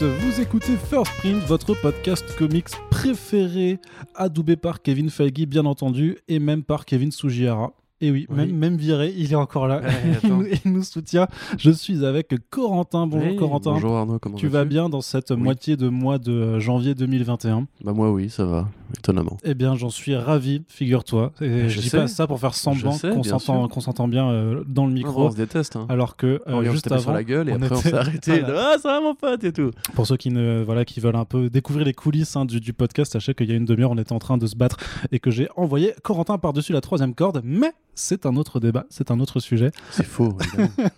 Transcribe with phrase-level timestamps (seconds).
[0.00, 3.78] tous, vous écoutez First Print, votre podcast comics préféré,
[4.14, 7.72] adoubé par Kevin Feige bien entendu, et même par Kevin Sugihara.
[8.00, 8.36] Et oui, Oui.
[8.36, 9.80] Même, même viré, il est encore là.
[9.80, 9.88] Ouais,
[10.22, 11.28] il, nous, il nous soutient.
[11.58, 13.06] Je suis avec Corentin.
[13.06, 13.72] Bonjour Hey, Corentin.
[13.72, 17.92] Bonjour Arnaud, comment Tu vas bien dans cette moitié de mois de janvier 2021 Bah
[17.92, 18.68] moi oui, ça va,
[18.98, 19.36] étonnamment.
[19.44, 21.32] Eh bien, j'en suis ravi, figure-toi.
[21.40, 21.98] Et Je je dis sais.
[21.98, 25.26] pas ça pour faire semblant qu'on bien s'entend bien euh, dans le Non, micro.
[25.26, 25.76] on se déteste.
[25.76, 25.86] Hein.
[25.88, 27.96] Alors que euh, on juste avant, sur la gueule et on après on était- s'est
[27.96, 28.42] arrêté.
[28.54, 29.70] Ah ça va mon pote et tout.
[29.94, 32.72] Pour ceux qui ne voilà qui veulent un peu découvrir les coulisses hein, du, du
[32.72, 34.76] podcast, sachez qu'il y a une demi-heure, on était en train de se battre
[35.12, 39.10] et que j'ai envoyé Corentin par-dessus la troisième corde, mais c'est un autre débat, c'est
[39.10, 39.70] un autre sujet.
[39.90, 40.36] C'est faux.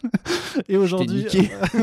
[0.69, 1.27] Et aujourd'hui,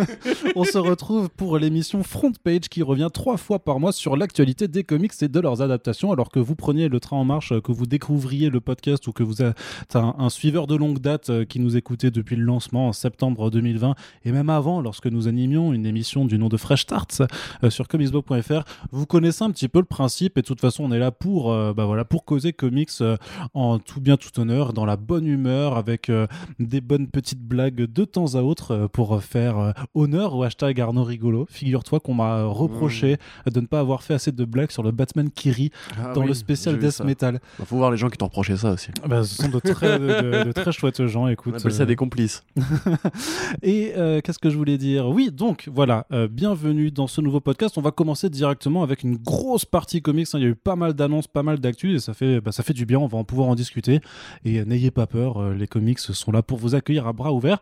[0.56, 4.68] on se retrouve pour l'émission Front Page qui revient trois fois par mois sur l'actualité
[4.68, 6.12] des comics et de leurs adaptations.
[6.12, 9.24] Alors que vous preniez le train en marche, que vous découvriez le podcast ou que
[9.24, 12.88] vous êtes un, un suiveur de longue date euh, qui nous écoutait depuis le lancement
[12.88, 13.96] en septembre 2020
[14.26, 17.28] et même avant, lorsque nous animions une émission du nom de Fresh Starts
[17.64, 20.92] euh, sur comicsblog.fr, vous connaissez un petit peu le principe et de toute façon, on
[20.92, 23.18] est là pour, euh, bah voilà, pour causer comics euh,
[23.54, 26.28] en tout bien, tout honneur, dans la bonne humeur, avec euh,
[26.60, 30.80] des bonnes petites blagues de temps à autre euh, pour faire euh, honneur au hashtag
[30.80, 31.48] Arnaud Rigolo.
[31.50, 33.18] Figure-toi qu'on m'a euh, reproché
[33.52, 36.22] de ne pas avoir fait assez de blagues sur le Batman qui rit Ah dans
[36.22, 37.02] oui, le spécial Death.
[37.04, 37.40] Metal.
[37.58, 38.92] Bah, faut voir les gens qui t'ont reproché ça aussi.
[39.08, 41.56] Bah, ce sont de très, de, très chouettes gens, On écoute.
[41.56, 42.44] appelle ça des complices.
[43.64, 45.08] Et euh, qu'est-ce que je voulais dire?
[45.10, 47.80] Oui, donc voilà, euh, bienvenue dans ce nouveau podcast.
[47.80, 50.28] On va commencer directement avec une grosse partie comics.
[50.34, 50.38] hein.
[50.40, 52.62] Il y a eu pas mal d'annonces, pas mal d'actu et ça fait, bah, ça
[52.62, 53.00] fait du bien.
[53.00, 54.02] On va en pouvoir en discuter.
[54.46, 57.60] Et n'ayez pas peur, euh, les comics sont là pour vous accueillir à bras ouverts.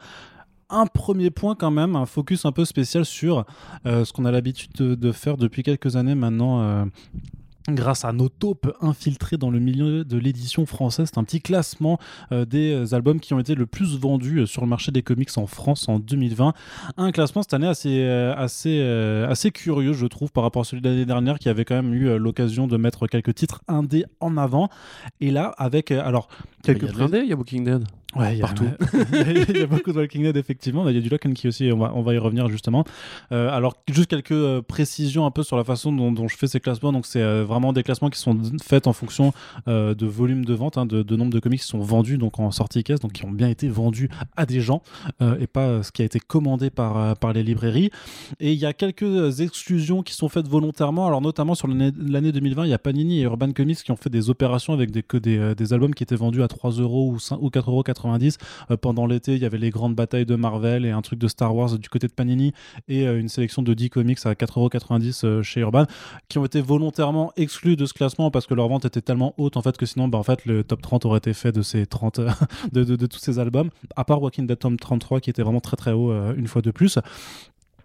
[0.69, 3.45] Un premier point quand même, un focus un peu spécial sur
[3.85, 6.61] euh, ce qu'on a l'habitude de, faire depuis quelques années maintenant.
[6.61, 6.85] euh,
[7.69, 11.99] Grâce à nos taupes infiltrés dans le milieu de l'édition française, c'est un petit classement
[12.31, 15.29] euh, des albums qui ont été le plus vendus euh, sur le marché des comics
[15.37, 16.53] en France en 2020.
[16.95, 20.65] Un classement cette année assez, euh, assez, euh, assez curieux, je trouve, par rapport à
[20.65, 23.61] celui de l'année dernière qui avait quand même eu euh, l'occasion de mettre quelques titres
[23.67, 24.69] indés en avant.
[25.19, 26.29] Et là, avec euh, alors
[26.63, 27.83] Il y quelques a de il y a Walking Dead.
[28.17, 28.65] Ouais, il y a- Partout.
[28.93, 30.87] il y, a- il y a beaucoup de Walking Dead, effectivement.
[30.89, 32.83] Il y a du Lock and Key aussi, on va, on va y revenir justement.
[33.31, 36.47] Euh, alors, juste quelques euh, précisions un peu sur la façon dont, dont je fais
[36.47, 36.91] ces classements.
[36.91, 39.33] Donc, c'est euh, vraiment des classements qui sont faits en fonction
[39.67, 42.51] de volume de vente, hein, de, de nombre de comics qui sont vendus donc en
[42.51, 44.81] sortie caisse, donc qui ont bien été vendus à des gens
[45.21, 47.91] et pas ce qui a été commandé par, par les librairies.
[48.39, 51.07] Et il y a quelques exclusions qui sont faites volontairement.
[51.07, 53.95] Alors, notamment sur l'année l'année 2020, il y a Panini et Urban Comics qui ont
[53.95, 57.11] fait des opérations avec des, que des, des albums qui étaient vendus à 3 euros
[57.11, 57.83] ou 5 ou 4,90 euros.
[58.71, 61.27] Euh, pendant l'été, il y avait les grandes batailles de Marvel et un truc de
[61.27, 62.53] Star Wars du côté de Panini
[62.87, 65.85] et euh, une sélection de 10 comics à 4,90€ euh, chez Urban
[66.29, 69.57] qui ont été volontairement exclus de ce classement parce que leur vente était tellement haute
[69.57, 72.19] en fait que sinon bah, en le top 30 aurait été fait de ces 30
[72.19, 72.31] euh,
[72.71, 75.91] de, tous ces albums à part Walking Dead Tom 33 qui était vraiment très très
[75.91, 76.99] haut une fois de plus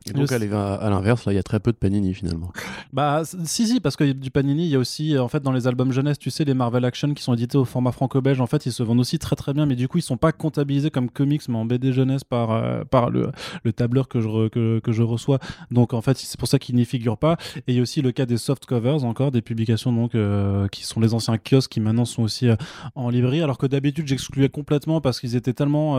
[0.08, 2.52] Et donc Le- à à l'inverse, là, il y a très peu de Panini finalement.
[2.92, 5.66] Bah si si parce que du Panini il y a aussi en fait dans les
[5.66, 8.66] albums jeunesse tu sais les Marvel Action qui sont édités au format franco-belge en fait
[8.66, 11.08] ils se vendent aussi très très bien mais du coup ils sont pas comptabilisés comme
[11.08, 13.30] comics mais en BD jeunesse par euh, par le,
[13.64, 15.38] le tableur que je re- que, que je reçois.
[15.70, 17.36] Donc en fait c'est pour ça qu'ils n'y figurent pas.
[17.66, 20.68] Et il y a aussi le cas des soft covers encore des publications donc euh,
[20.68, 22.56] qui sont les anciens kiosques qui maintenant sont aussi euh,
[22.94, 23.40] en librairie.
[23.42, 25.96] Alors que d'habitude j'excluais complètement parce qu'ils étaient tellement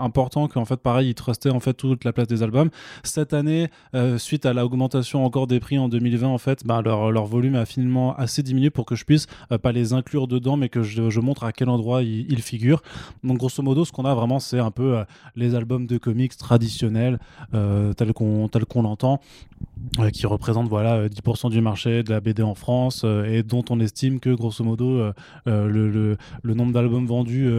[0.00, 2.70] importants qu'en fait pareil ils trustaient en fait toute la place des albums.
[3.04, 7.26] Cette année euh, suite à l'augmentation encore des prix en 2020 en fait bah, leur,
[7.26, 10.68] volume a finalement assez diminué pour que je puisse euh, pas les inclure dedans mais
[10.68, 12.82] que je, montre à quel endroit ils, figurent.
[13.24, 16.36] Donc grosso modo ce qu'on a vraiment c'est un peu euh, les albums de comics
[16.36, 17.18] traditionnels
[17.96, 19.20] tels qu'on qu'on l'entend
[20.12, 23.80] qui représentent voilà euh, 10% du marché de la BD en France et dont on
[23.80, 25.12] estime que grosso modo
[25.46, 27.50] le, le, nombre d'albums vendus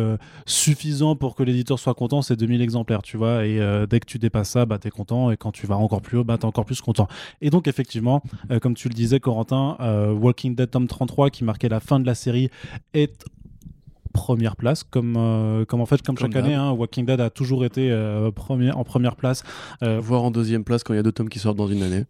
[0.46, 3.60] suffisant pour que l'éditeur soit content c'est 2000 exemplaires tu vois et
[3.90, 6.24] dès que tu dépasses ça bah t'es content et quand tu vas encore plus haut
[6.24, 7.08] bah t'es encore plus content.
[7.42, 8.22] Et donc effectivement
[8.52, 12.00] euh, comme tu le disais Corentin euh, Walking Dead tome 33 qui marquait la fin
[12.00, 12.50] de la série
[12.94, 13.26] est
[14.18, 17.30] première place comme euh, comme en fait comme, Comme chaque année hein, Walking Dead a
[17.30, 19.44] toujours été euh, premier, en première place.
[19.84, 21.84] Euh, Voire en deuxième place quand il y a deux tomes qui sortent dans une
[21.84, 22.04] année.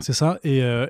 [0.00, 0.86] C'est ça, et, euh,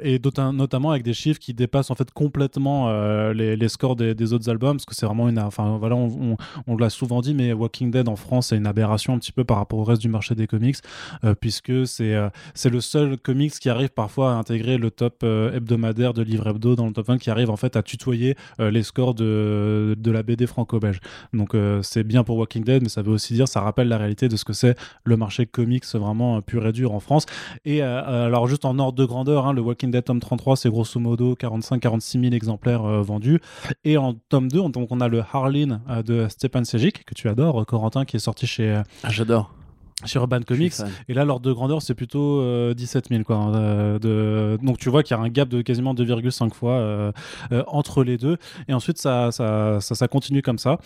[0.53, 4.77] notamment avec des chiffres qui dépassent en fait complètement euh, les, scores des, autres albums,
[4.77, 8.17] parce que c'est vraiment une, enfin voilà, on, l'a souvent dit, mais Walking Dead en
[8.17, 10.77] France c'est une aberration un petit peu par rapport au reste du marché des comics,
[11.25, 12.17] euh, puisque c'est
[12.55, 16.77] c'est le seul comics qui arrive parfois à intégrer le top hebdomadaire de livre hebdo
[16.77, 20.23] dans le top 20, qui arrive en fait à tutoyer les scores de, de la
[20.23, 21.01] BD franco-belge.
[21.33, 24.29] Donc c'est bien pour Walking Dead, mais ça veut aussi dire, ça rappelle la réalité
[24.29, 27.27] de ce que c'est le marché comics vraiment pur et dur en France.
[27.65, 31.01] Et alors juste en ordre de grandeur, hein, le Walking Dead tome 33, c'est grosso
[31.01, 33.41] modo 45-46 000 exemplaires euh, vendus.
[33.85, 37.15] Et en tome 2, on- donc on a le Harleen euh, de Stepan Sejic, que
[37.15, 38.83] tu adores, euh, Corentin, qui est sorti chez...
[39.03, 39.55] Ah, J'adore.
[40.05, 40.75] chez Urban Comics.
[41.09, 43.23] Et là, l'ordre de grandeur, c'est plutôt euh, 17 000.
[43.25, 44.59] Quoi, hein, euh, de...
[44.65, 47.13] Donc tu vois qu'il y a un gap de quasiment 2,5 fois euh,
[47.67, 48.37] entre les deux.
[48.69, 50.79] Et ensuite, ça, ça, ça, ça continue comme ça.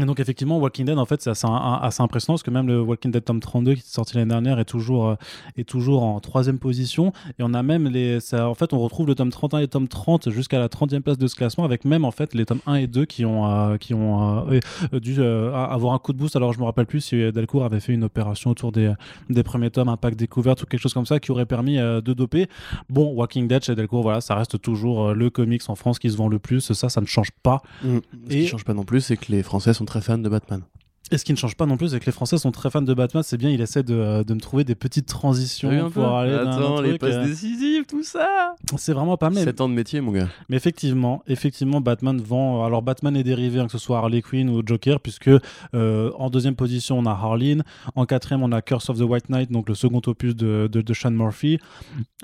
[0.00, 2.80] Et donc effectivement, Walking Dead, en fait, c'est assez, assez impressionnant parce que même le
[2.80, 5.14] Walking Dead tome 32 qui est sorti l'année dernière est toujours, euh,
[5.58, 7.12] est toujours en troisième position.
[7.38, 9.68] Et on a même les, ça, en fait, on retrouve le tome 31 et le
[9.68, 12.60] tome 30 jusqu'à la 30e place de ce classement avec même en fait les tomes
[12.66, 14.60] 1 et 2 qui ont, euh, qui ont euh,
[14.98, 16.36] dû euh, avoir un coup de boost.
[16.36, 18.94] Alors je me rappelle plus si Delcourt avait fait une opération autour des,
[19.28, 22.00] des premiers tomes, un pack découverte ou quelque chose comme ça qui aurait permis de
[22.14, 22.46] doper.
[22.88, 26.16] Bon, Walking Dead chez Delcourt, voilà, ça reste toujours le comics en France qui se
[26.16, 26.72] vend le plus.
[26.72, 27.60] Ça, ça ne change pas.
[27.84, 27.98] Mm.
[28.30, 30.28] Ce Et- qui change pas non plus, c'est que les Français sont très fans de
[30.28, 30.62] Batman.
[31.12, 32.80] Et ce qui ne change pas non plus, c'est que les Français sont très fans
[32.80, 33.22] de Batman.
[33.22, 36.32] C'est bien, il essaie de, euh, de me trouver des petites transitions pour peu aller
[36.32, 39.44] Attends, les truc, passes euh, décisives, tout ça C'est vraiment pas mal.
[39.44, 40.28] 7 ans de métier, mon gars.
[40.48, 42.64] Mais effectivement, effectivement, Batman vend.
[42.64, 45.28] Alors Batman est dérivé, hein, que ce soit Harley Quinn ou Joker, puisque
[45.74, 47.62] euh, en deuxième position on a Harleen,
[47.94, 50.80] en quatrième on a Curse of the White Knight, donc le second opus de, de,
[50.80, 51.58] de Sean Murphy.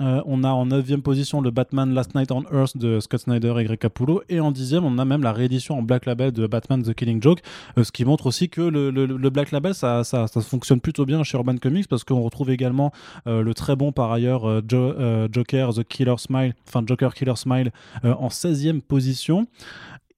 [0.00, 3.54] Euh, on a en neuvième position le Batman Last Night on Earth de Scott Snyder
[3.58, 6.46] et Greg Capullo, et en dixième on a même la réédition en Black Label de
[6.46, 7.40] Batman The Killing Joke,
[7.76, 11.04] ce qui montre aussi que le, le- le Black Label ça, ça, ça fonctionne plutôt
[11.04, 12.92] bien chez Urban Comics parce qu'on retrouve également
[13.26, 17.14] euh, le très bon par ailleurs euh, Jo- euh, Joker The Killer Smile, enfin Joker
[17.14, 17.70] Killer Smile
[18.04, 19.46] en 16e position.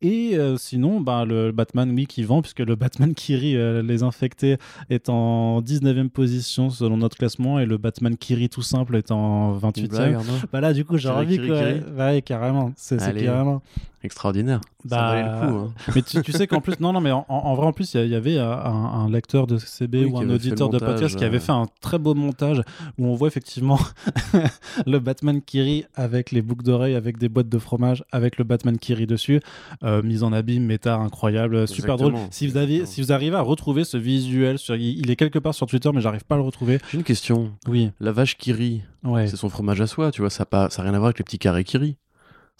[0.02, 3.12] Et euh, sinon, bah, le Batman, oui, qui vend, puisque le Batman
[3.54, 4.56] euh, les infectés
[4.88, 9.10] est en 19e position selon notre classement, et le Batman qui rit tout simple est
[9.10, 9.88] en Une 28e.
[9.88, 10.16] blague,
[10.50, 11.52] Bah là, du coup, j'ai Kiri, envie Kiri, que.
[11.82, 11.82] Kiri.
[11.98, 12.72] Ouais, carrément.
[12.76, 12.96] C'est
[13.26, 13.60] carrément.
[14.02, 14.60] Extraordinaire.
[14.84, 15.58] Bah, ça valait le coup.
[15.58, 15.74] Hein.
[15.94, 18.06] Mais tu, tu sais qu'en plus, non, non, mais en, en vrai, en plus, il
[18.06, 21.24] y avait euh, un, un lecteur de CB Oui, ou un auditeur de podcast qui
[21.24, 21.40] avait euh.
[21.40, 22.62] fait un très beau montage
[22.98, 23.78] où on voit effectivement
[24.86, 28.44] le Batman qui rit avec les boucles d'oreilles, avec des boîtes de fromage, avec le
[28.44, 29.40] Batman qui rit dessus,
[29.82, 32.14] euh, mise en abîme, méta incroyable, super drôle.
[32.30, 32.86] Si vous, Exactement.
[32.86, 36.00] si vous arrivez à retrouver ce visuel, sur, il, est quelque part sur Twitter, mais
[36.00, 36.78] j'arrive pas à le retrouver.
[36.90, 37.52] J'ai une question.
[37.68, 39.26] Oui, La vache qui rit, ouais.
[39.26, 41.24] c'est son fromage à soi, tu vois, ça n'a ça rien à voir avec les
[41.24, 41.96] petits carrés qui rient.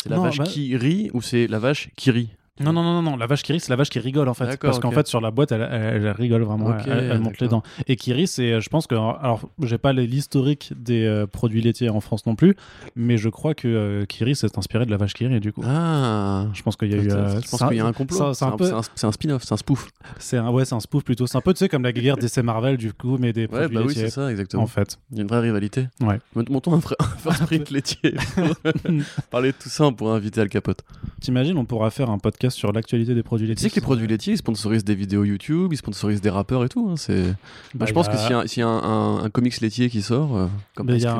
[0.03, 2.31] C'est la Non, vache bah- qui rit ou c'est la vache qui rit?
[2.59, 4.35] Non, non, non, non, non, la vache qui rit, c'est la vache qui rigole en
[4.35, 4.59] fait.
[4.61, 6.77] Parce qu'en fait, sur la boîte, elle, elle- elle rigole vraiment.
[6.85, 7.63] Elle, elle monte les dents.
[7.87, 8.95] Et Kiri, c'est, je pense que.
[8.95, 12.57] Alors, j'ai pas l'historique des euh, produits laitiers en France non plus,
[12.97, 15.63] mais je crois que euh, Kiri s'est inspiré de la vache Kiri, du coup.
[15.67, 17.11] Ah Je pense qu'il y a eu.
[17.11, 18.35] euh, Je pense qu'il y a un complot.
[18.35, 18.67] C'est un peu-
[19.11, 19.89] spin-off, c'est un spoof.
[20.19, 21.27] C'est un, ouais, c'est un spoof plutôt.
[21.27, 23.47] C'est un peu, tu sais, comme la guerre d'essai Marvel, du coup, mais des Ouais,
[23.49, 24.05] produits bah oui, laitiers.
[24.05, 24.65] c'est ça, exactement.
[24.65, 24.99] en fait.
[25.13, 25.87] Il y a une vraie rivalité.
[26.03, 26.19] Ouais.
[26.51, 28.15] Montons un, un first print laitier.
[29.31, 30.83] Parler de tout ça, on pourrait inviter Al Capote.
[31.21, 33.69] T'imagines, on pourra faire un podcast sur l'actualité des produits Tu laitiers.
[33.69, 36.69] sais que les produits laitiers, ils sponsorisent des vidéos YouTube, ils sponsorisent des rappeurs et
[36.69, 36.89] tout.
[36.91, 37.23] hein, c'est...
[37.23, 37.31] Bah,
[37.75, 39.31] Bah, je il pense a- que s'il y a, s'il y a un, un- un
[39.31, 41.15] comics laitier qui sort, euh, comme il y y y a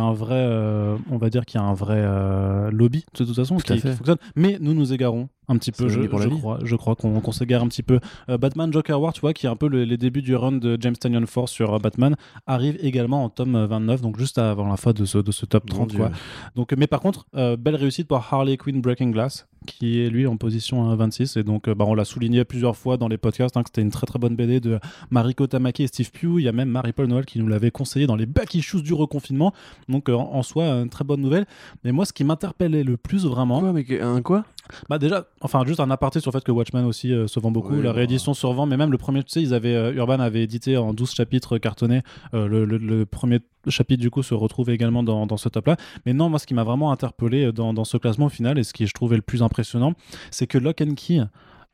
[0.00, 3.34] un vrai, euh, on va dire qu'il y a un vrai euh, lobby de toute
[3.36, 4.16] façon Tout qui, fonctionne.
[4.36, 5.88] Mais nous nous égarons un petit peu.
[5.88, 6.00] Je,
[6.38, 8.00] crois, je crois qu'on s'égare un petit peu.
[8.28, 10.52] Euh, Batman Joker War, tu vois, qui est un peu le- les débuts du run
[10.52, 12.16] de James Tanyon Force sur euh, Batman,
[12.46, 15.44] arrive également en tome euh, 29, donc juste avant la fin de ce, de ce
[15.46, 15.98] top Mon 30, Dieu.
[15.98, 16.10] quoi.
[16.56, 20.26] Donc, mais par contre, euh, belle réussite pour Harley Quinn Breaking Glass, qui est lui
[20.26, 21.36] en position euh, 26.
[21.36, 23.82] Et donc, euh, bah, on l'a souligné plusieurs fois dans les podcasts hein, que c'était
[23.82, 24.78] une très très bonne BD de
[25.10, 26.36] Mariko Tamaki et Steve Pugh.
[26.38, 28.94] Il y a même Marie-Paul Noël qui nous l'avait conseillé dans les back issues du
[28.94, 29.52] reconfinement.
[29.88, 31.44] Donc, euh, en en soi, une très bonne nouvelle.
[31.84, 34.44] Mais moi, ce qui m'interpellait le plus vraiment, Quoi, mais un quoi?
[34.88, 37.50] Bah déjà, enfin juste un aparté sur le fait que Watchmen aussi euh, se vend
[37.50, 37.96] beaucoup, Oui, la bah.
[37.96, 40.76] réédition se revend, mais même le premier, tu sais, ils avaient, euh, Urban avait édité
[40.76, 42.02] en 12 chapitres cartonnés,
[42.34, 45.76] euh, le, le- le premier chapitre du coup se retrouve également dans, dans ce top-là.
[46.06, 48.62] Mais non, moi ce qui m'a vraiment interpellé dans, dans ce classement au final, et
[48.64, 49.92] ce qui je trouvais le plus impressionnant,
[50.30, 51.20] c'est que Lock and Key,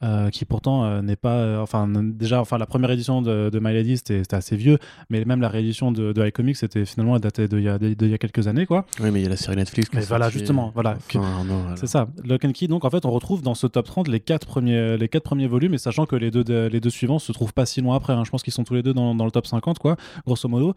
[0.03, 3.59] euh, qui pourtant euh, n'est pas, euh, enfin déjà, enfin la première édition de, de
[3.59, 7.49] My Lady c'était assez vieux, mais même la réédition de, de iComics c'était finalement daté
[7.49, 8.85] d'il y, a- d'il y a quelques années quoi.
[9.01, 9.89] Oui, mais il y a la série Netflix.
[9.89, 11.77] qui Mais est voilà, justement, voilà, Enfin, Arnaud, voilà.
[11.77, 12.67] C'est ça, Lock and Key.
[12.69, 15.47] Donc en fait, on retrouve dans ce top 30 les quatre premiers, les quatre premiers
[15.47, 18.13] volumes, et sachant que les deux, les deux suivants se trouvent pas si loin après.
[18.13, 18.23] hein.
[18.25, 20.75] Je pense qu'ils sont tous les deux dans, dans le top 50, quoi, grosso modo.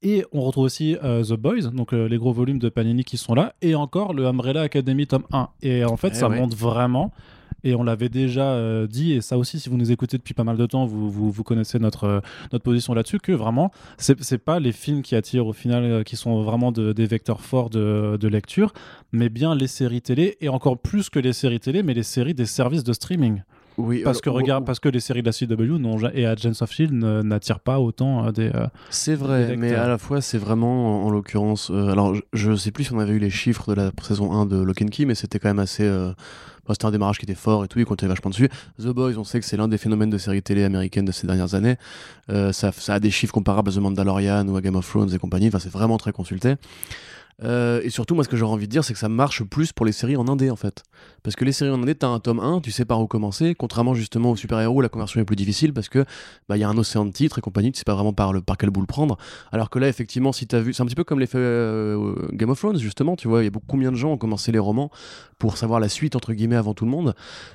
[0.00, 3.54] Et on retrouve aussi The Boys, donc les gros volumes de Panini qui sont là,
[3.62, 5.48] et encore le Umbrella Academy tome 1.
[5.62, 6.38] Et en fait, Eh ça ouais.
[6.40, 7.12] montre vraiment.
[7.64, 10.44] Et on l'avait déjà euh, dit, et ça aussi, si vous nous écoutez depuis pas
[10.44, 12.20] mal de temps, vous, vous, connaissez notre, euh,
[12.52, 16.16] notre position là-dessus, que vraiment, c'est pas les films qui attirent au final, euh, qui
[16.16, 18.72] sont vraiment de- des vecteurs forts de lecture,
[19.12, 22.34] mais bien les séries télé, et encore plus que les séries télé, mais les séries
[22.34, 23.42] des services de streaming.
[23.78, 26.92] Oui, Parce que, regarde, parce que les séries de la CW et Agents of Shield
[26.92, 28.50] ne- n'attirent pas autant euh, des.
[28.54, 31.70] euh, C'est vrai, mais à la fois, c'est vraiment, en, en l'occurrence.
[31.70, 34.32] euh, alors, je, je sais plus si on avait eu les chiffres de la saison
[34.32, 35.84] 1 de Lock and Key, mais c'était quand même assez.
[35.84, 36.08] euh,
[36.66, 38.50] bon, c'était un démarrage qui était fort et tout, il comptait vachement dessus.
[38.78, 41.26] The Boys, on sait que c'est l'un des phénomènes de séries télé américaines de ces
[41.26, 41.76] dernières années.
[42.28, 45.18] Ça, ça a des chiffres comparables à The Mandalorian ou à Game of Thrones et
[45.18, 45.48] compagnie.
[45.48, 46.54] Enfin, c'est vraiment très consulté.
[47.42, 49.72] Euh, et surtout, moi, ce que j'aurais envie de dire, c'est que ça marche plus
[49.72, 50.82] pour les séries en indé, en fait.
[51.22, 53.54] Parce que les séries en indé, t'as un tome 1, tu sais par où commencer,
[53.54, 56.04] contrairement justement aux super-héros, la conversion est plus difficile parce que
[56.48, 58.40] bah, y a un océan de titres et compagnie, tu sais pas vraiment par, le,
[58.40, 59.16] par quel bout le prendre.
[59.52, 62.50] Alors que là, effectivement, si t'as vu, c'est un petit peu comme l'effet euh, Game
[62.50, 64.58] of Thrones, justement, tu vois, il y a beaucoup, combien de gens ont commencé les
[64.58, 64.90] romans
[65.38, 67.14] pour savoir la suite, entre guillemets, avant tout le monde,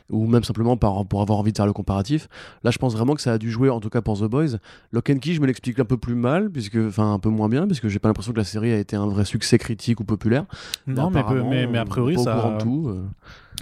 [0.09, 2.27] ou même simplement par, pour avoir envie de faire le comparatif.
[2.63, 4.57] Là, je pense vraiment que ça a dû jouer, en tout cas pour The Boys.
[4.91, 7.49] Lock and Key, je me l'explique un peu plus mal, puisque, enfin, un peu moins
[7.49, 10.03] bien, puisque j'ai pas l'impression que la série a été un vrai succès critique ou
[10.03, 10.45] populaire.
[10.87, 12.57] Non, mais, mais, mais, a priori, ça.
[12.61, 12.87] tout.
[12.89, 13.03] euh.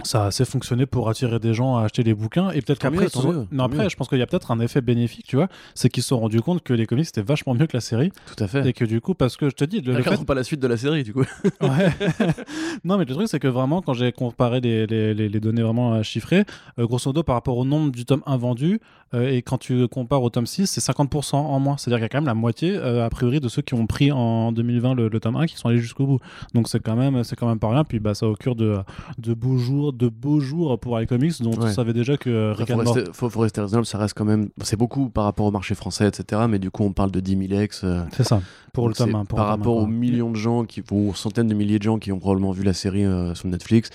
[0.04, 3.06] ça a assez fonctionné pour attirer des gens à acheter les bouquins et peut-être qu'après
[3.50, 6.02] non après je pense qu'il y a peut-être un effet bénéfique tu vois c'est qu'ils
[6.02, 8.46] se sont rendus compte que les comics c'était vachement mieux que la série Tout à
[8.46, 8.68] fait.
[8.68, 10.60] et que du coup parce que je te dis le, le fait pas la suite
[10.60, 11.24] de la série, du coup.
[11.62, 11.90] Ouais.
[12.84, 15.62] non, mais le truc, c'est que vraiment, quand j'ai comparé les, les, les- les données
[15.62, 16.44] vraiment euh, chiffrées,
[16.78, 19.86] euh, grosso modo, par rapport au nombre du tome 1 vendu, euh, et quand tu
[19.88, 21.76] compares au tome 6, c'est 50% en moins.
[21.76, 23.86] C'est-à-dire qu'il y a quand même la moitié, euh, a priori, de ceux qui ont
[23.86, 26.18] pris en 2020 le, le tome 1 qui sont allés jusqu'au bout.
[26.54, 27.84] Donc c'est quand même, c'est quand même pas rien.
[27.84, 28.78] Puis bah, ça augure de,
[29.18, 31.72] de beaux jours, de beaux jours pour les comics, dont on Ouais.
[31.72, 34.24] savait déjà que euh, Enfin, Rick faut, rester, faut, faut rester raisonnable, ça reste quand
[34.24, 34.48] même.
[34.62, 36.42] C'est beaucoup par rapport au marché français, etc.
[36.48, 37.82] Mais du coup, on parle de 10 000 ex.
[37.84, 38.40] euh, C'est ça,
[38.72, 39.24] pour le tome 1.
[39.24, 41.78] Pour par le tome un, rapport aux millions de gens, qui, aux centaines de milliers
[41.78, 43.90] de gens qui ont probablement vu la série euh, sur Netflix,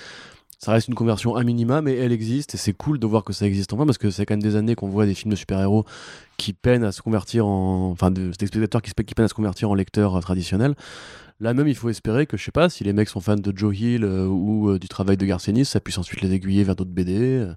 [0.64, 3.34] ça reste une conversion à minima, mais elle existe et c'est cool de voir que
[3.34, 5.36] ça existe enfin parce que c'est quand même des années qu'on voit des films de
[5.36, 5.86] super-héros
[6.38, 7.90] qui peinent à se convertir en.
[7.90, 10.76] Enfin, de- des spectateurs qui, peinent à se convertir en lecteurs euh, traditionnels.
[11.40, 13.58] Là même, il faut espérer que, je sais pas, si les mecs sont fans de
[13.58, 16.76] Joe Hill euh, ou euh, du travail de Garcenis, ça puisse ensuite les aiguiller vers
[16.76, 17.48] d'autres BD,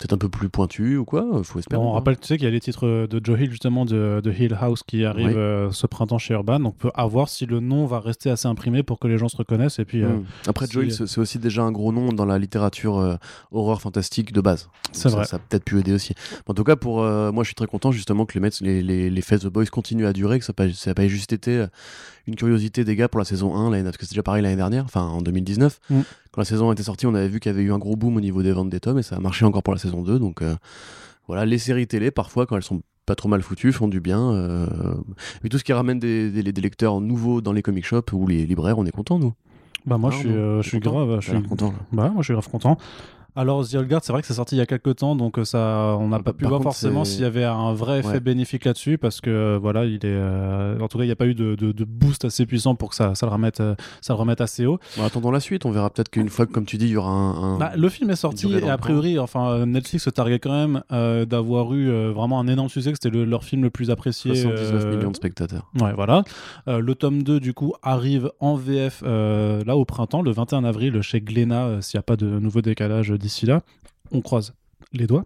[0.00, 1.80] peut-être un peu plus pointus ou quoi, euh, faut espérer.
[1.80, 4.20] Bon, on rappelle, tu sais qu'il y a les titres de Joe Hill, justement, de,
[4.24, 5.34] de Hill House qui arrivent Oui.
[5.36, 6.58] euh, ce printemps chez Urban.
[6.58, 9.28] Donc, on peut avoir si le nom va rester assez imprimé pour que les gens
[9.28, 9.78] se reconnaissent.
[9.78, 10.24] Et puis, euh, Mm.
[10.48, 13.16] Après, si- Joe Hill, c'est c'est aussi déjà un gros nom dans la littérature euh,
[13.52, 14.68] horreur fantastique de base.
[14.92, 15.24] C'est ça, vrai.
[15.26, 16.14] Ça a peut-être pu aider aussi.
[16.46, 18.82] En tout cas, pour euh, moi, je suis très content justement que les Mets, les,
[18.82, 21.06] les, les Faits The Boys continuent à durer, que ça n'a pas, ça a pas
[21.08, 21.66] juste été euh,
[22.26, 24.56] une curiosité des gars pour la saison 1, l'année- parce que c'était déjà pareil l'année
[24.56, 25.78] dernière, enfin en 2019.
[25.90, 26.00] Mm.
[26.32, 28.16] Quand la saison était sortie, on avait vu qu'il y avait eu un gros boom
[28.16, 30.18] au niveau des ventes des tomes et ça a marché encore pour la saison 2.
[30.18, 30.54] Donc euh,
[31.26, 34.30] voilà, les séries télé, parfois, quand elles sont pas trop mal foutues, font du bien.
[34.32, 34.66] euh,
[35.42, 38.26] Mais tout ce qui ramène des, des- des lecteurs nouveaux dans les comic shops ou
[38.28, 39.32] les libraires, on est content, nous.
[39.86, 41.20] bah, moi, Ah, je suis, bon, euh, je suis content grave.
[41.20, 41.42] Je suis...
[41.92, 42.78] Bah, moi, je suis grave content.
[43.40, 45.38] Alors, The Old Guard, c'est vrai que c'est sorti il y a quelques temps, donc
[45.38, 47.72] euh, ça, on n'a Ah, pas pu par voir contre, forcément s'il y avait un
[47.72, 48.20] vrai effet Ouais.
[48.20, 51.16] bénéfique là-dessus, parce que euh, voilà, il est, euh, en tout cas, il n'y a
[51.16, 53.62] pas eu de, de- de boost assez puissant pour que ça, ça le remette,
[54.02, 54.78] ça le remette assez haut.
[54.98, 57.10] Bon, attendons la suite, on verra peut-être qu'une fois, comme tu dis, il y aura
[57.10, 57.54] un.
[57.54, 60.82] un- Bah, le film est sorti et a priori, enfin, Netflix se targuait quand même
[60.92, 63.90] euh, d'avoir eu euh, vraiment un énorme succès, que c'était le- leur film le plus
[63.90, 64.34] apprécié.
[64.34, 65.70] 79 euh, millions de spectateurs.
[65.80, 66.24] Ouais, voilà.
[66.66, 71.22] Le tome 2, du coup, arrive en VF là au printemps, le 21 avril, chez
[71.22, 73.62] Glénat, s'il n'y a pas de nouveau décalage d'ici là.
[74.12, 74.54] On croise
[74.92, 75.24] les doigts.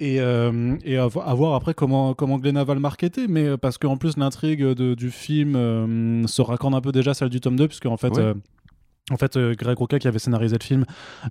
[0.00, 3.44] Et, euh, et à, vo- à voir après comment, comment Glénat va le marketer, mais
[3.48, 7.30] euh, parce qu'en plus l'intrigue du film euh, se raccorde un peu déjà à celle
[7.30, 8.32] du tome 2, puisque en fait, Ouais.
[9.10, 10.84] en fait euh, Greg Rucka qui avait scénarisé le film,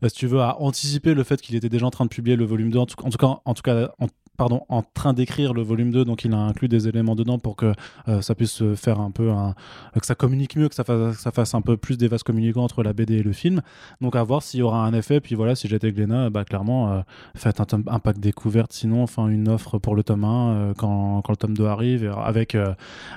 [0.03, 2.36] euh, si tu veux, a anticipé le fait qu'il était déjà en train de publier
[2.36, 4.07] le volume 2, en tout, en tout cas, en, tout cas en,
[4.38, 7.56] pardon, en train d'écrire le volume 2, donc il a inclus des éléments dedans pour
[7.56, 7.74] que
[8.08, 9.56] euh, ça puisse se faire un peu un,
[10.00, 12.24] que ça communique mieux, que ça fasse, que ça fasse un peu plus des vases
[12.24, 13.62] communicants entre la BD et le film.
[14.00, 15.20] Donc à voir s'il y aura un effet.
[15.20, 17.01] Puis voilà, si j'étais Glénat, bah clairement, euh,
[17.36, 20.74] faites un, tome- un pack découverte, sinon, enfin une offre pour le tome 1 euh,
[20.77, 22.74] quand, quand le tome 2 arrive, avec euh,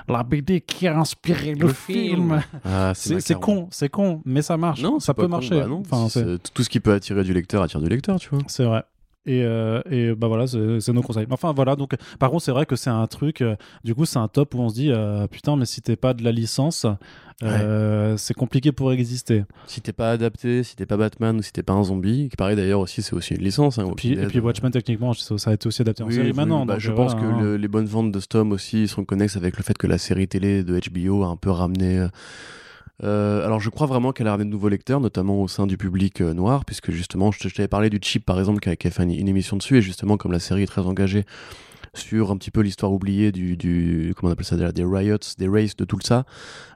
[0.07, 2.41] la BD qui a inspiré le, Le film.
[2.41, 2.41] film.
[2.65, 4.81] Ah, C'est con, c'est con, mais ça marche.
[4.81, 5.59] Non, ça peut con, marcher.
[5.59, 5.83] bah non,
[6.53, 8.39] tout ce qui peut attirer du lecteur attire du lecteur, tu vois.
[8.47, 8.83] c'est vrai.
[9.27, 11.27] Et, euh, et bah voilà, c'est nos conseils.
[11.29, 14.17] Enfin voilà, donc par contre, c'est vrai que c'est un truc, euh, du coup, c'est
[14.17, 16.87] un top où on se dit, euh, putain, mais si t'es pas de la licence,
[18.17, 19.43] c'est compliqué pour exister.
[19.67, 22.35] Si t'es pas adapté, si t'es pas Batman ou si t'es pas un zombie, qui
[22.35, 23.77] paraît d'ailleurs aussi, c'est aussi une licence.
[23.79, 26.27] Hein, Et puis, et puis Watchmen, techniquement, ça a été aussi adapté en Oui, série
[26.31, 26.65] oui, maintenant.
[26.65, 27.41] bah, je pense voilà, que hein.
[27.41, 30.27] le- les bonnes ventes de Stom aussi sont connexes avec le fait que la série
[30.27, 32.07] télé de HBO a un peu ramené.
[33.03, 35.77] Euh, alors je crois vraiment qu'elle a ramené de nouveaux lecteurs, notamment au sein du
[35.77, 39.03] public euh, noir, puisque justement, je, t'avais parlé du Chip par exemple, qui a, fait
[39.03, 41.25] une émission dessus, et justement, comme la série est très engagée
[41.93, 45.17] sur un petit peu l'histoire oubliée du, du comment on appelle ça des, des riots,
[45.37, 46.25] des races, de tout ça,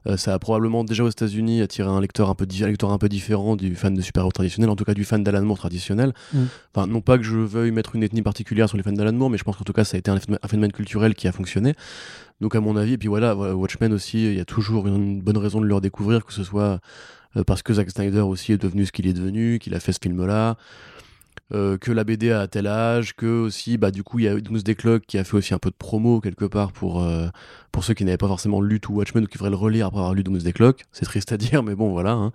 [0.07, 2.97] euh, ça a probablement déjà aux États-Unis attiré un lecteur un peu un lecteur un
[2.97, 6.13] peu différent du fan de super-héros traditionnel, en tout cas du fan d'Alan Moore traditionnel.
[6.33, 6.43] Mm.
[6.73, 9.29] Enfin, non pas que je veuille mettre une ethnie particulière sur les fans d'Alan Moore,
[9.29, 11.27] mais je pense qu'en tout cas ça a été un phénomène, un phénomène culturel qui
[11.27, 11.75] a fonctionné.
[12.41, 15.21] Donc à mon avis, et puis voilà, voilà, Watchmen aussi, il y a toujours une
[15.21, 16.81] bonne raison de le redécouvrir, que ce soit
[17.37, 19.93] euh, parce que Zack Snyder aussi est devenu ce qu'il est devenu, qu'il a fait
[19.93, 20.57] ce film-là,
[21.53, 24.39] euh, que la BD a tel âge, que aussi, bah du coup, il y a
[24.39, 27.27] Doomsday Clock qui a fait aussi un peu de promo quelque part pour, euh,
[27.71, 29.99] pour ceux qui n'avaient pas forcément lu tout Watchmen ou qui devraient le relire après
[29.99, 30.85] avoir lu Doomsday Clock.
[30.91, 32.13] C'est triste à dire, mais bon, voilà.
[32.13, 32.31] hein.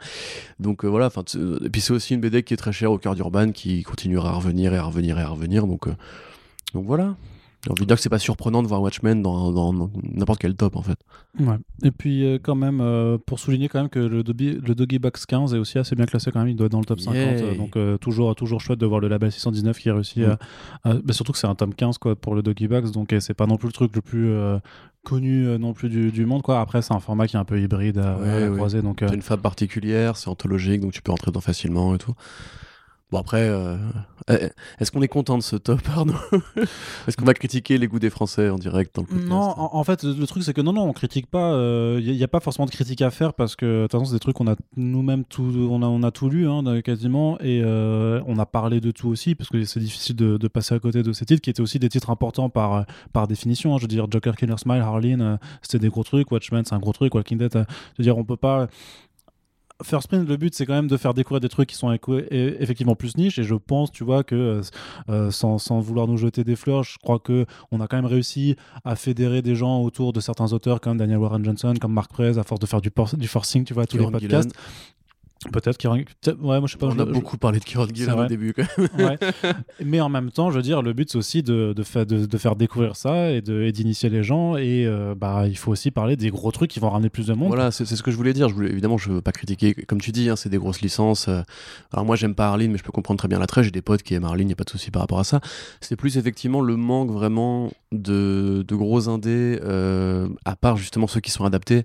[0.61, 1.25] Donc euh, voilà, enfin,
[1.65, 4.31] et puis c'est aussi une BD qui est très chère au cœur d'Urban, qui continuera
[4.31, 5.89] à revenir et à revenir et à revenir, donc,
[6.75, 7.17] donc voilà.
[7.65, 10.55] J'ai envie de dire que c'est pas surprenant de voir Watchmen dans dans n'importe quel
[10.57, 10.99] top en fait.
[11.39, 11.57] Ouais.
[11.83, 15.53] Et puis euh, quand même, euh, pour souligner quand même que le, Doggy Box 15
[15.55, 17.15] est aussi assez bien classé quand même, il doit être dans le top 50.
[17.15, 17.55] Yeah.
[17.57, 20.37] donc euh, toujours, toujours chouette de voir le label 619 qui a réussi Mm.
[20.85, 20.91] à...
[20.91, 23.35] à- bah, surtout que c'est un top 15 quoi, pour le Doggy Box, donc c'est
[23.35, 24.33] pas non plus le truc le plus
[25.05, 26.41] connu non plus du, du monde.
[26.43, 26.61] quoi.
[26.61, 28.57] Après c'est un format qui est un peu hybride à, Ouais, à la ouais.
[28.57, 28.81] croisée.
[28.83, 32.15] Donc, C'est une fable particulière, c'est anthologique, donc tu peux rentrer dedans facilement et tout.
[33.11, 33.77] Bon après, euh,
[34.79, 36.15] est-ce qu'on est content de ce top, Arnaud
[37.09, 39.71] Est-ce qu'on va critiquer les goûts des Français en direct dans le podcast Non, en,
[39.75, 41.51] en fait, le truc c'est que non, non, on critique pas.
[41.99, 44.13] Il n'y a, pas forcément de critique à faire parce que de toute façon, c'est
[44.15, 47.63] des trucs qu'on a nous-mêmes tout, on a, on a tout lu hein, quasiment et
[47.65, 50.79] euh, on a parlé de tout aussi parce que c'est difficile de, de passer à
[50.79, 53.75] côté de ces titres qui étaient aussi des titres importants par euh, par définition.
[53.75, 53.79] hein.
[53.79, 56.31] Je veux dire, Joker, Killer Smile, Harleen, euh, c'était des gros trucs.
[56.31, 57.13] Watchmen, c'est un gros truc.
[57.15, 57.65] Walking Dead, euh,
[57.95, 58.69] je veux dire, on peut pas.
[59.83, 61.93] First Print, le but c'est quand même de faire découvrir des trucs qui sont
[62.31, 64.63] effectivement plus niche et je pense, tu vois, que euh,
[65.09, 68.07] euh, sans, sans vouloir nous jeter des fleurs, je crois que on a quand même
[68.07, 72.11] réussi à fédérer des gens autour de certains auteurs comme Daniel Warren Johnson, comme Mark
[72.11, 72.91] Prez, à force de faire du,
[73.29, 74.51] forcing, tu vois, à tous Kieran les podcasts.
[75.53, 76.89] Peut-être qu'il y aura- peut-être- Ouais, moi je sais pas.
[76.89, 78.53] On je- a je- beaucoup parlé de Kieran Gillen au début.
[78.53, 79.07] Quand même.
[79.09, 79.19] ouais.
[79.85, 82.27] Mais en même temps, je veux dire, le but c'est aussi de, de, fa- de,
[82.27, 84.59] de faire découvrir ça et d'initier les gens.
[84.59, 87.33] Et euh, bah, il faut aussi parler des gros trucs qui vont ramener plus de
[87.33, 87.49] monde.
[87.49, 88.51] Voilà, c'est ce que je voulais dire.
[88.51, 89.73] Je voulais, évidemment, je veux pas critiquer.
[89.73, 91.29] Comme tu dis, hein, c'est des grosses licences.
[91.29, 91.41] euh.
[91.91, 93.65] Alors moi, j'aime pas Arline, mais je peux comprendre très bien l'attrait.
[93.65, 95.41] J'ai des potes qui aiment Arline, y a pas de souci par rapport à ça.
[95.81, 101.21] C'est plus effectivement le manque vraiment de, de gros indés, euh, à part justement ceux
[101.21, 101.85] qui sont adaptés.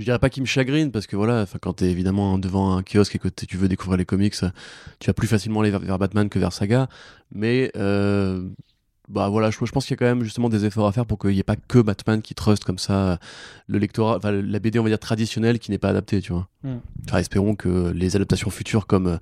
[0.00, 3.16] Je dirais pas qu'ils me chagrinent parce que voilà, quand t'es évidemment devant un kiosque
[3.16, 4.34] et que tu veux découvrir les comics,
[4.98, 6.88] tu vas plus facilement aller vers, vers Batman que vers Saga.
[7.32, 8.48] Mais euh,
[9.10, 11.04] bah voilà, je, je pense qu'il y a quand même justement des efforts à faire
[11.04, 13.18] pour qu'il n'y ait pas que Batman qui trust comme ça
[13.66, 16.48] le lectorat, enfin la BD on va dire traditionnelle qui n'est pas adaptée, tu vois.
[16.62, 16.76] Mm.
[17.06, 19.18] Enfin, espérons que les adaptations futures comme euh,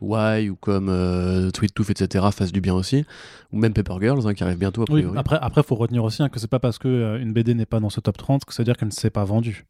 [0.00, 2.24] Why ou comme euh, Tweet Tooth, etc.
[2.32, 3.04] fassent du bien aussi,
[3.52, 5.18] ou même Paper Girls hein, qui arrive bientôt a Oui, priori.
[5.18, 7.66] après, après, faut retenir aussi hein, que c'est pas parce que euh, une BD n'est
[7.66, 9.66] pas dans ce top 30 que ça veut dire qu'elle ne s'est pas vendue.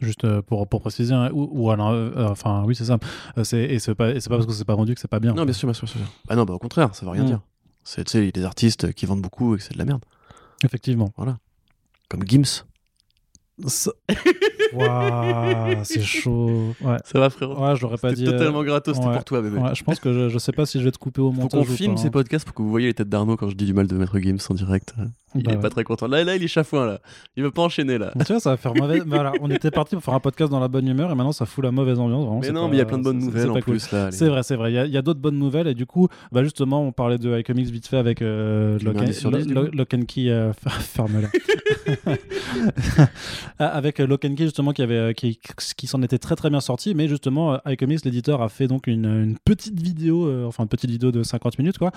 [0.00, 2.98] Juste euh, pour, pour préciser, hein, ou, ou alors, euh, enfin, oui, c'est ça.
[3.38, 5.08] Euh, c'est, et c'est pas, et c'est pas parce que c'est pas vendu que c'est
[5.08, 5.32] pas bien.
[5.32, 6.12] Non, bien sûr, bien sûr, bien sûr.
[6.28, 7.26] Ah non, bah au contraire, ça veut rien Mm.
[7.26, 7.40] dire.
[7.82, 9.78] C'est tu sais, il y a des artistes qui vendent beaucoup et que c'est de
[9.78, 10.04] la merde.
[10.64, 11.12] Effectivement.
[12.08, 12.64] Comme Gims.
[13.68, 13.92] Ça-
[14.74, 16.74] Waouh, c'est chaud.
[16.82, 16.98] Ouais.
[17.04, 18.26] Ça va, frérot Ouais, je l'aurais pas dit.
[18.26, 19.14] euh, totalement gratos, c'était ouais.
[19.14, 19.58] pour toi, bébé.
[19.58, 21.40] ouais, je pense que je, je sais pas si je vais te couper au Faut
[21.40, 21.64] montage.
[21.66, 22.10] qu'on ou filme pas, ces hein.
[22.10, 24.18] podcasts pour que vous voyez les têtes d'Arnaud quand je dis du mal de Maître
[24.18, 24.94] Gims en direct.
[25.38, 25.60] Il Bah est ouais.
[25.60, 26.06] pas très content.
[26.08, 27.00] Là, là, il est chafouin, là.
[27.36, 28.12] Il veut pas enchaîner, là.
[28.26, 28.72] Tu vois, ça va faire
[29.06, 31.46] voilà, on était parti pour faire un podcast dans la bonne humeur et maintenant ça
[31.46, 32.24] fout la mauvaise ambiance.
[32.24, 33.74] vraiment, Mais non, pas- mais il y a plein de bonnes nouvelles en pas cool.
[33.78, 34.10] plus, là.
[34.12, 34.72] C'est vrai, c'est vrai.
[34.72, 37.68] Il y a, d'autres bonnes nouvelles et du coup, bah justement, on parlait de iComics
[37.70, 40.28] vite fait avec euh, Lock, and- 10 sur 10, du Lo- coup Lock and Key,
[40.30, 41.28] euh, ferme-la.
[43.58, 45.38] Avec euh, Lock and Key justement qui avait, qui,
[45.76, 49.06] qui s'en était très très bien sorti, mais justement, iComics, l'éditeur, a fait donc une,
[49.06, 51.90] une petite vidéo, euh, enfin une petite vidéo de 50 minutes quoi,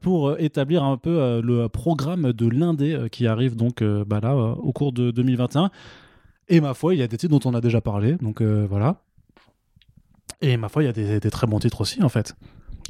[0.00, 4.32] pour établir un peu le programme de l'indé euh, qui arrive donc euh, bah, là
[4.32, 5.70] euh, au cours de 2021.
[6.48, 8.96] Et ma foi, il y a des titres dont on a déjà parlé, donc voilà.
[10.40, 12.34] Et ma foi, il y a des, des très bons titres aussi, en fait.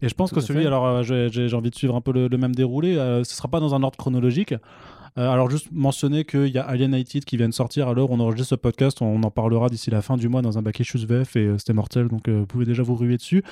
[0.03, 0.67] Et je pense Tout que celui, fait.
[0.67, 3.49] alors euh, j'ai envie de suivre un peu le, le même déroulé, euh, ce sera
[3.49, 4.53] pas dans un ordre chronologique.
[5.19, 8.15] Euh, alors juste mentionner qu'il y a Alienated qui vient de sortir à l'heure où
[8.15, 10.81] on enregistre ce podcast, on en parlera d'ici la fin du mois dans un bac
[10.81, 13.45] issues VF et c'était mortel, donc vous pouvez déjà vous ruer dessus.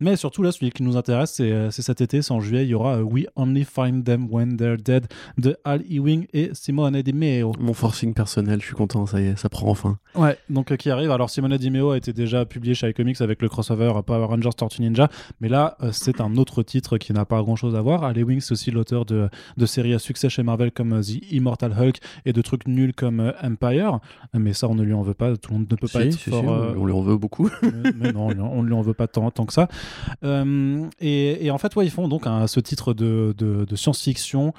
[0.00, 2.64] Mais surtout là, celui qui nous intéresse, c'est euh, c'est cet été, c'est en juillet,
[2.64, 5.06] il y aura euh, We Only Find Them When They're Dead
[5.38, 7.52] de Al Ewing et Simone Di Meo.
[7.58, 9.98] Mon forcing personnel, je suis content, ça y est, ça prend enfin.
[10.14, 11.10] Ouais, donc euh, qui arrive.
[11.10, 14.50] Alors Simone Di Meo a été déjà publié chez iComics avec le crossover Power Rangers
[14.56, 15.08] Tortue Ninja,
[15.40, 18.04] mais là euh, c'est un autre titre qui n'a pas grand chose à voir.
[18.04, 21.72] Ali Wing c'est aussi l'auteur de, de séries à succès chez Marvel comme The Immortal
[21.72, 24.00] Hulk et de trucs nuls comme Empire,
[24.34, 26.12] mais ça on ne lui en veut pas, tout le monde ne peut pas être
[26.12, 27.50] si, euh, on lui en veut beaucoup.
[27.62, 29.68] mais, mais non, on on lui en veut pas tant, tant que ça.
[30.24, 34.52] Euh, et, et en fait, ouais, ils font donc ce titre de, de- de science-fiction.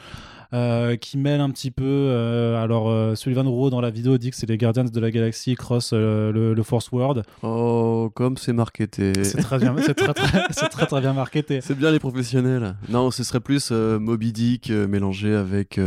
[0.52, 1.84] euh, qui mêle un petit peu.
[1.86, 5.12] euh, alors, euh, Sullivan Rowe dans la vidéo dit que c'est les Guardians de la
[5.12, 7.22] Galaxie cross le, le Force World.
[7.44, 9.14] Oh, comme c'est marketé.
[9.24, 11.62] C'est très bien, c'est très, très, c'est très, très bien marketé.
[11.62, 12.76] C'est bien les professionnels.
[12.90, 15.80] Non, ce serait plus Moby Dick mélangé avec.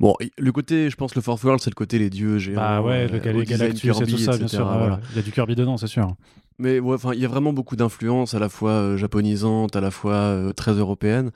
[0.00, 2.56] Bon, le côté, je pense, le Fourth World, c'est le côté les dieux géants.
[2.56, 4.66] Bah ouais, le Galactus et tout ça, bien sûr.
[4.66, 4.94] voilà.
[4.94, 5.00] ouais.
[5.12, 6.12] Il y a du Kirby dedans, c'est sûr.
[6.58, 9.80] Mais ouais, enfin, il y a vraiment beaucoup d'influences, à la fois euh, japonisantes, à
[9.80, 11.30] la fois euh, très européennes.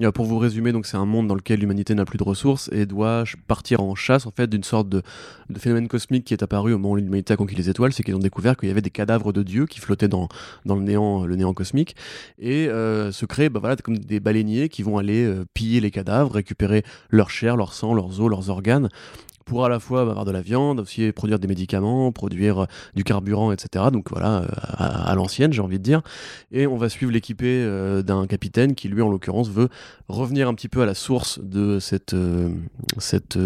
[0.00, 2.68] Euh, pour vous résumer, donc c'est un monde dans lequel l'humanité n'a plus de ressources
[2.72, 5.02] et doit partir en chasse en fait d'une sorte de,
[5.50, 8.04] de phénomène cosmique qui est apparu au moment où l'humanité a conquis les étoiles, c'est
[8.04, 10.28] qu'ils ont découvert qu'il y avait des cadavres de dieux qui flottaient dans,
[10.66, 11.96] dans le néant, le néant cosmique
[12.38, 15.90] et euh, se créent bah, voilà, comme des baleiniers qui vont aller euh, piller les
[15.90, 18.90] cadavres, récupérer leur chair, leur sang, leurs os, leurs organes
[19.48, 23.50] pour à la fois avoir de la viande, aussi produire des médicaments, produire du carburant,
[23.52, 23.86] etc.
[23.92, 24.44] Donc voilà,
[24.76, 26.02] à, l'ancienne, j'ai envie de dire.
[26.52, 27.66] Et on va suivre l'équipé
[28.04, 29.68] d'un capitaine qui, lui, en l'occurrence, veut
[30.08, 32.14] revenir un petit peu à la source de cette,
[32.98, 33.38] cette,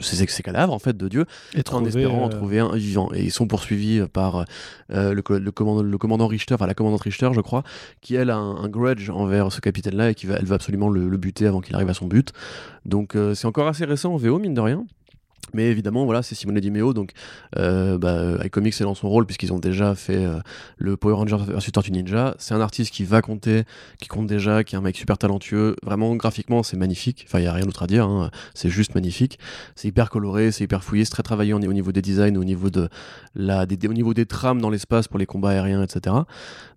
[0.00, 3.10] ces, ces, cadavres, en fait, de Dieu, et en espérant en trouver un vivant.
[3.14, 4.44] Et ils sont poursuivis par
[4.90, 7.64] le, le, commandant, le commandant Richter, enfin la commandante Richter, je crois,
[8.00, 11.16] qui elle a un, grudge envers ce capitaine-là et qui va, elle va absolument le,
[11.16, 12.32] buter avant qu'il arrive à son but.
[12.84, 14.86] Donc euh, c'est encore assez récent en VO, mine de rien.
[15.54, 17.12] Mais évidemment, voilà, c'est Simone Di Meo, donc
[17.56, 20.38] euh, bah, iComics est dans son rôle puisqu'ils ont déjà fait euh,
[20.78, 22.34] le Power Rangers vs Tortue Ninja.
[22.38, 23.64] C'est un artiste qui va compter,
[24.00, 25.76] qui compte déjà, qui est un mec super talentueux.
[25.82, 27.24] Vraiment, graphiquement, c'est magnifique.
[27.26, 28.30] Enfin, il n'y a rien d'autre à dire, hein.
[28.54, 29.38] c'est juste magnifique.
[29.74, 32.70] C'est hyper coloré, c'est hyper fouillé, c'est très travaillé au niveau des designs, au niveau
[32.70, 36.16] des trames dans l'espace pour les combats aériens, etc.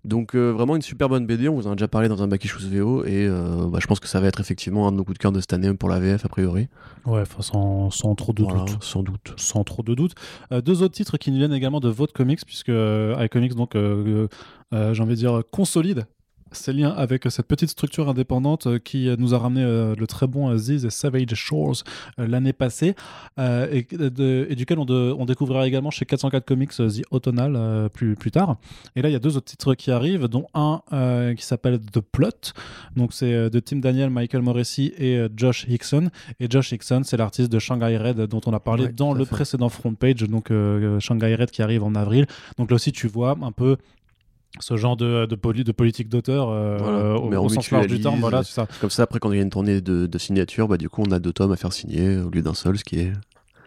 [0.04, 1.48] Donc, euh, vraiment une super bonne BD.
[1.48, 4.00] On vous en a déjà parlé dans un Back VO et euh, bah, je pense
[4.00, 5.88] que ça va être effectivement un de nos coups de cœur de cette année pour
[5.88, 6.68] la VF, a priori.
[7.06, 8.44] Ouais, sans, sans trop de
[8.80, 9.34] sans doute.
[9.36, 10.14] Sans trop de doute.
[10.50, 15.02] Euh, deux autres titres qui nous viennent également de votre comics, puisque iComics, donc, j'ai
[15.02, 16.06] envie de dire, consolide
[16.52, 20.26] ses liens avec cette petite structure indépendante euh, qui nous a ramené euh, le très
[20.26, 21.82] bon Aziz et Savage Shores
[22.18, 22.94] euh, l'année passée
[23.38, 23.86] et,
[24.54, 28.56] duquel on, découvrira également chez 404 Comics The Autumnal plus, plus tard.
[28.96, 30.82] Et là, il y a deux autres titres qui arrivent, dont un
[31.34, 32.52] qui s'appelle The Plot.
[32.96, 36.10] Donc, c'est de Tim Daniel, Michael Morrissey et Josh Hickson.
[36.40, 39.68] Et Josh Hickson, c'est l'artiste de Shanghai Red dont on a parlé dans le précédent
[39.68, 40.52] front page, donc
[40.98, 42.26] Shanghai Red qui arrive en avril.
[42.58, 43.76] Donc là aussi, tu vois un peu
[44.60, 48.20] ce genre de, de, de politique d'auteur euh, au, sens large du terme.
[48.20, 48.66] Voilà, ça.
[48.80, 51.02] Comme ça, après, quand il y a une tournée de, de signature, bah, du coup,
[51.06, 53.12] on a deux tomes à faire signer au lieu d'un seul, ce qui est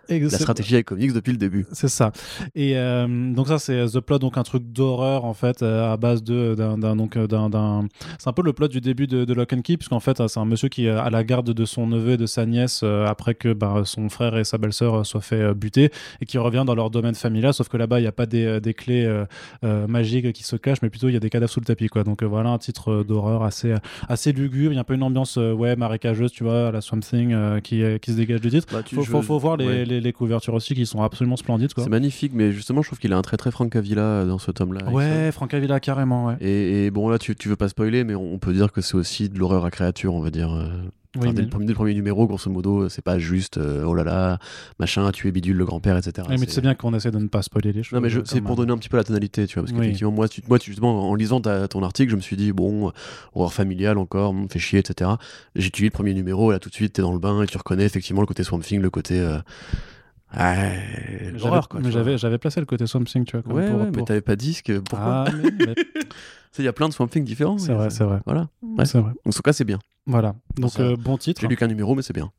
[0.09, 1.65] la stratégie avec comics depuis le début.
[1.71, 2.11] C'est ça.
[2.53, 5.97] Et euh, donc ça c'est The Plot, donc un truc d'horreur en fait euh, à
[5.97, 7.87] base de d'un donc euh, d'un
[8.19, 10.39] c'est un peu le plot du début de, de Lock and Key puisqu'en fait c'est
[10.39, 13.35] un monsieur qui est à la garde de son neveu et de sa nièce après
[13.35, 15.91] que bah, son frère et sa belle-sœur soient fait buter
[16.21, 18.59] et qui revient dans leur domaine familial sauf que là-bas il n'y a pas des,
[18.61, 19.23] des clés
[19.63, 22.03] magiques qui se cachent mais plutôt il y a des cadavres sous le tapis quoi.
[22.03, 23.73] Donc voilà un titre d'horreur assez
[24.07, 27.01] assez lugubre, il y a un peu une ambiance ouais marécageuse tu vois la Swamp
[27.01, 28.67] Thing qui, qui se dégage du titre.
[28.71, 31.71] Bah, faut, faut, faut, voir les les, couvertures aussi qui sont absolument splendides.
[31.75, 34.51] C'est magnifique, mais justement, je trouve qu'il a un très très Frank Avila dans ce
[34.51, 34.89] tome-là.
[34.89, 36.27] Ouais, Frank Avila, carrément.
[36.27, 36.37] Ouais.
[36.41, 39.29] Et, bon, là, tu, tu veux pas spoiler, mais on peut dire que c'est aussi
[39.29, 40.49] de l'horreur à créature, on va dire.
[41.17, 44.39] Euh, dès, le premier, premier, numéro, grosso modo, c'est pas juste euh, oh là là,
[44.79, 46.27] machin, tuer Bidule, le grand-père, etc.
[46.29, 47.99] mais tu sais bien qu'on essaie de ne pas spoiler les choses.
[47.99, 49.67] Non, mais c'est pour donner un petit peu la tonalité, tu vois.
[49.67, 52.91] Parce qu'effectivement, moi, tu, moi justement, en lisant ton article, je me suis dit, bon,
[53.33, 55.11] horreur familiale encore, me fait chier, etc.
[55.55, 57.47] J'ai tué le premier numéro, et là, tout de suite, t'es dans le bain et
[57.47, 59.19] tu reconnais effectivement le côté Swamp Thing, le côté.
[59.19, 59.39] Euh,
[60.35, 63.55] mais j'avais, j'avais placé le côté Swamp Thing, tu vois.
[63.55, 64.79] ouais, mais t'avais pas dit que.
[64.79, 65.31] Pourquoi ah,
[66.57, 67.57] Il y a plein de Swamp Thing différents.
[67.57, 68.19] C'est vrai, c'est vrai.
[68.25, 68.47] Voilà.
[68.85, 69.11] C'est vrai.
[69.25, 69.79] En tout cas, c'est bien.
[70.05, 70.35] Voilà.
[70.57, 71.41] Donc, euh, bon titre.
[71.41, 72.31] J'ai lu qu'un numéro, mais c'est bien.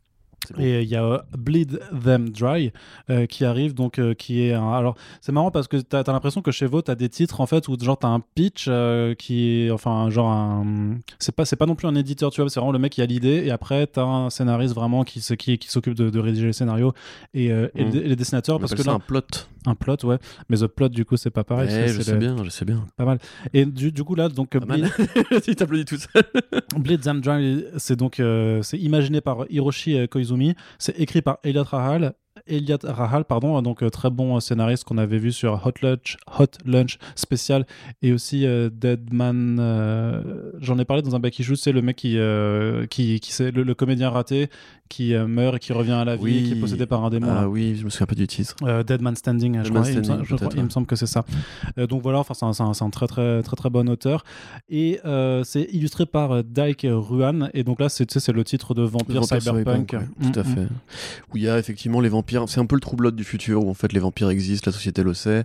[0.59, 2.73] Et il y a euh, Bleed Them Dry
[3.11, 4.73] euh, qui arrive, donc euh, qui est un...
[4.73, 7.41] Alors, c'est marrant parce que tu as, l'impression que chez Vaux, tu as des titres
[7.41, 8.71] en fait où genre tu as un pitch
[9.19, 9.71] qui est.
[9.71, 10.99] Enfin, genre un.
[11.19, 13.07] C'est pas, pas non plus un éditeur, tu vois, c'est vraiment le mec qui a
[13.07, 16.53] l'idée et après tu as un scénariste vraiment qui, qui, qui s'occupe de, rédiger les
[16.53, 16.93] scénarios
[17.35, 17.91] et, et, mmh.
[17.91, 18.61] les dessinateurs.
[18.61, 19.23] parce que là, un plot.
[19.67, 20.19] Un plot, ouais.
[20.49, 21.69] Mais The Plot, du coup, c'est pas pareil.
[21.89, 22.87] Je sais bien, je sais bien.
[22.97, 23.19] Pas mal.
[23.53, 24.51] Et du, du coup, là, donc.
[24.51, 24.89] Pas Bleed...
[25.47, 26.25] Il t'applaudit tout seul.
[26.77, 28.23] Bleed Them Dry, c'est donc.
[28.63, 30.55] c'est imaginé par Hiroshi Koizumi.
[30.79, 32.15] C'est écrit par Elliot Rahal
[32.47, 36.47] Elliot Rahal, pardon, donc euh, très bon scénariste qu'on avait vu sur Hot Lunch, Hot
[36.65, 37.67] Lunch spécial
[38.03, 39.59] et aussi euh, Deadman.
[39.59, 42.19] Euh, j'en ai parlé dans un back issue, c'est le mec qui,
[42.91, 44.49] qui, qui c'est le, comédien raté
[44.89, 47.27] qui meurt et qui revient à la vie, qui est possédé par un démon.
[47.29, 48.55] Ah oui, je me souviens pas du titre.
[48.85, 51.25] Deadman Standing, je crois, il, me semble, que c'est ça.
[51.77, 54.25] donc voilà, enfin c'est un, un, très très très très bon auteur
[54.69, 55.01] et
[55.45, 59.89] c'est illustré par Dyke Ruan et donc là c'est c'est le titre de Vampire, Cyberpunk.
[59.89, 59.97] tout
[60.39, 60.55] à mm, mm.
[60.55, 60.69] fait.
[61.33, 63.71] Où il y a effectivement les vampires c'est un peu le troublote du futur où
[63.71, 65.45] en fait les vampires existent, la société le sait.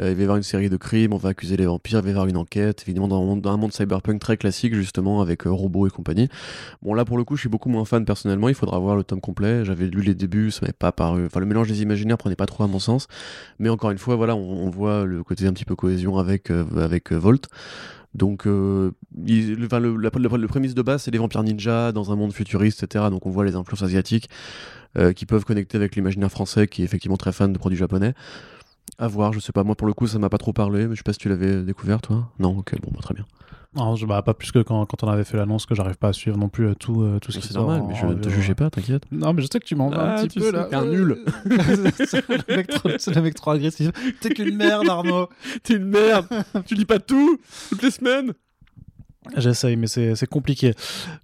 [0.00, 2.02] Euh, il va y avoir une série de crimes, on va accuser les vampires, il
[2.02, 5.50] va y avoir une enquête, évidemment dans un monde, cyberpunk très classique justement avec euh,
[5.50, 6.28] robots et compagnie.
[6.82, 9.04] Bon là pour le coup je suis beaucoup moins fan personnellement, il faudra voir le
[9.04, 9.64] tome complet.
[9.64, 11.26] J'avais lu les débuts, ça m'avait pas paru.
[11.26, 13.08] Enfin le mélange des imaginaires prenait pas trop à mon sens,
[13.58, 16.64] mais encore une fois voilà on, voit le côté un petit peu cohésion avec euh,
[16.76, 17.48] avec Volt.
[18.14, 23.04] Donc, le, le, prémisse de base, c'est les vampires ninja dans un monde futuriste, etc.
[23.08, 24.28] Donc, on voit les influences asiatiques.
[24.98, 28.12] Euh, qui peuvent connecter avec l'imaginaire français qui est effectivement très fan de produits japonais.
[28.98, 30.94] À voir, je sais pas, moi pour le coup ça m'a pas trop parlé, mais
[30.94, 32.28] je sais pas si tu l'avais découvert toi.
[32.40, 33.24] Non, ok, bon, bah, très bien.
[33.76, 36.08] Non, je, bah, pas plus que quand, quand on avait fait l'annance que j'arrive pas
[36.08, 38.14] à suivre non plus euh, tout, euh, tout ce qui C'est normal, mais je ne
[38.14, 39.04] te jugeais pas, t'inquiète.
[39.12, 40.64] Non, mais je sais que tu m'en vas un ah, petit peu là.
[40.64, 41.18] T'es un nul.
[42.04, 43.90] c'est le, mec trop agressif.
[44.20, 45.28] T'es qu'une merde, Arnaud.
[45.62, 46.26] T'es une merde.
[46.66, 48.32] tu lis pas tout toutes les semaines.
[49.36, 50.74] J'essaye, mais c'est compliqué.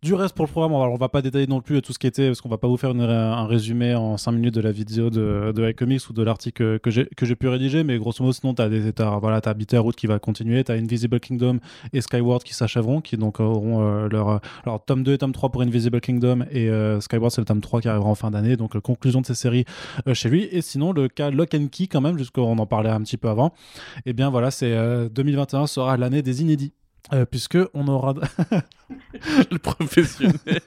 [0.02, 2.06] Du reste pour le programme, alors on va pas détailler non plus tout ce qui
[2.06, 5.10] était, parce qu'on va pas vous faire un résumé en 5 minutes de la vidéo
[5.10, 8.68] de, de iComics ou de l'article que j'ai pu rédiger, mais grosso modo, sinon, t'as
[8.68, 11.58] des t'as, voilà, t'as Bitterroot qui va continuer, t'as Invisible Kingdom
[11.92, 15.50] et Skyward qui s'achèveront, qui donc auront euh, leur, leur tome 2 et tome 3
[15.50, 18.56] pour Invisible Kingdom, et euh, Skyward, c'est le tome 3 qui arrivera en fin d'année,
[18.56, 19.64] donc euh, conclusion de ces séries
[20.06, 20.48] euh, chez lui.
[20.50, 23.28] Et sinon, le cas Lock and Key, quand même, jusqu'on en parlait un petit peu
[23.28, 23.52] avant,
[24.04, 26.72] et bien voilà, c'est euh, 2021 sera l'année des inédits.
[27.12, 28.14] Euh, puisque on aura
[29.50, 30.60] le professionnel.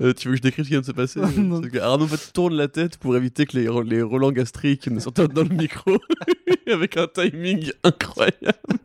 [0.00, 1.60] Euh, tu veux que je décrive ce qui vient de se passer Non.
[1.80, 5.42] Arnaud fait, tourne la tête pour éviter que les, les relents gastriques ne sortent dans
[5.42, 5.98] le micro
[6.72, 8.78] avec un timing incroyable.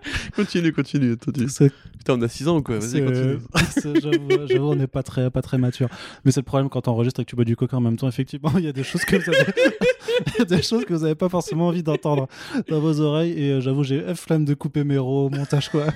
[0.36, 1.16] continue, continue.
[1.16, 3.38] Putain, on a 6 ans ou quoi Vas-y, continue.
[3.70, 4.00] c'est-
[4.48, 5.88] J'avoue, on n'est pas très, pas très mature.
[6.24, 7.96] Mais c'est le problème quand on enregistre et que tu bois du coca en même
[7.96, 8.08] temps.
[8.08, 9.44] Effectivement, il y a des choses que vous avez,
[10.34, 12.28] il y a des choses que vous n'avez pas forcément envie d'entendre
[12.68, 13.32] dans vos oreilles.
[13.32, 15.86] Et euh, j'avoue, j'ai flemme de couper mes rots au montage, quoi.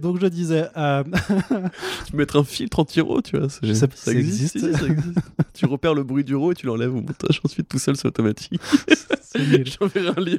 [0.00, 1.02] Donc je disais, euh,
[2.06, 3.48] Tu peux mettre un filtre anti-ro, tu vois.
[3.48, 4.56] Ça, Ça- ça existe.
[4.56, 4.58] existe.
[4.58, 5.18] si, si, ça existe.
[5.54, 7.40] tu repères le bruit du ro et tu l'enlèves au montage.
[7.44, 8.60] Ensuite, tout seul, c'est automatique.
[9.34, 10.38] J'enverrai un lien.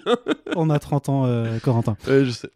[0.55, 1.95] on a 30 ans, euh, Corentin.
[2.07, 2.49] Ouais, je sais.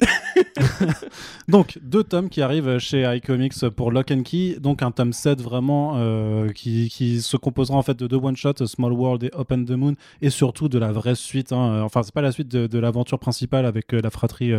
[1.48, 4.58] Donc, deux tomes qui arrivent chez iComics pour Lock and Key.
[4.60, 8.65] Donc, un tome 7 vraiment euh, qui, qui se composera en fait de deux one-shots,
[8.65, 11.52] Small World et Open the Moon, et surtout de la vraie suite.
[11.54, 11.82] hein.
[11.84, 14.52] Enfin, c'est pas la suite de, de l'aventure principale avec la fratrie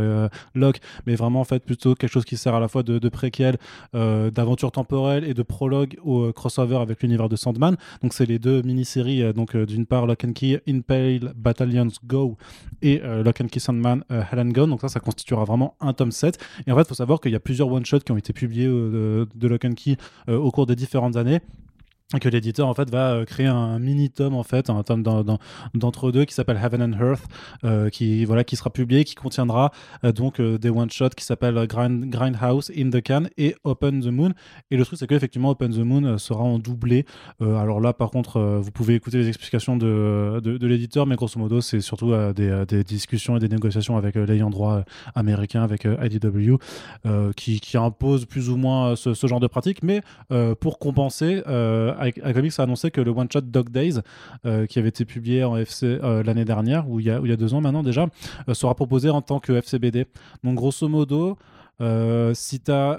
[0.54, 3.08] Locke, mais vraiment en fait plutôt quelque chose qui sert à la fois de, de
[3.08, 3.56] préquel,
[3.94, 7.76] euh, d'aventure temporelle et de prologue au euh, crossover avec l'univers de Sandman.
[8.02, 9.22] Donc, c'est les deux mini-séries.
[9.22, 12.36] euh, donc, d'une part, Lock and Key, Impale, Battalions Go
[12.82, 14.70] et Lock and Key Sandman, Hell and Gone.
[14.70, 16.38] Donc, ça, ça constituera vraiment un tome 7.
[16.66, 18.66] Et en fait, il faut savoir qu'il y a plusieurs one-shots qui ont été publiés
[18.66, 19.96] de, de Lock and Key
[20.28, 21.40] au cours des différentes années.
[22.14, 26.12] Que l'éditeur en fait va euh, créer un mini tome en fait un tome d'entre
[26.12, 27.24] deux qui s'appelle Heaven and Earth
[27.64, 29.72] euh, qui voilà qui sera publié qui contiendra
[30.04, 34.12] euh, donc des one shots qui s'appellent Grind, Grindhouse in the Can et Open the
[34.12, 34.34] Moon
[34.70, 37.06] et le truc c'est que effectivement Open the Moon sera en doublé
[37.40, 41.60] alors là par contre vous pouvez écouter les explications de, de, l'éditeur mais grosso modo
[41.60, 44.84] c'est surtout des, discussions et des négociations avec l'ayant droit
[45.16, 46.54] américain avec IDW
[47.34, 49.82] qui, qui impose plus ou moins ce, genre de pratique.
[49.82, 50.02] Mais
[50.60, 51.42] pour compenser,
[52.00, 54.00] iComics a annoncé que le one-shot Dog Days,
[54.44, 57.28] euh, qui avait été publié en FC euh, l'année dernière, ou il, y a, il
[57.28, 58.08] y a deux ans maintenant déjà,
[58.48, 60.06] euh, sera proposé en tant que FCBD.
[60.44, 61.36] Donc grosso modo,
[62.34, 62.90] si as,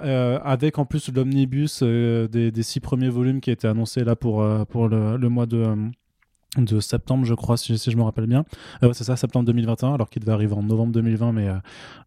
[0.44, 4.88] avec en plus l'omnibus des, six premiers volumes qui a été annoncé là pour, pour
[4.88, 5.66] le, mois de,
[6.58, 8.46] de septembre, je crois, si, je me rappelle bien.
[8.84, 11.54] Euh, c'est ça, septembre 2021, alors qu'il devait arriver en novembre 2020, mais euh,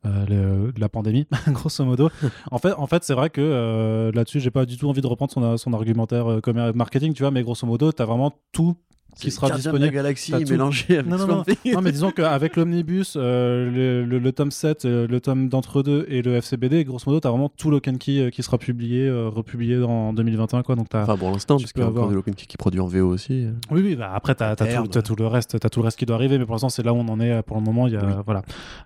[0.07, 2.11] euh, la pandémie, grosso modo.
[2.51, 5.33] en fait, en fait c'est vrai que là-dessus, j'ai pas du tout envie de reprendre
[5.33, 6.41] son, son argumentaire
[6.75, 8.77] marketing, tu vois, mais grosso modo, tu as vraiment tout
[9.17, 9.91] qui sera de la disponible.
[9.91, 10.51] galaxie T'as tout.
[10.51, 11.75] mélangé avec Non, non, Thing.
[11.75, 16.07] Non, mais disons qu'avec l'omnibus, euh, le, le- le tome 7, euh, le tome d'entre-deux
[16.09, 19.29] et le FCBD, grosso modo, tu as vraiment tout Key euh, qui sera publié, euh,
[19.29, 20.63] republié en 2021.
[20.63, 20.77] Quoi.
[20.77, 22.57] Donc, t'as- Enfin, pour l'instant, parce qu'il y a avoir- encore de l'Open Key qui
[22.57, 23.47] produit en VO aussi.
[23.71, 25.99] Oui, oui, bah après, tu as, tout, t'as tout le reste, t'as tout le reste
[25.99, 27.87] qui doit arriver, mais pour l'instant, c'est là où on en est pour le moment.
[27.87, 28.13] Il y a, Oui.
[28.25, 28.43] voilà.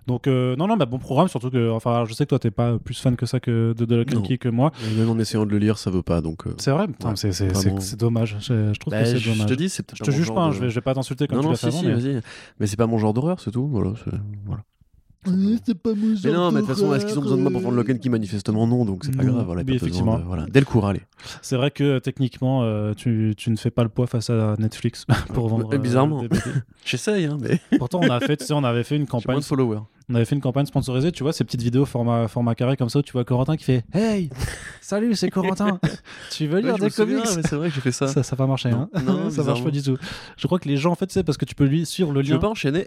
[0.07, 2.51] Donc, euh, non, non, bah, bon programme, surtout que, enfin, je sais que toi, t'es
[2.51, 4.21] pas plus fan que ça que de, de Non.
[4.21, 4.71] Key que moi.
[4.91, 6.21] Et Même en essayant de le lire, ça veut pas.
[6.21, 8.37] Donc, C'est vrai, Ouais, c'est, c'est, c'est- c'est dommage.
[8.39, 9.47] Je, je trouve bah, que c'est je dommage.
[9.47, 11.37] te dis, c'est je te juge pas, hein, je, vais, je vais pas t'insulter comme
[11.37, 11.99] non, tu non, l'as fait si, avant.
[11.99, 12.15] si,
[12.59, 12.67] mais...
[12.67, 13.67] c'est pas mon genre d'horreur, c'est tout.
[13.67, 13.91] Voilà.
[14.03, 14.11] c'est-
[14.45, 14.63] voilà.
[15.65, 17.51] c'est pas mon Mais non, mais de toute façon, est-ce qu'ils ont besoin de moi
[17.51, 18.85] pour vendre Lock and Key Manifestement, non.
[18.85, 19.33] Donc c'est pas Non.
[19.33, 19.45] grave.
[19.47, 20.19] Voilà, Oui, effectivement.
[20.19, 20.45] de- voilà.
[20.47, 21.01] Dès le cours, allez.
[21.41, 24.55] C'est vrai que euh, techniquement, euh, tu, tu ne fais pas le poids face à
[24.59, 25.73] Netflix pour vendre.
[25.73, 26.21] Euh, bizarrement.
[26.21, 26.37] BD.
[26.85, 29.21] J'essaye, hein, mais Pourtant, on a fait, tu sais, on avait fait une j'ai moins
[29.21, 29.79] campagne, de followers.
[30.09, 31.11] On avait fait une campagne sponsorisée.
[31.11, 33.63] Tu vois ces petites vidéos format format carré comme ça, où tu vois Corentin qui
[33.63, 34.29] fait Hey,
[34.81, 35.79] salut, c'est Corentin.
[36.31, 38.07] tu veux lire des comics c'est vrai que j'ai fait ça.
[38.07, 38.89] ça, ça va marcher, Non.
[38.93, 39.97] hein Non, ça marche pas du tout.
[40.37, 42.21] Je crois que les gens, en fait, c'est parce que tu peux lui suivre le
[42.21, 42.35] Tu lien.
[42.35, 42.85] veux pas enchaîner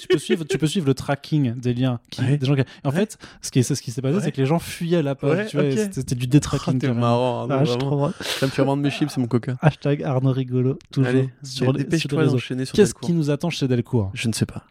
[0.00, 1.98] tu peux suivre, tu peux suivre le tracking des liens.
[2.10, 2.36] Qui, Ouais.
[2.36, 2.96] des gens qui- En Ouais.
[2.96, 5.48] fait, ce qui, ce qui s'est passé, c'est que les gens fuyaient la page.
[5.48, 5.72] Tu vois, ok.
[5.72, 6.78] et c'était du détracking.
[6.78, 7.00] T'es quand même.
[7.00, 8.10] marrant, Ah, Arnaud, je vraiment.
[8.10, 9.56] trouve- Ça me fait mes chips, c'est mon coca.
[9.62, 12.32] Hashtag Arnaud rigolo, toujours Allez, sur les, sur les réseaux.
[12.32, 13.06] d'enchaîner sur Qu'est-ce Delcourt.
[13.08, 14.10] qui nous attend chez Delcourt?
[14.14, 14.64] Je ne sais pas.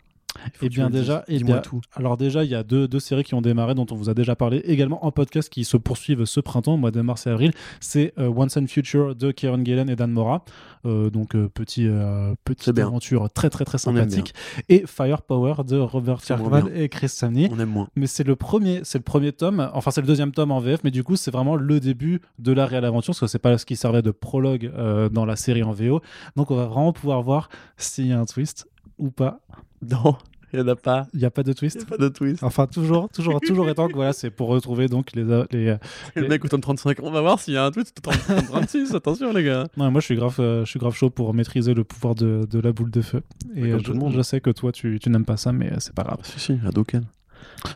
[0.61, 1.41] Eh bien déjà, dises.
[1.41, 1.81] eh bien, tout.
[1.93, 4.13] alors déjà, il y a deux, deux séries qui ont démarré dont on vous a
[4.13, 7.51] déjà parlé également en podcast qui se poursuivent ce printemps, mois de mars et avril.
[7.79, 10.43] C'est euh, Once and Future de Kieron Gillen et Dan Mora.
[10.85, 14.33] Euh, donc euh, petit, euh, petite aventure très très très sympathique.
[14.67, 17.49] Et Firepower de Robert Kirkman et Chris Samney.
[17.51, 17.87] On aime moins.
[17.95, 19.69] Mais c'est le premier, c'est le premier tome.
[19.73, 22.51] Enfin, c'est le deuxième tome en VF, mais du coup, c'est vraiment le début de
[22.51, 24.71] la réelle aventure, parce que c'est pas ce qui servait de prologue
[25.11, 26.01] dans la série en VO.
[26.35, 28.67] Donc, on va vraiment pouvoir voir s'il y a un twist
[28.97, 29.39] ou pas.
[29.89, 30.15] Non.
[30.55, 31.07] Il n'y en a pas.
[31.13, 31.77] Il n'y a pas de Il twist.
[31.77, 32.43] n'y a pas de twist.
[32.43, 35.23] Enfin, toujours, toujours, toujours étant que voilà, c'est pour retrouver donc les.
[35.51, 35.77] les...
[36.15, 38.11] Et le mec au tome 35, on va voir s'il y a un twist au
[38.11, 38.93] tome 36.
[38.95, 39.67] Attention, les gars.
[39.77, 42.45] Non, moi je suis grave, euh, je suis grave chaud pour maîtriser le pouvoir de,
[42.47, 43.23] de la boule de feu.
[43.55, 44.13] Et comme euh, tout le je, monde.
[44.15, 46.19] je sais que toi tu, tu n'aimes pas ça, mais euh, c'est pas grave.
[46.21, 47.03] Si, si, Hadouken.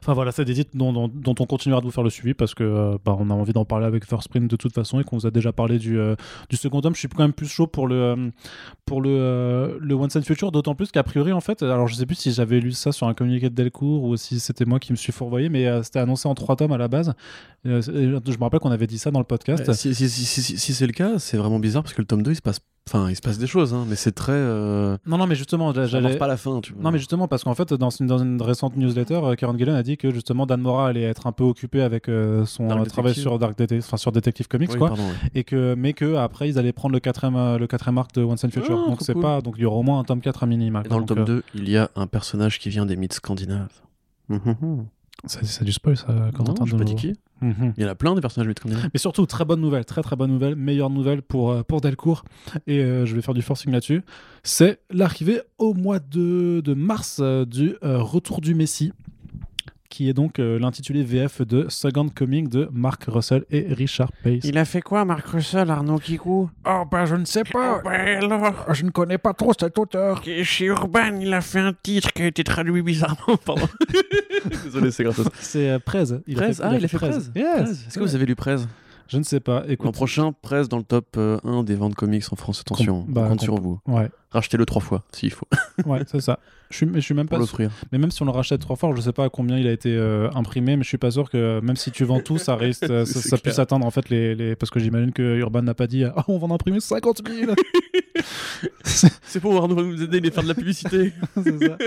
[0.01, 2.63] Enfin voilà, c'est des titres dont, on continuera de vous faire le suivi parce que
[2.63, 5.17] euh, bah, on a envie d'en parler avec First Print de toute façon et qu'on
[5.17, 6.15] vous a déjà parlé du, euh,
[6.49, 6.93] du second tome.
[6.95, 8.29] Je suis quand même plus chaud pour le, euh,
[8.85, 12.05] pour le, le One Cent Future, d'autant plus qu'à priori, en fait, alors je sais
[12.05, 14.91] plus si j'avais lu ça sur un communiqué de Delcourt ou si c'était moi qui
[14.91, 17.13] me suis fourvoyé, mais c'était annoncé en trois tomes à la base.
[17.65, 19.65] Je me rappelle qu'on avait dit ça dans le podcast.
[19.73, 22.31] Si, si, si- si c'est le cas, c'est vraiment bizarre parce que le tome 2,
[22.31, 24.31] il se passe, enfin, il se passe des choses, hein, mais c'est très.
[24.33, 24.97] Euh...
[25.05, 26.17] Non, non, mais justement, j'allais.
[26.17, 26.83] pas à la fin, tu vois.
[26.83, 29.75] Non, mais justement, parce qu'en fait, dans une, dans une récente newsletter, euh, Karen Gillen
[29.75, 32.81] a dit que justement Dan Mora allait être un peu occupé avec euh, son Dark
[32.81, 33.21] euh, travail Detective.
[33.23, 34.87] sur Dark Detective, enfin sur Detective Comics, Oui, quoi.
[34.89, 35.29] pardon, ouais.
[35.35, 38.37] Et que, mais que après ils allaient prendre le quatrième, le quatrième arc de One
[38.37, 38.83] Cent Future.
[38.85, 39.21] Ah, donc c'est cool.
[39.21, 40.81] pas, donc il y aura au moins un tome 4 à minima.
[40.85, 43.13] Et dans le tome euh, 2, il y a un personnage qui vient des mythes
[43.13, 43.81] scandinaves.
[44.29, 44.85] Mhm.
[45.25, 46.07] c'est, c'est du spoil, ça.
[46.11, 47.13] Non, Corentin, je pas dit nouveau.
[47.41, 47.73] Mhm.
[47.77, 48.51] Il y en a plein des personnages.
[48.93, 52.23] Mais surtout, très bonne nouvelle, très très bonne nouvelle, meilleure nouvelle pour, euh, pour Delcourt.
[52.65, 54.01] Et euh, je vais faire du forcing là-dessus.
[54.43, 58.93] C'est l'arrivée au mois de, de mars euh, du Retour du Messie,
[59.89, 64.39] qui est donc euh, l'intitulé VF de Second Coming de Mark Russell et Richard Pace.
[64.43, 66.49] Il a fait quoi, Marc Russell, Arnaud Kikou?
[66.67, 68.73] Oh, bah je ne sais Oh, ben alors?
[68.73, 70.21] Je ne connais pas trop cet auteur.
[70.21, 73.37] que Chez Urban, il a fait un titre qui a été traduit bizarrement.
[73.45, 73.67] Pardon.
[74.63, 75.23] Désolé, c'est ça.
[75.39, 76.03] C'est euh, Prez.
[76.27, 77.09] Il Prez Ah, il a fait Prez.
[77.35, 77.69] Yes.
[77.87, 78.57] Est-ce que vous avez lu Prez?
[79.09, 79.61] Je ne sais pas.
[79.61, 79.93] L'an Écoute.
[79.93, 82.59] prochain, Prez dans le top euh, 1 des ventes comics en France.
[82.61, 83.79] Attention, Com- bah, on compte com- sur vous.
[83.87, 85.47] Ouais, Rachetez-le trois fois, s'il faut,
[85.85, 86.39] ouais, c'est ça.
[86.69, 87.53] Je suis, mais je suis même pour pas sûr.
[87.59, 87.71] l'offrir.
[87.93, 89.71] Mais même si on le rachète trois fois, je sais pas à combien il a
[89.71, 92.57] été euh, imprimé, mais je suis pas sûr que même si tu vends tout, ça
[92.57, 94.55] reste, euh, ça, puisse atteindre en fait les, les...
[94.57, 97.53] parce que j'imagine que Urban n'a pas dit ah on va en imprimer 50 000.
[98.83, 101.13] C'est pour Arnaud va nous aider à faire de la publicité.
[101.35, 101.77] C'est ça.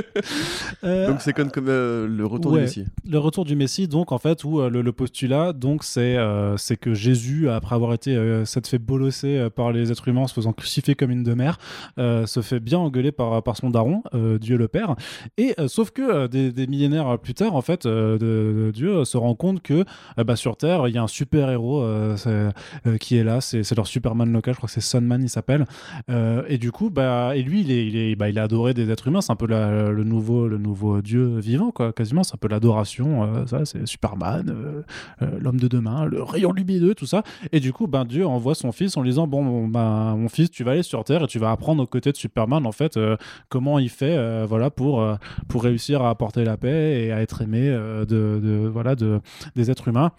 [0.84, 2.58] Euh, Donc c'est comme, comme euh, le retour ouais.
[2.60, 2.84] du Messie.
[3.08, 6.56] le retour du Messie, donc en fait, où euh, le, le postulat, donc c'est euh,
[6.56, 10.22] c'est que Jésus, après avoir été euh, s'être fait bolosser euh, par les êtres humains
[10.22, 11.58] en se faisant crucifier comme une demeure,
[11.98, 14.94] euh, se fait bien engueuler par, par son daron, euh, Dieu le Père.
[15.36, 19.62] Et euh, sauf que euh, des, millénaires plus tard, en fait, Dieu se rend compte
[19.62, 19.84] que
[20.16, 21.84] bah, sur Terre, il y a un super héros
[23.00, 25.66] qui est là, c'est leur Superman local, je crois que c'est Sunman, il s'appelle.
[26.48, 28.90] Et du coup, bah, et lui, il est, il est, bah, il est adoré des
[28.90, 29.20] êtres humains.
[29.20, 31.92] C'est un peu le nouveau, le nouveau Dieu vivant, quoi.
[31.92, 33.46] Quasiment, c'est un peu l'adoration.
[33.46, 34.84] ça, c'est Superman,
[35.20, 37.22] l'homme de demain, le rayon lumineux, tout ça.
[37.52, 40.50] Et du coup, ben Dieu envoie son fils en lui disant bon, ben mon fils,
[40.50, 42.96] tu vas aller sur Terre et tu vas apprendre aux côtés de Superman, en fait,
[42.96, 43.16] euh,
[43.48, 45.16] comment il fait, euh, voilà, pour euh,
[45.48, 47.60] pour réussir à apporter la paix et à être aimé
[48.70, 49.20] voilà de
[49.56, 50.12] des êtres humains.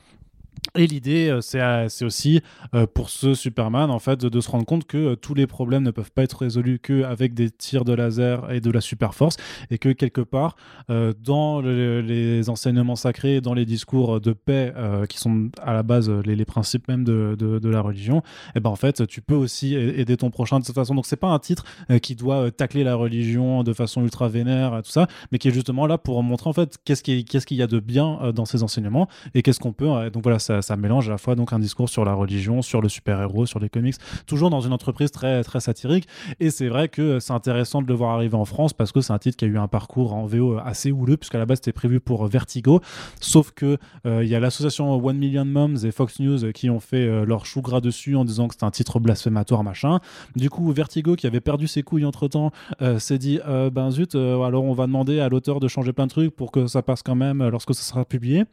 [0.76, 2.42] Et l'idée, euh, c'est euh, c'est aussi
[2.76, 5.92] euh, pour ce Superman, en fait, de, se rendre compte que tous les problèmes ne
[5.92, 9.38] peuvent pas être résolus qu'avec des tirs de laser et de la super force,
[9.72, 10.56] et que quelque part,
[10.90, 14.74] dans le- les enseignements sacrés, dans les discours de paix,
[15.10, 18.22] qui sont à la base les, principes même de, la religion,
[18.56, 20.96] et ben en fait, tu peux aussi aider ton prochain de cette façon.
[20.96, 21.66] Donc c'est pas un titre
[22.02, 25.86] qui doit tacler la religion de façon ultra vénère, tout ça, mais qui est justement
[25.88, 28.64] là pour montrer en fait qu'est-ce qui- qu'est-ce qu'il y a de bien dans ces
[28.64, 30.10] enseignements et qu'est-ce qu'on peut.
[30.12, 32.90] donc voilà, ça, mélange à la fois donc un discours sur la religion, sur le
[32.90, 36.08] super-héros, sur les comics, toujours dans une entreprise très très satirique.
[36.40, 39.14] Et c'est vrai que c'est intéressant de le voir arriver en France parce que c'est
[39.14, 41.72] un titre qui a eu un parcours en VO assez houleux, puisqu'à la base c'était
[41.72, 42.82] prévu pour Vertigo.
[43.22, 46.80] Sauf que euh, il y a l'association One Million Moms et Fox News qui ont
[46.80, 50.00] fait euh, leur chou gras dessus en disant que c'était un titre blasphématoire machin.
[50.36, 52.52] Du coup, Vertigo qui avait perdu ses couilles entre temps
[52.98, 56.06] s'est dit euh, ben zut, euh, alors on va demander à l'auteur de changer plein
[56.06, 58.46] de trucs pour que ça passe quand même euh, lorsque ça sera publié.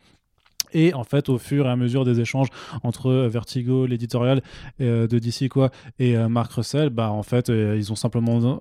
[0.73, 2.49] Et en fait, au fur et à mesure des échanges
[2.83, 4.43] entre euh, Vertigo, l'éditorial
[4.81, 8.59] euh, de DC quoi, et euh, Mark Russell, bah en fait, euh, ils ont simplement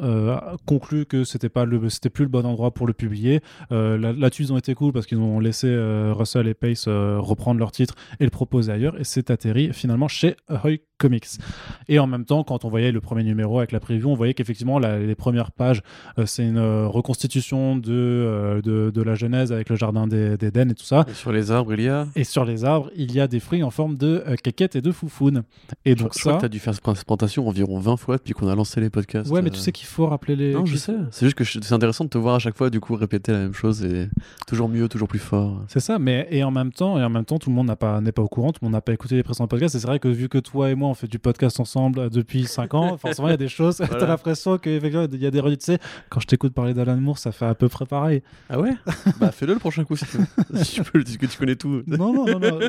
[0.66, 3.42] conclu que c'était pas le, c'était plus le bon endroit pour le publier.
[3.72, 5.68] Là- Là-dessus, ils ont été cool parce qu'ils ont laissé
[6.12, 10.36] Russell et Pace reprendre leur titre et le proposer ailleurs, et c'est atterri finalement chez
[10.48, 11.26] Ahoy Comics.
[11.88, 14.34] Et en même temps, quand on voyait le premier numéro avec la preview, on voyait
[14.34, 15.82] qu'effectivement les premières pages,
[16.26, 21.06] c'est une reconstitution de, de, la Genèse avec le jardin d'Éden et tout ça.
[21.14, 21.97] Sur les arbres, il y a.
[22.16, 24.82] Et sur les arbres, il y a des fruits en forme de euh, caquettes et
[24.82, 25.44] de foufounes.
[25.86, 26.36] Et donc je crois ça.
[26.38, 28.90] que tu as dû faire cette présentation environ 20 fois depuis qu'on a lancé les
[28.90, 29.30] podcasts.
[29.32, 29.54] Ouais, mais euh.
[29.54, 30.54] tu sais qu'il faut rappeler les.
[30.54, 30.96] Non, je qu'il- sais.
[31.12, 33.32] C'est juste que je- c'est intéressant de te voir à chaque fois, du coup, répéter
[33.32, 34.10] la même chose et
[34.48, 35.64] toujours mieux, toujours plus fort.
[35.68, 37.76] C'est ça, mais et en même temps, et en même temps, tout le monde n'a
[37.76, 39.76] pas n'est pas au courant, tout le monde n'a pas écouté les précédents podcasts.
[39.76, 42.10] Et c'est vrai que vu que toi et moi on fait du podcast ensemble euh,
[42.10, 43.78] depuis 5 ans, forcément il y a des choses.
[43.88, 43.96] Voilà.
[44.02, 45.60] T'as l'impression qu'effectivement il y a des redites.
[45.62, 48.22] Tu sais, quand je t'écoute parler d'Alan Moore, ça fait à peu près pareil.
[48.50, 48.72] Ah ouais?
[49.20, 50.18] Bah fais-le le prochain coup si tu
[50.64, 51.82] si tu peux, que tu connais tout.
[51.98, 52.40] non, non, non.
[52.40, 52.60] non.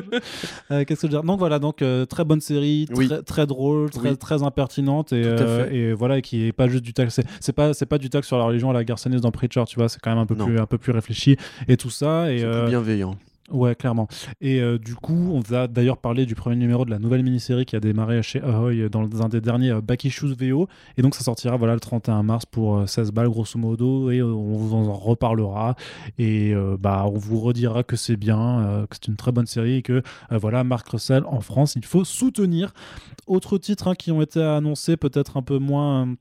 [0.71, 1.23] Euh, Qu'est-ce que je veux dire?
[1.23, 3.07] Donc voilà, donc euh, très bonne série, Oui.
[3.07, 4.17] très, très drôle, très, Oui.
[4.17, 7.09] très impertinente et, euh, et voilà, et qui est pas juste du tac.
[7.11, 9.75] C'est pas, c'est pas du tac sur la religion à la Garçonnaise dans Preacher, tu
[9.77, 9.89] vois.
[9.89, 10.45] C'est quand même un peu Non.
[10.45, 12.31] plus, un peu plus réfléchi et tout ça.
[12.31, 13.15] Et C'est euh, plus bienveillant.
[13.51, 14.07] Ouais, clairement.
[14.41, 17.65] Et euh, du coup, on va d'ailleurs parler du premier numéro de la nouvelle mini-série
[17.65, 20.67] qui a démarré chez Ahoy dans un des derniers euh, Back Issues VO.
[20.97, 24.11] Et donc, ça sortira voilà, le 31 mars pour euh, 16 balles, grosso modo.
[24.11, 25.75] Et euh, on vous en reparlera.
[26.19, 29.47] Et euh, bah, on vous redira que c'est bien, euh, que c'est une très bonne
[29.47, 32.71] série et que euh, voilà, Marc Russell en France, il faut soutenir.
[33.25, 36.15] Autres titres hein, qui ont été annoncés, peut-être un peu moins.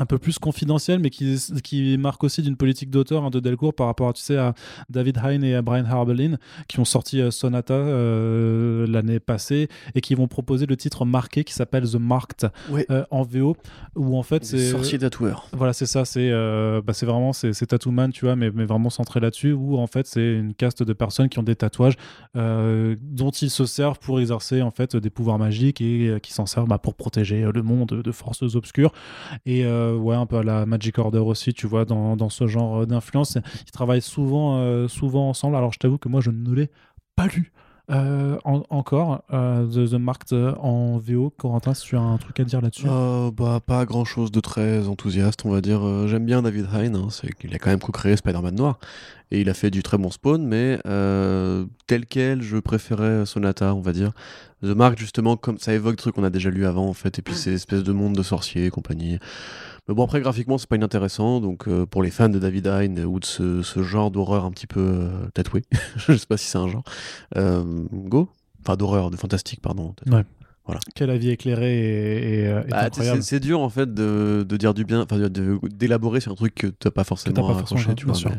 [0.00, 3.74] Un peu plus confidentiel, mais qui, qui marque aussi d'une politique d'auteur hein, de Delcourt
[3.74, 4.54] par rapport, tu sais, à
[4.90, 6.36] David Hine et à Brian Harbelin,
[6.66, 11.44] qui ont sorti euh, Sonata euh, l'année passée et qui vont proposer le titre marqué
[11.44, 12.86] qui s'appelle The Marked Ouais.
[12.90, 13.56] euh, en VO,
[13.94, 15.48] où en fait c'est sorciers tatoueurs.
[15.52, 19.20] voilà, c'est ça, c'est bah, vraiment c'est Tattoo Man, tu vois, mais, mais vraiment centré
[19.20, 21.94] là-dessus, où en fait c'est une caste de personnes qui ont des tatouages
[22.34, 26.68] dont ils se servent pour exercer en fait des pouvoirs magiques et qui s'en servent
[26.68, 28.92] bah, pour protéger le monde de forces obscures.
[29.46, 32.46] Et euh, ouais, un peu à la Magic Order aussi, tu vois, dans, dans ce
[32.46, 33.38] genre euh, d'influence.
[33.66, 35.56] Ils travaillent souvent, euh, souvent ensemble.
[35.56, 36.70] Alors je t'avoue que moi je ne l'ai
[37.16, 37.52] pas lu.
[37.90, 42.86] en- encore The, The Marked en VO Corentin tu as un truc à dire là-dessus
[43.36, 46.08] bah, pas grand chose de très enthousiaste, on va dire.
[46.08, 48.78] J'aime bien David Hine, hein, c'est qu'il a quand même co-créé Spider-Man Noir.
[49.30, 50.78] Et il a fait du très bon spawn, mais
[51.86, 54.12] tel quel, je préférais Sonata, on va dire.
[54.62, 57.18] The Mark, justement, comme ça évoque des trucs qu'on a déjà lu avant, en fait,
[57.18, 59.18] et puis c'est espèce de monde de sorciers et compagnie.
[59.88, 63.04] Mais bon, après, graphiquement, c'est pas inintéressant, donc euh, pour les fans de David Hine
[63.04, 65.62] ou de ce, ce genre d'horreur un petit peu euh, tatoué,
[65.96, 66.84] je sais pas si c'est un genre,
[67.36, 68.28] euh, go
[68.66, 69.94] Enfin, d'horreur, de fantastique, pardon.
[70.94, 72.88] quel avis éclairé et, et, euh, Bah,
[73.20, 76.66] c'est dur en fait de, de dire du bien, enfin d'élaborer sur un truc que
[76.68, 78.32] t'as pas forcément pas forcément, accroché, tu bien vois.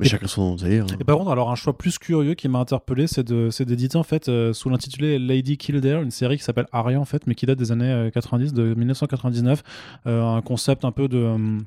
[0.00, 0.86] Mais, chacun son délire.
[0.90, 0.96] hein.
[0.98, 3.22] Et par contre, alors un choix plus curieux qui m'a interpellé, c'est
[3.62, 7.26] d'éditer en fait euh, sous l'intitulé Lady Kildare, une série qui s'appelle Aria en fait,
[7.26, 9.62] mais qui date des années euh, 90, de 1999,
[10.06, 11.58] euh, un concept un peu de euh,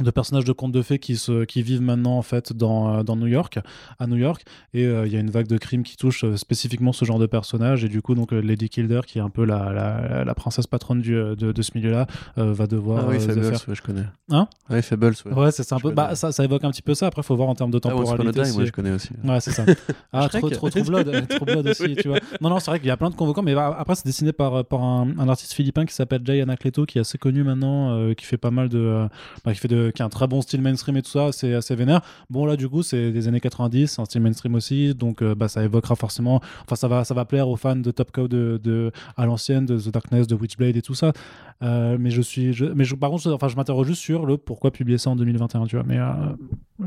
[0.00, 3.02] de personnages de contes de fées qui, se, qui vivent maintenant en fait dans, euh,
[3.02, 3.58] dans New York,
[3.98, 4.44] à New York,
[4.74, 7.18] et euh, il y a une vague de crimes qui touche euh, spécifiquement ce genre
[7.18, 10.24] de personnages, et du coup donc euh, Lady Kildare, qui est un peu la, la,
[10.24, 12.06] la princesse patronne du, euh, de, de ce milieu-là,
[12.38, 14.04] euh, va devoir Ah oui, euh, Fables, faire- ouais, je connais.
[14.30, 14.48] Hein?
[14.68, 15.32] Ah oui, Fables, ouais.
[15.32, 17.06] Ouais, c'est un peu, bah, ça, ça évoque un petit peu ça.
[17.08, 18.32] Après, faut voir en termes de Ah, temporalité.
[18.42, 19.10] Time, si- ouais, je connais aussi.
[19.24, 19.64] Ouais, c'est ça.
[20.12, 22.18] Ah, trop, trop, True Blood, euh, True Blood aussi, tu vois.
[22.40, 24.32] Non, non, c'est vrai qu'il y a plein de convocants, mais bah, après, c'est dessiné
[24.32, 27.92] par, par un, un artiste philippin qui s'appelle Jay Anacleto, qui est assez connu maintenant,
[27.92, 28.78] euh, qui fait pas mal de.
[28.78, 29.06] euh,
[29.44, 31.54] bah, qui, fait de qui a un très bon style mainstream et tout ça, c'est
[31.54, 32.00] assez vénère.
[32.30, 35.34] Bon, là, du coup, c'est des années 90, c'est un style mainstream aussi, donc euh,
[35.34, 36.40] bah, ça évoquera forcément.
[36.64, 39.66] Enfin, ça va, ça va plaire aux fans de Top Cow de, de, à l'ancienne,
[39.66, 41.12] de The Darkness, de Witchblade et tout ça.
[41.60, 42.52] Euh, mais je suis.
[42.52, 45.10] Je, mais je, par contre, je- enfin, je m'interroge juste sur le pourquoi publier ça
[45.10, 46.12] en 2021, tu vois, mais euh,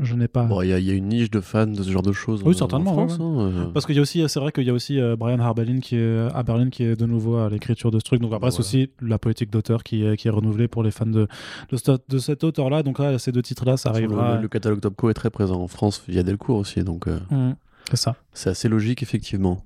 [0.00, 0.44] je n'ai pas.
[0.44, 2.12] Bon, il y, a- il y a une niche de fans de ce genre de
[2.12, 2.42] choses.
[2.42, 3.70] Oui, euh, certainement, En France, ouais, hein.
[3.74, 6.28] Parce qu'il y a aussi, c'est vrai qu'il y a aussi Brian Harbelin qui est
[6.34, 8.22] à Berlin qui est de nouveau à l'écriture de ce truc.
[8.22, 11.04] Donc après, c'est aussi la politique d'auteur qui est, qui est renouvelée pour les fans
[11.04, 11.28] de,
[11.70, 12.82] de, ce- de cet auteur-là.
[12.82, 14.36] Donc là, ces deux titres-là, ça arrivera.
[14.36, 17.56] Le, le catalogue Topco est très présent en France via Delcourt aussi, donc euh, Mmh,
[17.90, 18.16] c'est ça.
[18.32, 19.64] c'est assez logique, effectivement.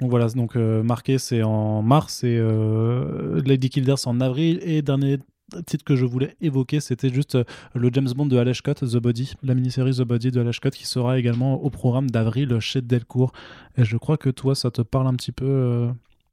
[0.00, 4.60] Donc voilà, donc euh, marqué c'est en mars et euh, Lady Kildare c'est en avril
[4.62, 5.18] et dernier
[5.66, 8.96] titre que je voulais évoquer c'était juste euh, le James Bond de Hal Scott, The
[8.98, 12.82] Body, la mini-série The Body de Hal Scott qui sera également au programme d'avril chez
[12.82, 13.32] Delcourt.
[13.76, 15.46] Et je crois que toi ça te parle un petit peu.
[15.46, 15.88] euh,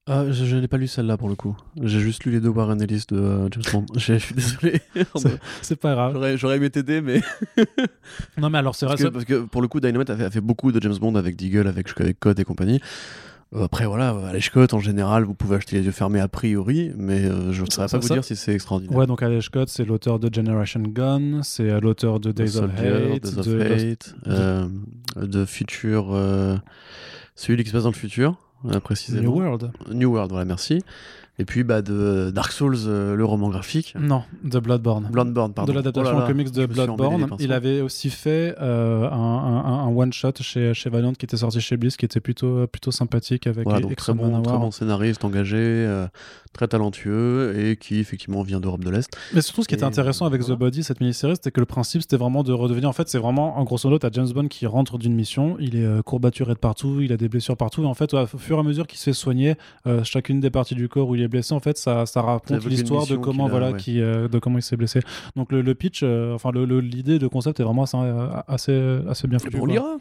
[0.08, 1.56] Ah, je, je n'ai pas lu celle-là pour le coup.
[1.82, 3.86] J'ai juste lu les deux Warren Ellis de euh, James Bond.
[3.98, 4.82] Je suis désolé.
[5.62, 6.14] C'est pas grave.
[6.14, 7.22] J'aurais j'aurais aimé t'aider, mais.
[8.38, 8.96] Non mais alors c'est vrai.
[8.96, 10.82] Parce que, ça- parce que pour le coup, Dynamite a fait, a fait beaucoup de
[10.82, 12.80] James Bond avec Deagle, avec, avec Code et compagnie.
[13.56, 16.92] Euh, Après, voilà, à l'Eshcott, en général, vous pouvez acheter les yeux fermés a priori,
[16.98, 18.98] mais euh, je ne saurais pas vous ça- dire si c'est extraordinaire.
[18.98, 23.14] Ouais, donc Hal Scott, c'est l'auteur de Generation Gun, c'est l'auteur de Days of Soldier,
[23.16, 24.68] Hate, Days of de Hate, euh,
[25.22, 26.08] de Future.
[26.14, 26.58] euh,
[27.36, 28.36] celui qui se passe dans le futur,
[28.84, 29.24] précisément.
[29.32, 29.72] New World.
[29.92, 30.84] New World, voilà, merci.
[31.38, 33.94] Et puis bah, de Dark Souls, euh, le roman graphique.
[34.00, 35.10] Non, de Bloodborne.
[35.12, 35.72] Bloodborne, pardon.
[35.72, 37.28] de l'adaptation Oh en comics de Bloodborne.
[37.40, 41.60] Il avait aussi fait euh, un, un- un one-shot chez, chez Valiant qui était sorti
[41.60, 44.44] chez Bliss, qui était plutôt, plutôt sympathique avec Voilà, donc très bon, Manowar.
[44.44, 46.08] très bon scénariste engagé, euh,
[46.54, 49.10] très talentueux et qui effectivement vient d'Europe de l'Est.
[49.34, 50.56] Mais surtout, ce qui était intéressant avec voilà.
[50.56, 52.88] The Body, cette mini-série, c'était que le principe, c'était vraiment de redevenir.
[52.88, 55.76] En fait, c'est vraiment, en grosso modo, t'as James Bond qui rentre d'une mission, il
[55.76, 58.56] est euh, courbaturé de partout, il a des blessures partout, et en fait, au fur
[58.56, 59.56] et à mesure qu'il se fait soigner,
[59.86, 62.66] euh, chacune des parties du corps où il est blessé, en fait, ça, ça raconte
[62.66, 63.78] l'histoire de comment, a, voilà, ouais.
[63.78, 65.00] qui, euh, de comment il s'est blessé.
[65.36, 67.98] Donc, le, le pitch, euh, enfin, l'idée de concept est vraiment assez,
[68.48, 69.58] assez, assez bien foutu.
[69.60, 69.98] on lira.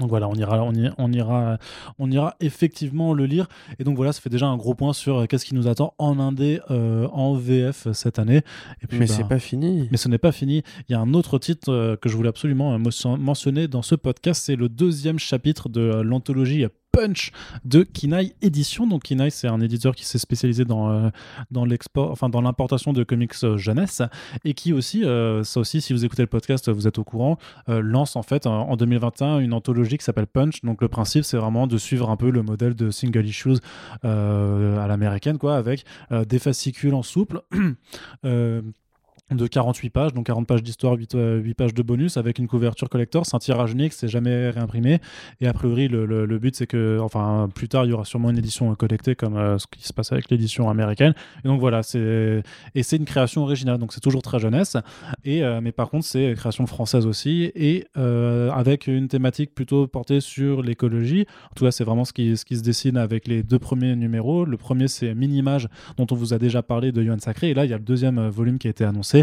[0.00, 1.58] Donc voilà, on ira, on, ira,
[2.00, 3.46] on ira effectivement le lire.
[3.78, 5.94] Et donc voilà, ça fait déjà un gros point sur euh, qu'est-ce qui nous attend
[5.98, 8.42] en indé, euh, en VF cette année.
[8.82, 9.88] Et puis, Mais bah, c'est pas fini.
[9.92, 10.62] mais ce n'est pas fini.
[10.88, 12.76] Il y a un autre titre euh, que je voulais absolument
[13.18, 14.42] mentionner dans ce podcast.
[14.44, 16.64] C'est le deuxième chapitre de l'anthologie
[16.94, 17.32] Punch
[17.64, 18.86] de Kinaï Édition.
[18.86, 21.10] Donc Kinaï, c'est un éditeur qui s'est spécialisé dans, euh,
[21.50, 24.02] dans l'export, enfin dans l'importation de comics euh, jeunesse
[24.44, 27.38] et qui aussi, euh, ça aussi, si vous écoutez le podcast, vous êtes au courant,
[27.68, 30.62] lance en fait en, en 2021 une anthologie qui s'appelle Punch.
[30.62, 33.58] Donc le principe, c'est vraiment de suivre un peu le modèle de single issues
[34.02, 37.42] à l'américaine, quoi, avec des fascicules en souple.
[39.32, 42.38] euh, de 48 pages, donc 40 pages d'histoire, 8, euh, 8 pages de bonus avec
[42.38, 43.26] une couverture collector.
[43.26, 45.00] C'est un tirage unique, c'est jamais réimprimé.
[45.40, 48.38] Et a priori, le, but, c'est que, enfin, plus tard, il y aura sûrement une
[48.38, 51.14] édition euh, collectée comme euh, ce qui se passe avec l'édition américaine.
[51.44, 52.42] Et donc voilà, c'est
[52.74, 54.76] une création originale, donc c'est toujours très jeunesse.
[55.24, 59.86] Et euh, mais par contre, c'est création française aussi et euh, avec une thématique plutôt
[59.86, 61.26] portée sur l'écologie.
[61.50, 63.96] En tout cas, c'est vraiment ce qui ce qui se dessine avec les deux premiers
[63.96, 64.44] numéros.
[64.44, 67.50] Le premier, c'est Minimage, dont on vous a déjà parlé de Yohan Sacré.
[67.50, 69.13] Et là, il y a le deuxième euh, volume qui a été annoncé,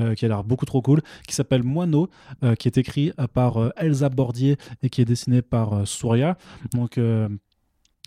[0.00, 2.08] euh, qui a l'air beaucoup trop cool, qui s'appelle Moineau,
[2.42, 6.36] euh, qui est écrit par euh, Elsa Bordier et qui est dessiné par Souria.
[6.72, 6.98] Donc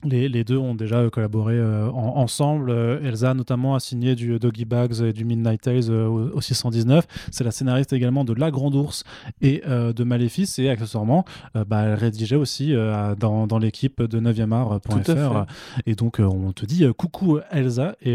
[0.03, 2.69] les, les deux ont déjà euh, collaboré euh, en- ensemble.
[2.69, 6.41] Euh, Elsa, notamment, a signé du Doggy Bags et du Midnight Tales euh, au, au
[6.41, 7.05] 619.
[7.31, 9.03] C'est la scénariste également de La Grande Ours
[9.41, 10.59] et de Maléfice.
[10.59, 11.25] Et accessoirement,
[11.67, 12.73] bah, elle rédigeait aussi
[13.19, 15.19] dans, dans l'équipe de 9e Tout à fait.
[15.19, 15.45] art.fr.
[15.85, 17.95] Et donc, on te dit coucou Elsa.
[18.01, 18.13] Et,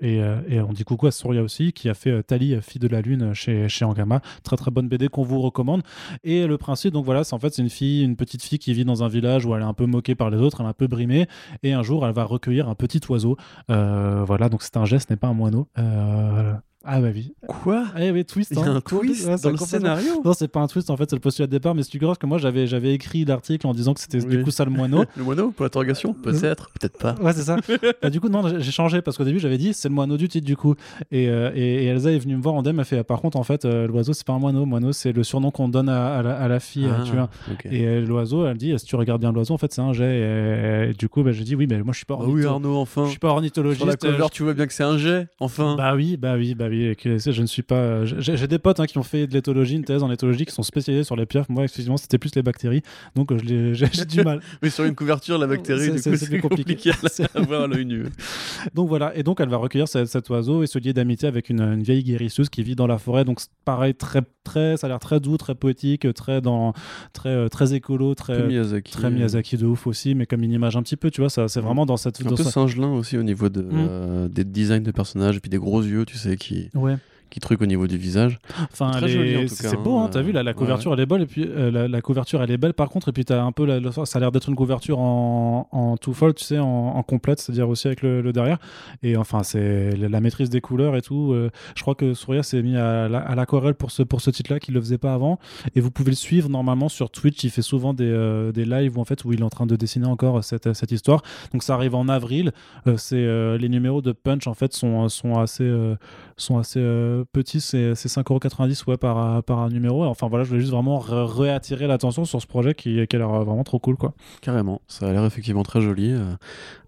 [0.00, 0.16] et,
[0.48, 3.32] et on dit coucou à Souria aussi, qui a fait Tali, fille de la lune,
[3.34, 4.20] chez, chez Angama.
[4.42, 5.82] Très très bonne BD qu'on vous recommande.
[6.24, 8.72] Et le principe, donc voilà, c'est en fait c'est une fille, une petite fille qui
[8.74, 10.70] vit dans un village où elle est un peu moquée par les autres, elle est
[10.70, 11.15] un peu brimée,
[11.62, 13.36] et un jour elle va recueillir un petit oiseau.
[13.70, 15.68] Euh, voilà, donc c'est un geste, n'est pas un moineau.
[15.78, 16.54] Euh,
[16.88, 17.34] Ah bah oui.
[17.48, 17.84] Quoi?
[17.94, 18.52] Ah oui, twist.
[18.52, 18.76] Il y a hein.
[18.76, 21.20] un twist Ouais, dans le scénario Non, c'est pas un twist, en fait, c'est le
[21.20, 24.18] postulat de départ, mais grave que moi j'avais j'avais écrit l'article en disant que c'était
[24.18, 25.04] du coup ça le moineau.
[25.16, 27.14] Le moineau pour l'interrogation Peut-être, peut-être pas.
[27.20, 27.56] Ouais, c'est ça.
[28.02, 30.28] Bah, du coup, non, j'ai- changé parce qu'au début, j'avais dit c'est le moineau du
[30.28, 30.74] titre, du coup.
[31.10, 33.38] Et, euh, et, et Elsa est venue me voir en DM, elle fait par contre,
[33.38, 34.66] en fait, euh, l'oiseau, c'est pas un moineau.
[34.66, 37.12] Moineau, c'est le surnom qu'on donne à, à la, à la fille, Ah, euh, tu
[37.12, 37.30] vois.
[37.64, 40.90] Et euh, l'oiseau, elle dit si tu regardes bien l'oiseau, en fait, c'est un jet.
[40.90, 42.76] Et, du coup, bah, j'ai dit oui, mais moi, je suis pas Ah oui, Arnaud,
[42.76, 43.04] enfin.
[43.06, 43.78] Je suis pas ornithologiste.
[43.78, 45.76] Sur la euh, cover, tu vois bien que c'est un jet, enfin.
[45.76, 46.75] bah oui, bah oui, bah oui.
[47.18, 47.76] C'est- je ne suis pas.
[47.76, 50.52] euh, J'ai des potes hein, qui ont fait de l'éthologie, une thèse en éthologie, qui
[50.52, 51.46] sont spécialisés sur les pierres.
[51.48, 52.82] Moi, exclusivement, c'était plus les bactéries.
[53.14, 53.38] Donc, euh,
[53.74, 54.40] j'ai du mal.
[54.62, 56.10] Mais sur une couverture, la bactérie, C'est-
[56.40, 56.40] compliqué.
[56.40, 58.04] compliqué C'est- à voir à l'œil nu.
[58.74, 61.50] Donc voilà, et donc elle va recueillir cet, cet oiseau et se lier d'amitié avec
[61.50, 63.24] une, une vieille guérisseuse qui vit dans la forêt.
[63.24, 66.72] Donc pareil, très, très, ça a l'air très doux, très poétique, très dans,
[67.12, 68.92] très, euh, très écolo, très, Miyazaki.
[68.92, 71.48] très Miyazaki de ouf aussi, mais comme une image un petit peu, tu vois, ça,
[71.48, 72.20] c'est vraiment dans cette.
[72.20, 73.68] Un dans peu sa- singelin aussi au niveau de, Mm.
[73.88, 76.96] euh, des designs de personnages et puis des gros yeux, tu sais, qui, Ouais.
[77.28, 78.38] qui truquent au niveau du visage.
[78.72, 80.30] Enfin, Très elle joli, est- en tout c'est cas, c'est beau, hein, hein, t'as vu,
[80.30, 82.56] la, la ouais, couverture elle est belle, et puis euh, la, la couverture elle est
[82.56, 84.54] belle par contre, et puis t'as un peu, la, la- ça a l'air d'être une
[84.54, 88.32] couverture en, en two fold, tu sais, en, en complète, c'est-à-dire aussi avec le, le
[88.32, 88.58] derrière,
[89.02, 91.32] et enfin, c'est la, la maîtrise des couleurs et tout.
[91.32, 94.30] euh, je crois que Souria s'est mis à, la- à l'aquarelle pour ce, pour ce
[94.30, 95.40] titre-là, qu'il le faisait pas avant,
[95.74, 98.96] et vous pouvez le suivre normalement sur Twitch, il fait souvent des, euh, des lives
[98.98, 101.22] où en fait, où il est en train de dessiner encore cette, cette histoire.
[101.52, 102.52] Donc ça arrive en avril,
[102.86, 105.96] euh, c'est euh, les numéros de Punch en fait sont, sont assez, euh,
[106.36, 110.04] sont assez euh, petits, c'est c'est 5,90€ ouais, par, par numéro.
[110.04, 113.18] Enfin voilà, je voulais juste vraiment re- réattirer l'attention sur ce projet qui, qui a
[113.18, 114.12] l'air vraiment trop cool quoi.
[114.42, 116.12] Carrément, ça a l'air effectivement très joli.
[116.12, 116.34] euh,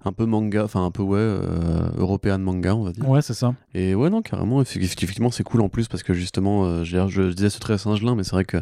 [0.04, 3.08] un peu manga, enfin un peu, ouais, euh, européen manga, on va dire.
[3.08, 3.54] Ouais, c'est ça.
[3.74, 7.08] Et ouais, non, carrément, effe- effectivement, c'est cool en plus parce que justement, euh, je,
[7.08, 8.58] je disais ce très singelin, mais c'est vrai que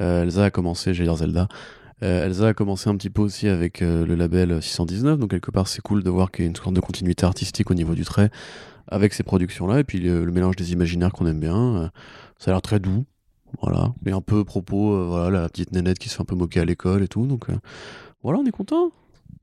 [0.00, 1.48] euh, Elsa a commencé, j'allais dire Zelda.
[2.02, 5.52] Euh, Elsa a commencé un petit peu aussi avec euh, le label 619, donc quelque
[5.52, 7.94] part c'est cool de voir qu'il y a une sorte de continuité artistique au niveau
[7.94, 8.30] du trait
[8.88, 11.88] avec ces productions-là, et puis le, mélange des imaginaires qu'on aime bien, euh,
[12.38, 13.04] ça a l'air très doux,
[13.62, 16.60] voilà, et un peu propos, voilà, la petite nénette qui se fait un peu moquer
[16.60, 17.46] à l'école et tout, donc
[18.22, 18.90] voilà, on est content.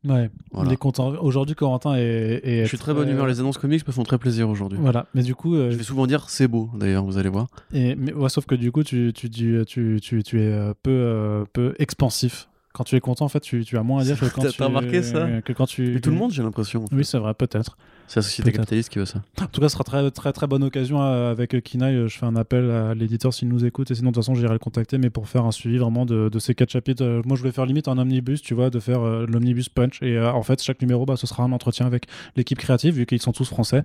[0.06, 0.70] Ouais, Voilà.
[0.70, 1.10] il est content.
[1.22, 2.40] Aujourd'hui, Corentin est.
[2.44, 4.78] est Je suis très bonne humeur, les annonces comics me font très plaisir aujourd'hui.
[4.82, 7.48] Voilà, mais du coup, euh, Je vais souvent dire c'est beau, d'ailleurs, vous allez voir.
[7.74, 10.92] et, mais, ouais, sauf que du coup, tu, tu, tu, tu, tu es euh, peu,
[10.92, 12.48] euh, peu expansif.
[12.74, 14.52] Quand tu es content, en fait, tu, tu as moins à dire que quand T'as
[14.52, 14.64] tu.
[14.64, 15.28] remarqué ça?
[15.42, 15.92] que quand tu.
[15.96, 16.84] Mais tout le monde, j'ai l'impression.
[16.84, 16.96] en fait.
[16.96, 17.78] Oui, c'est vrai, peut-être.
[18.10, 19.22] C'est la société capitaliste qui veut ça.
[19.40, 21.94] En tout cas, ce sera très très très bonne occasion euh, avec euh, Kinaï.
[21.96, 24.34] euh, Je fais un appel à l'éditeur s'il nous écoute et sinon de toute façon
[24.34, 27.22] j'irai le contacter, mais pour faire un suivi vraiment de, de ces quatre chapitres.
[27.26, 30.18] Moi, je voulais faire limite un omnibus, tu vois, de faire euh, l'omnibus punch et
[30.18, 33.22] euh, en fait chaque numéro, bah, ce sera un entretien avec l'équipe créative vu qu'ils
[33.22, 33.84] sont tous français.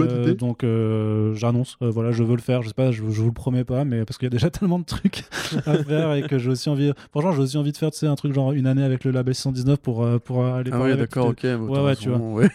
[0.00, 2.62] Euh, donc euh, j'annonce, euh, voilà, je veux le faire.
[2.62, 4.48] Je sais pas, je, je vous le promets pas, mais parce qu'il y a déjà
[4.56, 5.24] tellement de trucs
[5.66, 6.92] à faire et que j'ai aussi envie.
[7.10, 9.10] Franchement, j'ai aussi envie de faire, tu sais, un truc genre une année avec le
[9.10, 10.70] label 619 pour euh, pour aller.
[10.72, 11.42] Ah ouais, d'accord, ok.
[11.42, 12.48] Ouais, ouais, tu raison, ouais.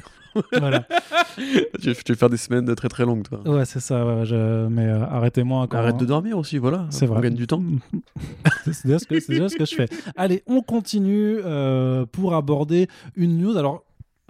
[0.58, 0.86] Voilà.
[1.82, 3.42] tu, vas- tu vas faire des semaines de très très longues, toi.
[3.48, 4.06] Ouais, c'est ça.
[4.06, 5.80] ouais, je- Mais euh, arrêtez-moi encore.
[5.80, 6.88] Arrête de dormir aussi, voilà.
[6.90, 7.22] C'est On vrai.
[7.24, 7.62] gagne du temps.
[8.72, 9.88] c'est déjà, ce déjà ce que je fais.
[10.16, 13.58] Allez, on continue euh, pour aborder une news.
[13.58, 13.84] Alors,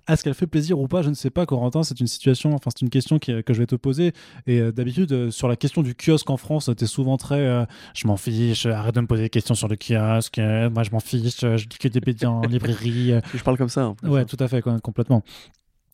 [0.08, 1.04] Est-ce qu'elle fait plaisir ou pas?
[1.04, 1.84] Je ne sais pas, Corentin.
[1.84, 4.14] C'est une situation, enfin, c'est une question qui- que je vais te poser.
[4.48, 7.40] Et euh, d'habitude, euh, sur la question du kiosque en France, tu es souvent très
[7.40, 10.90] euh, je m'en fiche, arrête de me poser des questions sur le kiosque, moi je
[10.92, 13.14] m'en fiche, je dis que des bêtises en librairie.
[13.34, 13.90] Je parle comme ça.
[13.90, 14.10] en plus.
[14.10, 15.24] Ouais, tout à fait, quoi, complètement.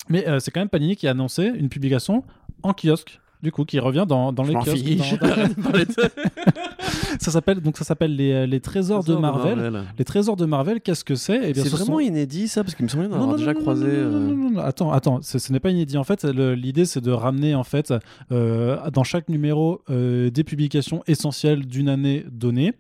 [0.10, 2.24] Mais euh, c'est quand même Panini qui a annoncé une publication
[2.64, 3.20] en kiosque.
[3.44, 5.20] Du coup, qui revient dans, dans les kiosques.
[5.20, 5.92] dans- dans- de de
[7.20, 7.30] ça.
[7.32, 9.84] s'appelle donc ça s'appelle les, euh, les trésors de Marvel.
[10.00, 11.52] Les trésors de Marvel, qu'est-ce que c'est?
[11.52, 13.54] Eh C'est ce vraiment sont- inédit ça parce qu'il me semblait Non, avoir non, déjà
[13.54, 13.86] non, croisé.
[13.86, 15.98] non, non, euh, non, non, non, Attends, attends, ce, ce n'est pas inédit.
[15.98, 17.94] En fait, l'idée, c'est de ramener en fait
[18.32, 22.74] euh, dans chaque numéro euh, des publications essentielles d'une année donnée.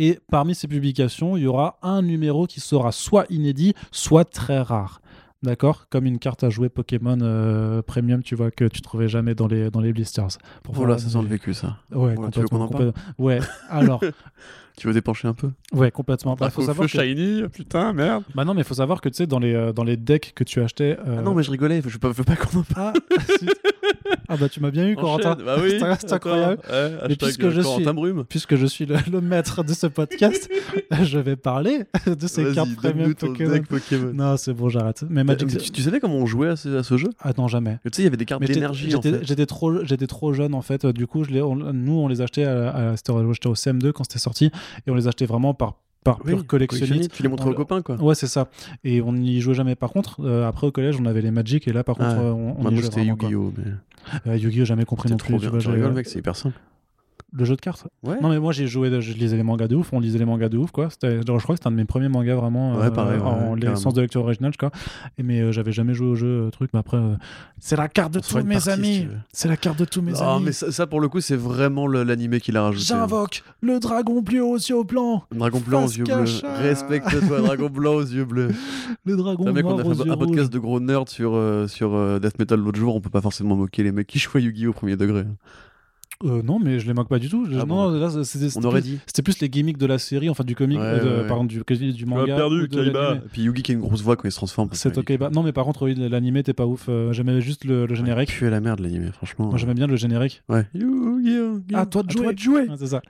[0.00, 4.60] Et parmi ces publications, il y aura un numéro qui sera soit inédit, soit très
[4.62, 5.00] rare.
[5.42, 9.34] D'accord Comme une carte à jouer Pokémon euh, Premium, tu vois, que tu trouvais jamais
[9.34, 10.28] dans les, dans les blisters.
[10.62, 11.78] Pour Voilà, faire- ça sent le vécu ça.
[11.90, 12.64] Ouais, Voilà, tu veux qu'on complètement.
[12.64, 12.92] en parle?
[12.92, 13.24] Complètement.
[13.24, 14.00] Ouais, alors,
[14.82, 16.34] Tu veux dépencher un peu ouais, complètement.
[16.34, 17.00] Bah, faut savoir que...
[17.00, 18.24] shiny, putain, merde.
[18.34, 20.32] bah non, mais il faut savoir que tu sais, dans les, euh, dans les decks
[20.34, 20.98] que tu achetais.
[21.06, 22.94] euh, Ah non, mais je rigolais, je veux pas, veux pas qu'on en parle.
[23.16, 23.46] Ah, si-
[24.28, 25.36] ah bah tu m'as bien eu, Corentin.
[25.44, 26.58] Bah oui, C'est- incroyable.
[26.68, 28.24] Ouais, hashtag, puisque je Corentin suis- Brume.
[28.28, 30.48] Puisque je suis le, le maître de ce podcast,
[31.02, 34.12] je vais parler de ces cartes premium Pokémon.
[34.14, 35.04] Non, c'est bon, j'arrête.
[35.08, 35.46] Mais Magic.
[35.58, 37.10] tu, tu savais comment on jouait à ce, à ce jeu?
[37.20, 37.78] Ah non, jamais.
[37.84, 39.46] Tu sais, il y avait des cartes Mais j'étais- d'énergie en j'étais fait.
[39.46, 40.86] trop, j'étais trop jeune en fait.
[40.86, 42.44] Du coup, je les, on- nous, on les achetait.
[42.44, 44.50] À, à- c'était- j'étais au CM2 quand c'était sorti,
[44.86, 47.12] et on les achetait vraiment par par Oui, pur collectionniste.
[47.12, 47.94] Tu les montres On aux copains quoi.
[48.02, 48.48] Ouais, c'est ça.
[48.82, 49.76] Et on n'y jouait jamais.
[49.76, 52.20] Par contre, euh, après au collège, on avait les Magic, et là, par contre, Ah,
[52.22, 53.04] euh, on, on Moi, y moi, jouait c'était.
[53.04, 53.52] Yu-Gi-Oh!
[53.56, 55.46] mais Euh, Yu-Gi-Oh, jamais compris non trop plus.
[55.46, 56.58] tu vois, rigoles, mec, c'est hyper simple.
[57.34, 58.20] Le jeu de cartes Ouais.
[58.20, 59.90] Non, mais moi, j'ai joué, je lisais les mangas de ouf.
[59.94, 60.88] On lisait les mangas de ouf, quoi.
[61.02, 63.54] Genre, je crois que c'était un de mes premiers mangas vraiment Ouais, euh, ouais, en
[63.54, 64.70] licence de lecture originale, quoi.
[65.16, 66.70] Et mais euh, j'avais jamais joué au jeu, euh, truc.
[66.74, 67.14] Mais après, euh,
[67.58, 69.04] c'est la carte de On tous mes partie, amis.
[69.06, 69.16] veux.
[69.32, 70.44] c'est la carte de tous mes Ah, amis.
[70.44, 72.84] mais ça, ça, pour le coup, c'est vraiment le- l'animé qu'il a rajouté.
[72.84, 76.42] J'invoque le dragon bleu aux yeux blancs, Dragon blanc aux yeux bleus.
[76.58, 78.50] Respecte-toi, dragon blanc aux yeux bleus.
[79.06, 81.32] le dragon Le mec, on a fait un podcast de gros nerds sur,
[81.68, 82.94] sur Death Metal l'autre jour.
[82.94, 84.70] On peut pas forcément moquer les mecs qui jouent à Yu-Gi-Oh!
[84.70, 85.24] au premier degré.
[86.24, 87.46] Euh, non, mais je les moque pas du tout.
[87.46, 87.98] Je- Ah non, bon.
[87.98, 88.98] là, c'était, On c'était aurait plus, dit.
[89.06, 91.26] c'était plus les gimmicks de la série, enfin du comic, Ouais, euh, de- ouais, ouais.
[91.26, 92.34] pardon, du, du Tu manga.
[92.34, 93.16] as perdu, Kaiba.
[93.32, 94.68] puis Yugi qui a une grosse voix quand il se transforme.
[94.72, 95.18] C'est ok.
[95.18, 96.86] Bah, non, mais par contre, oui, l'animé, t'es pas ouf.
[96.88, 98.28] Euh, J'aimais juste le, le générique.
[98.28, 99.46] Puer la merde l'animé, franchement.
[99.48, 100.42] Moi, j'aimais bien le générique.
[100.48, 100.64] Ouais.
[100.74, 101.60] Yu-Gi-Oh!
[101.76, 102.26] À toi de jouer.
[102.28, 103.00] Ouais, c'est ça.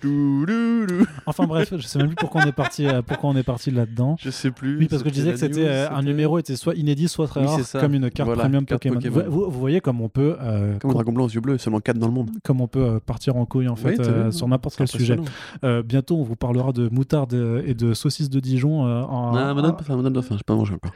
[1.26, 3.70] Enfin bref, je sais même plus pourquoi on est parti, euh, pourquoi on est parti
[3.70, 4.16] là-dedans.
[4.20, 4.78] Je sais plus.
[4.78, 7.60] Oui, parce que je disais que c'était un numéro était soit inédit, soit très rare,
[7.80, 8.98] comme une carte premium Pokémon.
[9.28, 12.06] Vous, voyez comme on peut, Comme com- Dragon Blanc aux yeux bleus, seulement 4 dans
[12.06, 12.30] le monde.
[12.44, 15.18] comme on peut euh, partir en couille en fait Oui, euh, sur n'importe quel sujet.
[15.64, 17.34] Euh, bientôt, on vous parlera de moutarde
[17.64, 18.82] et de saucisses de Dijon.
[18.82, 20.92] en, Ah, madame, enfin, madame Dauphin, j'ai pas mangé encore.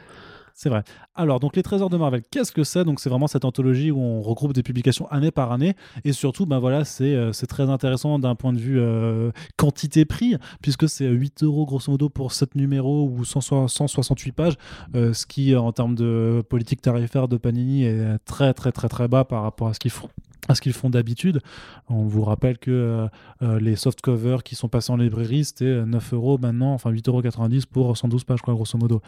[0.59, 0.83] C'est vrai.
[1.13, 2.83] Alors, donc les trésors de Marvel, qu'est-ce que c'est?
[2.83, 5.75] Donc, c'est vraiment cette anthologie où on regroupe des publications année par année.
[6.03, 10.89] Et surtout, ben voilà, c'est euh, très intéressant d'un point de vue euh, quantité-prix, puisque
[10.89, 14.55] c'est 8 euros grosso modo pour 7 numéros ou 100 168 pages,
[14.95, 19.07] euh, ce qui, en termes de politique tarifaire de Panini, est très, très, très, très
[19.07, 20.09] bas par rapport à ce qu'ils font
[20.47, 21.41] à ce qu'ils font d'habitude.
[21.89, 23.07] On vous rappelle que euh,
[23.41, 26.91] euh, les soft covers qui sont passés en librairie, c'était euh, 9 euros maintenant, enfin
[26.91, 29.01] 8,90 euros pour 112 pages, quoi, grosso modo.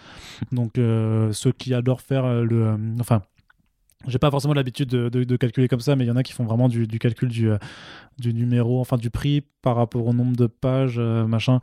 [0.52, 2.68] Donc, euh, ceux qui adorent faire euh, le.
[2.68, 3.22] euh, enfin.
[4.08, 6.46] J'ai pas forcément l'habitude de, calculer comme ça, mais il y en a qui font
[6.46, 7.58] vraiment du, calcul du, euh,
[8.18, 11.60] du numéro, enfin du prix par rapport au nombre de pages, euh, machin.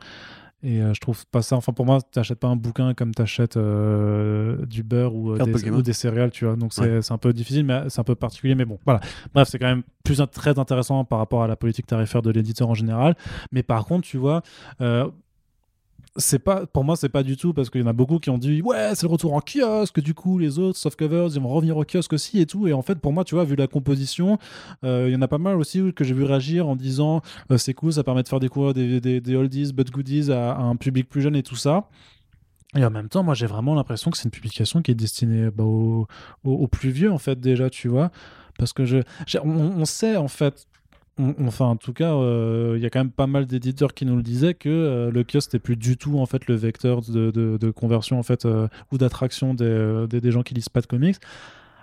[0.63, 1.55] Et euh, je trouve pas ça.
[1.55, 5.51] Enfin, pour moi, t'achètes pas un bouquin comme t'achètes euh, du beurre ou, euh, des,
[5.51, 5.77] Pokémon.
[5.77, 6.55] ou des céréales, tu vois.
[6.55, 7.11] Donc c'est Ouais.
[7.11, 8.55] un peu difficile, mais c'est un peu particulier.
[8.55, 8.99] Mais bon, voilà.
[9.35, 12.69] Bref, c'est quand même plus très intéressant par rapport à la politique tarifaire de l'éditeur
[12.69, 13.15] en général.
[13.51, 14.41] Mais par contre, tu vois.
[16.17, 18.29] C'est pas pour moi c'est pas du tout parce qu'il y en a beaucoup qui
[18.29, 21.49] ont dit ouais c'est le retour en kiosque du coup les autres softcovers ils vont
[21.49, 22.67] revenir au kiosque aussi et tout.
[22.67, 24.39] Et en fait pour moi tu vois vu la composition
[24.83, 27.57] euh, il y en a pas mal aussi que j'ai vu réagir en disant euh,
[27.57, 30.75] c'est cool ça permet de faire découvrir des, des, des oldies but goodies à, un
[30.75, 31.87] public plus jeune et tout ça.
[32.75, 35.49] Et en même temps moi j'ai vraiment l'impression que c'est une publication qui est destinée
[35.51, 38.11] bah, aux, plus vieux en fait déjà tu vois.
[38.57, 38.97] Parce que je
[39.43, 40.65] on, sait en fait
[41.19, 44.15] enfin, en tout cas, euh, il y a quand même pas mal d'éditeurs qui nous
[44.15, 47.71] le disaient que euh, le kiosque n'était plus du tout en fait le vecteur de,
[47.71, 51.17] conversion en fait euh, ou d'attraction des, gens qui lisent pas de comics.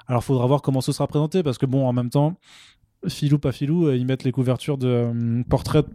[0.07, 2.37] Alors, faudra voir comment ce sera présenté parce que bon, en même temps,
[3.09, 5.87] filou pas filou, ils mettent les couvertures de portraits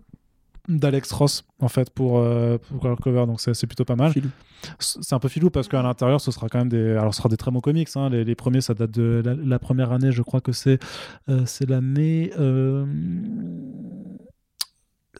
[0.69, 4.13] d'Alex Ross en fait pour, euh, pour leur cover donc c'est plutôt pas mal
[4.79, 7.27] c'est un peu filou parce qu'à l'intérieur ce sera quand même des alors ce sera
[7.29, 8.09] des très bons comics hein.
[8.09, 10.79] les, les premiers ça date de la, la première année je crois que c'est
[11.27, 12.85] euh, c'est l'année euh,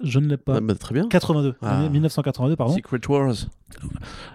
[0.02, 1.08] je ne l'ai pas Ah, bah, très bien.
[1.10, 1.74] 82 Ah.
[1.74, 3.34] l'année 1982 pardon Secret Wars.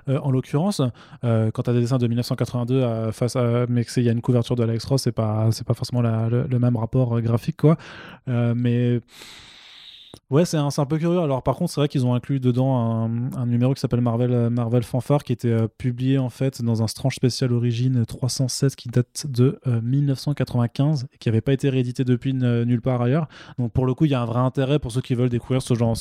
[0.09, 0.83] euh, en l'occurrence,
[1.23, 4.21] quand tu as des dessins de 1982 à- face à, mais qu'il y a une
[4.21, 7.57] couverture de Alex Ross, c'est pas, c'est pas forcément la- le, le même rapport graphique,
[7.57, 7.79] quoi.
[8.27, 9.01] Mais
[10.35, 11.21] Ouais, c'est un, peu curieux.
[11.21, 14.51] Alors, par contre, c'est vrai qu'ils ont inclus dedans un, numéro qui s'appelle Marvel, euh,
[14.51, 18.89] Marvel Fanfare, qui était euh, publié en fait dans un strange spécial origine 316 qui
[18.89, 23.29] date de euh, 1995 et qui n'avait pas été réédité depuis nulle part ailleurs.
[23.61, 25.63] Donc, pour le coup, il y a un vrai intérêt pour ceux qui veulent découvrir
[25.63, 25.95] ce genre,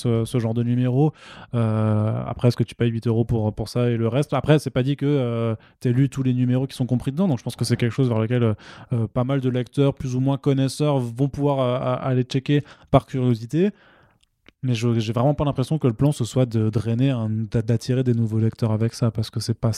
[0.56, 1.14] de numéro.
[1.54, 4.34] Euh, après, est-ce que tu payes 8 euros pour, ça et le reste?
[4.34, 7.28] Après, c'est pas dit que tu lu tous les numéros qui sont compris dedans.
[7.28, 8.54] Donc, je pense que c'est quelque chose vers lequel euh,
[8.94, 13.06] euh, pas mal de lecteurs, plus ou moins connaisseurs, vont pouvoir euh, aller checker par
[13.06, 13.72] curiosité.
[14.64, 17.14] Mais je j'ai vraiment pas l'impression que le plan ce soit de drainer,
[17.52, 19.72] d'attirer des nouveaux lecteurs avec ça, parce que c'est pas,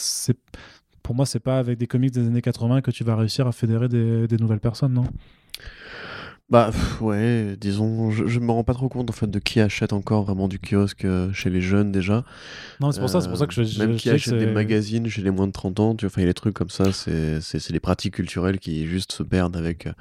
[1.02, 3.52] pour moi, c'est pas avec des comics des années 80 que tu vas réussir à
[3.52, 5.04] fédérer des nouvelles personnes, non?
[6.48, 9.58] Bah pff, ouais, disons, je, je me rends pas trop compte en fait de qui
[9.60, 12.22] achète encore vraiment du kiosque euh, chez les jeunes déjà.
[12.80, 15.08] Non, c'est pour ça, c'est pour ça que je, je- Même qui achète des magazines
[15.08, 16.70] chez les moins de 30 ans, tu vois, enfin, il y a des trucs comme
[16.70, 19.92] ça, c'est c'est- c'est les pratiques culturelles qui juste se perdent avec euh,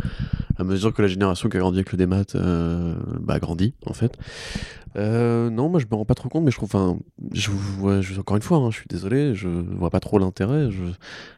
[0.59, 3.93] à mesure que la génération qui a grandi avec le démat euh, bah, grandit en
[3.93, 4.15] fait.
[4.97, 6.97] Euh, non, moi je me rends pas trop compte, mais je trouve, enfin,
[7.33, 7.49] je,
[7.81, 10.71] ouais, je- encore une fois, hein, je suis désolé, je vois pas trop l'intérêt.
[10.71, 10.83] Je...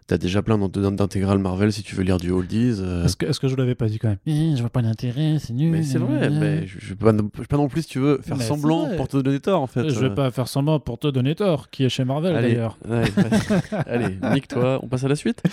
[0.05, 2.75] T'as déjà plein d'int- d'intégrales Marvel si tu veux lire du oldies.
[2.79, 4.19] euh, Est-ce que, est-ce que je l'avais pas dit quand même?
[4.25, 5.69] Eh, je vois pas l'intérêt, c'est nul.
[5.69, 7.89] Mais c'est vrai, mais je, je vais pas, non- je vais pas non plus, si
[7.89, 9.89] tu veux, faire Mais semblant pour te donner tort en fait.
[9.89, 12.53] Je vais Euh, pas faire semblant pour te donner tort, qui est chez Marvel Allez,
[12.53, 12.77] d'ailleurs.
[12.87, 13.03] ouais.
[13.85, 15.43] Allez, nique-toi, on passe à la suite?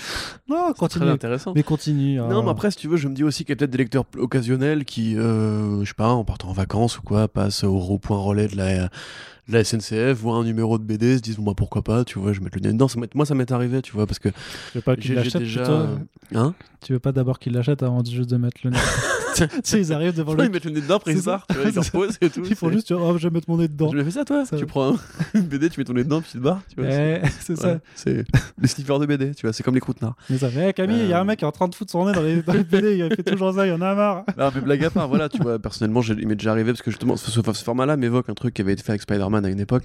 [0.49, 1.09] Non, Très continue.
[1.11, 1.53] intéressant.
[1.57, 2.19] Mais continue.
[2.19, 2.43] Non, hein.
[2.45, 4.05] mais après, si tu veux, je me dis aussi qu'il y a peut-être des lecteurs
[4.19, 7.99] occasionnels qui, euh, je sais pas, en partant en vacances ou quoi, passent au, au
[7.99, 11.45] point relais de la, de la SNCF, voient un numéro de BD, se disent, bon,
[11.45, 12.89] bah pourquoi pas, tu vois, je vais mettre le nez dedans.
[12.89, 14.35] Ça moi, ça m'est arrivé, tu vois, parce que Tu
[14.77, 15.63] veux pas qu'il l'achète déjà.
[15.65, 16.39] plutôt?
[16.39, 16.55] Hein?
[16.83, 18.79] Tu veux pas d'abord qu'il l'achète avant juste de mettre le nez
[19.49, 20.45] Tu sais, ils arrivent devant le.
[20.45, 21.91] Ils mettent le nez dedans, après ils tu vois, ils C'est leur ça.
[21.91, 22.43] posent et tout.
[22.49, 23.91] Ils font juste, oh, je vais mettre mon nez dedans.
[23.93, 24.97] Je l'ai fait ça, toi Ça- Tu prends un-
[25.35, 26.91] une BD, tu mets ton nez dedans, puis tu te barres, tu vois.
[26.91, 27.73] Eh, c'est ça.
[27.75, 28.25] Ouais, c'est
[28.61, 30.17] les sniffers de BD, tu vois, c'est comme les croûtenards.
[30.31, 31.25] Mais ça Eh, Camille, il y a un Euh.
[31.25, 33.15] mec qui est en train de foutre son nez dans les, dans les BD, il
[33.17, 34.25] fait toujours ça, il y en a marre.
[34.39, 36.91] Non, mais blague à part, voilà, tu vois, personnellement, il m'est déjà arrivé parce que
[36.91, 37.31] justement, ce,
[37.65, 39.85] format-là m'évoque un truc qui avait été fait avec Spider-Man à une époque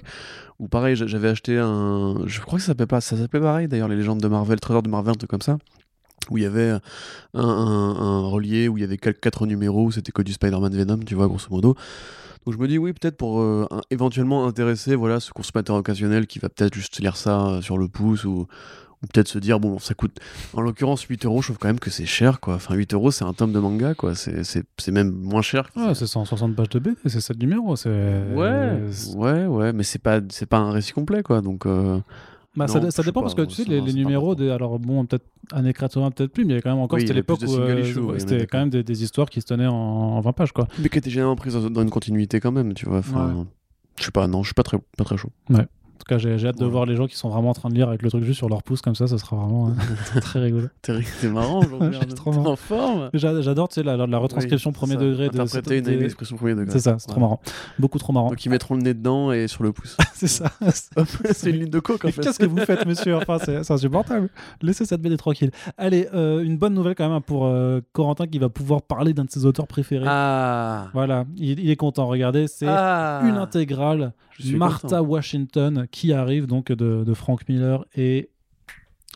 [0.58, 2.16] où, pareil, j'a- j'avais acheté un.
[2.26, 3.00] Je crois que ça s'appelait pas.
[3.00, 5.56] Ça s'appelait pareil d'ailleurs, les légendes de Marvel, Trésor de Marvel, un truc comme ça.
[6.30, 6.80] Où il y avait un,
[7.34, 10.98] un, un relié, où il y avait quatre, numéros, où c'était que du Spider-Man Venom,
[11.04, 11.74] tu vois, grosso modo.
[12.46, 16.26] Donc je me dis, oui, peut-être pour euh, un- éventuellement intéresser voilà, ce consommateur occasionnel
[16.26, 18.46] qui va peut-être juste lire ça euh, sur le pouce ou,
[19.02, 20.18] ou peut-être se dire, bon, ça coûte.
[20.54, 22.54] En l'occurrence, 8 euros, je trouve quand même que c'est cher, quoi.
[22.54, 24.14] Enfin, 8 euros, c'est un tome de manga, quoi.
[24.14, 24.44] C'est
[24.90, 25.70] même moins cher.
[25.72, 27.76] que- Ouais, c'est 160 pages de BD, c'est 7 numéros.
[27.76, 27.90] C'est...
[28.34, 28.78] Ouais,
[29.16, 31.42] ouais, ouais, mais c'est pas, c'est pas un récit complet, quoi.
[31.42, 31.98] Donc, euh,
[32.56, 35.04] Bah, Non, ça, ça dépend pas, parce que tu sais, les, numéros, des, alors bon,
[35.06, 37.14] peut-être années 80, peut-être plus, mais il y avait quand même encore, Oui, y c'était
[37.14, 40.32] l'époque où euh, c'était quand même des, des histoires qui se tenaient en, en 20
[40.32, 40.66] pages, quoi.
[40.80, 43.02] mais qui était généralement prise dans, une continuité quand même, tu vois.
[43.98, 45.30] Je sais pas, non, je suis pas très, pas très chaud.
[45.52, 45.64] En
[46.00, 46.70] tout cas, j'ai, hâte de Ouais.
[46.70, 48.48] voir les gens qui sont vraiment en train de lire avec le truc juste sur
[48.48, 49.68] leur pouce, comme ça, ça sera vraiment
[50.16, 50.66] euh, très rigolo.
[50.82, 52.50] T'es t'es marrant aujourd'hui, Je suis hein, trop marrant.
[52.52, 53.10] en forme?
[53.14, 55.84] J'a- J'adore, tu sais, la, la- la retranscription Oui, premier ça, degré de Interpréter une,
[55.84, 56.70] des- une expression premier degré.
[56.72, 57.40] C'est ça, c'est trop marrant.
[57.78, 58.28] Beaucoup trop marrant.
[58.30, 59.96] Donc ils mettront le nez dedans et sur le pouce.
[60.14, 60.50] c'est ça.
[61.32, 62.20] C'est une ligne de coke en fait.
[62.22, 63.16] Qu'est-ce que vous faites, monsieur?
[63.16, 64.28] Enfin, c'est c'est insupportable.
[64.62, 65.50] Laissez cette BD tranquille.
[65.78, 69.12] Allez, euh, une bonne nouvelle quand même hein, pour euh, Corentin qui va pouvoir parler
[69.12, 70.06] d'un de ses auteurs préférés.
[70.08, 72.06] Ah, Voilà, il, il est content.
[72.06, 73.20] Regardez, c'est Ah.
[73.24, 74.12] une intégrale
[74.44, 75.00] Martha content.
[75.02, 78.30] Washington qui arrive donc de, de Frank Miller et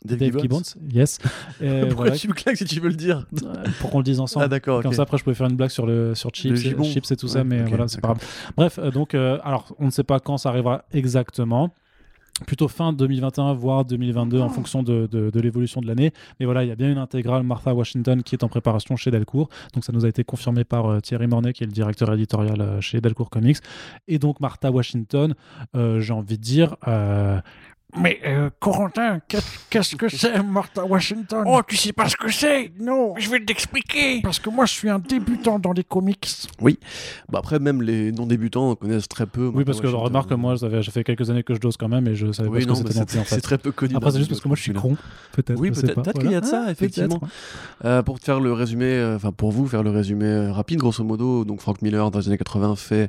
[0.05, 0.63] Dave, Dave Gibbons.
[0.93, 1.19] Yes.
[1.63, 4.05] Et Pourquoi voilà, tu me claques si tu veux le dire euh, pour qu'on le
[4.05, 4.45] dise ensemble.
[4.45, 6.83] Ah d'accord, Comme ça, après, je pouvais faire une blague sur, le, sur Chips, Le.
[6.83, 8.23] Chips et tout ça, mais voilà, c'est pas grave.
[8.57, 11.73] Bref, euh, donc, euh, alors, on ne sait pas quand ça arrivera exactement.
[12.49, 16.13] Plutôt fin 2021, voire 2022, en fonction de, de- de l'évolution de l'année.
[16.41, 19.13] Mais voilà, il y a bien une intégrale Martha Washington qui est en préparation chez
[19.13, 19.49] Delcourt.
[19.73, 22.61] Donc, ça nous a été confirmé par euh, Thierry Mornay, qui est le directeur éditorial
[22.61, 23.59] euh, chez Delcourt Comics.
[24.09, 25.35] Et donc, Martha Washington,
[25.77, 26.77] euh, j'ai envie de dire.
[27.97, 31.45] Mais euh, Corentin, qu'est- qu'est-ce que c'est Martha Washington?
[31.47, 32.73] Oh, tu sais pas ce que c'est?
[32.81, 34.21] Non, je vais t'expliquer.
[34.21, 36.29] Parce que moi, je suis un débutant dans les comics.
[36.61, 39.51] Bah après même les non débutants connaissent très peu.
[39.55, 40.09] Oui, parce que je Washington.
[40.09, 42.49] remarque que moi, ça fait, quelques années que je dose quand même et je savais
[42.49, 43.35] pas Oui, ce non, que mais c'était non c'est en fait.
[43.37, 43.95] c'est très peu connu.
[43.97, 44.97] Après, c'est juste parce que moi, je suis con,
[45.33, 45.61] peut-être.
[45.61, 47.21] Oui, peut-être qu'il y a de ça, Ah, effectivement.
[47.85, 51.05] Euh, pour te faire le résumé, euh, enfin pour vous faire le résumé rapide, grosso
[51.05, 53.09] modo, donc Frank Miller dans les années 80 fait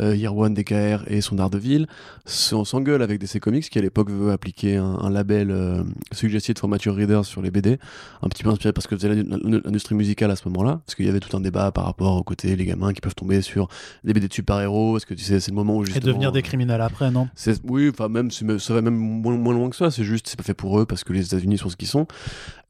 [0.00, 1.86] euh, Year One DKR et son Daredevil.
[2.26, 5.82] S- On s'engueule avec DC Comics qui à l'époque veut appliquer un, un label euh,
[6.12, 7.78] suggested for mature readers sur les BD,
[8.22, 11.08] un petit peu inspiré parce que l'in- l'industrie musicale à ce moment-là, parce qu'il y
[11.08, 13.68] avait tout un débat par rapport au côté les gamins qui peuvent tomber sur
[14.04, 16.32] des BD de super-héros, est-ce que tu sais c'est le moment où Et justement devenir
[16.32, 17.28] des criminels après, non?
[17.64, 19.90] Oui, enfin même ça va même moins, moins loin que ça.
[19.90, 22.06] C'est juste c'est pas fait pour eux parce que les États-Unis sont ce qu'ils sont.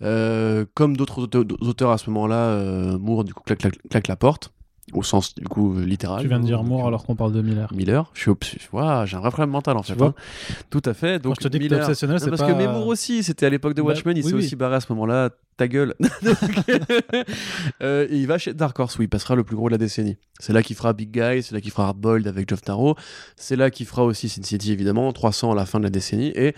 [0.03, 4.09] Euh, comme d'autres auteurs, auteurs à ce moment-là, euh, Moore du coup claque, claque- claque
[4.09, 4.53] la porte
[4.93, 6.21] au sens du coup euh, littéral.
[6.23, 7.73] Tu viens de dire Moore euh, alors qu'on parle de Miller.
[7.73, 10.01] Miller, je suis obs- Ouah, j'ai un vrai problème mental en fait.
[10.03, 10.13] hein.
[10.71, 11.19] Tout à fait.
[11.21, 12.53] Donc Quand je te dis que Miller- obsessionnel, Non, c'est parce pas...
[12.53, 14.45] que Moore aussi, c'était à l'époque de Bah, Watchmen, il oui, s'est oui.
[14.45, 15.31] aussi barré à ce moment-là.
[15.57, 15.95] ta gueule.
[17.83, 19.79] Euh, et il va chez Dark Horse où il passera le plus gros de la
[19.79, 20.17] décennie.
[20.39, 22.97] C'est là qu'il fera Big Guy, c'est là qu'il fera Hardboiled avec Geoff Taro,
[23.37, 26.33] c'est là qu'il fera aussi Sin City évidemment, 300 à la fin de la décennie,
[26.35, 26.55] et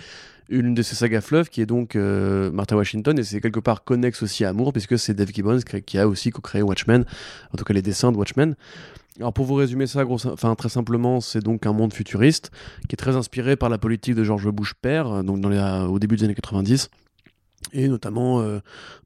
[0.49, 3.85] une de ses sagas fleuves qui est donc euh, Martha Washington, et c'est quelque part
[3.85, 7.05] connexe aussi à Amour, puisque c'est Dave Gibbons qui a aussi co-créé Watchmen,
[7.53, 8.55] en tout cas les dessins de Watchmen.
[9.19, 12.51] Alors pour vous résumer ça, enfin très simplement, c'est donc un monde futuriste
[12.89, 16.25] qui est très inspiré par la politique de George Bush père, donc au début des
[16.25, 16.91] années 90
[17.73, 18.61] et notamment euh,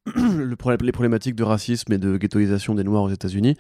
[0.17, 3.57] les problématiques de racisme et de ghettoisation des Noirs aux États-Unis.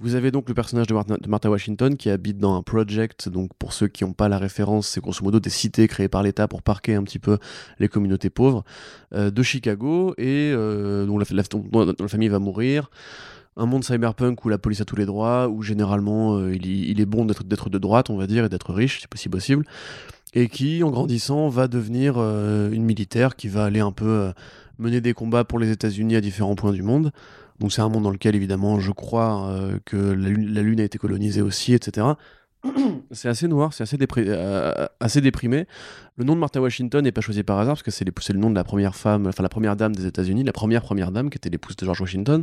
[0.00, 0.94] Vous avez donc le personnage de
[1.28, 4.88] Martha, Washington qui habite dans un project, donc pour ceux qui n'ont pas la référence,
[4.88, 7.38] c'est grosso modo des cités créées par l'État pour parquer un petit peu
[7.78, 8.64] les communautés pauvres
[9.12, 12.90] euh, de Chicago et euh, dont, la, la, dont, la, famille va mourir.
[13.56, 17.00] Un monde cyberpunk où la police a tous les droits, où généralement euh, il, il,
[17.00, 19.64] est bon d'être de droite, on va dire, et d'être riche, si possible
[20.34, 24.32] et qui, en grandissant, va devenir euh, une militaire qui va aller un peu euh,
[24.78, 27.12] mener des combats pour les États-Unis à différents points du monde.
[27.60, 30.98] Donc c'est un monde dans lequel, évidemment, je crois euh, que la lune, a été
[30.98, 32.08] colonisée aussi, etc.
[33.12, 33.96] c'est assez noir, c'est assez,
[34.98, 35.66] assez, déprimé.
[36.16, 38.50] Le nom de Martha Washington n'est pas choisi par hasard parce que c'est le nom
[38.50, 41.36] de la première femme, enfin la première dame des États-Unis, la première première dame qui
[41.36, 42.42] était l'épouse de George Washington.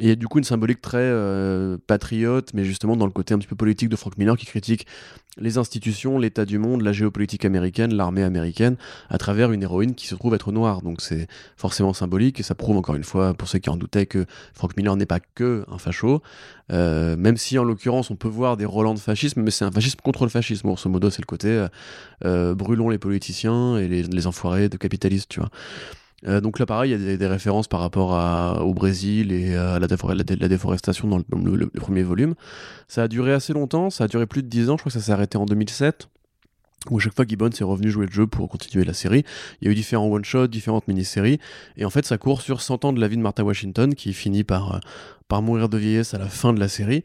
[0.00, 3.34] Il y a du coup une symbolique très euh, patriote, mais justement dans le côté
[3.34, 4.86] un petit peu politique de Frank Miller qui critique
[5.38, 8.76] les institutions, l'état du monde, la géopolitique américaine, l'armée américaine,
[9.08, 10.82] à travers une héroïne qui se trouve être noire.
[10.82, 11.26] Donc c'est
[11.56, 14.24] forcément symbolique et ça prouve encore une fois, pour ceux qui en doutaient, que
[14.54, 16.22] Frank Miller n'est pas que un facho,
[16.70, 19.72] euh, même si en l'occurrence on peut voir des relents de fascisme, mais c'est un
[19.72, 20.68] fascisme contre le fascisme.
[20.68, 21.66] Grosso modo, c'est le côté
[22.24, 25.50] euh, brûlons les politiciens et les, les enfoirés de capitalistes, tu vois.
[26.26, 28.10] Euh, donc là, pareil, il y a des, références par rapport
[28.64, 32.34] au Brésil et à la, défor la, la déforestation dans le, le, le, premier volume.
[32.88, 34.98] Ça a duré assez longtemps, ça a duré plus de 10 ans, je crois que
[34.98, 36.08] ça s'est arrêté en 2007
[36.90, 39.24] où à chaque fois Gibbons est revenu jouer le jeu pour continuer la série.
[39.60, 41.38] Il y a eu différents one-shots, différentes mini-séries,
[41.76, 44.12] et en fait ça court sur 100 ans de la vie de Martha Washington, qui
[44.12, 44.78] finit par, euh,
[45.28, 47.04] par mourir de vieillesse à la fin de la série.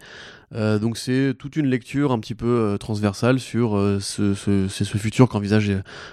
[0.56, 4.68] Euh, donc c'est toute une lecture un petit peu euh, transversale sur euh, ce, ce,
[4.68, 5.72] ce, futur qu'envisage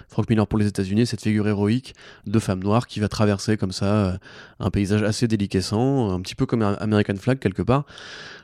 [0.08, 1.94] Frank Miller pour les États-Unis, cette figure héroïque
[2.26, 4.18] de femme noire qui va traverser comme ça
[4.58, 7.84] un paysage assez déliquescent, un petit peu comme American Flag quelque part.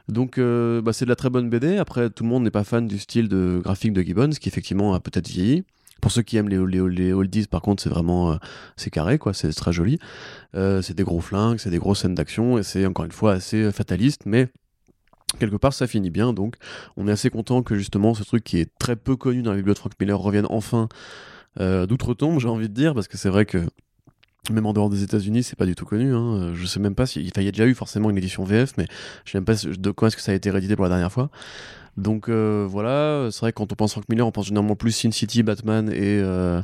[0.09, 1.79] Donc euh, bah, c'est de la très bonne BD.
[1.79, 4.95] Après, tout le monde n'est pas fan du style de graphique de Gibbons, qui effectivement
[4.95, 5.65] a peut-être vieilli.
[6.01, 8.37] Pour ceux qui aiment les, oldies, par contre, c'est vraiment euh,
[8.77, 9.33] c'est carré, quoi.
[9.35, 9.99] C'est très joli.
[10.55, 13.33] Euh, c'est des gros flingues, c'est des grosses scènes d'action, et c'est encore une fois
[13.33, 14.49] assez fataliste, mais
[15.41, 16.33] quelque part ça finit bien.
[16.33, 16.57] Donc
[16.97, 19.57] on est assez content que justement ce truc qui est très peu connu dans la
[19.57, 20.89] bibliothèque Frank Miller revienne enfin
[21.59, 23.59] d'outre-tombe, j'ai envie de dire, parce que c'est vrai que
[24.53, 26.15] même en dehors des États-Unis, c'est pas du tout connu.
[26.15, 26.53] Hein.
[26.55, 27.21] Je sais même pas si.
[27.21, 28.87] Il y a déjà eu forcément une édition VF, mais
[29.25, 31.13] je sais même pas de quand est-ce que ça a été réédité pour la dernière
[31.13, 31.31] fois.
[31.97, 34.93] Donc euh, voilà, c'est vrai que quand on pense Frank Miller, on pense généralement plus
[34.93, 36.21] Sin City, Batman et.
[36.21, 36.63] Euh,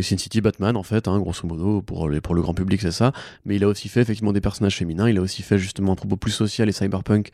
[0.00, 3.12] Sin City Batman en fait, hein, grosso modo, pour, le grand public c'est ça,
[3.44, 5.96] mais il a aussi fait effectivement des personnages féminins, il a aussi fait justement un
[5.96, 7.30] propos plus social et cyberpunk,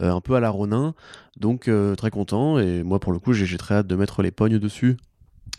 [0.00, 0.94] euh, un peu à la Ronin,
[1.38, 4.58] donc très content, et moi pour le coup j'ai très hâte de mettre les pognes
[4.58, 4.96] dessus.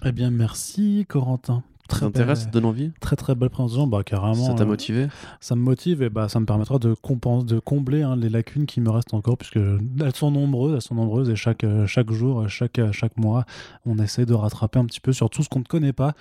[0.04, 4.48] Eh bien merci Corentin très t'intéresse, belle, donne envie Très très belle présentation, bah carrément.
[4.48, 5.08] Ça t'a motivé euh,
[5.40, 8.66] Ça me motive et bah ça me permettra de, compense, de combler hein, les lacunes
[8.66, 12.48] qui me restent encore puisque elles sont nombreuses, elles sont nombreuses et chaque, chaque jour,
[12.50, 13.46] chaque, chaque mois,
[13.86, 16.14] on essaie de rattraper un petit peu sur tout ce qu'on ne connaît pas.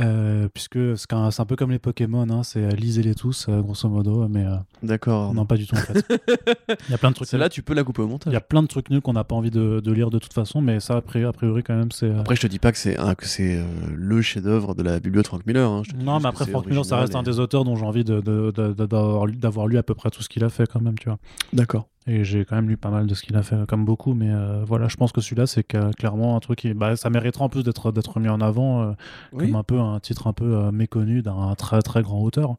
[0.00, 3.88] Euh, puisque c'est un, un, peu comme les Pokémon, hein, c'est lisez-les tous, euh, grosso
[3.88, 5.32] modo, mais euh, d'accord.
[5.32, 6.04] Non, pas du tout en fait.
[6.88, 7.28] Il y a plein de trucs.
[7.28, 8.32] C'est là, tu peux la couper au montage.
[8.32, 10.18] Il y a plein de trucs nuls qu'on n'a pas envie de, de, lire de
[10.18, 12.10] toute façon, mais ça, a priori, a priori quand même, c'est.
[12.10, 13.64] Après, je te dis pas que c'est que c'est
[13.94, 15.70] le chef-d'œuvre de la bibliothèque Frank Miller.
[15.70, 15.82] Hein.
[15.96, 17.16] non, mais après, Frank Miller, ça reste et...
[17.16, 19.26] un des auteurs dont j'ai envie d'avoir
[19.66, 21.18] de, lu à peu près tout ce qu'il a fait quand même, tu vois.
[21.52, 21.86] D'accord.
[22.06, 24.30] Et j'ai quand même lu pas mal de ce qu'il a fait, comme beaucoup, mais
[24.30, 26.74] euh, voilà, je pense que celui-là, c'est clairement un truc qui.
[26.74, 28.92] Bah, ça mériterait en plus d'être mis en avant, euh,
[29.32, 29.46] oui.
[29.46, 32.56] comme un peu un titre un peu euh, méconnu d'un très très grand auteur.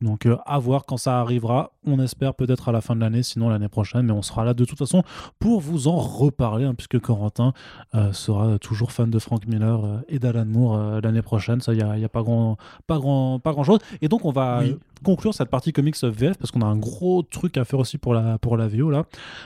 [0.00, 1.72] Donc euh, à voir quand ça arrivera.
[1.88, 4.54] On espère peut-être à la fin de l'année, sinon l'année prochaine, mais on sera là
[4.54, 5.02] de toute façon
[5.38, 7.52] pour vous en reparler, hein, puisque Corentin
[7.94, 11.60] euh, sera toujours fan de Frank Miller euh, et d'Alan Moore l'année prochaine.
[11.60, 13.78] Ça, il n'y a, y a, pas grand, pas grand, pas grand chose.
[14.02, 14.76] Et donc on va oui.
[15.04, 18.14] conclure cette partie comics VF parce qu'on a un gros truc à faire aussi pour
[18.14, 19.04] la pour la VO là,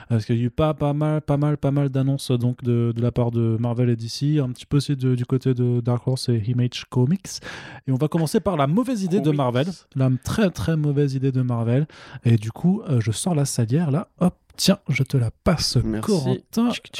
[0.09, 2.91] parce qu'il y a eu pas pas mal, pas mal, pas mal d'annonces donc de,
[2.95, 5.79] de, la part de Marvel et DC, un petit peu aussi de, du côté de
[5.79, 7.39] Dark Horse et Image Comics.
[7.87, 9.31] Et on va commencer par la mauvaise idée Comics.
[9.31, 11.87] de Marvel, la très très mauvaise idée de Marvel.
[12.25, 15.77] Et du coup, euh, je sors la salière là, hop, Tiens, je te la passe,
[15.83, 16.11] Merci.
[16.11, 16.69] Corentin.
[16.69, 16.91] Tchic,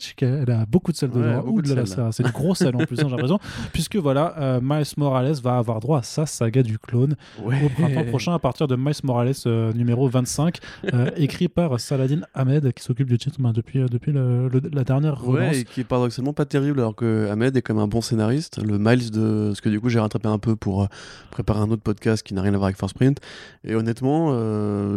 [0.00, 0.22] tchic.
[0.24, 1.36] Elle a beaucoup de Ouais, dedans.
[1.44, 3.38] beaucoup Ouh de ça- c'est du gros sel en plus, hein, j'ai raison.
[3.72, 7.62] Puisque voilà, euh, Miles Morales va avoir droit à sa saga du clone Ouais.
[7.64, 10.58] au printemps prochain à partir de Miles Morales euh, numéro 25,
[10.94, 14.82] euh, écrit par Saladin Ahmed qui s'occupe du titre ben, depuis, depuis le- le- la
[14.82, 15.52] dernière relance.
[15.52, 18.60] Ouais, et qui est paradoxalement pas terrible, alors que Ahmed est comme un bon scénariste.
[18.60, 19.50] Le Miles de.
[19.50, 20.88] Parce que du coup, j'ai rattrapé un peu pour
[21.30, 23.20] préparer un autre podcast qui n'a rien à voir avec Force Print.
[23.62, 24.32] Et honnêtement,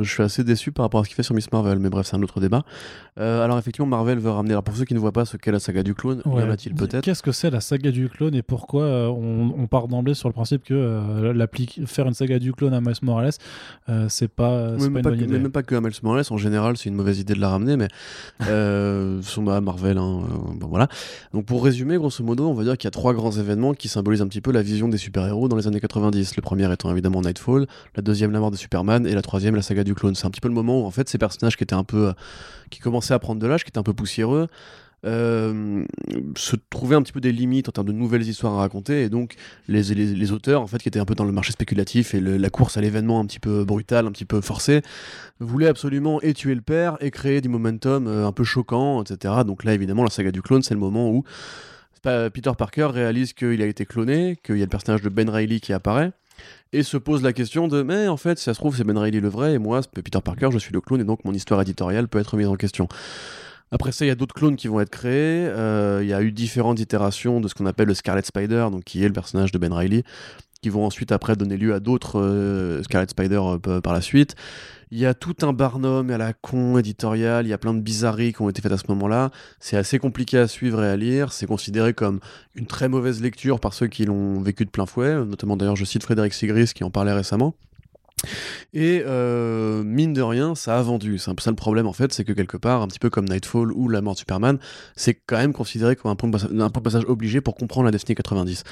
[0.01, 1.78] je suis assez déçu par rapport à ce qu'il fait sur Miss Marvel.
[1.78, 2.64] Mais bref, c'est un autre débat.
[3.20, 4.52] Euh, alors, effectivement, Marvel veut ramener.
[4.54, 6.43] Alors, pour ceux qui ne voient pas ce qu'est la saga du clone, y Ouais.
[6.43, 9.68] en a-t-il peut-être Qu'est-ce que c'est la saga du clone et pourquoi euh, on, on
[9.68, 11.45] part d'emblée sur le principe que euh,
[11.86, 13.32] faire une saga du clone à Miles Morales,
[14.08, 15.34] c'est pas, c'est Oui, pas même, une pas bonne que, idée.
[15.34, 17.50] mais même pas que à Miles Morales, en général, c'est une mauvaise idée de la
[17.50, 17.88] ramener, mais
[19.24, 20.22] sont à Marvel, hein,
[20.56, 20.88] bon, voilà.
[21.34, 23.88] Donc pour résumer, grosso modo, on va dire qu'il y a trois grands événements qui
[23.88, 26.36] symbolisent un petit peu la vision des super-héros dans les années 90.
[26.36, 29.62] Le premier étant évidemment Nightfall, la deuxième la mort de Superman, et la troisième la
[29.62, 30.16] saga du clone.
[30.16, 32.10] C'est un petit peu le moment où en fait ces personnages qui étaient un peu,
[32.10, 32.14] euh,
[32.70, 34.48] qui commençaient à prendre de l'âge, qui étaient un peu poussiéreux,
[35.06, 35.86] euh,
[36.36, 39.04] se trouvaient un petit peu des limites en termes de nouvelles histoires à raconter.
[39.04, 39.36] Et donc
[39.68, 42.76] les, auteurs en fait qui étaient un peu dans le marché spéculatif et la course
[42.78, 44.82] à l'événement un petit peu brutal un petit peu forcé
[45.40, 49.36] voulaient absolument et tuer le père et créer du momentum euh, un peu choquant etc
[49.46, 51.24] donc là évidemment la saga du clone c'est le moment où
[52.02, 55.62] Peter Parker réalise qu'il a été cloné qu'il y a le personnage de Ben Reilly
[55.62, 56.12] qui apparaît
[56.72, 58.97] et se pose la question de mais en fait si ça se trouve c'est Ben
[58.97, 61.62] Reilly le vrai et moi Peter Parker je suis le clone et donc mon histoire
[61.62, 62.88] éditoriale peut être mise en question
[63.72, 65.45] après ça, il y a d'autres clones qui vont être créés.
[65.47, 68.84] Euh, il y a eu différentes itérations de ce qu'on appelle le Scarlet Spider, donc
[68.84, 70.04] qui est le personnage de Ben Reilly,
[70.62, 74.36] qui vont ensuite après donner lieu à d'autres euh, Scarlet Spider euh, par la suite.
[74.92, 77.80] Il y a tout un barnum à la con éditorial, il y a plein de
[77.80, 79.30] bizarreries qui ont été faites à ce moment-là.
[79.60, 81.32] C'est assez compliqué à suivre et à lire.
[81.32, 82.20] C'est considéré comme
[82.56, 85.14] une très mauvaise lecture par ceux qui l'ont vécu de plein fouet.
[85.26, 87.54] Notamment d'ailleurs, je cite Frédéric Sigris qui en parlait récemment.
[88.74, 91.18] Et euh, mine de rien, ça a vendu.
[91.18, 93.10] C'est un peu ça le problème en fait, c'est que quelque part, un petit peu
[93.10, 94.60] comme Nightfall ou La mort de Superman,
[94.96, 98.64] c'est quand même considéré comme un point, de passage, obligé pour comprendre la décennie 90.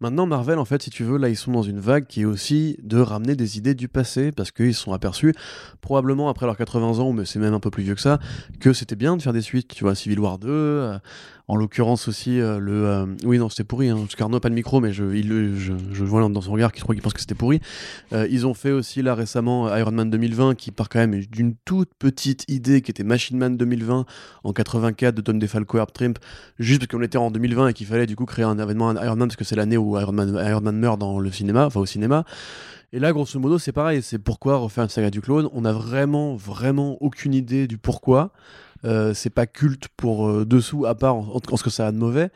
[0.00, 2.24] Maintenant, Marvel, en fait, si tu veux, là, ils sont dans une vague qui est
[2.24, 5.34] aussi de ramener des idées du passé, parce qu'ils se sont aperçus,
[5.80, 8.18] probablement après leurs 80 ans, mais c'est même un peu plus vieux que ça,
[8.60, 9.68] que c'était bien de faire des suites.
[9.68, 10.98] Tu vois, Civil War 2, euh,
[11.46, 12.86] en l'occurrence aussi euh, le.
[12.86, 15.56] euh, oui, non, c'était pourri, hein, parce qu'Arnaud a pas le micro, mais je, il,
[15.56, 17.60] je, vois dans son regard qu'il croit pense que c'était pourri.
[18.12, 21.54] Euh, ils ont fait aussi là récemment Iron Man 2020 qui part quand même d'une
[21.64, 24.06] toute petite idée qui était Machine Man 2020
[24.44, 26.18] en 84 de Tom DeFalco Herb Trimp
[26.58, 29.16] juste parce qu'on était en 2020 et qu'il fallait du coup créer un événement Iron
[29.16, 31.80] Man parce que c'est l'année où Iron Man, Iron Man meurt dans le cinéma, enfin
[31.80, 32.24] au cinéma.
[32.94, 34.02] Et là, grosso modo, c'est pareil.
[34.02, 35.48] C'est pourquoi refaire une saga du clone.
[35.52, 38.30] On n'a vraiment, vraiment aucune idée du pourquoi.
[38.84, 41.96] Euh, c'est pas culte pour euh, dessous, à part en, ce que ça a de
[41.96, 42.30] mauvais.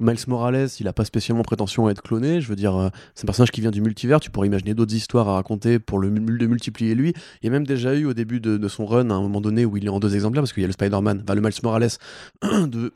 [0.00, 2.40] Miles Morales, il a pas spécialement prétention à être cloné.
[2.40, 4.18] Je veux dire, euh, c'est un personnage qui vient du multivers.
[4.18, 7.14] Tu pourrais imaginer d'autres histoires à raconter pour le, multiplier lui.
[7.42, 9.40] Il y a même déjà eu au début de, de son run, à un moment
[9.40, 11.40] donné, où il est en deux exemplaires, parce qu'il y a le Spider-Man, enfin, le
[11.40, 11.90] Miles Morales
[12.42, 12.92] de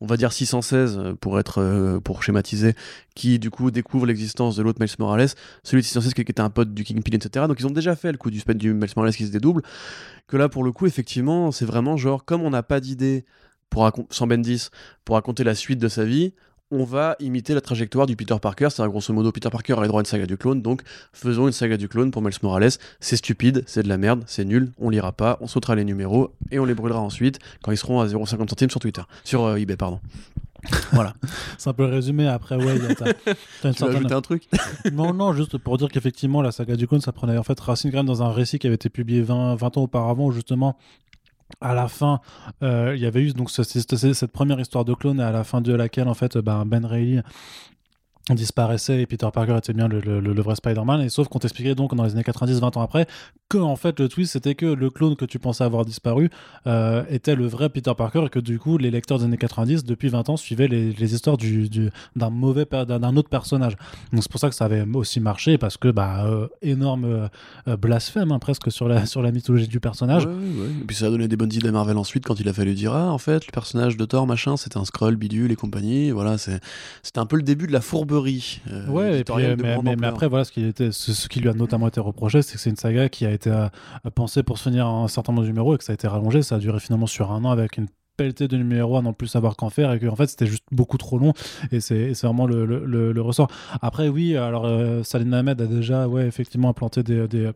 [0.00, 2.74] on va dire 616 euh, pour être euh, pour schématiser
[3.14, 5.28] qui du coup découvre l'existence de l'autre Miles Morales
[5.62, 8.12] celui de 616 qui était un pote du Kingpin etc donc ils ont déjà fait
[8.12, 9.62] le coup du, du Miles Morales qui se dédouble
[10.26, 13.24] que là pour le coup effectivement c'est vraiment genre comme on n'a pas d'idée
[14.10, 14.68] sans Bendis
[15.04, 16.34] pour raconter la suite de sa vie
[16.70, 18.68] on va imiter la trajectoire du Peter Parker.
[18.70, 21.46] C'est-à-dire grosso modo Peter Parker a les droits à une saga du clone donc faisons
[21.46, 22.70] une saga du clone pour Miles Morales.
[23.00, 26.32] C'est stupide c'est de la merde c'est nul on lira pas on sautera les numéros
[26.50, 29.02] et on les brûlera ensuite quand ils seront à 0,50 centimes sur Twitter.
[29.24, 30.00] Sur euh, eBay pardon.
[30.92, 31.12] Voilà.
[31.58, 32.26] C'est un peu le résumé.
[32.26, 33.04] Après, ouais, y a- une tu
[33.60, 34.48] certaine- ajouter un truc?
[34.92, 37.90] Non, non, juste pour dire qu'effectivement, la saga du clone, ça prenait en fait racine
[37.90, 40.78] quand même dans un récit qui avait été publié 20, 20 ans auparavant, où justement,
[41.60, 42.20] à la fin,
[42.62, 45.60] euh, il y avait eu donc ce- cette, première histoire de clone, à la fin
[45.60, 47.20] de laquelle, en fait, ben, Ben Reilly
[48.30, 51.02] disparaissait et Peter Parker était bien le, le- vrai Spider-Man.
[51.02, 53.06] Et sauf qu'on t'expliquait donc dans les années 90 20 ans après
[53.50, 56.30] que en fait le twist c'était que le clone que tu pensais avoir disparu
[56.66, 59.84] euh, était le vrai Peter Parker et que du coup les lecteurs des années 90
[59.84, 63.76] depuis 20 ans suivaient les, les histoires du, du- d'un mauvais d'un, autre personnage.
[64.12, 67.28] Donc c'est pour ça que ça avait aussi marché parce que bah euh, énorme
[67.68, 70.24] euh, blasphème hein, presque sur la sur la mythologie du personnage.
[70.24, 72.74] Et puis ça a donné des bonnes idées à Marvel ensuite quand il a fallu
[72.74, 76.10] dire ah en fait le personnage de Thor machin c'était un scroll bidule et compagnie.
[76.10, 76.60] Voilà c'est
[77.02, 77.80] c'était un peu le début de la
[78.14, 79.62] fourberie euh, Ouais, et puis, éditoriale de
[80.00, 82.54] mais, après, voilà, ce qui, était, ce, ce qui lui a notamment été reproché, c'est
[82.54, 83.68] que c'est une saga qui a été euh,
[84.14, 86.42] pensée pour se finir un certain nombre de numéros et que ça a été rallongé.
[86.42, 87.86] Ça a duré finalement sur un an avec une
[88.16, 90.62] pelletée de numéros à non plus savoir qu'en faire et que en fait c'était juste
[90.70, 91.32] beaucoup trop long
[91.72, 93.50] et c'est et c'est vraiment le, le, le- le ressort
[93.82, 97.50] après oui alors euh, Salim Ahmed a déjà ouais effectivement implanté des, des,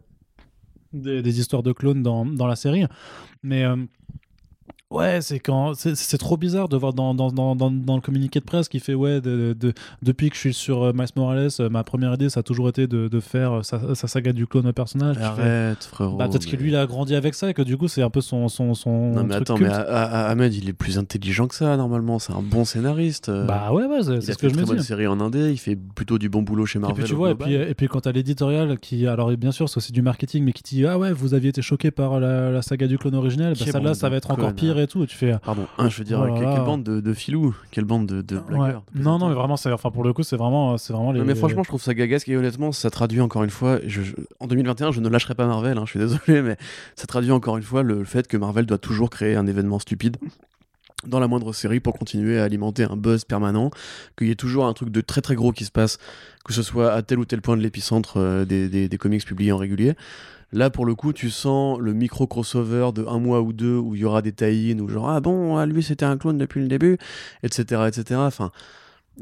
[0.93, 2.85] des, des histoires de clones dans, dans la série
[3.45, 3.77] mais euh,
[4.91, 8.41] Ouais, c'est quand c'est- trop bizarre de voir dans, dans, dans, dans, dans le communiqué
[8.41, 11.51] de presse qui fait ouais de, de- depuis que je suis sur euh, Miles Morales,
[11.61, 14.33] euh, ma première idée ça a toujours été de, de faire euh, sa, sa saga
[14.33, 15.19] du clone au personnage.
[15.19, 16.17] Arrête, frérot.
[16.17, 18.01] Bah, peut-être que mais- lui il a grandi avec ça et que du coup c'est
[18.01, 19.71] un peu son son son Non mais truc attends, culte.
[19.71, 22.19] mais Ahmed, il est plus intelligent que ça normalement.
[22.19, 23.31] C'est un bon scénariste.
[23.31, 24.83] Bah ouais ouais c'est ce que je une me dis.
[24.83, 25.51] série en indé.
[25.51, 26.97] Il fait plutôt du bon boulot chez Et Marvel.
[26.97, 29.77] puis tu vois, et puis, et puis quand t'as l'éditorial qui, alors bien sûr, c'est
[29.77, 32.63] aussi du marketing, mais qui dit Ah ouais, vous aviez été choqué par la, la
[32.63, 35.03] saga du clone originel, bah, celle-là ça va être encore pire et tout.
[35.03, 37.85] Et tu fais Pardon, hein, je veux dire, Oh quelle bande de, de filous, quelle
[37.85, 38.43] bande de, de Ouais.
[38.49, 38.83] blagueurs.
[38.95, 41.21] de Non, non, mais vraiment, c'est, enfin, pour le coup, c'est vraiment, c'est vraiment les.
[41.21, 43.79] Non, mais franchement, je trouve ça gagasque et honnêtement, ça traduit encore une fois.
[43.87, 46.57] je- je- en 2021, je ne lâcherai pas Marvel, hein, je suis désolé, mais
[46.97, 49.79] ça traduit encore une fois le, le fait que Marvel doit toujours créer un événement
[49.79, 50.17] stupide
[51.07, 53.71] dans la moindre série pour continuer à alimenter un buzz permanent,
[54.19, 55.99] qu'il y ait toujours un truc de très très gros qui se passe,
[56.45, 59.25] que ce soit à tel ou tel point de l'épicentre euh, des, des- des comics
[59.25, 59.95] publiés en régulier.
[60.53, 63.95] Là, pour le coup, tu sens le micro crossover de un mois ou deux où
[63.95, 66.61] il y aura des tie-in ou genre ah bon, ah, lui c'était un clone depuis
[66.63, 66.97] le début,
[67.43, 68.21] etc., etc.
[68.21, 68.51] Enfin,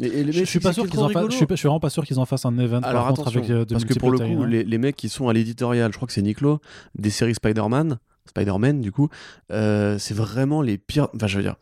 [0.00, 1.08] et- et les Je, mecs, je suis pas sûr qu'ils en.
[1.08, 3.08] Je suis, pas- je suis vraiment pas sûr qu'ils en fassent un event Alors par
[3.08, 5.32] contre attention, avec euh, de parce que pour le coup, les mecs qui sont à
[5.32, 6.60] l'éditorial, je crois que c'est Niclo,
[6.96, 9.08] des séries Spider-Man, Spider-Man du coup,
[9.50, 11.08] euh, c'est vraiment les pires.
[11.14, 11.56] Enfin, je veux dire,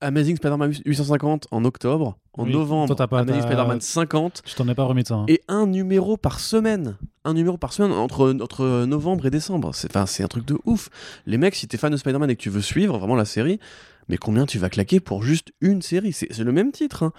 [0.00, 4.66] Amazing Spider-Man 850 en octobre, en Oui, novembre, toi, pas- Amazing Spider-Man 50, Je t'en
[4.68, 5.14] ai pas remis de ça.
[5.14, 5.26] hein.
[5.28, 6.96] et un numéro par semaine.
[7.24, 9.72] Un numéro par semaine entre, entre novembre et décembre.
[9.74, 10.88] C'est un truc de ouf.
[11.26, 13.60] Les mecs, si t'es fan de Spider-Man et que tu veux suivre vraiment la série,
[14.08, 16.12] mais combien tu vas claquer pour juste une série?
[16.14, 17.02] C'est c'est le même titre.
[17.02, 17.12] hein.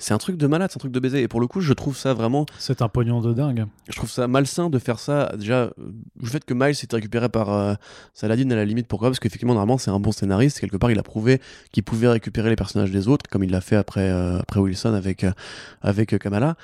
[0.00, 1.22] C'est un truc de malade, c'est un truc de baiser.
[1.22, 3.66] Et pour le coup, je trouve ça vraiment C'est un pognon de dingue.
[3.88, 5.32] je trouve ça malsain de faire ça.
[5.36, 5.70] Déjà, euh,
[6.20, 7.74] le fait que Miles ait été récupéré par euh,
[8.14, 9.08] Saladin à la limite, pourquoi?
[9.08, 10.60] Parce qu'effectivement, normalement, c'est un bon scénariste.
[10.60, 11.40] Quelque part, il a prouvé
[11.72, 14.94] qu'il pouvait récupérer les personnages des autres, comme il l'a fait après, euh, après Wilson
[14.94, 15.32] avec, euh,
[15.82, 16.54] avec Kamala.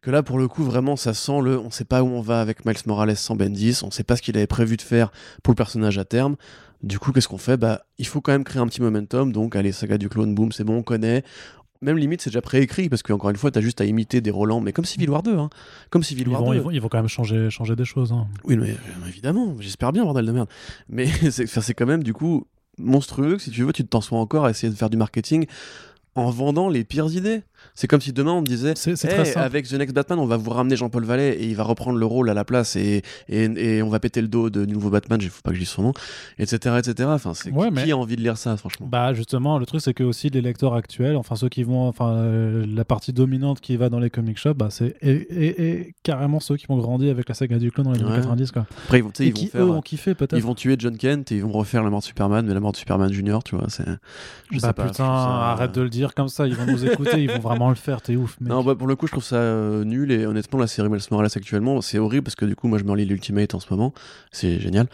[0.00, 1.58] Que là, pour le coup, vraiment, ça sent le.
[1.58, 3.80] On sait pas où on va avec Miles Morales sans Bendis.
[3.82, 5.10] On sait pas ce qu'il avait prévu de faire
[5.42, 6.36] pour le personnage à terme.
[6.84, 7.56] Du coup, qu'est-ce qu'on fait?
[7.56, 9.32] Bah, il faut quand même créer un petit momentum.
[9.32, 11.24] Donc, allez, saga du clone, boom, c'est bon, on connaît.
[11.80, 14.60] Même limite, c'est déjà préécrit parce qu'encore une fois, t'as juste à imiter des Roland,
[14.60, 15.48] mais comme Civil War 2, hein.
[15.90, 16.56] Comme Civil Ils War vont, 2.
[16.56, 18.10] ils, vont, ils vont quand même changer, changer des choses.
[18.12, 18.26] hein.
[18.44, 20.48] Oui, mais euh, évidemment, j'espère bien, bordel de merde.
[20.88, 22.46] Mais c'est quand même, du coup,
[22.78, 25.46] monstrueux que si tu veux, tu t'en sois encore à essayer de faire du marketing
[26.16, 27.42] en vendant les pires idées.
[27.74, 28.74] C'est comme si demain on me disait
[29.36, 32.06] avec The Next Batman, on va vous ramener Jean-Paul Vallée et il va reprendre le
[32.06, 33.44] rôle à la place et, et,
[33.76, 35.68] et on va péter le dos de nouveau Batman, il faut pas que je dise
[35.68, 35.92] son nom,
[36.38, 36.76] etc.
[36.78, 37.08] etc.
[37.12, 38.86] Enfin, c'est Ouais, qui, mais- qui a envie de lire ça, franchement?
[38.90, 42.12] Bah justement, le truc c'est que aussi les lecteurs actuels, enfin ceux qui vont, enfin
[42.16, 46.56] euh, la partie dominante qui va dans les comic shops, bah c'est et, carrément ceux
[46.56, 48.16] qui ont grandi avec la saga du clone dans les années Ouais.
[48.16, 48.66] 90 quoi.
[48.86, 49.62] Après, ils vont, ils vont qui faire.
[49.64, 50.36] eux ont kiffé peut-être.
[50.36, 52.60] Ils vont tuer John Kent et ils vont refaire la mort de Superman, mais la
[52.60, 53.84] mort de Superman Junior, tu vois, c'est.
[54.50, 54.82] Je bah sais pas.
[54.84, 55.12] je putain, ça-
[55.52, 58.00] arrête de le dire comme ça, ils vont nous écouter, ils vont vraiment le faire,
[58.02, 58.36] t'es ouf.
[58.40, 58.50] Mec.
[58.50, 61.00] Non, bah, pour le coup, je trouve ça euh, nul et honnêtement, la série Miles
[61.10, 63.66] Morales actuellement, c'est horrible parce que du coup, moi je me relis l'Ultimate en ce
[63.70, 63.92] moment,
[64.32, 64.86] c'est génial.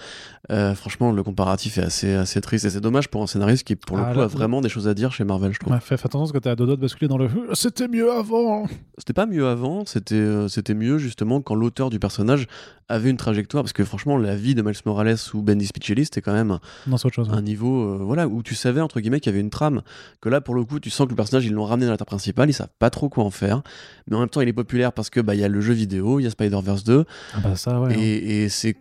[0.50, 3.76] Euh, franchement, le comparatif est assez, assez triste et c'est dommage pour un scénariste qui,
[3.76, 5.72] pour le Ah, coup, là- a vraiment des choses à dire chez Marvel, je trouve.
[5.72, 7.28] Ouais, fais, attention parce que t'es à deux doigts de basculer dans le.
[7.54, 8.66] C'était mieux avant.
[8.98, 12.46] C'était pas mieux avant, c'était euh, c'était mieux justement quand l'auteur du personnage
[12.88, 16.20] avait une trajectoire parce que franchement, la vie de Miles Morales ou Bendy Spichelli, c'était
[16.20, 17.30] quand même Non, c'est autre chose.
[17.32, 19.80] un niveau euh, voilà où tu savais entre guillemets qu'il y avait une trame
[20.20, 21.96] que là pour le coup tu sens que le personnage ils l'ont ramené dans la
[21.96, 23.62] trame principale ils savent pas trop quoi en faire
[24.08, 25.72] mais en même temps il est populaire parce que bah il y a le jeu
[25.74, 27.94] vidéo il y a Spider-Verse 2 Ah bah ça, ouais.
[27.94, 27.98] hein.
[27.98, 28.74] et, et c'est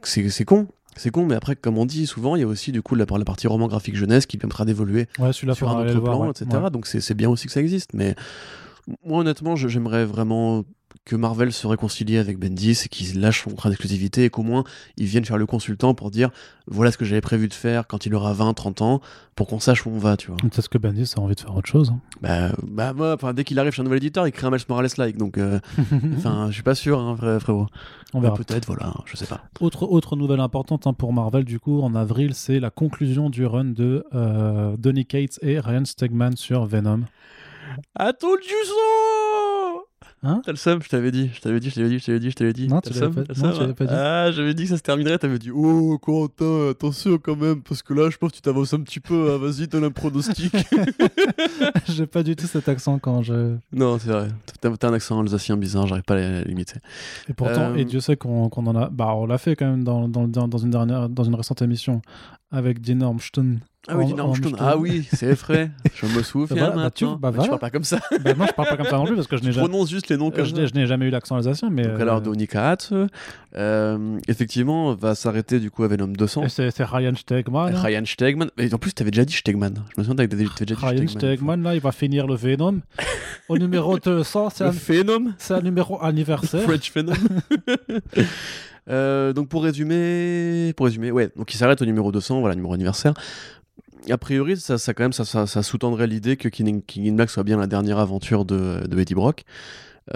[0.45, 2.95] con c'est con mais après comme on dit souvent il y a aussi du coup
[2.95, 6.25] la, la partie roman graphique jeunesse qui permettra d'évoluer Ouais, sur un autre voir, plan
[6.27, 6.29] ouais.
[6.31, 8.15] etc donc c'est bien aussi que ça existe mais
[9.05, 10.63] moi honnêtement j'aimerais vraiment
[11.05, 14.63] que Marvel se réconcilie avec Bendis et qu'il lâche son contrat d'exclusivité et qu'au moins
[14.97, 16.29] ils viennent faire le consultant pour dire
[16.67, 19.01] voilà ce que j'avais prévu de faire quand il aura 20 30 ans
[19.35, 21.55] pour qu'on sache où on va tu vois Peut-être que Bendis a envie de faire
[21.55, 21.89] autre chose.
[21.91, 21.99] hein.
[22.21, 24.87] bah, bah moi, dès qu'il arrive chez un nouvel éditeur, il crée un Miles Morales
[24.97, 25.59] like, donc euh,
[26.17, 27.67] enfin, je suis pas sûr, hein, frère- frérot.
[28.13, 28.35] On verra.
[28.35, 29.41] Bah, Peut-être, voilà, je sais pas.
[29.59, 33.45] Autre, autre nouvelle importante hein, pour Marvel, du coup, en avril, c'est la conclusion du
[33.45, 37.01] run de euh, Donny Cates et Ryan Stegman sur Venom.
[37.95, 39.52] Attends du sang
[40.25, 42.19] Hein T'as le seum, je t'avais dit, je t'avais dit, je t'avais dit, je t'avais
[42.19, 42.67] dit, je t'avais dit.
[42.69, 43.93] Non, T'as tu le l'avais pas- non, tu l'avais pas dit.
[43.93, 47.83] Ah, j'avais dit que ça se terminerait, t'avais dit, oh, Quentin, attention quand même, parce
[47.83, 50.55] que là, je pense que tu t'avances un petit peu, hein, vas-y, donne un pronostic.
[51.89, 53.55] J'ai pas du tout cet accent quand je.
[53.71, 54.27] non, c'est vrai,
[54.61, 56.79] t'as un accent alsacien bizarre, j'arrive pas à limiter.
[57.29, 58.89] Et pourtant, Euh, et Dieu sait qu'on qu'on en a.
[58.89, 62.01] Bah, on l'a fait quand même dans, dans, une dernière, dans une récente émission
[62.51, 63.59] avec Dina Armstrong.
[63.87, 64.55] Ah oui, Armstrong.
[64.59, 67.19] Ah oui, c'est vrai, je me souviens Bah voilà, bah tu- maintenant.
[67.19, 67.43] bah voilà.
[67.43, 69.27] Tu parles pas comme ça, bah, non, je parle pas comme ça non plus parce
[69.27, 69.67] que je n'ai jamais.
[69.67, 70.51] prononce juste les noms Je ça.
[70.55, 71.83] n'ai- je n'ai jamais eu l'accent alsacien, mais.
[71.83, 72.93] Donc euh, alors Donny Cates,
[73.57, 76.43] euh, effectivement, va s'arrêter du coup à Venom 200.
[76.43, 77.73] et c'est Ryan Stegman.
[77.75, 77.81] hein.
[77.81, 78.49] Ryan Stegman.
[78.57, 79.73] Et en plus, t'avais déjà dit Stegman.
[79.95, 81.09] Je me souviens que t'avais déjà dit Ryan Stegman.
[81.19, 82.79] Stegman, là, il va finir le Venom.
[83.49, 85.33] Au numéro 200, c'est Le un, Phénom.
[85.37, 86.61] c'est un numéro anniversaire.
[86.61, 87.11] French Phénom.
[88.89, 92.73] Euh, donc pour résumer, pour résumer, ouais, donc il s'arrête au numéro 200, voilà, numéro
[92.73, 93.13] anniversaire.
[94.09, 97.13] A priori, ça, ça quand même, ça, ça, ça sous-tendrait l'idée que King, King in
[97.15, 99.43] Black soit bien la dernière aventure de, de Eddie Brock.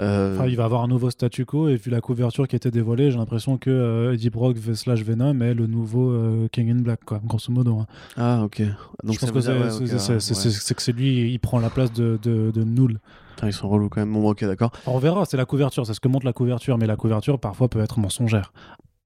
[0.00, 2.70] Euh, Enfin, il va avoir un nouveau statu quo et vu la couverture qui était
[2.70, 6.82] dévoilée, j'ai l'impression que euh, Eddie Brock slash Venom est le nouveau euh, King in
[6.82, 7.78] Black, quoi, grosso modo.
[7.78, 7.86] hein.
[8.18, 8.60] Ah, ok.
[9.02, 10.20] Donc je pense que c'est ouais, c'est- ok, c'est- ouais, c'est- ouais.
[10.20, 13.00] c'est- c'est que c'est lui, il prend la place de, de, de Null.
[13.42, 14.12] Ils sont relous quand même.
[14.12, 14.72] Bon, ok, d'accord.
[14.86, 17.68] On verra, c'est la couverture, c'est ce que montre la couverture, mais la couverture parfois
[17.68, 18.52] peut être mensongère.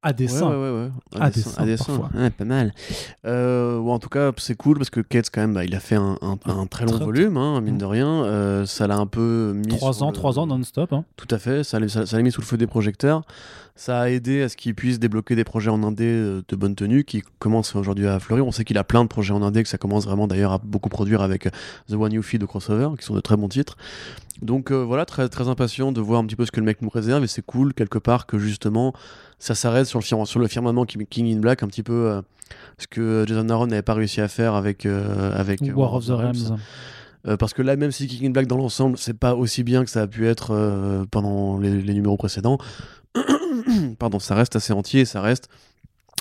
[0.04, 0.50] À dessein.
[0.50, 0.90] Ouais, ouais, ouais.
[1.20, 1.30] À à.
[2.16, 2.74] Ouais, pas mal.
[3.24, 5.94] Euh, en tout cas, c'est cool parce que Cates, quand même, bah, il a fait
[5.94, 8.24] un, un- un très long volume, hein, mine de rien.
[8.24, 9.68] Euh, ça l'a un peu mis.
[9.76, 10.92] Trois sur ans, le- trois ans non-stop.
[10.92, 11.04] hein.
[11.16, 13.22] Tout à fait, ça l'a ça, ça l'a mis sous le feu des projecteurs.
[13.74, 16.74] Ça a aidé à ce qu'il puisse débloquer des projets en indé euh, de bonne
[16.74, 18.46] tenue qui commencent aujourd'hui à fleurir.
[18.46, 20.58] On sait qu'il a plein de projets en indé, que ça commence vraiment d'ailleurs à
[20.58, 21.50] beaucoup produire avec euh,
[21.88, 23.76] The One You Feed de Crossover, qui sont de très bons titres.
[24.42, 26.82] Donc euh, voilà, très, très impatient de voir un petit peu ce que le mec
[26.82, 28.92] nous réserve et c'est cool quelque part que justement
[29.38, 32.20] ça s'arrête sur le, fir- sur le firmament King in Black, un petit peu euh,
[32.78, 36.10] ce que Jason Aaron n'avait pas réussi à faire avec, euh, avec War of the
[36.10, 36.34] Realms.
[37.26, 39.82] euh, parce que là, même si King in Black dans l'ensemble, c'est pas aussi bien
[39.84, 42.58] que ça a pu être euh, pendant les, les numéros précédents,
[43.98, 45.48] pardon, ça reste assez entier, ça reste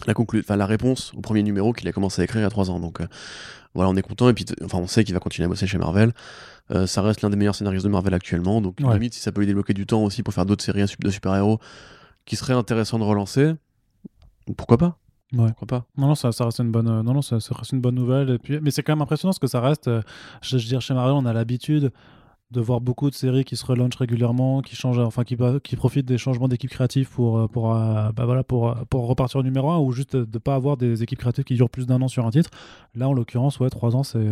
[0.07, 2.47] la, conclu- enfin, la réponse au premier numéro qu'il a commencé à écrire il y
[2.47, 2.79] a trois ans.
[2.79, 3.07] Donc euh,
[3.73, 5.77] voilà, on est content et puis enfin, on sait qu'il va continuer à bosser chez
[5.77, 6.13] Marvel.
[6.71, 8.93] Euh, ça reste l'un des meilleurs scénaristes de Marvel actuellement, donc Ouais.
[8.93, 11.59] limite si ça peut lui débloquer du temps aussi pour faire d'autres séries de super-héros
[12.25, 13.53] qui seraient intéressants de relancer,
[14.57, 14.97] pourquoi pas?
[15.33, 15.47] Ouais.
[15.47, 15.85] Pourquoi pas?
[15.97, 17.95] Non, non, ça, ça reste une bonne, euh, non, non, ça, ça reste une bonne
[17.95, 18.29] nouvelle.
[18.31, 19.87] Et puis, mais c'est quand même impressionnant parce que ça reste.
[19.87, 20.01] euh,
[20.41, 21.91] je, je veux dire, chez Marvel, on a l'habitude
[22.51, 26.05] de voir beaucoup de séries qui se relancent régulièrement, qui changent, enfin, qui, qui profitent
[26.05, 29.43] des changements d'équipe créative pour, euh, pour, euh, bah voilà, pour, euh, pour repartir au
[29.43, 32.01] numéro 1 ou juste de ne pas avoir des équipes créatives qui durent plus d'un
[32.01, 32.49] an sur un titre.
[32.95, 34.25] Là, en l'occurrence, ouais, trois ans, c'est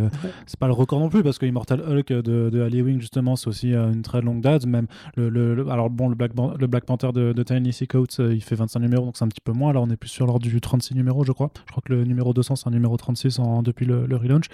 [0.46, 3.36] c'est pas le record non plus parce que Immortal Hulk de, de Ali Wing, justement,
[3.36, 4.66] c'est aussi euh, une très longue date.
[4.66, 4.86] Même
[5.16, 7.86] le, le- le- alors, bon, le Black, le Black Panther de, de Tiny C.
[7.86, 9.72] Coates, euh, il fait 25 numéros, donc c'est un petit peu moins.
[9.72, 11.50] Là, on est plus sur l'ordre du 36 numéros, je crois.
[11.66, 14.46] Je crois que le numéro 200, c'est un numéro 36 en- depuis le, le relaunch.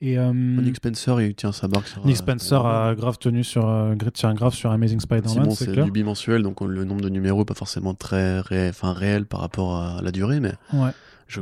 [0.00, 3.44] Et, euh, Nick Spencer, il tient sa barque sur, Nick euh, Spencer a grave tenu
[3.44, 6.84] sur, euh, gr- tient grave sur Amazing Spider-Man, Simon, c'est du bimensuel, donc on- le
[6.84, 10.52] nombre de numéros pas forcément très ré- enfin, réel par rapport à la durée, mais
[10.72, 10.90] Ouais.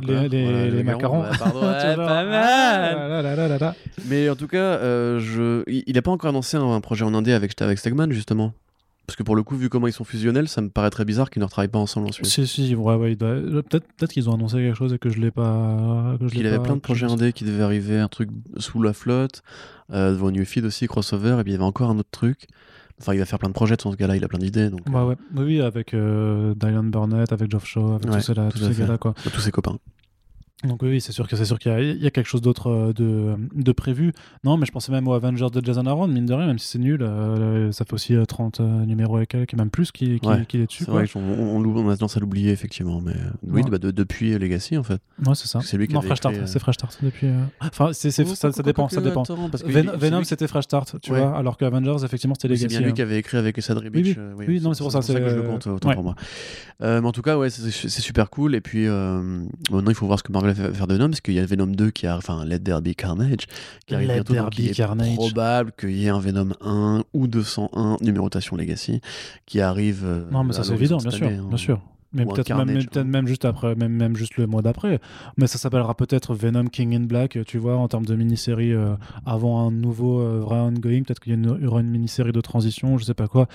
[0.07, 1.23] Les, les- voilà, les le macarons.
[1.37, 3.09] pardon, ouais, vois, pas ah, mal.
[3.09, 3.75] là, là, là, là, là.
[4.07, 5.63] Mais en tout cas, euh, je...
[5.69, 8.53] il il a pas encore annoncé un, un projet en indé avec, avec Stegman, justement.
[9.11, 11.29] Parce que pour le coup, vu comment ils sont fusionnels, ça me paraît très bizarre
[11.29, 12.25] qu'ils ne retravaillent pas ensemble ensuite.
[12.27, 15.19] Si, si, ouais, ouais, euh, peut-être peut qu'ils ont annoncé quelque chose et que je
[15.19, 16.15] l'ai pas.
[16.17, 18.29] que je l'ai Il avait pas- plein de projets indés qui devaient arriver, un truc
[18.55, 19.43] sous la flotte,
[19.91, 22.47] euh, devant New Feed aussi, crossover, et puis il y avait encore un autre truc.
[23.01, 24.69] Enfin, il va faire plein de projets de ce gars-là, il a plein d'idées.
[24.69, 25.17] Donc, Ouais, ouais.
[25.35, 29.13] Oui, avec euh, Dylan Burnett, avec Geoff Shaw, avec Ouais, tous ces, tous gars-là, quoi.
[29.27, 29.75] euh, tous ses copains.
[30.63, 32.41] Donc oui, c'est sûr que c'est sûr qu'il y, a- il y a quelque chose
[32.41, 34.13] d'autre euh, de, de prévu.
[34.43, 36.67] Non, mais je pensais même aux Avengers de Jason Aaron, mine de rien, même si
[36.67, 40.19] c'est nul, euh, ça fait aussi euh, 30 euh, numéros et quelques, même plus qu'il
[40.19, 40.83] qui, Ouais, qu'il est dessus.
[40.85, 43.01] C'est vrai qu'on on, a tendance à l'oublier, effectivement.
[43.01, 43.13] Mais
[43.43, 43.69] oui, Ouais.
[43.71, 45.01] bah, de- depuis Legacy, en fait.
[45.25, 45.61] Ouais, c'est ça.
[45.63, 47.27] C'est lui qui non, Fresh Start, euh, c'est Fresh Start depuis.
[47.27, 49.23] euh, Enfin, c'est, c'est- Oh, ça, ça dépend, ça dépend.
[49.23, 51.19] attends, parce que Ven- il- c'est Venom, c'était Fresh Start, tu Ouais.
[51.19, 52.77] vois, alors que Avengers, effectivement, c'était Oui, C'est Legacy.
[52.77, 52.95] bien lui hein.
[52.95, 54.17] qui avait écrit avec Sadri Oui, Beach.
[54.37, 54.45] oui.
[54.47, 56.15] Oui, non, c'est pour ça, que je c'est, le compte, autant pour moi.
[56.79, 58.53] Mais en tout cas, ouais, c'est c'est super cool.
[58.55, 61.33] Et puis, maintenant, il faut voir ce que Marvel va faire de Venom, parce qu'il
[61.33, 63.47] y a Venom 2 qui a, enfin, Let There Be Carnage,
[63.85, 64.33] qui arrive Let bientôt.
[64.33, 64.69] There donc Be il
[65.11, 69.01] est probable qu'il y ait un Venom 1 ou 201 numérotation Legacy
[69.45, 70.03] qui arrive.
[70.05, 71.45] euh, Non, mais ça c'est évident, bien sûr, année, hein.
[71.47, 71.81] bien sûr.
[72.13, 73.03] Mais peut-être même, quoi.
[73.05, 74.99] même juste après, même, même juste le mois d'après.
[75.37, 78.95] Mais ça s'appellera peut-être Venom King in Black, tu vois, en termes de mini-série euh,
[79.25, 81.03] avant un nouveau euh, vrai ongoing.
[81.03, 83.47] Peut-être qu'il y une- aura une mini-série de transition, je sais pas quoi.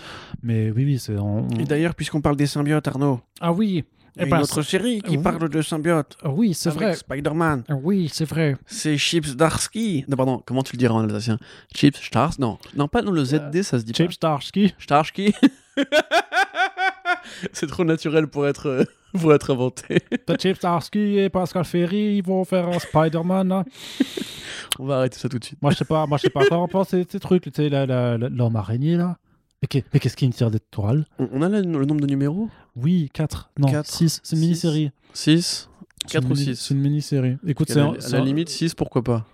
[0.43, 1.19] Mais oui, oui, c'est.
[1.19, 3.85] on- Et d'ailleurs, puisqu'on parle des symbiotes, Arnaud, Ah oui,
[4.17, 5.23] il y a une autre série qui oui.
[5.23, 6.17] parle de symbiotes.
[6.21, 6.95] c'est- oui, c'est vrai.
[6.95, 7.65] Spider-Man.
[7.83, 8.57] Oui, c'est vrai.
[8.67, 10.05] C'est Chips Darsky.
[10.09, 11.39] Non, pardon, comment tu le dirais en alsacien?
[11.75, 14.69] Chips, Stars Non, non, pas non, le ZD, ça se dit Chip Starsky.
[14.71, 14.75] pas.
[14.83, 15.35] Starsky
[17.53, 18.85] C'est trop naturel pour être, euh,
[19.19, 19.99] pour être inventé.
[20.27, 23.49] T'as Chip Starsky et Pascal Ferry, ils vont faire un Spider-Man.
[23.49, 23.65] là.
[24.79, 25.61] On va arrêter ça tout de suite.
[25.63, 27.51] Moi, je sais pas, moi, je sais pas quoi on pense de ces trucs, tu
[27.55, 29.17] sais, l'homme araignée, là.
[29.63, 32.07] Mais qu'est- mais qu'est-ce qui me tire des toiles On, a là le nombre de
[32.07, 32.49] numéros?
[32.77, 33.51] Oui, 4.
[33.59, 34.21] Non, Quatre, 6.
[34.23, 34.91] C'est une mini-série.
[35.15, 35.69] 6
[36.03, 37.37] C'est 4 une ou mini- 6 C'est une mini-série.
[37.47, 37.81] Écoute, c'est.
[37.81, 39.27] à la limite, 6, pourquoi pas?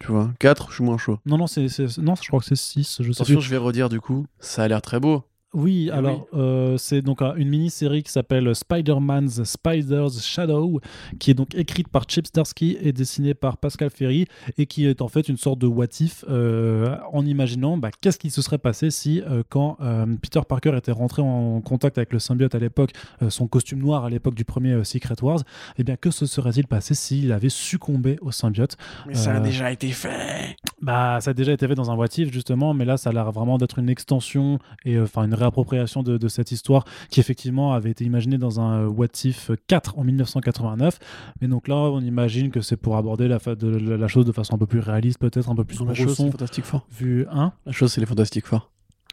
[0.00, 1.18] Tu vois 4, je suis moins chaud.
[1.26, 2.96] Non, non, c'est, c'est- non, je crois que c'est 6.
[3.00, 3.44] Je sais Attention, plus.
[3.44, 4.26] je vais redire du coup.
[4.40, 5.22] Ça a l'air très beau.
[5.54, 10.80] Oui, Eh alors, euh, c'est donc une mini-série qui s'appelle Spider-Man's Spider's Shadow,
[11.18, 14.26] qui est donc écrite par Chip Starsky et dessinée par Pascal Ferry,
[14.56, 18.18] et qui est en fait une sorte de what if, euh, en imaginant bah, qu'est-ce
[18.18, 19.76] qui se serait passé si, euh, quand
[20.22, 22.92] Peter Parker était rentré en contact avec le symbiote à l'époque,
[23.28, 25.40] son costume noir à l'époque du premier Secret Wars,
[25.76, 28.76] eh bien, que se serait-il passé s'il avait succombé au symbiote
[29.06, 30.56] Mais ça a déjà été fait.
[30.80, 33.12] Bah, ça a déjà été fait dans un what if, justement, mais là, ça a
[33.12, 37.74] l'air vraiment d'être une extension et enfin une réappropriation de, de cette histoire qui effectivement
[37.74, 40.98] avait été imaginée dans un euh, What If 4 en 1989.
[41.40, 44.24] Mais donc là, on imagine que c'est pour aborder la, fa- de, la, la chose
[44.26, 46.64] de façon un peu plus réaliste, peut-être un peu plus Non, la chose, c'est Fantastic
[46.64, 46.86] Four.
[46.90, 47.52] vu un.
[47.66, 48.70] La chose, c'est les Fantastic Four.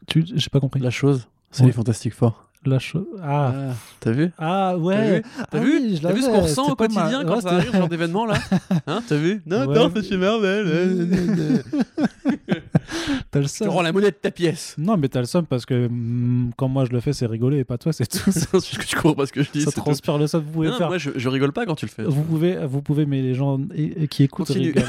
[0.08, 0.80] Tu, j'ai pas compris.
[0.80, 1.68] La chose, c'est Ouais.
[1.68, 2.46] les Fantastic Four.
[2.66, 3.06] La chose.
[3.24, 3.54] Ah.
[3.56, 4.32] Ah, T'as vu?
[4.38, 5.16] Ah T'as ouais.
[5.18, 5.80] vu T'as Ah vu?
[5.82, 7.26] oui, je T'as vu ce qu'on ressent au quotidien mal.
[7.26, 8.36] quand Ouais, ça arrive, genre d'événement là?
[8.86, 9.42] Hein T'as vu?
[9.46, 9.78] Non, Ouais.
[9.78, 10.68] attends, c'est chez Marvel.
[13.32, 13.70] T'as le seum.
[13.70, 14.76] rends la monnaie de ta pièce.
[14.78, 17.60] Non, mais t'as le seum parce que mm, quand moi je le fais, c'est rigoler
[17.60, 18.32] et pas toi, c'est tout.
[18.32, 19.62] que tu comprends pas ce que je dis.
[19.62, 19.80] ça tout.
[19.82, 20.44] transpire le seum.
[20.44, 20.88] Vous pouvez Non, non, faire.
[20.90, 22.04] moi, je, je rigole pas quand tu le fais.
[22.04, 24.68] Vous pouvez, vous pouvez, mais les gens et- et qui écoutent Continue.
[24.68, 24.86] rigolent.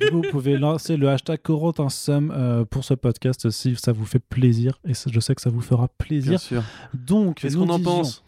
[0.00, 1.88] du coup, vous pouvez lancer le hashtag Corentin
[2.30, 4.78] euh, pour ce podcast si ça vous fait plaisir.
[4.86, 6.40] Et je sais que ça vous fera Bien plaisir.
[6.40, 6.62] sûr.
[6.94, 8.22] Donc, Qu'est-ce qu'on en pense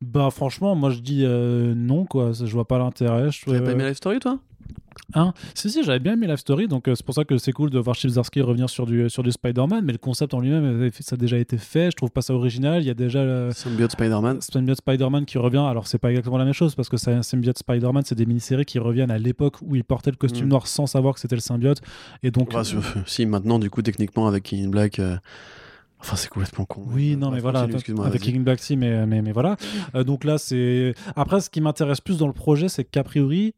[0.00, 2.32] Bah, franchement, moi je dis euh, non, quoi.
[2.32, 3.28] Je vois pas l'intérêt.
[3.30, 4.38] Tu pas euh, aimé la story, toi?
[5.14, 5.32] Hein?
[5.54, 7.70] Si, si, j'avais bien aimé Life Story, donc euh, c'est pour ça que c'est cool
[7.70, 10.64] de voir Chip Zdarsky revenir sur du, sur du Spider-Man, mais le concept en lui-même,
[10.64, 12.80] euh, ça a déjà été fait, je trouve pas ça original.
[12.82, 14.40] Il y a déjà le Symbiote Spider-Man.
[14.40, 17.22] symbiote Spider-Man qui revient, alors c'est pas exactement la même chose, parce que c'est un
[17.22, 20.50] symbiote Spider-Man, c'est des mini-séries qui reviennent à l'époque où il portait le costume Mm.
[20.50, 21.80] noir sans savoir que c'était le symbiote,
[22.22, 22.52] et donc...
[22.62, 24.98] Sur- si, maintenant, du coup, techniquement, avec King in Black.
[25.00, 25.16] euh,
[26.02, 26.82] Enfin, c'est complètement con.
[26.86, 28.22] Oui, non, mais voilà, avec.
[28.22, 29.56] King Black Sea, mais, mais, mais voilà.
[29.94, 30.94] Euh, donc là, c'est.
[31.14, 33.52] Après, ce qui m'intéresse plus dans le projet, c'est qu'a priori,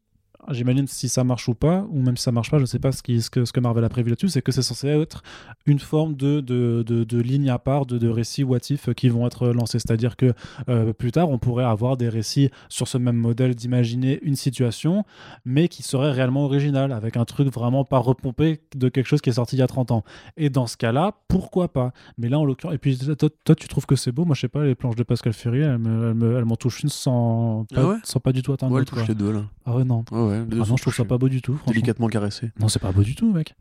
[0.51, 2.91] j'imagine si ça marche ou pas, ou même si ça marche pas, je sais pas
[2.91, 5.23] ce, qui, ce, que, ce que Marvel a prévu là-dessus, c'est que c'est censé être
[5.65, 9.09] une forme de, de, de, de ligne à part, de, de récits what if qui
[9.09, 9.79] vont être lancés.
[9.79, 10.33] C'est-à-dire que
[10.69, 15.05] euh, plus tard, on pourrait avoir des récits sur ce même modèle d'imaginer une situation,
[15.45, 19.29] mais qui serait réellement original, avec un truc vraiment pas repompé de quelque chose qui
[19.29, 20.03] est sorti il y a 30 ans.
[20.37, 21.91] Et dans ce cas-là, pourquoi pas?
[22.17, 24.25] Mais là, en l'occurrence, et puis toi, toi, tu trouves que c'est beau?
[24.25, 26.55] Moi, je sais pas, les planches de Pascal Ferry, elles me- elles me- elles m'en
[26.55, 27.95] touchent une sans pas, Ah ouais?
[28.03, 29.43] sans pas du tout atteindre Ouais, elle touche les deux, là.
[29.65, 30.03] Ah ouais, non.
[30.11, 30.39] Ouais, ouais.
[30.39, 31.53] les deux Ah non, je trouve ça pas beau du tout.
[31.55, 31.71] franchement.
[31.73, 32.51] Délicatement caressé.
[32.59, 33.55] Non, c'est pas beau du tout, mec.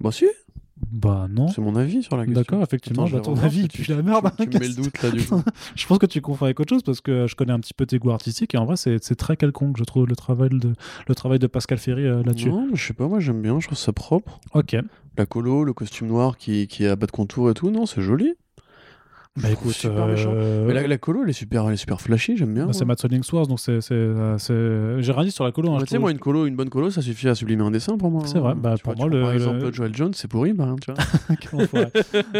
[0.00, 0.26] Bah, si,
[0.92, 1.48] Bah non.
[1.48, 2.40] c'est mon avis sur la question.
[2.42, 4.30] D'accord, effectivement, Attends, je bah, vais ton avis, tu- puis tu- la merde.
[4.36, 5.42] Tu, hein, tu me mets le doute, là, du coup.
[5.74, 7.86] Je pense que tu confonds avec autre chose parce que je connais un petit peu
[7.86, 10.74] tes goûts artistiques et en vrai, c'est très quelconque, je trouve, le travail de,
[11.08, 12.50] le travail de Pascal Ferry euh, là-dessus.
[12.50, 14.38] Non, je sais pas, moi, j'aime bien, je trouve ça propre.
[14.52, 14.76] Ok.
[15.16, 18.02] La colo, le costume noir qui, qui a bas de contour et tout, non, c'est
[18.02, 18.34] joli.
[19.38, 20.32] Bah écoute, super méchant.
[20.34, 22.66] euh, Mais la, la colo, elle est super, elle est super flashy, j'aime bien.
[22.66, 23.80] bah, c'est Matt Hollingsworth, donc c'est.
[23.82, 25.70] c'est, euh, c'est- J'ai rien dit sur la colo.
[25.72, 27.70] hein, Bah, tu sais, moi, une colo, une bonne colo, ça suffit à sublimer un
[27.70, 28.22] dessin pour moi.
[28.26, 30.28] C'est vrai, bah, Tu pour vois, moi, tu le- Par le- exemple, Joel Jones, c'est
[30.28, 31.00] pourri, bah, tu vois.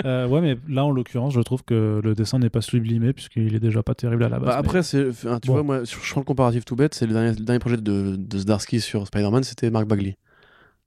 [0.05, 3.55] Euh, ouais, mais là, en l'occurrence, je trouve que le dessin n'est pas sublimé puisqu'il
[3.55, 4.47] est déjà pas terrible à la base.
[4.49, 5.53] Bah, mais- après, c'est, tu Bon.
[5.55, 8.17] vois, moi, je prends le comparatif tout bête, c'est le dernier, le dernier projet de,
[8.17, 10.17] de Zdarsky sur Spider-Man, c'était Mark Bagley.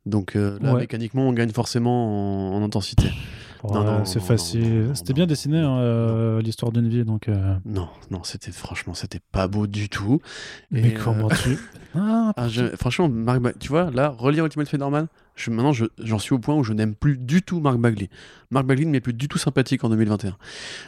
[0.06, 0.80] Donc euh, là, Ouais.
[0.82, 3.10] mécaniquement, on gagne forcément en, en intensité.
[3.64, 4.92] Non, non, c'est facile.
[4.94, 7.28] C'était bien dessiné, hein, euh, l'histoire d'une vie, donc.
[7.28, 10.22] euh, Non, non, c'était franchement, c'était pas beau du tout.
[10.72, 11.58] Mais Et, euh, comment tu.
[11.96, 15.86] Ah, Ah, je- franchement, Mark Ba- tu vois, là, relire Ultimate Spider-Man, je, maintenant, je-
[16.02, 18.10] j'en suis au point où je n'aime plus du tout Mark Bagley.
[18.52, 20.38] Mark Bagley ne m'est plus du tout sympathique en 2021.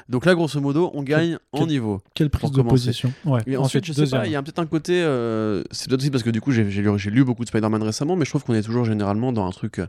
[0.09, 2.01] Donc là, grosso modo, on gagne en niveau.
[2.13, 3.11] quelle prise de position.
[3.25, 3.41] Ouais.
[3.47, 5.01] Et ensuite, je sais pas, il y a peut-être un côté.
[5.03, 8.15] euh, c'est peut-être aussi parce que du coup, j'ai lu, lu beaucoup de Spider-Man récemment,
[8.15, 9.79] mais je trouve qu'on est toujours généralement dans un truc.
[9.79, 9.87] euh,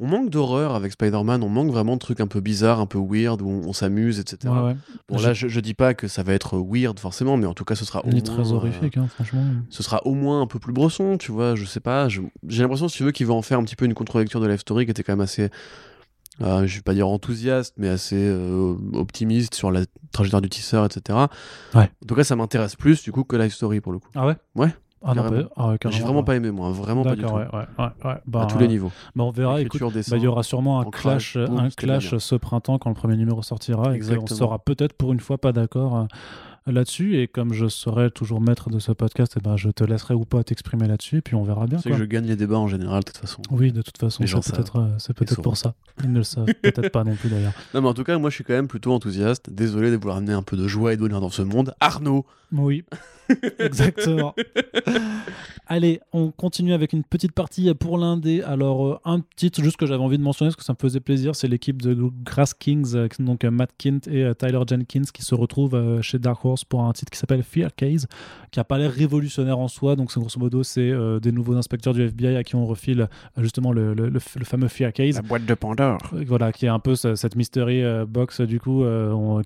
[0.00, 2.98] on manque d'horreur avec Spider-Man, on manque vraiment de trucs un peu bizarres, un peu
[2.98, 4.52] weird, où on, on s'amuse, etc.
[4.54, 4.76] Ouais, ouais.
[5.08, 7.64] Bon, là, je, je dis pas que ça va être weird forcément, mais en tout
[7.64, 8.20] cas, ce sera au moins.
[8.20, 9.44] très euh, horrifique, hein, franchement.
[9.70, 12.08] ce sera au moins un peu plus bresson, tu vois, je sais pas.
[12.08, 14.40] je- J'ai l'impression, si tu veux, qu'ils vont en faire un petit peu une contre-lecture
[14.40, 15.50] de Life Story qui était quand même assez.
[16.40, 19.80] euh, je vais pas dire enthousiaste, mais assez euh, optimiste sur la
[20.12, 21.18] trajectoire du tisseur, etc.
[21.74, 21.90] Ouais.
[22.02, 24.08] En tout cas, ça m'intéresse plus du coup que Life Story pour le coup.
[24.14, 24.36] Ah ouais?
[24.54, 24.72] Ouais,
[25.02, 27.28] Ah non, ah J'ai vraiment pas aimé, moi, vraiment pas du tout.
[27.28, 28.16] D'accord, ouais, ouais, ouais, ouais.
[28.26, 28.90] Bah, à tous les niveaux.
[29.14, 29.80] bah, on verra, écoute.
[29.80, 33.16] Bah, il y aura sûrement un clash, boum, un clash ce printemps quand le premier
[33.16, 34.26] numéro sortira et qu'on Exactement.
[34.26, 36.04] sera peut-être pour une fois pas d'accord euh,
[36.66, 37.20] là-dessus.
[37.20, 40.24] Et comme je serai toujours maître de ce podcast, eh ben, je te laisserai ou
[40.24, 41.78] pas t'exprimer là-dessus et puis on verra bien.
[41.78, 41.98] C'est quoi.
[41.98, 43.42] que je gagne les débats en général, de toute façon.
[43.50, 45.74] Oui, de toute façon, c'est peut-être euh, c'est peut-être pour ça.
[46.02, 47.52] Ils ne le savent peut-être pas non plus d'ailleurs.
[47.72, 49.50] Non, mais en tout cas, moi, je suis quand même plutôt enthousiaste.
[49.50, 51.72] Désolé de vouloir amener un peu de joie et de bonheur dans ce monde.
[51.80, 52.84] Arnaud Oui,
[53.58, 54.34] exactement.
[55.70, 58.40] Allez, on continue avec une petite partie pour l'indé.
[58.42, 61.00] Alors, euh, un titre juste que j'avais envie de mentionner parce que ça me faisait
[61.00, 61.94] plaisir, c'est l'équipe de
[62.24, 66.42] Grass Kings, euh, donc euh, Matt Kint et Tyler Jenkins qui se retrouvent chez Dark
[66.44, 68.06] Horse pour un titre qui s'appelle Fear Case,
[68.50, 69.94] qui a pas l'air révolutionnaire en soi.
[69.94, 70.90] Donc, grosso modo, c'est
[71.20, 74.44] des nouveaux inspecteurs du FBI à qui on refile justement le, le- le f- le
[74.46, 75.20] fameux Fear Case.
[75.22, 75.98] boîte de Pandore.
[76.26, 78.84] Voilà, qui est un peu ce- cette mystery box du coup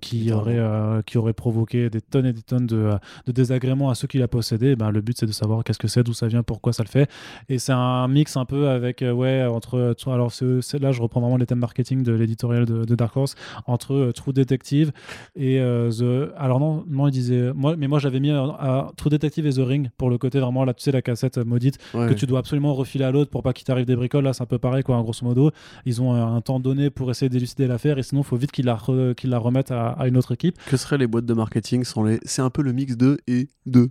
[0.01, 0.61] qui aurait
[1.07, 2.91] qui aurait provoqué des tonnes et des tonnes de,
[3.27, 5.89] de désagréments à ceux qui l'a possédé, ben, le but c'est de savoir qu'est-ce que
[5.89, 7.11] c'est, d'où ça vient, pourquoi ça le fait.
[7.49, 9.95] Et c'est un mix un peu avec, euh, ouais, entre.
[10.07, 13.17] Alors c'est- c'est- là, je reprends vraiment les thèmes marketing de l'éditorial de, de Dark
[13.17, 13.35] Horse,
[13.67, 14.93] entre euh, True Detective
[15.37, 16.33] et euh, The.
[16.37, 17.53] Alors non, non, il disait.
[17.55, 20.39] Moi, mais moi j'avais mis euh, à True Detective et The Ring pour le côté
[20.41, 22.09] vraiment, là, tu sais, la cassette euh, maudite Ouais.
[22.09, 24.25] que tu dois absolument refiler à l'autre pour pas qu'il t'arrive des bricoles.
[24.25, 25.51] Là, c'est un peu pareil, quoi, grosso modo.
[25.87, 28.65] Ils ont un, temps donné pour essayer d'élucider l'affaire et sinon, il faut vite qu'ils
[28.67, 30.57] la, re- la remettent à, à une autre équipe.
[30.67, 32.19] Que seraient les boîtes de marketing sans les.
[32.25, 33.89] C'est un peu le mix de et de.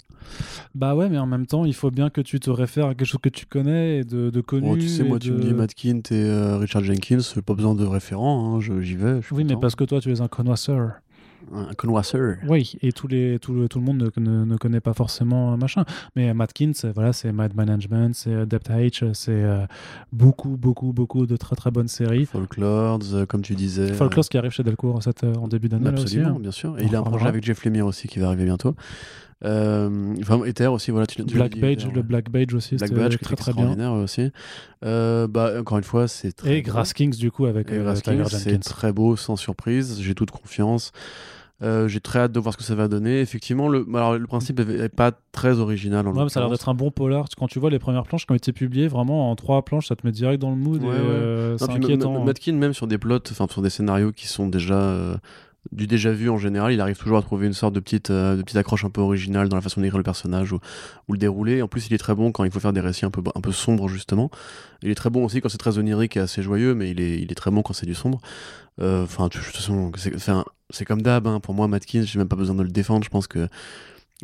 [0.76, 3.08] Bah ouais, mais en même temps, il faut bien que tu te réfères à quelque
[3.08, 4.68] chose que tu connais et de, de connu.
[4.68, 7.76] Bon, tu sais, moi, tu me dis Matt Kint et euh, Richard Jenkins, pas besoin
[7.76, 9.20] de référents, hein, j'y vais.
[9.32, 10.92] Oui, mais parce que toi, tu es un connoisseur.
[11.54, 12.36] Un connoisseur.
[12.48, 15.58] Oui, et tous les, tout, le, tout le monde ne, ne- ne connaît pas forcément
[15.58, 15.86] machin.
[16.16, 16.32] Mais
[16.74, 19.66] c'est- voilà, c'est Mad Management, c'est euh, Depth H, c'est euh,
[20.14, 22.28] beaucoup, beaucoup, beaucoup de très très bonnes séries.
[22.28, 23.92] Folklords, euh, comme tu disais.
[23.92, 25.90] Folklore qui arrive chez Delcourt cette, en début d'année.
[25.90, 26.40] aussi, Absolument, hein.
[26.40, 26.80] bien sûr.
[26.80, 28.76] Et il a un en projet avec Jeff Lemire aussi qui va arriver bientôt.
[29.44, 31.08] Euh, enfin, Ether aussi, voilà.
[31.08, 32.02] Tu, tu Black dit, Ether, le.
[32.02, 33.92] Black Badge aussi, Black très très bien.
[33.94, 34.32] aussi.
[34.84, 36.58] Euh, bah, encore une fois, c'est très.
[36.58, 36.72] Et beau.
[36.72, 37.96] Grass Kings du coup avec euh,
[38.28, 40.00] c'est très beau, sans surprise.
[40.02, 40.92] J'ai toute confiance.
[41.64, 43.22] Euh, j'ai très hâte de voir ce que ça va donner.
[43.22, 46.08] Effectivement, le, alors, le principe n'est pas très original.
[46.08, 47.28] En Ouais, mais ça a l'air d'être un bon polar.
[47.38, 49.96] Quand tu vois les premières planches qui ont été publiées, vraiment en trois planches, ça
[49.96, 50.82] te met direct dans le mood.
[50.82, 50.96] Ouais, ouais.
[50.96, 52.24] euh, c'est inquiétant.
[52.24, 55.16] Matkin, même sur des plots, enfin sur des scénarios qui sont déjà euh,
[55.72, 58.36] du déjà vu en général, il arrive toujours à trouver une sorte de petite, euh,
[58.36, 60.60] de petite accroche un peu originale dans la façon d'écrire le personnage ou,
[61.10, 61.62] le dérouler.
[61.62, 63.42] En plus, il est très bon quand il faut faire des récits un peu, un
[63.42, 64.32] peu sombres, justement.
[64.82, 67.20] Il est très bon aussi quand c'est très onirique et assez joyeux, mais il est,
[67.20, 68.20] il est très bon quand c'est du sombre.
[68.82, 69.92] Euh, Enfin, de toute façon,
[70.72, 71.28] c'est comme d'hab.
[71.28, 71.40] hein.
[71.40, 73.04] Pour moi, Matkins, j'ai même pas besoin de le défendre.
[73.04, 73.48] Je pense que.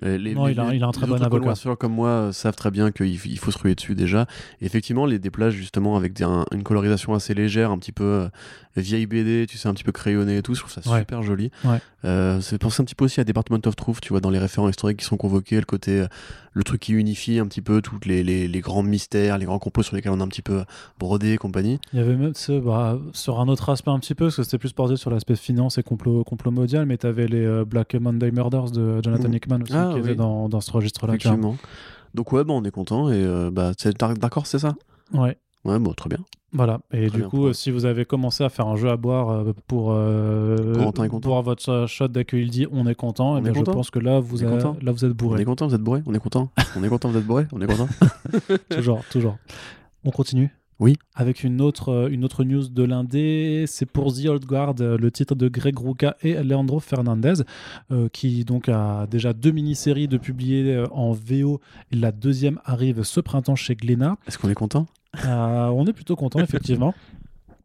[0.03, 1.53] Euh, Les, Non, les- il a- les- il a un très bon avocat.
[1.80, 4.26] comme moi euh, savent très bien qu'il il faut se ruer dessus déjà.
[4.61, 8.30] Effectivement, les déplages justement avec des- un- une colorisation assez légère, un petit peu euh,
[8.76, 10.99] vieille BD, tu sais, un petit peu crayonné et tout, je trouve ça Ouais.
[10.99, 11.49] super joli.
[11.65, 11.80] Ouais.
[12.06, 14.38] Euh, c'est pensé un petit peu aussi à Department of Truth, tu vois, dans les
[14.40, 16.06] référents historiques qui sont convoqués, le côté,
[16.53, 19.95] le truc qui unifie un petit peu tous les, grands mystères, les grands complots sur
[19.95, 20.64] lesquels on a un petit peu
[20.99, 21.80] brodé et compagnie.
[21.94, 24.44] Il y avait même ce, bah, sur un autre aspect un petit peu, parce que
[24.44, 27.95] c'était plus porté sur l'aspect finance et complot, complot mondial, mais tu avais les Black
[27.95, 29.34] Monday Murders de Jonathan Mhm.
[29.36, 29.99] Hickman aussi, Ah, qui oui.
[30.01, 31.14] étaient dans, dans ce registre-là.
[31.15, 31.55] Effectivement.
[32.14, 34.76] Donc ouais, bon, on est content et euh, bah, c'est- d'accord, c'est ça?
[35.14, 35.38] Ouais.
[35.65, 36.19] Ouais, bon, très bien.
[36.53, 38.89] Voilà, et Très du bien, coup, euh, si vous avez commencé à faire un jeu
[38.89, 40.55] à boire euh, pour, euh,
[41.22, 43.99] pour votre shot d'accueil dit on est content, On et bien est je pense que
[43.99, 44.77] là vous, On content.
[44.81, 45.41] là, vous êtes On bourré.
[45.41, 47.59] est content, vous êtes bourré On est content On est content, vous êtes bourré On
[47.61, 47.89] est content
[48.69, 49.38] toujours, toujours.
[50.05, 50.95] On continue Oui.
[51.15, 54.97] Avec une autre, euh, une autre news de l'Indé, c'est pour The Old Guard, euh,
[54.97, 57.43] le titre de Greg Rucka et Leandro Fernandez,
[57.91, 61.61] euh, qui donc a déjà deux mini-séries de publiées en VO.
[61.91, 64.17] La deuxième arrive ce printemps chez Glénat.
[64.27, 64.85] Est-ce qu'on est content?
[65.25, 66.93] Euh, on est plutôt content, effectivement.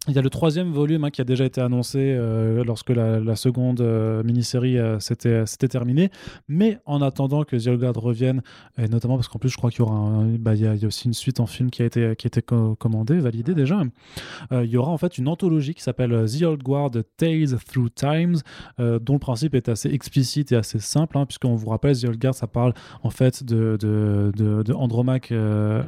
[0.08, 3.36] Il y a le troisième volume hein, qui a déjà été annoncé euh, lorsque la,
[3.36, 6.10] seconde euh, mini-série euh, s'était terminée.
[6.48, 8.42] Mais en attendant que The Guard revienne,
[8.78, 11.06] et notamment parce qu'en plus je crois qu'il y aura bah, il y, a, aussi
[11.06, 12.42] une suite en film qui a été,
[12.80, 13.80] commandée, validée déjà.
[14.50, 18.38] Il y aura en fait une anthologie qui s'appelle The Old Guard Tales Through Times,
[18.78, 22.18] dont le principe est assez explicite et assez simple, hein, puisqu'on vous rappelle, The Old
[22.18, 22.74] Guard, ça parle
[23.04, 25.32] en fait de, Andromaque,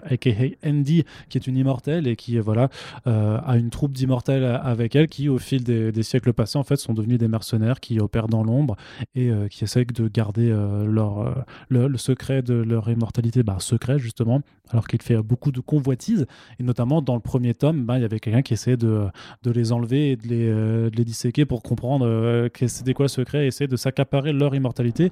[0.04, 0.30] aka
[0.64, 2.68] Andy, qui est une immortelle et qui voilà
[3.04, 6.76] a une troupe d'immortels avec elle qui, au fil des, des siècles passés, en fait,
[6.76, 8.76] sont devenus des mercenaires qui opèrent dans l'ombre
[9.14, 11.32] et euh, qui essayent de garder euh, leur, euh,
[11.68, 16.26] le, le secret de leur immortalité, bah, secret justement, alors qu'il fait beaucoup de convoitises.
[16.58, 19.06] Et notamment dans le premier tome, bah, il y avait quelqu'un qui essayait de,
[19.42, 23.44] de les enlever et de les, de les disséquer pour comprendre c'était quoi le secret
[23.44, 25.10] et essayer de s'accaparer leur immortalité.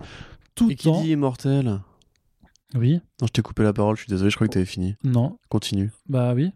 [0.54, 1.00] Tout Et qui en...
[1.00, 1.80] dit immortel?
[2.74, 4.96] Oui, Non, je t'ai coupé la parole, je suis désolé, je crois que t'avais fini.
[5.04, 5.90] non, Continue.
[6.08, 6.52] bah oui,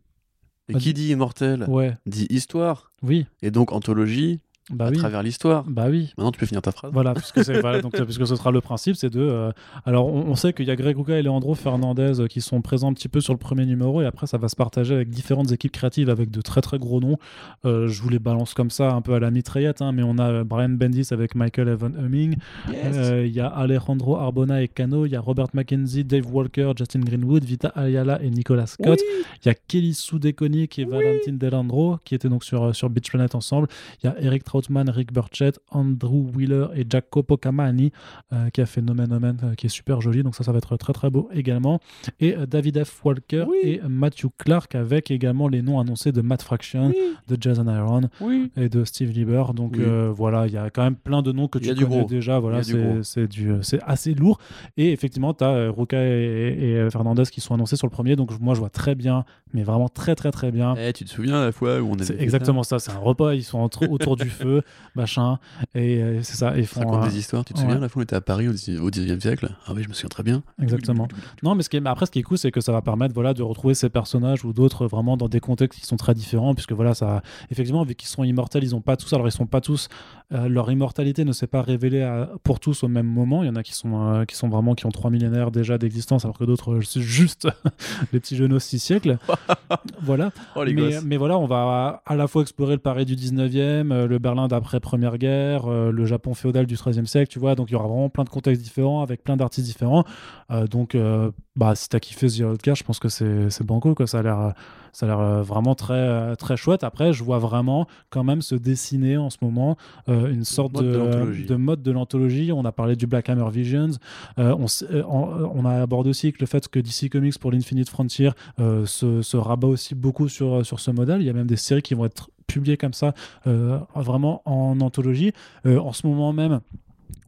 [0.68, 0.82] Et Vas-y.
[0.82, 2.90] qui dit immortel ouais, dit histoire.
[3.02, 4.40] oui, Et donc anthologie
[4.70, 5.64] bah à oui, travers l'histoire.
[5.68, 6.12] bah oui.
[6.16, 6.90] Maintenant, tu peux finir ta phrase.
[6.92, 9.20] Voilà, puisque, c'est, voilà, donc, euh, puisque ce sera le principe, c'est de.
[9.20, 9.50] euh,
[9.84, 12.60] alors, on, on sait qu'il y a Greg Rucka et Leandro Fernandez euh, qui sont
[12.62, 15.08] présents un petit peu sur le premier numéro, et après, ça va se partager avec
[15.10, 17.18] différentes équipes créatives avec de très très gros noms.
[17.64, 20.18] Euh, je vous les balance comme ça, un peu à la mitraillette, hein, mais on
[20.18, 22.36] a Brian Bendis avec Michael Evan Humming,
[22.68, 26.72] Euh, il y a Alejandro Arbona et Cano, il y a Robert McKenzie, Dave Walker,
[26.76, 28.98] Justin Greenwood, Vita Ayala et Nicolas Scott.
[29.44, 33.10] Il y a Kelly Sudekoni qui est Valentine Delandro, qui était donc sur, sur Beach
[33.10, 33.68] Planet ensemble.
[34.02, 37.92] Il y a Eric Troutman, Rick Burchett, Andrew Wheeler et Jacopo Camani,
[38.32, 40.22] euh, qui a fait Nomen Omen, euh, qui est super joli.
[40.22, 41.78] Donc ça, ça va être très très beau également.
[42.20, 43.04] Et euh, David F.
[43.04, 46.92] Walker et Matthew Clark, avec également les noms annoncés de Matt Fraction,
[47.28, 48.50] de Jason Iron Oui.
[48.56, 49.44] et de Steve Lieber.
[49.54, 49.84] Donc Oui.
[49.86, 52.38] euh, voilà, il y a quand même plein de noms que tu connais déjà.
[52.38, 54.38] Voilà, c'est c'est du, c'est assez lourd.
[54.76, 58.16] Et effectivement, tu as Ruka et, et, Fernandez qui sont annoncés sur le premier.
[58.16, 60.74] Donc moi, je vois très bien, mais vraiment très très très bien.
[60.78, 63.34] Eh, tu te souviens la fois où on avait C'est exactement ça, c'est un repas,
[63.34, 64.62] ils sont entre- autour du feu, feu,
[64.94, 65.38] machin.
[65.74, 66.56] Et euh, c'est ça.
[66.56, 67.44] Et ils Ça font, raconte des histoires.
[67.44, 69.50] Tu te souviens, la fois, on était à Paris au 19e siècle?
[69.66, 70.42] Ah oui, je me souviens très bien.
[70.62, 71.08] Exactement.
[71.42, 73.14] Non, mais, ce qui est- après, ce qui est cool, c'est que ça va permettre
[73.14, 76.54] voilà, de retrouver ces personnages ou d'autres vraiment dans des contextes qui sont très différents,
[76.54, 79.46] puisque voilà, ça, effectivement, vu qu'ils sont immortels, ils ont pas tous, alors ils sont
[79.46, 79.88] pas tous,
[80.32, 83.42] euh, leur immortalité ne s'est pas révélée à- pour tous au même moment.
[83.42, 85.78] Il y en a qui sont, euh, qui sont vraiment, qui ont trois millénaires déjà
[85.78, 87.48] d'existence, alors que d'autres, c'est juste
[88.12, 89.18] les petits jeunes aux six siècles.
[90.02, 90.30] voilà.
[90.54, 90.74] Oh, les
[91.04, 94.35] mais, voilà, on va à la fois explorer le Paris du 19e, euh, le Berlin
[94.48, 97.54] d'après Première Guerre, euh, le Japon féodal du 13e siècle, tu vois.
[97.54, 100.04] Donc il y aura vraiment plein de contextes différents avec plein d'artistes différents.
[100.50, 104.06] Euh, donc, euh, bah, si t'as kiffé The Outcast, je pense que c'est banco, quoi.
[104.06, 104.54] Ça a l'air.
[104.96, 106.82] Ça a l'air vraiment très, très chouette.
[106.82, 109.76] Après, je vois vraiment quand même se dessiner en ce moment
[110.08, 112.50] euh, une sorte mode de mode de l'anthologie.
[112.50, 113.90] On a parlé du Black Hammer Visions.
[114.38, 117.90] On, euh, on, on a abordé aussi que le fait que DC Comics pour l'Infinite
[117.90, 121.20] Frontier euh, se, se rabat aussi beaucoup sur, sur ce modèle.
[121.20, 123.14] Il y a même des séries qui vont être publiées comme ça,
[123.46, 125.32] euh, vraiment en anthologie.
[125.66, 126.60] Euh, en ce moment même,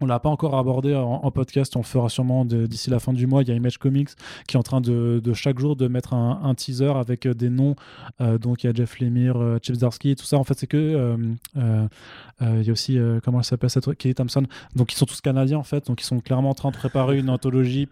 [0.01, 3.27] on l'a pas encore abordé en, podcast, on le fera sûrement d'ici la fin du
[3.27, 3.43] mois.
[3.43, 4.11] Il y a Image Comics
[4.47, 7.74] qui est en train de, chaque jour de mettre un, teaser avec euh, des noms.
[8.20, 10.36] Donc il y a Jeff Lemire, euh, Chip Zdarsky, tout ça.
[10.36, 11.16] En fait, c'est que
[12.40, 14.45] il y a aussi comment elle s'appelle cette Kelly Thompson.
[14.77, 15.86] Donc ils sont tous canadiens en fait.
[15.86, 17.89] Donc ils sont clairement en train de préparer une anthologie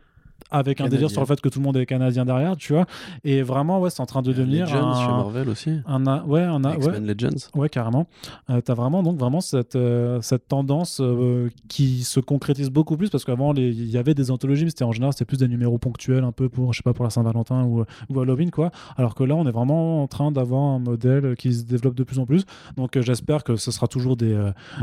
[0.50, 2.86] avec un délire sur le fait que tout le monde est canadien derrière, tu vois.
[3.24, 5.70] Et vraiment, ouais, c'est en train de devenir Legends chez un, Marvel aussi.
[5.86, 7.48] un, a- ouais, un, a- ouais, X-Men Legends.
[7.54, 8.06] Ouais, carrément.
[8.50, 13.10] Euh, t'as vraiment donc vraiment cette, euh, cette tendance euh, qui se concrétise beaucoup plus
[13.10, 15.78] parce qu'avant il y avait des anthologies, mais c'était en général c'était plus des numéros
[15.78, 18.70] ponctuels un peu pour je sais pas pour la Saint-Valentin ou, ou Halloween quoi.
[18.96, 22.04] Alors que là on est vraiment en train d'avoir un modèle qui se développe de
[22.04, 22.44] plus en plus.
[22.76, 24.38] Donc euh, j'espère que ce sera toujours des,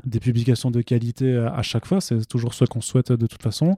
[0.06, 2.02] des publications de qualité à chaque fois.
[2.02, 3.78] C'est toujours ce qu'on souhaite de toute façon.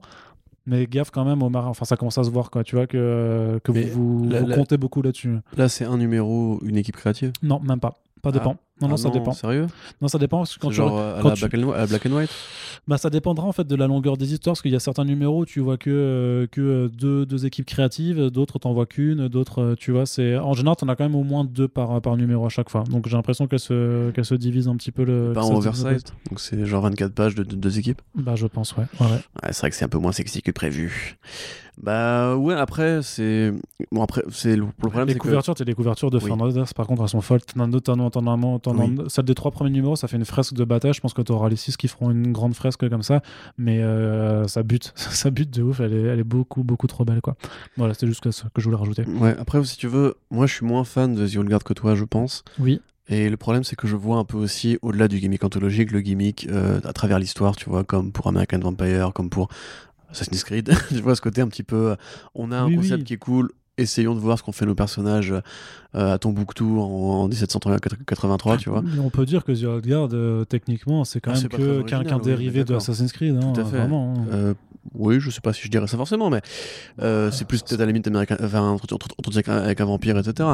[0.66, 1.68] Mais gaffe quand même au marin.
[1.68, 2.64] Enfin ça commence à se voir quoi.
[2.64, 5.36] Tu vois que, vous, vous, la- vous la- comptez beaucoup là-dessus.
[5.56, 7.32] Là, c'est un numéro, une équipe créative?
[7.42, 7.94] Non même pas.
[8.22, 8.50] Pas dépend.
[8.52, 9.32] non non Ah ça dépend.
[9.32, 9.66] Sérieux?
[10.00, 11.72] Non ça dépend parce que quand C'est tu genre à quand la, tu- black and,
[11.72, 12.30] à la Black and White?
[12.88, 15.04] Bah, ça dépendra en fait de la longueur des histoires, parce qu'il y a certains
[15.04, 18.86] numéros où tu vois que, euh, que euh, deux, deux équipes créatives, d'autres t'en vois
[18.86, 21.66] qu'une, d'autres, euh, tu vois, c'est en général t'en as quand même au moins deux
[21.68, 22.84] par, par numéro à chaque fois.
[22.90, 25.32] Donc j'ai l'impression qu'elle se, qu'elle se divise un petit peu le.
[25.34, 26.04] Pas en oversize.
[26.28, 28.02] Donc c'est genre 24 pages de, de deux équipes?
[28.14, 28.84] Bah je pense, ouais.
[29.00, 29.12] ouais, ouais.
[29.12, 29.20] Ouais,
[29.52, 31.16] c'est vrai que c'est un peu moins sexy que prévu.
[31.82, 33.52] Bah ouais, après, c'est.
[33.92, 35.24] Bon, après, c'est le, le problème, Les c'est que.
[35.24, 36.24] couvertures, t'as les couvertures de Oui.
[36.26, 37.42] Fernandez, par contre, elles sont folles.
[37.42, 38.58] T'en as notamment,
[39.08, 40.92] celle des trois premiers numéros, ça fait une fresque de bataille.
[40.94, 43.22] Je pense que t'auras les six qui feront une grande fresque comme ça,
[43.58, 45.80] mais euh, ça bute, ça bute de ouf.
[45.80, 47.36] Elle est, elle est beaucoup, beaucoup trop belle, quoi.
[47.76, 49.04] Voilà, c'était juste que, que je voulais rajouter.
[49.04, 51.72] Ouais, après, si tu veux, moi je suis moins fan de The Old Guard que
[51.74, 52.42] toi, je pense.
[52.58, 52.80] Oui.
[53.08, 56.00] Et le problème, c'est que je vois un peu aussi, au-delà du gimmick anthologique, le
[56.00, 59.48] gimmick euh, à travers l'histoire, tu vois, comme pour American Vampire, comme pour
[60.10, 60.72] Assassin's Creed.
[60.88, 61.90] tu vois ce côté un petit peu.
[61.90, 61.96] euh,
[62.34, 63.04] on a un Oui, concept oui.
[63.04, 65.32] qui est cool, essayons de voir ce qu'ont fait nos personnages
[65.96, 68.82] euh, à Tombouctou en, en 1783, tu vois.
[69.02, 72.04] On peut dire que The Old Guard, euh, techniquement, c'est quand Ah, même que qu'un
[72.04, 72.76] qu'un oui, dérivé de d'accord.
[72.82, 73.36] Assassin's Creed.
[73.42, 73.78] hein, Tout à fait.
[73.78, 74.14] Vraiment.
[74.18, 74.24] hein.
[74.32, 74.54] Euh,
[74.94, 76.40] oui, je sais pas si je dirais ça forcément, mais
[76.98, 78.76] c'est plus peut-être à la limite américain, enfin,
[79.26, 80.48] avec un- avec un vampire, etc.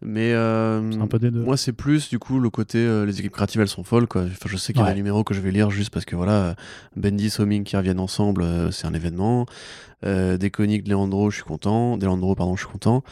[0.00, 1.40] Mais C'est un peu des deux.
[1.42, 4.22] moi, c'est plus du coup le côté les équipes créatives, elles sont folles, quoi.
[4.22, 4.92] Enfin, je sais qu'il y a Ouais.
[4.92, 6.54] des numéros que je vais lire juste parce que voilà,
[6.96, 9.46] Bendis, Homing qui reviennent ensemble, c'est un événement.
[10.04, 11.96] Des coniques de Leandro, je suis content.
[11.96, 13.02] Des Leandro, pardon, je suis content.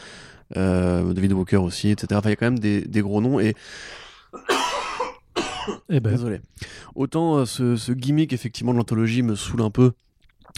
[0.57, 2.07] Euh, David Walker aussi, etc.
[2.11, 3.55] Enfin, il y a quand même des, des gros noms et
[5.89, 6.41] Eh ben, Désolé.
[6.95, 9.91] Autant euh, ce, ce gimmick effectivement de l'anthologie me saoule un peu.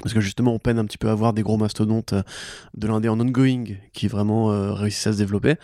[0.01, 2.23] Parce que justement, on peine un petit peu à voir des gros mastodontes euh,
[2.75, 5.55] de l'indé en ongoing qui vraiment euh, réussissent à se développer.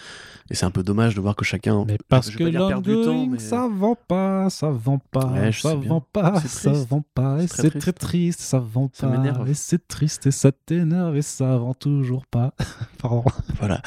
[0.52, 1.84] Et c'est un peu dommage de voir que chacun.
[1.88, 6.40] mais parce que l'ongoing, mais- ça vend pas, ça vend pas, Ouais, ça vend pas,
[6.42, 7.80] ça vend pas, et C'est très triste.
[7.82, 9.50] très triste, ça vend Ça pas, m'énerve.
[9.50, 12.54] et c'est triste, et ça t'énerve, et ça vend toujours pas.
[13.02, 13.24] Pardon.
[13.60, 13.82] Voilà.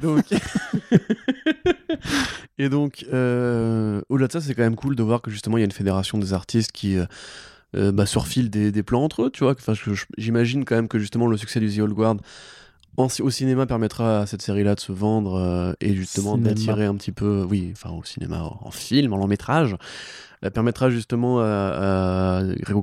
[0.00, 0.24] Donc.
[2.58, 5.60] Et donc, euh, au-delà de ça, c'est quand même cool de voir que justement, il
[5.60, 6.96] y a une fédération des artistes qui.
[6.96, 7.06] euh,
[7.74, 8.06] euh, bah,
[8.50, 9.52] des, des plans entre eux, tu vois.
[9.52, 9.74] Enfin,
[10.18, 12.16] J'imagine quand même que justement le succès du The Old Guard
[12.98, 16.94] en- au cinéma permettra à cette série-là de se vendre euh, et justement d'attirer un
[16.94, 19.76] petit peu, oui, enfin au cinéma, en, en film, en long métrage,
[20.42, 22.42] elle permettra justement à, à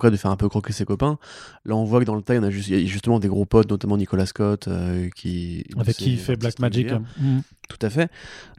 [0.10, 1.20] de faire un peu croquer ses copains.
[1.66, 3.20] Là, on voit que dans le tas, il y en a juste- y a justement
[3.20, 6.92] des gros potes, notamment Nicolas Scott, euh, qui Avec qui il fait Black Magic.
[7.20, 7.40] Mm.
[7.68, 8.10] Tout à fait.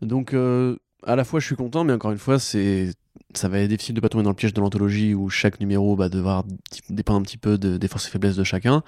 [0.02, 2.92] Donc, euh, à la fois, je suis content, mais encore une fois, c'est
[3.34, 5.94] ça va être difficile de pas tomber dans le piège de l'anthologie où chaque numéro
[5.94, 6.56] va devoir d-
[6.90, 8.82] dépendre un petit peu de- des forces et faiblesses de chacun.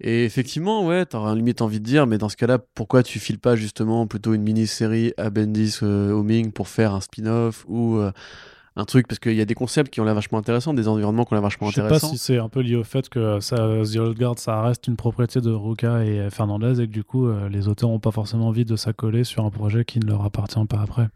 [0.00, 3.38] Et effectivement, ouais, t'auras limite envie de dire, mais dans ce cas-là, pourquoi tu files
[3.38, 8.12] pas justement plutôt une mini-série à Bendis euh, Homing pour faire un spin-off ou euh,
[8.78, 11.24] un truc Parce qu'il y a des concepts qui ont l'air vachement intéressants, des environnements
[11.24, 12.10] qui ont l'air vachement Je sais pas intéressants.
[12.10, 14.96] si c'est un peu lié au fait que ça, The Old Guard, ça reste une
[14.96, 18.48] propriété de Ruka et Fernandez et que du coup, euh, les auteurs n'ont pas forcément
[18.48, 21.08] envie de s'accoler sur un projet qui ne leur appartient pas après.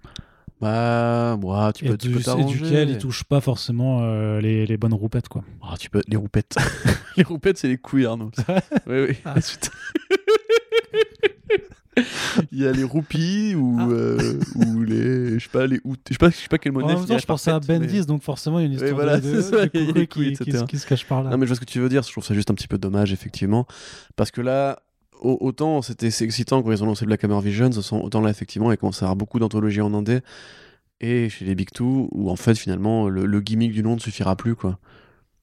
[0.60, 1.36] Bah,
[1.74, 2.59] tu et, peux, tu du- peux et t'arranger.
[2.59, 5.43] duquel il touche pas forcément euh, les, les bonnes roupettes quoi.
[5.60, 6.55] Ah, tu peux les roupettes.
[7.16, 8.30] les roupettes, c'est les couilles, Arnaud.
[8.86, 9.16] oui, oui.
[9.24, 9.34] Ah.
[12.52, 13.86] Il y a les roupies ou, Ah.
[13.90, 15.39] euh, ou les.
[15.39, 15.77] Je sais pas, les
[16.09, 17.85] Je sais pas, je sais pas quel mot En même temps, je pensais à Ben
[17.85, 20.43] 10, donc forcément il y a une histoire voilà, de, ça, de coucou qui, qui,
[20.43, 20.64] etc.
[20.69, 21.31] qui se cache par là.
[21.31, 22.02] Non, mais je vois ce que tu veux dire.
[22.02, 23.66] Je trouve ça juste un petit peu dommage, effectivement.
[24.16, 24.81] Parce que là,
[25.20, 28.78] au- autant c'était excitant quand ils ont lancé Black Hammer Visions, autant là, effectivement, il
[28.78, 30.20] commence à avoir beaucoup d'anthologies en indé.
[31.01, 34.01] Et chez les Big Two, où en fait, finalement, le, le gimmick du nom ne
[34.01, 34.78] suffira plus, quoi.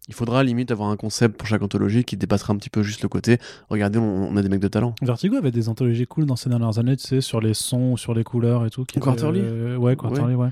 [0.09, 3.03] Il faudra limite avoir un concept pour chaque anthologie qui dépassera un petit peu juste
[3.03, 3.37] le côté.
[3.69, 4.95] Regardez, on, on a des mecs de talent.
[5.03, 8.15] Vertigo avait des anthologies cool dans ces dernières années, tu sais, sur les sons, sur
[8.15, 8.85] les couleurs et tout.
[8.85, 10.49] qui Quarterly euh, Ouais, Quarterly, ouais.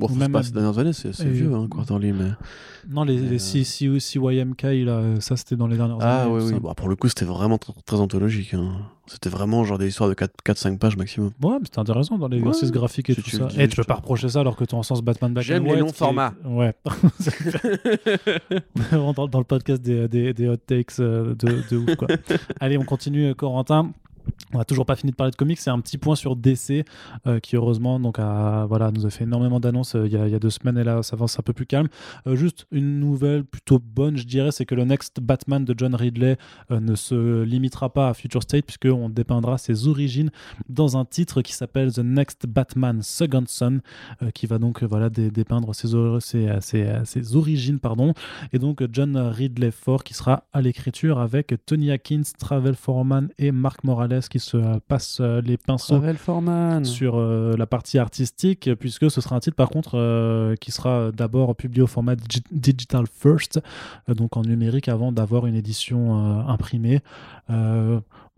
[0.00, 2.30] Bon, faut même pas à- ces dernières années, c'est vieux, hein, Quarterly, mais.
[2.88, 6.32] Non, les, les euh, C- C- CYMK, là, ça c'était dans les dernières Ah années.
[6.32, 6.52] oui, tout oui.
[6.54, 6.58] ça.
[6.60, 8.54] Bon, pour le coup, c'était vraiment tr- très anthologique.
[8.54, 8.72] hein.
[9.06, 11.32] C'était vraiment genre des histoires de 4-5 pages maximum.
[11.42, 13.48] Ouais, mais c'était intéressant dans l'exercice Ouais, graphique et si tout tu ça.
[13.58, 15.76] Et tu peux pas reprocher ça alors que tu en sens Batman Black J'aime les
[15.76, 16.32] longs est- formats.
[16.44, 16.72] Ouais.
[18.76, 21.76] On est vraiment dans, dans le podcast des, des, des hot takes euh, de, de
[21.76, 22.08] ouf, quoi.
[22.60, 23.92] Allez, on continue, euh, Corentin.
[24.52, 25.58] On n'a toujours pas fini de parler de comics.
[25.58, 26.84] C'est un petit point sur DC
[27.26, 30.50] euh, qui, heureusement, donc, voilà, nous a fait énormément d'annonces euh, il y, a- deux
[30.50, 31.88] semaines et là, ça avance un peu plus calme.
[32.26, 35.94] Euh, juste une nouvelle plutôt bonne, je dirais, c'est que le Next Batman de John
[35.94, 36.36] Ridley
[36.70, 40.30] ne se limitera pas à Future State puisqu'on dépeindra ses origines
[40.68, 43.80] dans un titre qui s'appelle The Next Batman Second Son
[44.34, 45.88] qui va donc voilà, dé- dépeindre ses,
[47.04, 47.78] ses origines.
[47.78, 48.14] pardon
[48.52, 53.52] et donc John Ridley Ford qui sera à l'écriture avec Tony Atkins, Travel Foreman et
[53.52, 55.94] Mark Morales qui se passent euh, les pinceaux
[56.84, 61.10] sur euh, la partie artistique, puisque ce sera un titre par contre euh, qui sera
[61.12, 63.60] d'abord publié au format digi- digital first,
[64.08, 67.00] donc en numérique avant d'avoir une édition imprimée.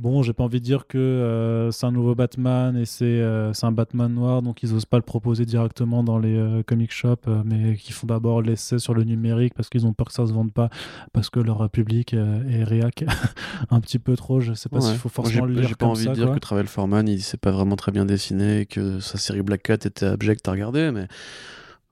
[0.03, 3.53] Bon, j'ai pas envie de dire que euh, c'est un nouveau Batman et c'est euh,
[3.53, 6.91] c'est un Batman noir, donc ils osent pas le proposer directement dans les euh, comic
[6.91, 10.27] shops, mais qui font d'abord l'essai sur le numérique parce qu'ils ont peur que ça
[10.27, 10.71] se vende pas,
[11.13, 13.05] parce que leur public est réac
[13.71, 14.41] un petit peu trop.
[14.41, 14.83] Je sais pas Ouais.
[14.83, 16.11] s'il faut forcément le lire J'ai pas comme envie ça.
[16.11, 16.35] de dire quoi.
[16.35, 19.63] que Travel Foreman, il s'est pas vraiment très bien dessiné et que sa série Black
[19.63, 21.07] Cat était abjecte à regarder, mais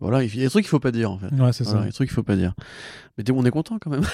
[0.00, 1.26] voilà, il y a des trucs qu'il faut pas dire en fait.
[1.34, 1.86] Ouais, c'est Voilà, ça.
[1.86, 2.54] des trucs qu'il faut pas dire.
[3.18, 4.02] Mais on est content quand même.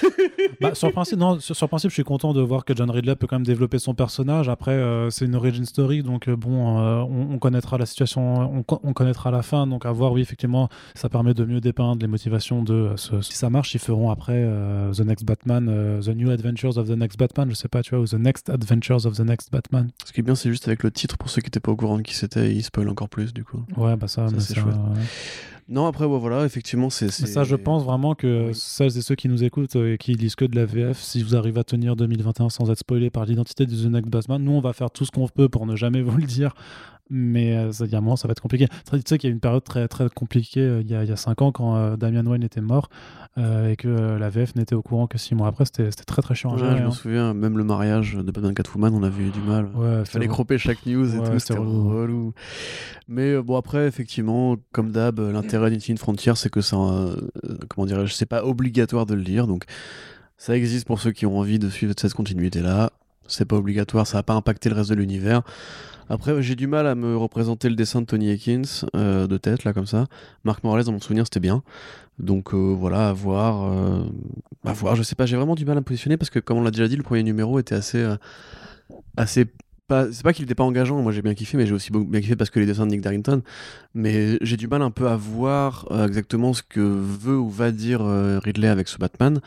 [0.60, 3.26] Bah, sur, principe, non, sur, principe, je suis content de voir que John Ridley peut
[3.26, 4.48] quand même développer son personnage.
[4.48, 8.36] Après, euh, c'est une origin story, donc euh, bon, euh, on, on connaîtra la situation,
[8.56, 9.66] on, co- on connaîtra la fin.
[9.66, 13.20] Donc à voir, oui, effectivement, ça permet de mieux dépeindre les motivations de euh, ce-
[13.20, 14.48] Si ça marche, ils feront après
[14.96, 15.66] The Next Batman,
[16.02, 18.48] The New Adventures of the Next Batman, je sais pas, tu vois, ou The Next
[18.48, 19.90] Adventures of the Next Batman.
[20.06, 21.76] Ce qui est bien, c'est juste avec le titre, pour ceux qui étaient pas au
[21.76, 23.62] courant de qui c'était, il spoil encore plus du coup.
[23.76, 24.74] Ouais, bah ça, c'est chouette.
[25.68, 27.10] Non, après, ouais, voilà, effectivement, c'est.
[27.10, 28.54] Ça, je pense vraiment que Oui.
[28.54, 31.22] celles et ceux qui nous écoutent euh, et qui lisent que de la VF, si
[31.24, 34.52] vous arrivez à tenir 2021 sans être spoilé par l'identité de The Next Batman, nous,
[34.52, 36.54] on va faire tout ce qu'on peut pour ne jamais vous le dire.
[37.08, 38.66] Mais euh, ça, il y a un moment, ça va être compliqué.
[38.90, 41.08] Tu sais qu'il y a une période très, très compliquée euh, il y, a, il
[41.08, 42.88] y a 5 ans quand euh, Damian Wayne était mort
[43.38, 45.64] euh, et que la VF n'était au courant que 6 mois après.
[45.66, 46.90] C'était très très chiant à Ouais, gérer, je me hein.
[46.90, 49.66] souviens, même le mariage de Batman Catwoman, on avait eu du mal.
[49.76, 51.88] Ouais, Il fallait croper chaque news et Ouais, tout, c'était relou.
[51.90, 52.32] relou.
[53.06, 56.76] Mais bon, après, effectivement, comme d'hab, l'intérêt d'Infinite Frontier, c'est que ça,
[57.68, 59.64] comment dirais-je, c'est pas obligatoire de le lire, donc
[60.38, 62.90] ça existe pour ceux qui ont envie de suivre cette continuité-là.
[63.28, 65.42] C'est pas obligatoire, ça va pas impacter le reste de l'univers.
[66.08, 69.64] Après, j'ai du mal à me représenter le dessin de Tony Akins euh, de tête,
[69.64, 70.06] là, comme ça.
[70.44, 71.62] Marc Morales, dans mon souvenir, c'était bien.
[72.18, 73.72] Donc euh, voilà, à voir.
[73.72, 74.04] euh,
[74.64, 76.58] à voir, je sais pas, j'ai vraiment du mal à me positionner parce que, comme
[76.58, 78.04] on l'a déjà dit, le premier numéro était assez.
[79.16, 79.46] assez
[79.88, 82.34] c'est pas qu'il était pas engageant, moi j'ai bien kiffé, mais j'ai aussi bien kiffé
[82.34, 83.42] parce que les dessins de Nick Darrington.
[83.94, 88.00] Mais j'ai du mal un peu à voir exactement ce que veut ou va dire
[88.42, 89.40] Ridley avec ce Batman.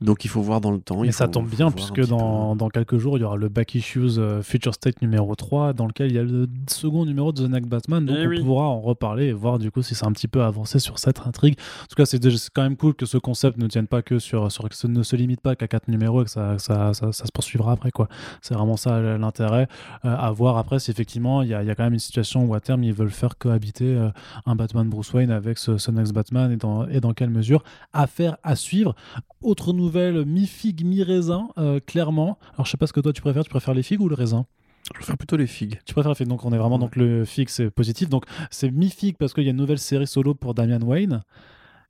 [0.00, 1.00] Donc il faut voir dans le temps.
[1.02, 3.76] Mais il ça tombe bien, puisque dans, dans quelques jours, il y aura le Back
[3.76, 7.46] Issues euh, Future State numéro 3, dans lequel il y a le second numéro de
[7.46, 8.04] The Next Batman.
[8.04, 8.42] Donc Eh on oui.
[8.42, 11.20] pourra en reparler et voir du coup si c'est un petit peu avancé sur cette
[11.26, 11.56] intrigue.
[11.82, 14.02] En tout cas, c'est déjà- c'est quand même cool que ce concept ne tienne pas
[14.02, 14.50] que sur.
[14.50, 17.12] sur que ce ne se limite pas qu'à quatre numéros et que ça, ça, ça,
[17.12, 17.92] ça se poursuivra après.
[17.92, 18.08] quoi.
[18.42, 19.68] C'est vraiment ça l'intérêt.
[20.04, 21.98] Euh, à voir après si effectivement il y a, il y a quand même une
[22.00, 24.10] situation où à terme ils veulent faire cohabiter euh,
[24.44, 27.62] un Batman Bruce Wayne avec ce, ce Next Batman et dans, et dans quelle mesure.
[27.92, 28.96] Affaire à suivre.
[29.40, 32.38] Autre nouvelle, mi-figue, mi-raisin, euh, clairement.
[32.54, 33.44] Alors, je sais pas ce que toi tu préfères.
[33.44, 34.46] Tu préfères les figues ou le raisin?
[34.86, 35.78] Je préfère plutôt les figues.
[35.84, 36.28] Tu préfères les figues.
[36.28, 36.76] Donc, on est vraiment.
[36.76, 36.80] Ouais.
[36.80, 38.08] Donc, le figue, c'est positif.
[38.08, 41.22] Donc, c'est mi-figue parce qu'il y a une nouvelle série solo pour Damian Wayne.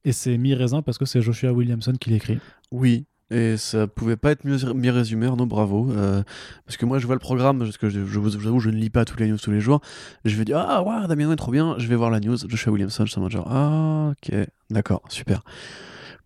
[0.05, 2.39] Et c'est mi-raisin parce que c'est Joshua Williamson qui l'écrit.
[2.71, 3.07] Oui.
[3.31, 5.91] Et ça pouvait pas être mieux, mieux résumé, non bravo.
[5.93, 6.23] Euh,
[6.67, 8.77] parce que moi, je vois le programme, parce que je, je vous avoue, je ne
[8.77, 9.81] lis pas tous les news tous les jours.
[10.25, 12.37] Je vais dire, ah, ouais, Damien est trop bien, je vais voir la news.
[12.47, 14.37] Joshua Williamson, je suis en mode genre, ah, ok,
[14.71, 15.43] d'accord, super.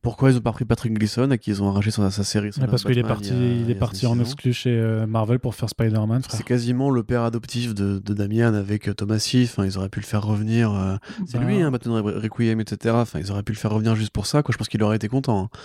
[0.03, 2.53] Pourquoi ils ont pas pris Patrick Gleason à qui ils ont arraché sa, sa série
[2.53, 5.39] Son parce qu'il est parti, il a- il est parti en exclu chez euh, Marvel
[5.39, 6.23] pour faire Spider-Man.
[6.29, 9.53] C'est quasiment le père adoptif de, de Damian avec euh, Thomas Sif.
[9.59, 10.73] Enfin, ils auraient pu le faire revenir.
[10.73, 10.97] euh,
[11.27, 12.95] C'est Bah, lui, hein, Batman Re- Requiem, etc.
[12.99, 14.43] Enfin, ils auraient pu le faire revenir juste pour ça.
[14.43, 14.53] Quoi.
[14.53, 15.45] Je pense qu'il aurait été content.
[15.45, 15.59] hein.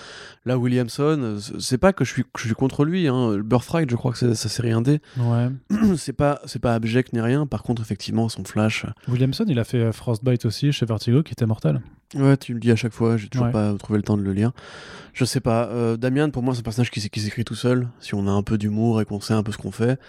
[0.45, 3.07] Là, Williamson, euh, c'est pas que je suis, que je suis contre lui.
[3.07, 3.38] Hein.
[3.38, 4.99] Je crois que c'est sa série indé.
[5.18, 5.49] Ouais.
[5.97, 7.45] c'est pas, c'est pas abject ni rien.
[7.45, 8.85] Par contre, effectivement, son flash.
[9.07, 11.81] Williamson, il a fait Frostbite aussi chez Vertigo, qui était mortel.
[12.15, 13.18] Ouais, tu me le dis à chaque fois.
[13.18, 13.52] J'ai toujours Ouais.
[13.53, 14.52] pas trouvé le temps de le lire.
[15.14, 15.68] Je sais pas.
[15.68, 17.88] euh, Damian, pour moi, c'est un personnage qui, qui s'écrit tout seul.
[17.99, 19.99] Si on a un peu d'humour et qu'on sait un peu ce qu'on fait.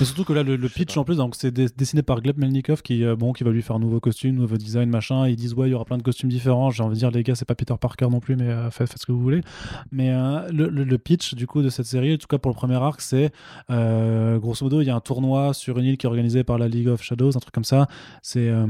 [0.00, 3.04] Mais surtout que là, le, pitch en plus, donc c'est dessiné par Gleb Melnikov qui,
[3.04, 5.28] euh, bon, qui va lui faire un nouveau costume, nouveau design, machin.
[5.28, 6.70] Ils disent ouais, il y aura plein de costumes différents.
[6.70, 8.88] J'ai envie de dire les gars, c'est pas Peter Parker non plus, mais euh, faites,
[8.88, 9.42] faites ce que vous voulez.
[9.92, 12.50] Mais euh, le, le- le pitch du coup de cette série, en tout cas pour
[12.50, 13.30] le premier arc, c'est
[13.70, 16.56] euh, grosso modo, il y a un tournoi sur une île qui est organisé par
[16.56, 17.88] la League of Shadows, un truc comme ça.
[18.22, 18.66] C'est euh,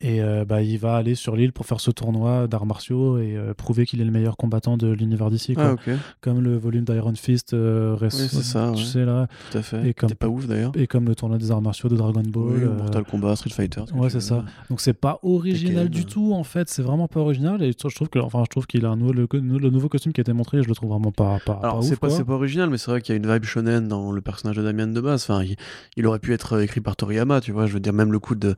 [0.00, 3.36] et euh, bah, il va aller sur l'île pour faire ce tournoi d'arts martiaux et
[3.36, 5.54] euh, prouver qu'il est le meilleur combattant de l'univers d'ici.
[5.58, 5.74] Ah,
[6.20, 8.86] comme le volume d'Iron Fist euh, récent- Oui, c'est ça, tu ouais.
[8.86, 9.88] sais là, Tout à fait.
[9.88, 10.72] Et comme- pas ouf d'ailleurs.
[10.74, 12.44] et comme le tournoi des arts martiaux de Dragon Ball.
[12.44, 13.82] Oui, euh, Mortal Kombat, Street Fighter.
[13.88, 14.44] ce ouais, c'est ça.
[14.70, 18.08] Donc c'est pas original du tout en fait, c'est vraiment pas original et je trouve
[18.08, 20.32] que enfin je trouve qu'il a un nouveau, le, le nouveau costume qui a été
[20.32, 23.00] montré, je le trouve vraiment pas pas, Alors, c'est pas, pas original, mais c'est vrai
[23.02, 25.22] qu'il y a une vibe shonen dans le personnage de Damian de base.
[25.28, 25.56] Enfin, il,
[25.96, 27.66] il aurait pu être écrit par Toriyama, tu vois.
[27.66, 28.54] Je veux dire, même le coup de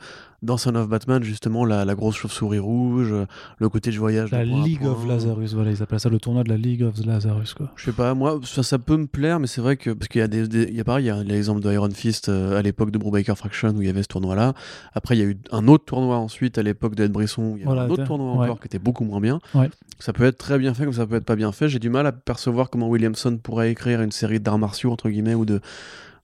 [0.47, 3.15] dans Son of Batman, justement, la, la grosse chauve-souris rouge,
[3.59, 4.31] le côté de voyage.
[4.31, 5.07] de la point League of.
[5.07, 7.71] Lazarus, voilà, ils appellent ça le tournoi de la League of Lazarus quoi.
[7.77, 9.91] Je sais pas, moi, ça, ça peut me plaire, mais c'est vrai que.
[9.91, 10.49] Parce qu'il y a des.
[10.49, 12.91] des- il y a pareil, il y a l'exemple de Iron Fist euh, à l'époque
[12.91, 14.55] de Brubaker Fraction où il y avait ce tournoi-là.
[14.95, 17.61] Après, il y a eu un autre tournoi ensuite à l'époque d'Ed Brisson où il
[17.61, 18.45] y avait Voilà, un autre tournoi ouais.
[18.47, 19.41] encore qui était beaucoup moins bien.
[19.55, 19.69] Ouais.
[19.99, 21.69] Ça peut être très bien fait comme ça peut être pas bien fait.
[21.69, 25.35] J'ai du mal à percevoir comment Williamson pourrait écrire une série d'arts martiaux, entre guillemets,
[25.35, 25.61] ou de,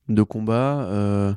[0.09, 0.83] de combats.
[0.85, 1.33] euh,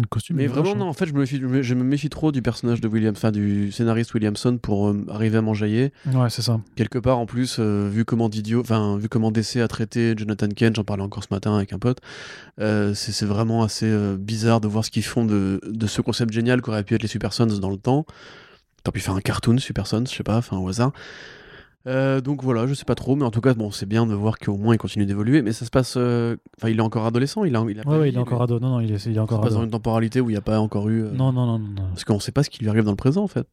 [0.00, 0.88] Le costume Mais vraiment, moche, non, hein.
[0.88, 3.12] en fait, je me, méfie, je me- je me méfie trop du personnage de William,
[3.16, 5.92] enfin du scénariste Williamson pour euh, arriver à m'enjailler.
[6.12, 6.60] Ouais, c'est ça.
[6.76, 10.48] Quelque part, en plus, euh, vu comment Didio, enfin, vu comment DC a traité Jonathan
[10.48, 11.98] Kent, j'en parlais encore ce matin avec un pote,
[12.60, 16.32] euh, c'est vraiment assez euh, bizarre de voir ce qu'ils font de, de ce concept
[16.32, 18.06] génial qu'aurait pu être les Super Sons dans le temps.
[18.82, 20.92] T'aurais pu faire un cartoon Super Sons, je sais pas, enfin au hasard.
[21.86, 24.14] Euh, donc voilà, je sais pas trop, mais en tout cas, bon, c'est bien de
[24.14, 25.40] voir qu'au moins il continue d'évoluer.
[25.42, 27.98] Mais ça se passe, euh, enfin, il est encore adolescent, il a, il a Ouais,
[27.98, 28.44] ouais, il est encore lui.
[28.44, 28.60] ado.
[28.60, 29.56] Non, non, il est, il est Ça se encore passe ado.
[29.60, 31.04] dans une temporalité où il n'y a pas encore eu.
[31.04, 31.68] euh, Non, non, non, non.
[31.68, 31.88] non.
[31.88, 33.46] Parce qu'on sait pas ce qui lui arrive dans le présent en fait.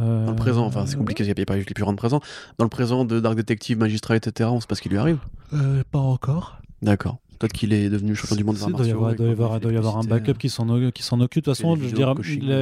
[0.00, 2.20] Euh, Dans le présent, enfin c'est compliqué, il n'y a pas eu plus rendre présent.
[2.58, 5.18] Dans le présent de Dark Detective, Magistrat, etc., on sait pas ce qui lui arrive.
[5.52, 6.58] euh, pas encore.
[6.82, 7.18] D'accord.
[7.44, 9.60] Peut-être qu'il est devenu champion du monde Il doit y avoir, doit y avoir, fait
[9.60, 11.44] doit y avoir un backup qui s'en o- qui s'en occupe.
[11.44, 12.14] De toute façon, je dirais,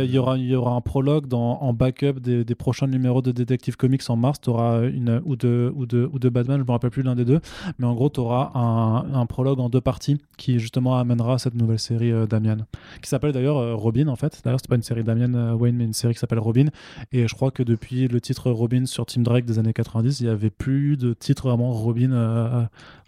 [0.06, 3.22] il y aura, il y aura un prologue dans, en backup des, des prochains numéros
[3.22, 4.40] de Detective Comics en mars.
[4.40, 7.24] Tu auras une ou de, ou, de, ou Batman, je me rappelle plus l'un des
[7.24, 7.40] deux.
[7.78, 11.54] Mais en gros, tu auras un, un prologue en deux parties qui justement amènera cette
[11.54, 12.58] nouvelle série euh, Damian.
[13.02, 14.40] Qui s'appelle d'ailleurs euh, Robin en fait.
[14.44, 16.66] D'ailleurs, c'est pas une série Damian euh, Wayne, mais une série qui s'appelle Robin.
[17.12, 20.26] Et je crois que depuis le titre Robin sur Team Drake des années 90, il
[20.26, 22.12] y avait plus de titre vraiment Robin.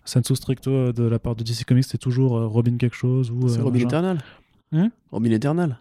[0.05, 3.31] Sensu stricto euh, de la part de DC Comics, c'est toujours euh, Robin quelque chose
[3.31, 3.89] ou C'est euh, Robin machin.
[3.89, 4.19] Eternal.
[5.11, 5.79] Robin Eternal.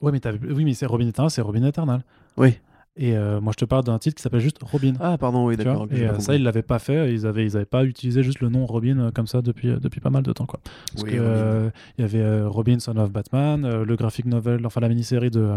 [0.00, 2.02] Ouais, mais t'avais- oui, mais c'est Robin Eternal, c'est Robin Eternal.
[2.36, 2.54] Oui.
[2.98, 4.94] Et euh, moi, je te parle d'un titre qui s'appelle juste Robin.
[5.00, 5.86] Ah pardon, oui d'accord.
[5.90, 7.12] et euh, ça, ils l'avaient pas fait.
[7.12, 10.00] Ils avaient, ils avaient pas utilisé juste le nom Robin euh, comme ça depuis, depuis
[10.00, 10.60] pas mal de temps, quoi.
[10.92, 14.88] Parce Oui, que il y avait Robin Son of Batman, le graphic novel, enfin la
[14.88, 15.50] mini-série de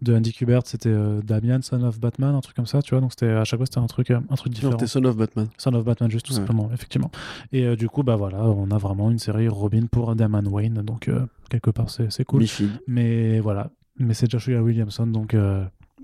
[0.00, 3.00] de Andy Kubert, c'était Damian Son of Batman, un truc comme ça, tu vois.
[3.00, 4.76] Donc c'était à chaque fois c'était un truc, un truc différent.
[4.76, 5.48] t'es Son of Batman.
[5.56, 6.38] Son of Batman, juste tout Ouais.
[6.38, 7.10] simplement, effectivement.
[7.52, 11.10] Et du coup, bah voilà, on a vraiment une série Robin pour Damon Wayne, donc
[11.50, 12.44] quelque part c'est cool.
[12.86, 15.34] Mais voilà, mais c'est Joshua Williamson, donc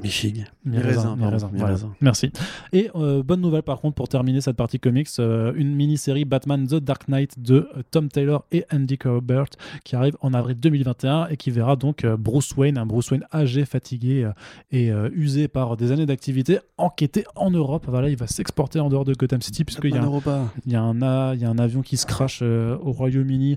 [0.03, 1.17] mi-raisin, Mi-raisin, mi-raisin,
[1.49, 1.65] pardon, voilà.
[1.75, 1.93] mi-raisin.
[2.01, 2.31] Merci.
[2.73, 6.67] Et euh, bonne nouvelle par contre pour terminer cette partie comics, euh, une mini-série Batman
[6.67, 9.47] The Dark Knight de euh, Tom Taylor et Andy Kubert
[9.85, 13.65] qui arrive en avril 2021 et qui verra donc Bruce Wayne, un Bruce Wayne âgé,
[13.65, 14.31] fatigué
[14.73, 17.87] et usé par des années d'activité, enquêter en Europe.
[17.89, 20.83] Voilà, il va s'exporter en dehors de Gotham City puisqu'il y a un, y, a
[20.83, 23.57] un, a- il y a un avion qui se crache au Royaume-Uni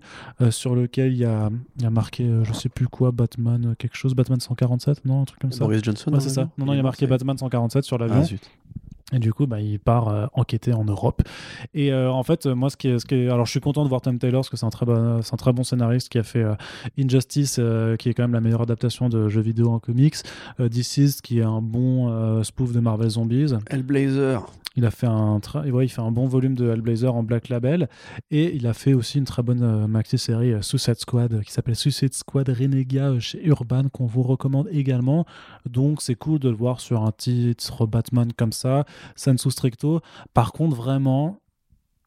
[0.52, 1.50] sur lequel il y a,
[1.82, 5.40] y a marqué, je sais plus quoi, Batman, quelque chose, Batman 147, non, un truc
[5.40, 5.64] comme ça.
[5.66, 6.12] Boris Johnson.
[6.14, 6.49] Ouais, c'est ça.
[6.49, 8.24] l'avion Non, non, il y a marqué Batman 147 sur l'avion.
[8.24, 8.36] Ah.
[9.14, 11.22] Et du coup, bah, il part euh, enquêter en Europe.
[11.74, 13.62] Et euh, en fait, euh, moi, ce qui, est, ce qui est- alors, je suis
[13.62, 15.64] content de voir Tom Taylor parce que c'est un très bon, c'est un très bon
[15.64, 16.56] scénariste qui a fait euh,
[17.00, 17.60] Injustice,
[18.00, 20.16] qui est quand même la meilleure adaptation de jeux vidéo en comics.
[20.60, 23.54] Deceased, qui est un bon spoof de Marvel Zombies.
[23.70, 24.46] Hellblazer.
[24.80, 27.50] Il a fait un, tra- ouais, il fait un bon volume de Hellblazer en Black
[27.50, 27.90] Label
[28.30, 32.14] et il a fait aussi une très bonne maxi-série euh, Suicide Squad qui s'appelle Suicide
[32.14, 35.26] Squad Renega chez Urban qu'on vous recommande également.
[35.68, 40.02] Donc c'est cool de le voir sur un titre Batman comme ça, sensu stricto.
[40.34, 41.41] Par contre, vraiment,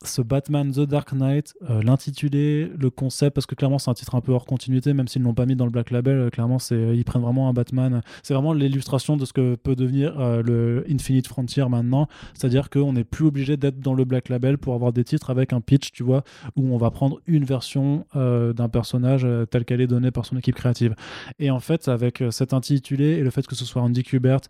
[0.05, 4.15] ce Batman The Dark Knight, euh, l'intitulé, le concept, parce que clairement c'est un titre
[4.15, 6.31] un peu hors continuité, même s'ils ne l'ont pas mis dans le Black Label, euh,
[6.31, 8.01] clairement c'est ils prennent vraiment un Batman.
[8.23, 12.95] C'est vraiment l'illustration de ce que peut devenir euh, le Infinite Frontier maintenant, c'est-à-dire qu'on
[12.95, 15.93] n'est plus obligé d'être dans le Black Label pour avoir des titres avec un pitch,
[15.93, 16.25] tu vois,
[16.57, 20.55] où on va prendre une version d'un personnage tel qu'elle est donnée par son équipe
[20.55, 20.95] créative.
[21.39, 24.41] Et en fait, avec cet intitulé et le fait que ce soit Andy Kubert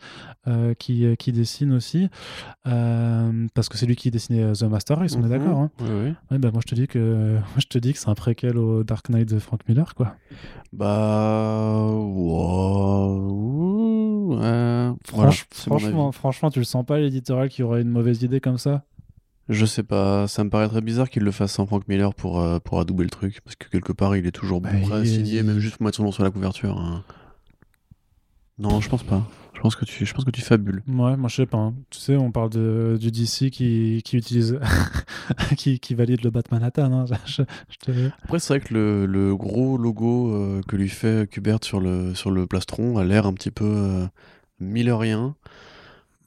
[0.78, 2.08] qui, qui dessine aussi,
[2.64, 5.58] parce que c'est lui qui dessinait The Master, ils sont d'accord d'accord.
[5.60, 5.70] Hein.
[5.80, 8.14] Oui, Ouais, bah, moi, je te dis que, moi, je te dis que c'est un
[8.14, 10.14] préquel au Dark Knight de Frank Miller, quoi.
[10.72, 11.86] Bah.
[13.20, 14.36] wow.
[14.40, 18.58] Franch- Voilà, franchement, franchement, tu le sens pas, l'éditorial, qui aurait une mauvaise idée comme
[18.58, 18.84] ça?
[19.48, 22.40] Je sais pas, ça me paraît très bizarre qu'il le fasse sans Frank Miller pour,
[22.40, 25.00] euh, pour adouber le truc, parce que quelque part il est toujours Bah, prêt à
[25.00, 26.78] il- signer, même juste pour mettre son nom sur la couverture.
[26.78, 27.02] hein.
[28.58, 29.26] Non, je pense pas.
[29.60, 30.82] Je pense que tu, je pense que tu fabules.
[30.88, 31.58] Ouais, moi, je sais pas.
[31.58, 31.74] hein.
[31.90, 34.58] Tu sais, on parle de, du DC qui, qui utilise.
[35.58, 36.90] qui, qui valide le Batman Manhattan.
[36.90, 37.04] Hein.
[37.26, 41.28] Je, je te- Après, c'est vrai que le, le gros logo euh, que lui fait
[41.30, 44.06] Kubert sur le, sur le plastron a l'air un petit peu euh,
[44.60, 45.36] millerien.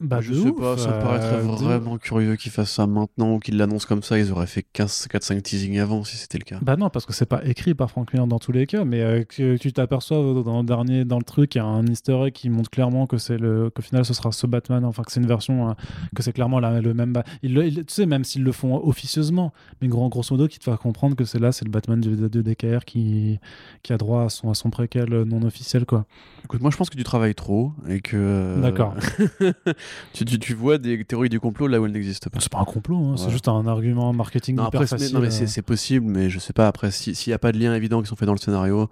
[0.03, 3.35] Bah, je sais ouf, pas, ça me paraîtrait euh, vraiment curieux qu'ils fassent ça maintenant
[3.35, 4.19] ou qu'ils l'annoncent comme ça.
[4.19, 6.59] Ils auraient fait 4-5 teasings avant si c'était le cas.
[6.61, 9.01] Bah non, parce que c'est pas écrit par Frank Miller dans tous les cas, mais
[9.01, 12.17] euh, que tu t'aperçois dans le dernier, dans le truc, il y a un easter
[12.25, 15.11] egg qui montre clairement que c'est le, qu'au final ce sera ce Batman, enfin que
[15.11, 15.73] c'est une version, euh,
[16.15, 17.13] que c'est clairement la- le même.
[17.41, 20.77] Ils- tu sais, même s'ils le font officieusement, mais gros, grosso modo, qui te fait
[20.77, 23.39] comprendre que c'est là, c'est le Batman de, de DKR qui,
[23.83, 26.05] qui a droit à son, à son préquel non officiel, quoi.
[26.43, 28.17] Écoute, moi je pense que tu travailles trop et que.
[28.17, 28.95] euh, D'accord.
[30.13, 32.39] tu, tu, tu vois des théories du complot là où elles n'existent pas.
[32.39, 35.13] C'est pas un complot, hein, c'est juste un argument marketing Non, hyper après, facile.
[35.15, 35.45] non, mais euh.
[35.47, 36.67] c'est possible, mais je sais pas.
[36.67, 38.89] Après, si- s'il n'y a pas de lien évident qui sont faits dans le scénario,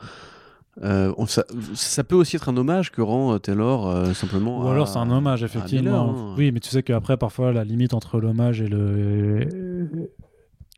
[0.84, 4.64] euh, on- ça, ça peut aussi être un hommage que rend euh, Taylor euh, simplement.
[4.66, 5.82] Ou alors c'est un hommage, effectivement.
[5.82, 6.36] Miller, hein.
[6.38, 10.10] Oui, mais tu sais qu'après, parfois, la limite entre l'hommage et le.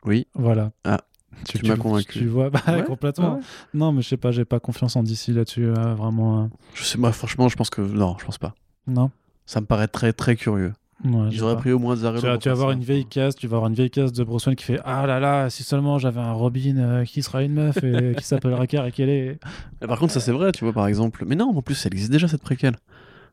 [0.05, 0.27] Oui.
[0.33, 0.71] Voilà.
[0.83, 1.01] Ah,
[1.47, 2.19] tu m'as convaincu.
[2.19, 3.35] Tu vois, bah, Ouais, complètement.
[3.35, 3.41] ouais.
[3.73, 6.43] Non, mais je sais pas, j'ai pas confiance en DC là-dessus, euh, vraiment.
[6.43, 7.81] euh, Je sais, moi, franchement, je pense que.
[7.81, 8.53] Non, je pense pas.
[8.87, 9.11] Non?
[9.45, 10.73] Ça me paraît très très curieux.
[11.03, 12.19] Ouais, Ils auraient pris au moins des arrêts.
[12.19, 14.23] Tu vas, tu vas avoir une vieille case, tu vas avoir une vieille case de
[14.23, 17.43] Bruce Wayne qui fait Ah là là, si seulement j'avais un Robin euh, qui sera
[17.43, 19.39] une meuf et qui s'appellera Car et qu'elle est.
[19.85, 21.25] Par contre, ça c'est vrai, tu vois, par exemple.
[21.27, 22.75] Mais non, en plus, ça existe déjà cette préquelle.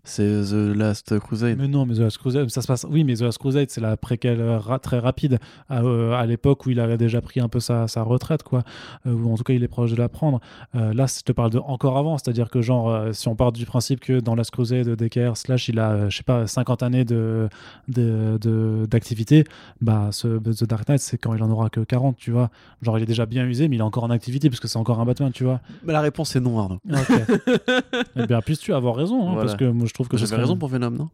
[0.04, 1.56] C'est The Last Crusade.
[1.58, 2.86] Mais non, mais The Last Crusade, ça se passe.
[2.88, 6.24] Oui, mais The Last Crusade, c'est la préquelle euh, ra- très rapide à, euh, à
[6.26, 8.62] l'époque où il avait déjà pris un peu sa, sa retraite, quoi.
[9.06, 10.40] Euh, ou en tout cas, il est proche de la prendre.
[10.74, 13.66] Euh, là, je te parle de encore avant, c'est-à-dire que, genre, si on part du
[13.66, 17.48] principe que dans Last Crusade, DKR, slash, il a, je sais pas, 50 années de,
[17.88, 19.44] de, de- d'activité,
[19.80, 22.50] bah, ce, The Dark Knight, c'est quand il en aura que 40, tu vois.
[22.82, 24.78] Genre, il est déjà bien usé, mais il est encore en activité parce que c'est
[24.78, 25.60] encore un Batman, tu vois.
[25.84, 26.80] Mais la réponse est non, Arnaud.
[26.90, 27.12] Ok.
[28.16, 29.40] eh bien, puisses-tu avoir raison, hein, Voilà.
[29.46, 31.10] parce que moi, je trouve que J'avais raison pour Venom, non?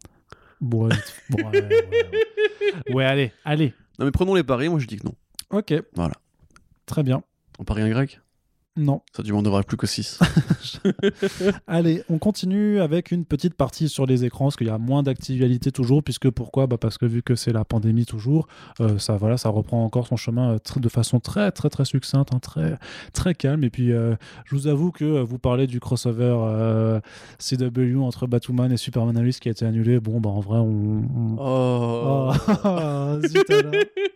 [0.60, 0.96] Bon, ouais,
[1.30, 2.94] bon, ouais, ouais, ouais.
[2.94, 3.72] Ouais, allez, allez.
[3.98, 5.14] Non, mais prenons les paris, moi je dis que non.
[5.48, 5.72] Ok.
[5.94, 6.12] Voilà.
[6.84, 7.22] Très bien.
[7.58, 8.20] On parie un grec
[8.76, 9.00] Non.
[9.16, 10.18] Ça, m'en devras plus que 6.
[11.66, 15.02] Allez, on continue avec une petite partie sur les écrans, parce qu'il y a moins
[15.02, 16.66] d'actualité toujours, puisque pourquoi?
[16.66, 18.46] Bah Parce que vu que c'est la pandémie toujours,
[18.80, 22.34] euh, ça, voilà, ça reprend encore son chemin euh, de façon très, très, très succincte,
[22.34, 22.78] hein, très,
[23.12, 23.64] très calme.
[23.64, 27.00] Et puis, euh, je vous avoue que vous parlez du crossover euh,
[27.38, 30.00] CW entre Batwoman et Superman Alice qui a été annulé.
[30.00, 31.02] Bon, bah en vrai, on.
[31.14, 33.14] on- Oh, Oh, alors.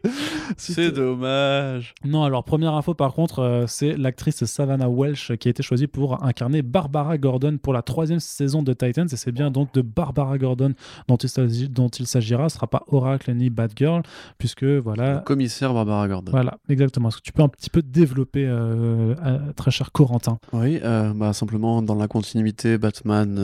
[0.57, 1.95] C'est dommage.
[2.05, 6.25] Non, alors première info par contre, c'est l'actrice Savannah Welsh qui a été choisie pour
[6.25, 9.09] incarner Barbara Gordon pour la troisième saison de Titans.
[9.11, 10.75] Et c'est bien donc de Barbara Gordon
[11.09, 12.49] dont il s'agira.
[12.49, 14.03] Ce sera pas Oracle ni Batgirl,
[14.39, 15.15] puisque voilà.
[15.15, 16.33] Le commissaire Barbara Gordon.
[16.33, 17.09] Voilà, exactement.
[17.09, 20.39] Est-ce que tu peux un petit peu développer, euh, euh, très cher Corentin?
[20.53, 23.37] Oui, euh, bah, simplement dans la continuité Batman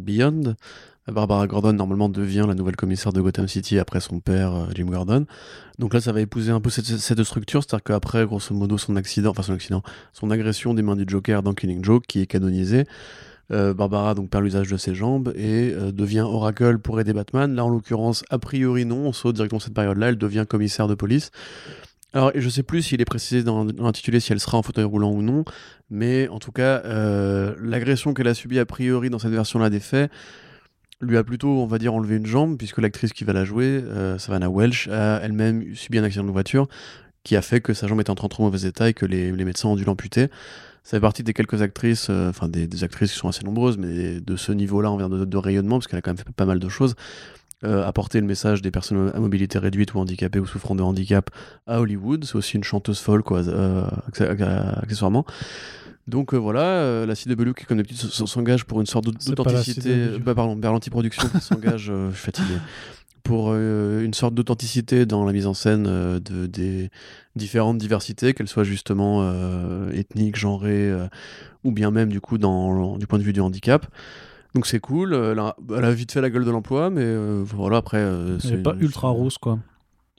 [0.00, 0.54] Beyond,
[1.10, 4.84] Barbara Gordon normalement devient la nouvelle commissaire de Gotham City après son père euh, Jim
[4.84, 5.26] Gordon.
[5.78, 9.30] Donc là, ça va épouser un peu cette, structure, c'est-à-dire qu'après, grosso modo, son accident,
[9.30, 12.84] enfin son accident, son agression des mains du Joker dans Killing Joke, qui est canonisé,
[13.50, 17.52] euh, Barbara donc perd l'usage de ses jambes et euh, devient Oracle pour aider Batman.
[17.52, 20.94] Là, en l'occurrence, a priori non, on saute directement cette période-là, elle devient commissaire de
[20.94, 21.32] police.
[22.12, 25.10] Alors, je sais plus s'il est précisé dans, l'intitulé si elle sera en fauteuil roulant
[25.10, 25.44] ou non,
[25.90, 26.82] mais en tout cas,
[27.58, 30.10] l'agression qu'elle a subie a priori dans cette version-là des faits
[31.02, 33.66] lui a plutôt, on va dire, enlevé une jambe, puisque l'actrice qui va la jouer,
[33.66, 36.68] euh, Savannah Welsh, a elle-même subi un accident de voiture
[37.24, 39.68] qui a fait que sa jambe était en trop, mauvais état et que les, médecins
[39.68, 40.28] ont dû l'amputer.
[40.82, 44.20] Ça fait partie des quelques actrices, euh, enfin des, actrices qui sont assez nombreuses, mais
[44.20, 46.58] de ce niveau-là, en de, de rayonnement, parce qu'elle a quand même fait pas mal
[46.58, 46.96] de choses,
[47.64, 51.30] euh, apporter le message des personnes à mobilité réduite ou handicapées ou souffrant de handicap
[51.68, 52.24] à Hollywood.
[52.24, 53.86] C'est aussi une chanteuse folk, quoi, euh,
[54.82, 55.24] accessoirement.
[56.08, 60.08] Donc euh, voilà, euh, la CW qui, comme d'habitude, s'engage pour une sorte d'authenticité.
[60.16, 60.18] CW.
[60.18, 62.54] Bah, pardon, Berlanti Productions qui s'engage, euh, je suis fatigué,
[63.22, 66.90] pour euh, une sorte d'authenticité dans la mise en scène euh, de, des
[67.36, 71.06] différentes diversités, qu'elles soient justement euh, ethniques, genrées, euh,
[71.62, 73.86] ou bien même du coup dans, du point de vue du handicap.
[74.54, 77.42] Donc c'est cool, elle a, elle a vite fait la gueule de l'emploi, mais euh,
[77.46, 77.98] voilà, après...
[77.98, 79.60] euh, c'est pas ultra rousse, quoi.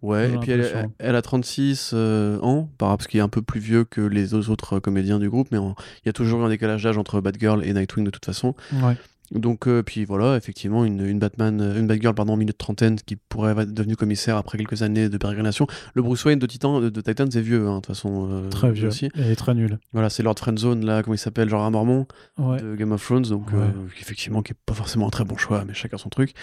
[0.04, 3.60] Ouais, et puis elle, a 36 euh, ans, par parce qu'il est un peu plus
[3.62, 6.84] vieux que les autres comédiens du groupe, mais il y a toujours eu un décalage
[6.84, 8.54] d'âge entre Batgirl et Nightwing de toute façon.
[8.74, 8.96] Ouais.
[9.32, 12.58] Donc, euh, puis voilà, effectivement, une, une Batman, euh, une Batgirl, pardon, en milieu de
[12.58, 15.66] trentaine qui pourrait être devenue commissaire après quelques années de pérégrination.
[15.96, 18.30] Le Bruce Wayne de Titan, de, de Titans est vieux, hein, de toute façon.
[18.32, 18.90] euh, Très vieux.
[18.90, 19.10] Aussi.
[19.16, 19.80] Et très nul.
[19.94, 22.06] Voilà, c'est Lord Friendzone, là, comment il s'appelle, genre Mormon
[22.38, 22.62] Ouais.
[22.62, 23.60] de Game of Thrones, donc Ouais.
[23.60, 26.34] euh, effectivement, qui est pas forcément un très bon choix, mais chacun son truc.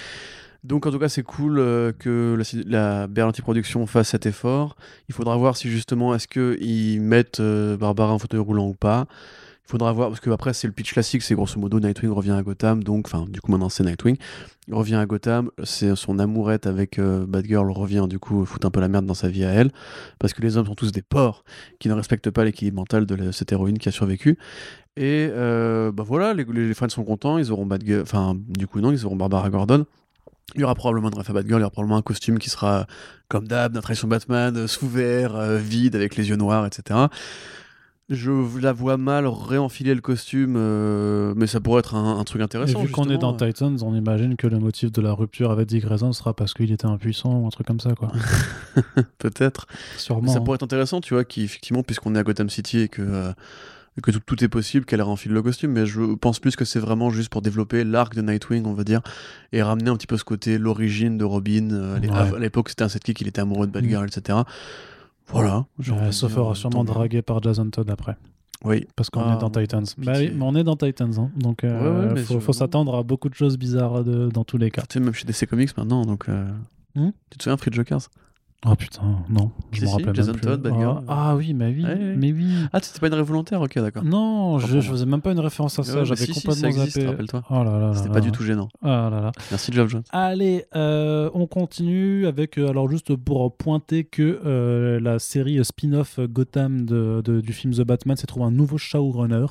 [0.62, 4.76] Donc en tout cas, c'est cool euh, que la, la Berlanti Productions fasse cet effort.
[5.08, 9.06] Il faudra voir si justement, est-ce qu'ils mettent euh, Barbara en fauteuil roulant ou pas.
[9.66, 12.32] Il faudra voir, parce que après, c'est le pitch classique, c'est grosso modo Nightwing revient
[12.32, 14.16] à Gotham, donc, enfin, du coup, maintenant c'est Nightwing.
[14.66, 18.72] Il revient à Gotham, c'est son amourette avec euh, Batgirl revient, du coup, foutre un
[18.72, 19.70] peu la merde dans sa vie à elle,
[20.18, 21.44] parce que les hommes sont tous des porcs
[21.78, 24.38] qui ne respectent pas l'équilibre mental de cette héroïne qui a survécu.
[24.96, 28.80] Et euh, bah voilà, les, les fans sont contents, ils auront Batgirl, enfin, du coup,
[28.80, 29.86] non, ils auront Barbara Gordon.
[30.54, 32.50] Il y aura probablement une ref à Batgirl, il y aura probablement un costume qui
[32.50, 32.86] sera,
[33.28, 37.08] comme d'hab, d'un tradition Batman, euh, sous verre, euh, vide, avec les yeux noirs, etc.
[38.10, 42.40] Je la vois mal réenfiler le costume, euh, mais ça pourrait être un, un truc
[42.40, 42.82] Et intéressant.
[42.82, 45.84] vu qu'on est dans Titans, on imagine que le motif de la rupture avec Dick
[45.84, 48.10] Grayson sera parce qu'il était impuissant ou un truc comme ça, quoi.
[49.18, 49.68] Peut-être.
[49.96, 50.26] Sûrement.
[50.32, 50.40] Ça hein.
[50.40, 53.34] pourrait être intéressant, tu vois, qu'effectivement, puisqu'on est à Gotham City et que, euh, et
[54.02, 56.78] que tout, tout est possible, qu'elle renfile le costume, mais je pense plus que c'est
[56.78, 59.00] vraiment juste pour développer l'arc de Nightwing, on va dire,
[59.52, 61.70] et ramener un petit peu ce côté, l'origine de Robin.
[61.72, 62.08] euh, Ouais.
[62.36, 64.38] À l'époque, c'était un sidekick, il était amoureux de Batgirl, etc.
[65.28, 65.66] Voilà.
[65.90, 68.16] Euh, sauf aura euh, sûrement dragué par Jason Todd après.
[68.64, 68.86] Oui.
[68.96, 69.84] Parce qu'on Ah, est dans Titans.
[69.98, 71.12] Bah oui, mais on est dans Titans.
[71.18, 71.30] hein.
[71.36, 74.58] Donc, euh, Ouais, ouais, mais faut, s'attendre à beaucoup de choses bizarres de- dans tous
[74.58, 74.82] les cas.
[74.82, 76.28] Tu sais, même chez DC Comics maintenant, donc.
[76.28, 76.46] euh,
[76.96, 77.10] Hmm?
[77.30, 78.08] tu te souviens, Free Jokers?
[78.66, 80.46] Oh putain, non, je Si, me si, rappelle Jason même plus.
[80.50, 82.14] Todd, ah, ah oui, mais oui, Ouais, ouais.
[82.18, 82.46] mais oui.
[82.74, 84.04] Ah, c'était pas une rêve volontaire Ok, d'accord.
[84.04, 86.00] Non, je, je faisais même pas une référence à ça.
[86.00, 87.06] Ouais, J'avais si, si, complètement ça existe, zappé.
[87.08, 87.42] rappelle-toi.
[87.48, 88.24] Oh là là C'était là pas là.
[88.26, 88.68] du tout gênant.
[88.82, 89.32] Ah là là.
[89.50, 90.02] Merci, Jeff Jones.
[90.10, 96.20] Allez, euh, on continue avec, euh, alors juste pour pointer que euh, la série spin-off
[96.20, 99.46] Gotham de, de- du film The Batman s'est trouvé un nouveau showrunner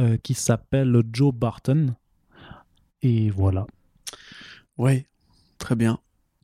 [0.00, 1.94] euh, qui s'appelle Joe Barton.
[3.02, 3.68] Et voilà.
[4.76, 5.06] Ouais,
[5.58, 6.00] très bien.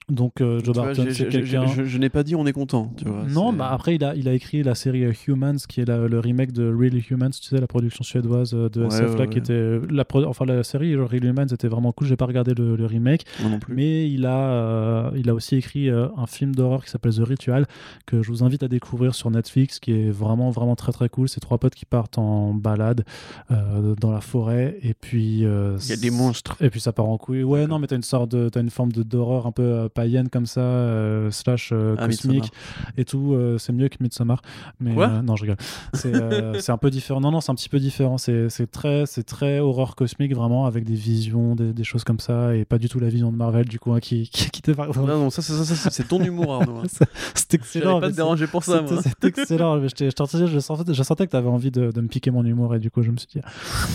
[0.09, 1.67] Donc euh, Joe Barton, c'est quelqu'un...
[1.67, 3.25] Je, je n'ai pas dit on est content, tu vois.
[3.29, 6.21] Non, bah après, il a, il a écrit la série Humans, qui est la- le
[6.21, 9.29] remake de Real Humans, tu sais, la production suédoise euh, de Ouais, SF, là, ouais,
[9.29, 9.53] qui était.
[9.53, 12.77] euh, La pro- enfin, la série Real Humans était vraiment cool, j'ai pas regardé le,
[12.77, 13.75] le remake, Moi non plus.
[13.75, 17.25] mais il a, euh, il a aussi écrit euh, un film d'horreur qui s'appelle The
[17.27, 17.67] Ritual,
[18.07, 21.29] que je vous invite à découvrir sur Netflix, qui est vraiment, vraiment très, très cool.
[21.29, 23.05] C'est trois potes qui partent en balade
[23.51, 25.39] dans la forêt, et puis.
[25.41, 26.57] Il y a des monstres.
[26.61, 27.43] et puis ça part en couille.
[27.43, 30.47] Ouais, non, mais t'as une sorte de, une forme de d'horreur un peu païenne comme
[30.47, 32.53] ça, euh, slash euh, Ah, cosmique
[32.97, 33.33] et tout.
[33.35, 34.43] euh, c'est mieux que Midsommar.
[34.79, 35.57] Mais Quoi euh, non, je rigole.
[35.95, 37.21] C'est, euh, c'est un peu différent.
[37.21, 38.19] Non, non, c'est un petit peu différent.
[38.19, 42.55] C'est, très, c'est très horreur cosmique vraiment avec des visions, des, des choses comme ça,
[42.55, 44.63] et pas du tout la vision de Marvel du coup hein, qui, qui, qui.
[44.97, 46.79] Non, non, ça, ça, ça, ça, c'est ton humour, Arnaud.
[46.79, 46.83] hein.
[47.35, 48.01] C'est Je excellent.
[48.01, 48.85] pas te déranger pour ça.
[49.03, 49.77] C'est excellent.
[49.79, 50.17] mais je, t'ai- je,
[50.61, 52.91] sentais, je sentais que tu avais envie de, de me piquer mon humour et du
[52.91, 53.41] coup je me suis dit.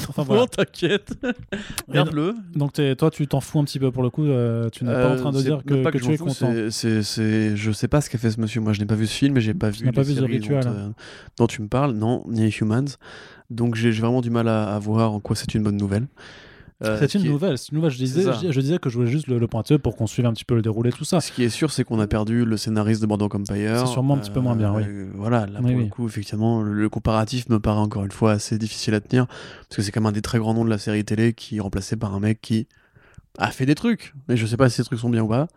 [0.09, 0.41] Enfin voilà.
[0.41, 1.13] Non, t'inquiète.
[1.87, 2.33] Regarde-le.
[2.55, 4.23] Donc toi tu t'en fous un petit peu pour le coup.
[4.71, 6.53] tu n'es pas en train de dire que, que je tu m'en es fous, content.
[6.69, 8.61] c'est- je sais pas ce qu'a fait ce monsieur.
[8.61, 9.91] Moi, je n'ai pas vu ce film et j'ai pas vu.
[9.91, 10.89] pas vu séries dont, euh,
[11.37, 11.93] dont tu me parles.
[11.93, 12.97] Non, ni Humans.
[13.49, 16.07] Donc, j'ai vraiment du mal à, à voir en quoi c'est une bonne nouvelle.
[16.83, 17.91] Euh, C'est ce une nouvelle, c'est une nouvelle.
[17.91, 20.25] Je disais, je, je disais que je voulais juste le, le pointer pour qu'on suive
[20.25, 21.21] un petit peu le déroulé, tout ça.
[21.21, 23.77] Ce qui est sûr, c'est qu'on a perdu le scénariste de Boardwalk Empire.
[23.77, 24.81] C'est sûrement un petit peu moins bien, oui.
[24.87, 25.83] Euh, Voilà, là, Oui, pour oui.
[25.83, 29.27] le coup, effectivement, le, le comparatif me paraît encore une fois assez difficile à tenir.
[29.27, 31.57] Parce que c'est quand même un des très grands noms de la série télé qui
[31.57, 32.67] est remplacé par un mec qui
[33.37, 34.13] a fait des trucs.
[34.27, 35.47] Mais je sais pas si ces trucs sont bien ou pas.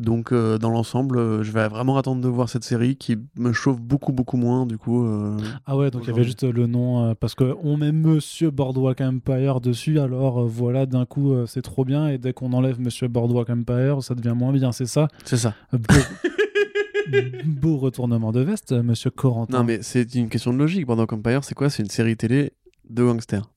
[0.00, 3.52] Donc, euh, dans l'ensemble, euh, je vais vraiment attendre de voir cette série qui me
[3.52, 5.06] chauffe beaucoup, beaucoup moins, du coup.
[5.06, 5.36] euh,
[5.66, 9.00] Ah ouais, donc il y avait juste le nom parce que on met Monsieur Boardwalk
[9.00, 13.48] Empire dessus, alors voilà, d'un coup c'est trop bien et dès qu'on enlève Monsieur Boardwalk
[13.50, 15.06] Empire, ça devient moins bien, c'est ça?
[15.24, 15.54] C'est ça.
[15.72, 15.78] Beau,
[17.44, 19.58] beau retournement de veste, Monsieur Corentin.
[19.58, 20.86] Non, mais c'est une question de logique.
[20.86, 21.70] Boardwalk Empire, c'est quoi?
[21.70, 22.52] C'est une série télé
[22.90, 23.48] de gangsters.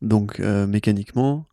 [0.00, 1.46] Donc, mécaniquement,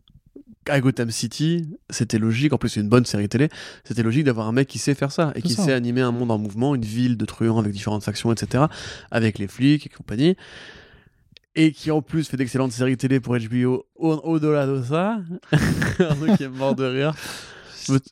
[0.69, 2.53] à Gotham City, c'était logique.
[2.53, 3.49] En plus, c'est une bonne série télé.
[3.83, 5.63] C'était logique d'avoir un mec qui sait faire ça et qui ça.
[5.65, 8.65] sait animer un monde en mouvement, une ville de truands avec différentes factions, etc.
[9.11, 10.35] Avec les flics et compagnie.
[11.55, 15.17] Et qui en plus fait d'excellentes séries télé pour HBO au- au-delà de ça.
[15.99, 17.13] Arnaud qui est mort de rire.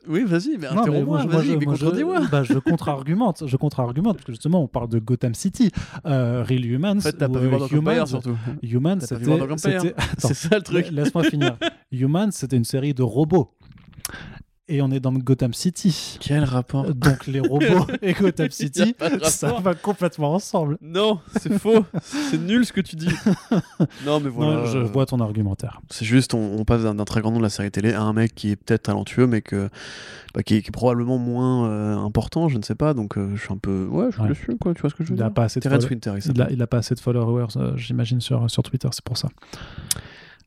[0.08, 2.22] Oui, vas-y, mais interromps-moi, moi, je- vas-y, mais contredis-moi.
[2.32, 5.70] bah, contre-argumente, je contre-argumente parce que justement on parle de Gotham City,
[6.04, 6.96] euh, Real Humans.
[6.96, 8.36] En fait, t'as pas vu Humans, surtout.
[8.62, 10.86] Humans, c'était, C'est ça le truc.
[10.90, 11.56] La- Laisse-moi finir.
[11.92, 13.50] Humans, c'était une série de robots.
[14.70, 16.18] et on est dans Gotham City.
[16.20, 20.76] Quel rapport Donc les robots et Gotham City, ça va complètement ensemble.
[20.82, 21.86] Non, c'est faux.
[22.02, 23.08] c'est nul ce que tu dis.
[24.04, 24.56] non, mais voilà.
[24.56, 25.80] Non, je vois ton argumentaire.
[25.88, 28.12] C'est juste, on, on passe d'un très grand nom de la série télé à un
[28.12, 29.70] mec qui est peut-être talentueux, mais que,
[30.34, 32.92] bah, qui, est, qui est probablement moins euh, important, je ne sais pas.
[32.92, 33.86] Donc, euh, je suis un peu.
[33.86, 34.28] Ouais, je suis Ouais.
[34.28, 34.74] déçu, quoi.
[34.74, 36.10] Tu vois ce que je veux Il a dire pas assez de Terrence follow- Winter,
[36.12, 36.42] il Il s'appelle.
[36.42, 39.28] a, il a pas assez de followers, euh, j'imagine, sur, sur Twitter, c'est pour ça.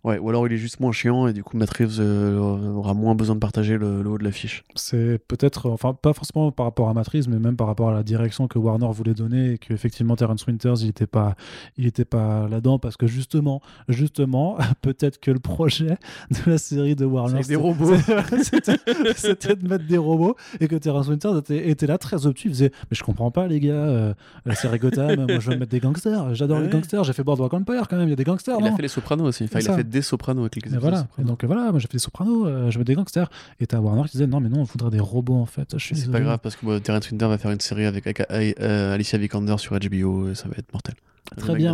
[0.03, 2.39] Ouais, ou alors il est juste moins chiant et du coup, Matt Reeves euh,
[2.73, 4.63] aura moins besoin de partager le, le haut de l'affiche.
[4.73, 8.01] C'est peut-être, enfin, pas forcément par rapport à Matrice, mais même par rapport à la
[8.01, 11.35] direction que Warner voulait donner et que effectivement Terrence Winters, il n'était pas,
[11.77, 15.97] il était pas là-dedans parce que justement, justement, peut-être que le projet
[16.31, 17.93] de la série de Warner, c'était- robots.
[18.41, 18.77] c'était
[19.15, 22.47] c'était de mettre des robots et que Terrence Winters était, était là très obtus.
[22.47, 24.13] Il faisait, mais je comprends pas les gars, euh,
[24.45, 27.53] la série Gotham, moi je veux mettre des gangsters, j'adore les gangsters, j'ai fait Boardwalk
[27.53, 29.43] Empire quand même, il y a des gangsters, Il a fait les Sopranos aussi.
[29.43, 30.99] Enfin, il a fait des Sopranos avec les voilà.
[30.99, 31.27] Sopranos.
[31.27, 33.30] donc voilà, moi j'ai fait des sopranos, euh, je des gangsters.
[33.59, 35.76] Et t'as Warner qui disait non mais non, on voudrait des robots en fait.
[35.77, 39.18] C'est pas grave parce que Terrence Winter va faire une série avec, avec, euh, Alicia
[39.18, 40.95] Vikander sur HBO et ça va être mortel.
[41.38, 41.73] Très bien.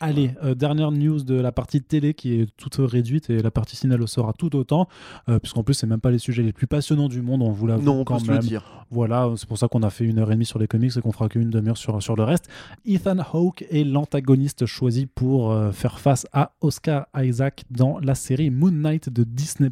[0.00, 3.76] Allez, euh, dernière news de la partie télé qui est toute réduite et la partie
[3.76, 4.88] ciné le sera tout autant,
[5.28, 7.68] euh, puisqu'en plus c'est même pas les sujets les plus passionnants du monde, on vous
[7.68, 8.40] l'avoue Non, on peut quand se même.
[8.40, 8.84] le dire.
[8.90, 11.00] Voilà, c'est pour ça qu'on a fait une heure et demie sur les comics et
[11.00, 12.48] qu'on fera qu'une demi-heure sur, sur le reste.
[12.84, 18.50] Ethan Hawke est l'antagoniste choisi pour euh, faire face à Oscar Isaac dans la série
[18.50, 19.70] Moon Knight de Disney+.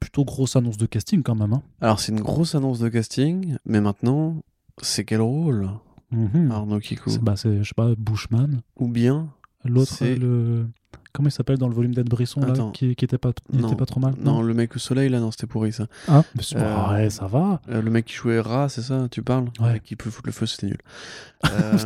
[0.00, 1.52] Plutôt grosse annonce de casting quand même.
[1.52, 1.62] Hein.
[1.80, 4.36] Alors, c'est une grosse annonce de casting, mais maintenant,
[4.82, 5.68] c'est quel rôle?
[6.12, 6.50] Mhm.
[6.50, 8.62] Arnaud Kikou C'est- bah, je sais pas, Bushman.
[8.76, 9.28] Ou bien
[9.64, 10.66] L'autre, C'est- le...
[11.12, 13.66] Comment il s'appelle dans le volume d'Ed Brisson, là, qui, qui était pas, il Non.
[13.68, 14.14] était pas trop mal?
[14.22, 15.86] Non, le mec au soleil, là, non, c'était pourri ça.
[16.06, 17.60] Ah, mais c'est- Euh, ouais, ça va.
[17.68, 19.46] Euh, le mec qui jouait Ra, c'est ça Tu parles?
[19.60, 19.72] Ouais.
[19.74, 20.78] Le qui peut foutre le feu, c'était nul.
[21.50, 21.78] Euh,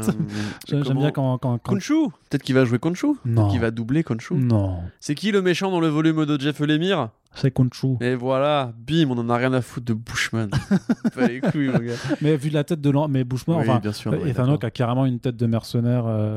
[0.68, 1.38] J'aime, comment- bien quand...
[1.38, 3.48] quand, quand- Peut-être qu'il va jouer Khonshu Non.
[3.50, 7.10] Qui va doubler Khonshu Non, C'est qui le méchant dans le volume de Jeff Lemire?
[7.36, 7.96] C'est Khonshu.
[8.00, 10.50] Et voilà, bim, on en a rien à foutre de Bushman.
[11.14, 11.94] pas les couilles, mon gars.
[12.20, 13.06] Mais vu la tête de l'an...
[13.08, 13.78] Mais Bushman, Oui, enfin...
[13.78, 14.12] bien sûr.
[14.12, 16.04] Euh, ouais, Ethan a carrément une tête de mercenaire.
[16.08, 16.34] euh,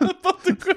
[0.00, 0.74] N'importe quoi.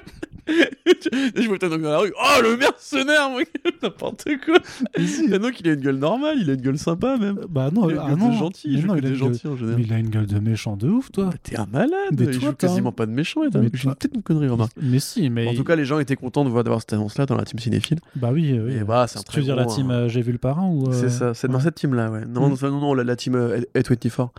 [0.47, 2.11] je vois Hawke dans la rue.
[2.17, 3.29] Oh, le mercenaire,
[3.83, 4.55] N'importe quoi.
[4.55, 7.39] Hawke, il a une gueule normale, il a une gueule sympa même.
[7.49, 8.29] bah non, il a ah une gueule non.
[8.33, 9.77] de gentil, non, il que a des une gueule- gentils en général.
[9.79, 11.25] Mais il a une gueule de méchant de ouf, toi.
[11.25, 13.41] Bah, T'es un malade, Mais il toi, joue quasiment pas de méchant.
[13.43, 14.73] J'ai peut-être une connerie, remarque.
[14.81, 15.47] Mais si, mais...
[15.47, 17.59] En tout cas, les gens étaient contents de voir d'avoir cette annonce-là dans la team
[17.59, 17.99] cinéphile.
[18.15, 18.73] Bah oui, oui.
[18.75, 19.93] Et bah, c'est un Tu veux dire la team hein.
[19.93, 20.87] euh, J'ai vu le parrain ou...
[20.89, 22.25] euh, C'est ça, c'est dans cette team-là, ouais.
[22.25, 22.55] Non, Mm.
[22.63, 24.29] non, non, non, la, team euh, A24.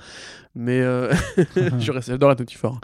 [0.54, 1.12] Mais euh,
[1.78, 2.74] je reste j'adore A24.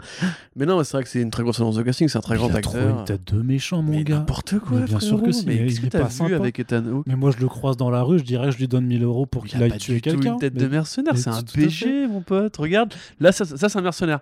[0.55, 2.35] Mais non, c'est vrai que c'est une très grosse annonce de casting, c'est un très
[2.35, 2.99] grand a acteur.
[2.99, 4.15] une tête de méchant, mon Mais gars.
[4.15, 6.35] n'importe quoi, Mais bien sûr que si, Mais qu'est-ce il que t'as vu sympa.
[6.35, 8.67] avec Ethan Hawke Mais moi, je le croise dans la rue, je dirais, je lui
[8.67, 10.33] donne 1000 euros pour Il qu'il aille tuer quelqu'un.
[10.33, 12.57] une tête de mercenaire, c'est un péché, mon pote.
[12.57, 14.19] Regarde, là, ça, ça, c'est un mercenaire.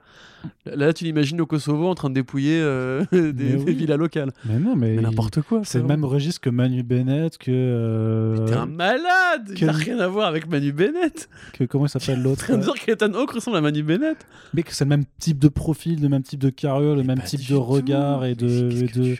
[0.65, 3.65] Là, tu l'imagines au Kosovo en train de dépouiller euh, des, Mais oui.
[3.65, 4.31] des villas locales.
[4.45, 4.89] Mais non, mais...
[4.89, 5.61] Mais il- n'importe quoi.
[5.63, 7.51] C'est le même registre que Manu Bennett, que...
[7.51, 11.29] euh, T'es un malade Il que- n'a rien à voir avec Manu Bennett.
[11.53, 12.41] que comment il s'appelle l'autre?
[12.45, 14.17] Tu viens de dire qu'Ethan Hawke ressemble à Manu Bennett
[14.53, 17.21] Mais que c'est le même type de profil, le même type de carrure, le même
[17.21, 19.15] type de regard et de, et de,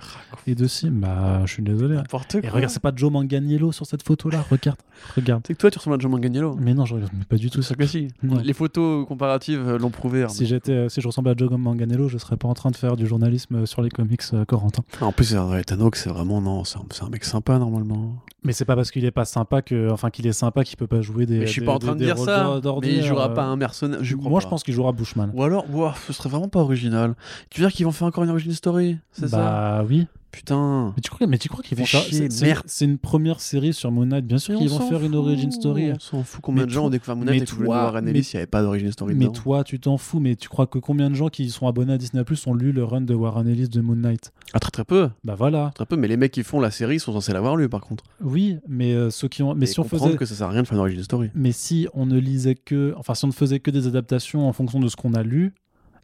[0.48, 0.91] et de sim.
[0.91, 1.95] Bah, je suis désolé.
[1.95, 2.52] N'importe Et quoi.
[2.52, 4.45] regarde, c'est pas Joe Manganiello sur cette photo-là.
[4.52, 4.77] Regarde,
[5.15, 5.44] regarde.
[5.48, 6.56] C'est que toi, tu ressembles à Joe Manganiello.
[6.60, 7.76] Mais non, je regarde pas du tout ça.
[7.76, 8.10] que si.
[8.44, 10.23] Les photos comparatives euh, l'ont prouvé.
[10.23, 10.34] Arnaud.
[10.34, 12.98] Si j'étais, si je ressemblais à Joe Manganiello, je serais pas en train de faire
[12.98, 14.84] du journalisme sur les comics euh, Corentin.
[15.00, 18.16] En plus, Ethan Hawke, c'est vraiment non, c'est un, un mec sympa normalement.
[18.48, 20.88] Mais c'est pas parce qu'il est pas sympa que, enfin, qu'il est sympa qu'il peut
[20.88, 21.40] pas jouer des.
[21.40, 22.60] Mais je suis des- pas en des- train de dire ça.
[22.82, 23.34] Mais il jouera euh.
[23.36, 23.99] pas un mercenaire.
[24.02, 24.45] Je crois Moi, pas.
[24.45, 25.32] je pense qu'il jouera Bushman.
[25.36, 27.15] Ou alors, ouah, ce serait vraiment pas original.
[27.49, 29.38] Tu veux dire qu'ils vont faire encore une origin story C'est ça?
[29.38, 30.07] Bah oui.
[30.30, 30.94] Putain.
[30.95, 32.61] Mais tu crois, mais tu crois qu'ils vont faire chier, c'est- c'est- merde.
[32.68, 34.26] C'est une première série sur Moon Knight.
[34.28, 35.91] Bien sûr qu'ils on vont faire une origin story.
[35.95, 36.41] On s'en fout.
[36.44, 38.36] Combien Mais de gens ont découvert Moon Knight et voulaient voir Warren mais- Ellis, il
[38.36, 39.32] n'y avait pas d'origin story Mais dedans.
[39.34, 40.19] toi, tu t'en fous.
[40.19, 42.72] Mais tu crois que combien de gens qui sont abonnés à Disney Plus ont lu
[42.72, 44.32] le run de Warren Ellis de Moon Knight?
[44.53, 45.10] Ah, très très peu.
[45.24, 45.72] Bah voilà.
[45.74, 45.95] Très peu.
[45.95, 48.03] Mais les mecs qui font la série sont censés l'avoir lu par contre.
[48.22, 48.37] Oui,
[48.68, 49.54] mais euh, ceux qui ont.
[49.56, 50.16] Mais Et si on faisait.
[50.16, 51.30] que ça sert à rien de faire une origin story.
[51.36, 52.94] Mais si on ne lisait que.
[52.98, 55.54] Enfin, si on ne faisait que des adaptations en fonction de ce qu'on a lu,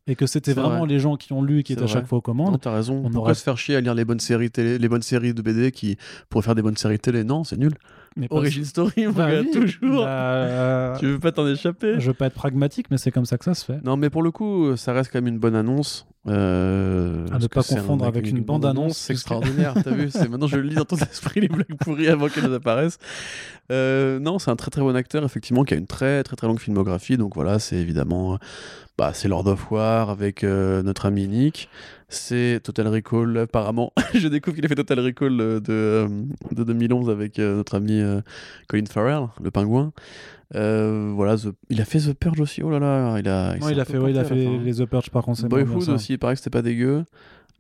[0.06, 0.88] et que c'était vraiment vrai.
[0.90, 2.60] les gens qui ont lu et qui étaient à chaque fois aux Non, commandes.
[2.62, 2.98] t'as raison.
[2.98, 5.34] on Pourquoi aurait- se faire chier à lire les bonnes séries télé, les bonnes séries
[5.34, 5.98] de BD qui
[6.30, 7.24] pourraient faire des bonnes séries télé?
[7.24, 7.74] Non, c'est nul.
[8.16, 10.06] Mais Origin story, mon Bah gars, oui, toujours.
[10.06, 11.96] bah, Tu veux pas t'en échapper?
[12.00, 13.84] Je veux pas être pragmatique, mais c'est comme ça que ça se fait.
[13.84, 16.06] Non, mais pour le coup, ça reste quand même une bonne annonce.
[16.28, 20.58] Euh, À ne pas un- confondre avec une bande-annonce, C'est extraordinaire, t'as vu Maintenant, je
[20.58, 22.98] lis dans ton esprit les blagues pourries avant qu'elles apparaissent.
[23.72, 26.48] Euh, non, c'est un très très bon acteur, effectivement, qui a une très très très
[26.48, 27.18] longue filmographie.
[27.18, 28.38] Donc voilà, c'est évidemment.
[28.98, 31.68] Bah, c'est Lord of War avec euh, notre ami Nick.
[32.14, 33.92] C'est Total Recall, apparemment.
[34.14, 36.08] je découvre qu'il a fait Total Recall euh, de, euh,
[36.52, 38.02] de 2011 avec euh, notre ami
[38.68, 39.92] Colin Farrell, le pingouin.
[40.56, 42.62] Euh, voilà, The- il a fait The Purge aussi.
[42.62, 43.56] Oh là là, il a.
[43.58, 44.62] Il un a fait, ouais, il a fait les, hein.
[44.64, 45.48] les The Purge par contre.
[45.48, 47.04] Boyhood aussi, il paraît que c'était pas dégueu.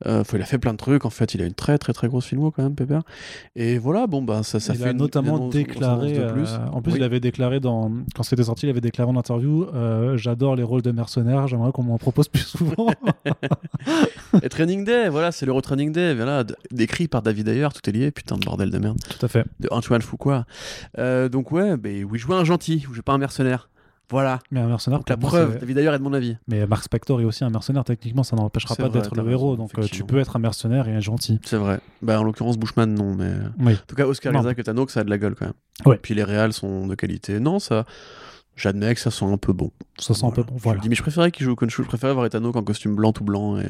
[0.05, 1.05] Euh, il a fait plein de trucs.
[1.05, 3.03] En fait, il a une très très très grosse filmo quand même, Pépère.
[3.55, 6.09] Et voilà, bon bah ça, ça il fait a notamment une déclaré.
[6.13, 6.49] une annonce de plus.
[6.53, 6.97] euh, en plus, Oui.
[6.99, 10.63] il avait déclaré dans quand c'était sorti, il avait déclaré en interview euh, J'adore les
[10.63, 11.47] rôles de mercenaires.
[11.47, 12.87] J'aimerais qu'on m'en propose plus souvent.
[14.43, 17.93] Et Training Day, voilà, c'est l'Euro Training Day, voilà, décrit par David Ayer, tout est
[17.93, 19.45] lié, putain de bordel de merde, Tout à fait.
[19.59, 20.45] de Antoine Fuqua.
[20.97, 23.69] Donc ouais, ben oui, je un gentil, je pas un mercenaire.
[24.09, 24.39] Voilà.
[24.51, 26.37] Mais un mercenaire, Donc la preuve, David Ayer est de mon avis.
[26.47, 27.83] Mais Mark Spector est aussi un mercenaire.
[27.83, 29.55] Techniquement, ça n'empêchera pas d'être le héros.
[29.55, 31.39] Donc, euh, tu peux être un mercenaire et un gentil.
[31.45, 31.79] C'est vrai.
[32.01, 33.73] Bah en l'occurrence Bushman non, mais Oui.
[33.73, 34.41] en tout cas Oscar Non.
[34.41, 35.53] Isaac et Tano, que ça a de la gueule quand même.
[35.85, 35.97] Ouais.
[36.01, 37.39] Puis les réals sont de qualité.
[37.39, 37.85] Non, ça,
[38.55, 39.71] j'admets que ça sent un peu bon.
[39.97, 40.57] Ça sent un peu bon.
[40.57, 40.77] Je Voilà.
[40.77, 42.95] le dis, mais je préférais qu'il joue au Konshu, je préférais voir Etano qu'en costume
[42.95, 43.67] blanc tout blanc et,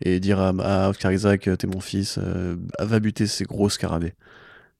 [0.00, 3.68] et dire à, à Oscar Isaac, euh, t'es mon fils, euh, va buter ces gros
[3.68, 4.14] scarabées.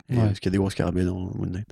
[0.09, 0.21] Et, Ouais.
[0.27, 1.69] Parce qu'il y a des gros scarabées dans Moon Knight.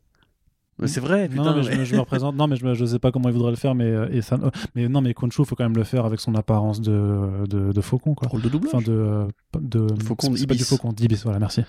[0.83, 1.43] Mais c'est vrai, putain.
[1.45, 2.37] non, mais je, me- je me représente.
[2.37, 3.75] Non, mais je, je sais pas comment il voudrait le faire.
[3.75, 6.21] Mais, euh, et ça, euh, mais non, mais Khonshu, faut quand même le faire avec
[6.21, 8.29] son apparence de, de, de faucon, quoi.
[8.29, 8.75] Rôle de doublage.
[8.75, 8.93] Enfin, de.
[8.93, 9.27] euh,
[9.61, 11.63] de Faucon c'est- pas du faucon, d'ibis, voilà, merci.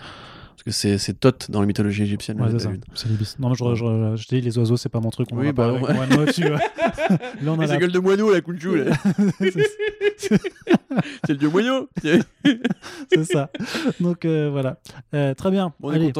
[0.56, 2.40] Parce que c'est c'est Thoth dans la mythologie égyptienne.
[2.40, 2.70] Ouais, le c'est ça.
[2.70, 2.86] David.
[2.94, 3.38] C'est l'ibis.
[3.40, 5.28] Non, mais je, je, je, dis, les oiseaux, c'est pas mon truc.
[5.32, 5.90] On Oui, va bah, avec ouais.
[7.42, 7.78] Là, on a la...
[7.78, 8.84] gueule de moineau, la Kunchu.
[8.86, 8.94] là.
[10.18, 11.90] c'est le dieu moineau.
[12.02, 13.50] c'est ça.
[14.00, 14.78] Donc, euh, voilà.
[15.14, 15.74] Euh, très bien.
[15.82, 16.14] On est Allez.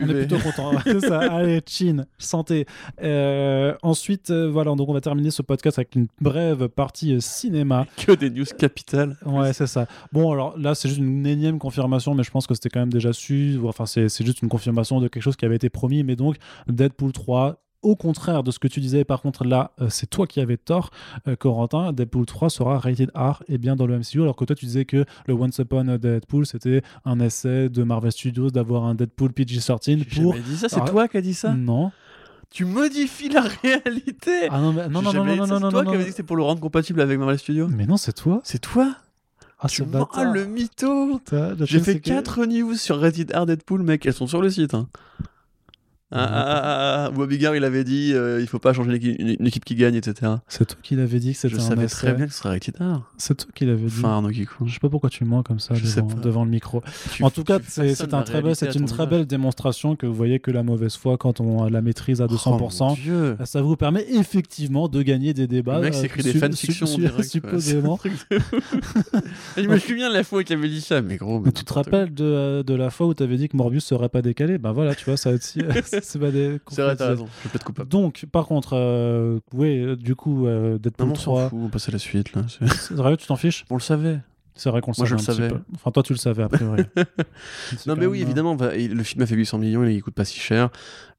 [0.00, 0.72] On est plutôt content.
[0.84, 1.20] C'est ça.
[1.20, 2.66] Allez, chin, santé.
[3.02, 7.20] Euh, ensuite, euh, voilà, donc on va terminer ce podcast avec une brève partie euh,
[7.20, 7.86] cinéma.
[7.96, 9.16] Que des news capitales.
[9.24, 9.86] Ouais, c'est ça.
[10.12, 12.92] Bon, alors là, c'est juste une énième confirmation, mais je pense que c'était quand même
[12.92, 13.58] déjà su.
[13.64, 16.02] Enfin, c'est juste une confirmation de quelque chose qui avait été promis.
[16.02, 16.36] Mais donc,
[16.68, 17.62] Deadpool 3.
[17.82, 20.56] Au contraire de ce que tu disais, par contre, là, euh, c'est toi qui avais
[20.56, 20.90] tort,
[21.28, 21.92] euh, Corentin.
[21.92, 24.84] Deadpool 3 sera rated R et bien dans le MCU, alors que toi, tu disais
[24.84, 29.30] que le Once Upon a Deadpool, c'était un essai de Marvel Studios d'avoir un Deadpool
[29.32, 30.32] PG-13 J'ai pour.
[30.32, 30.88] jamais dit ça, c'est Ah.
[30.88, 31.54] toi qui as dit ça?
[31.54, 31.92] Non.
[32.50, 35.70] Tu modifies la réalité Ah non, mais- non, non, non, non, non, non, C'est toi
[35.70, 35.98] non, qui avais non.
[35.98, 38.40] dit que c'était pour le rendre compatible avec Marvel Studios Mais non, c'est toi.
[38.42, 38.96] C'est toi?
[39.60, 40.32] Ah, Tu bâtard.
[40.32, 41.20] le mytho
[41.60, 44.50] J'ai fait c'est que- 4 news sur Rated R Deadpool, mec, elles sont sur le
[44.50, 44.74] site.
[44.74, 44.88] Hein.
[46.10, 48.96] Ah, ah, ah, ah, ah, Bobby Gare, il avait dit euh, il faut pas changer
[48.96, 50.32] une, une équipe qui gagne, etc.
[50.48, 51.96] C'est toi qui l'avais dit que c'était Je un savais essai.
[51.96, 53.02] très bien que ce serait Rated R.
[53.18, 53.94] C'est toi qui l'avais dit.
[53.98, 54.66] Enfin, Arnaud Kikou.
[54.66, 55.84] Je sais pas pourquoi tu mens comme ça Je
[56.22, 56.82] devant, le micro.
[57.12, 60.14] Tu- en tout cas, tu c'est un très belle, une très belle démonstration que vous
[60.14, 62.48] voyez que la mauvaise foi, quand on la maîtrise à 200%,
[62.80, 63.36] Oh, mon Dieu.
[63.44, 65.76] ça vous permet effectivement de gagner des débats.
[65.76, 66.86] Le mec euh, s'écrit des su- fanfictions
[67.22, 67.98] supposément.
[69.56, 71.40] Je me souviens de la fois qu'il avait dit ça, mais gros.
[71.40, 73.84] mais tu te rappelles de, euh, de la fois où tu avais dit que Morbius
[73.84, 74.58] serait pas décalé?
[74.58, 75.72] Ben voilà, tu vois, ça aussi, euh,
[76.02, 76.58] c'est pas des.
[76.70, 77.26] C'est vrai, t'as raison.
[77.44, 77.88] Je peux être coupable.
[77.88, 81.48] Donc, par contre, euh, oui, euh, du coup, euh, Non, Deadpool mais on s'en 3.
[81.50, 82.42] fout, on passe à la suite là.
[82.48, 83.64] c'est- vrai, tu t'en fiches?
[83.70, 84.20] On le savait.
[84.54, 85.22] C'est vrai qu'on le Moi, savait.
[85.22, 85.48] je le savais.
[85.50, 85.60] peu.
[85.76, 86.82] Enfin, toi, tu le savais, a priori.
[87.86, 90.70] Non, mais oui, évidemment, le film a fait 800 millions, il coûte pas si cher.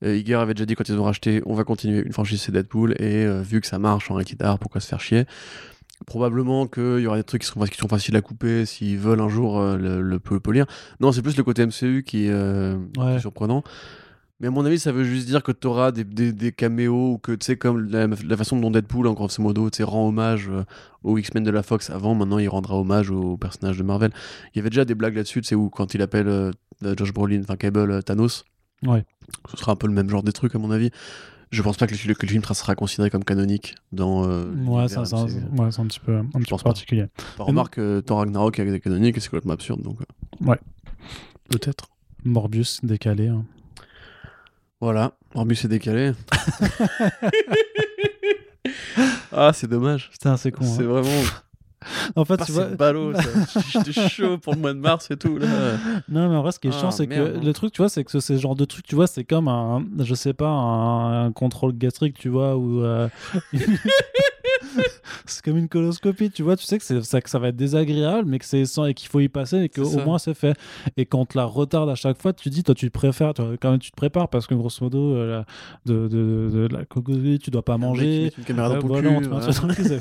[0.03, 2.51] Euh, Iger avait déjà dit quand ils ont racheté, on va continuer une franchise, c'est
[2.51, 5.23] Deadpool, et euh, vu que ça marche en rated R, pourquoi se faire chier?
[6.06, 9.22] Probablement qu'il y aura des trucs qui seront, qui seront faciles à couper s'ils veulent
[9.22, 10.65] un jour euh, le, le, polir.
[10.99, 13.64] Non, c'est plus le côté MCU qui, est surprenant.
[14.41, 17.13] Mais à mon avis, ça veut juste dire que tu auras des, des, des caméos
[17.13, 20.07] ou que, tu sais, comme la, la façon dont Deadpool, en grosso modo, tu rend
[20.07, 20.63] hommage euh,
[21.03, 24.11] aux X-Men de la Fox avant, maintenant il rendra hommage aux personnages de Marvel.
[24.53, 26.51] Il y avait déjà des blagues là-dessus, tu sais, où quand il appelle euh,
[26.97, 28.45] Josh Brolin, enfin Cable, euh, Thanos,
[28.85, 29.03] Ouais.
[29.51, 30.89] ce sera un peu le même genre des trucs, à mon avis.
[31.51, 34.23] Je pense pas que le, que le film sera considéré comme canonique dans.
[34.29, 37.07] euh, Ouais, ça, ça- ouais, c'est un petit peu, un petit peu particulier.
[37.33, 39.97] Enfin, remarque que Thor Ragnarok est canonique et c'est complètement absurde, donc.
[39.99, 40.59] euh, Ouais.
[41.49, 41.89] Peut-être.
[42.23, 43.27] Morbius décalé.
[43.27, 43.43] hein.
[44.81, 46.14] Voilà, Morbius est décalé.
[49.31, 50.10] ah, c'est dommage.
[50.11, 50.64] Putain, c'est con.
[50.64, 50.88] C'est hein.
[50.88, 51.23] vraiment.
[52.18, 52.68] En fait, tu vois.
[52.69, 53.61] c'est ballot, ça.
[53.85, 55.47] J'étais chaud pour le mois de mars et tout, là.
[56.10, 57.39] Non, mais en vrai, ce qui est Ah, chiant, c'est que hein.
[57.41, 59.85] le truc, tu vois, c'est que ce genre de truc, tu vois, c'est comme un,
[59.99, 62.84] je sais pas, un, un contrôle gastrique, tu vois, ou.
[62.84, 63.07] euh,
[65.25, 68.29] c'est comme une coloscopie, tu vois, tu sais que, ça, que ça va être désagréable,
[68.29, 70.57] mais que c'est sans et qu'il faut y passer et qu'au moins c'est fait.
[70.97, 72.91] Et quand on te la retarde à chaque fois, tu te dis, toi, tu te
[72.91, 75.45] préfères, toi, quand même, tu te prépares parce que grosso modo, euh, la-
[75.93, 78.31] de, de, de, la coloscopie, tu dois pas qui manger.
[78.37, 78.69] une caméra
[79.23, 79.51] Euh, voilà,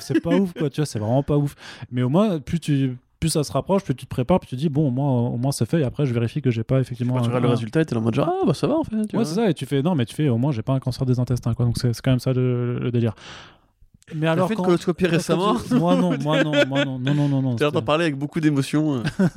[0.00, 1.54] c'est- pas ouf, quoi, tu vois, c'est vraiment pas ouf.
[1.90, 2.96] Mais au moins, plus tu.
[3.20, 5.10] Plus ça se rapproche, plus tu te prépares, puis tu te dis bon, au moins,
[5.30, 5.80] au moins c'est fait.
[5.80, 7.14] Et après, je vérifie que j'ai pas effectivement.
[7.14, 8.94] Quand tu regardes le résultat, t'es en mode genre, ah bah ça va en fait.
[9.08, 9.50] tu Ouais, c'est ça.
[9.50, 11.52] Et tu fais non, mais tu fais au moins, j'ai pas un cancer des intestins,
[11.52, 11.66] quoi.
[11.66, 13.16] Donc c'est c'est quand même ça le, le délire.
[14.14, 16.84] Mais T'as alors fait une quand- coloscopie quand récemment tu- Moi non, moi non, moi
[16.84, 17.54] non, non, non, non, non.
[17.54, 18.96] D'en c'était- parler avec beaucoup d'émotion.
[18.96, 19.02] euh.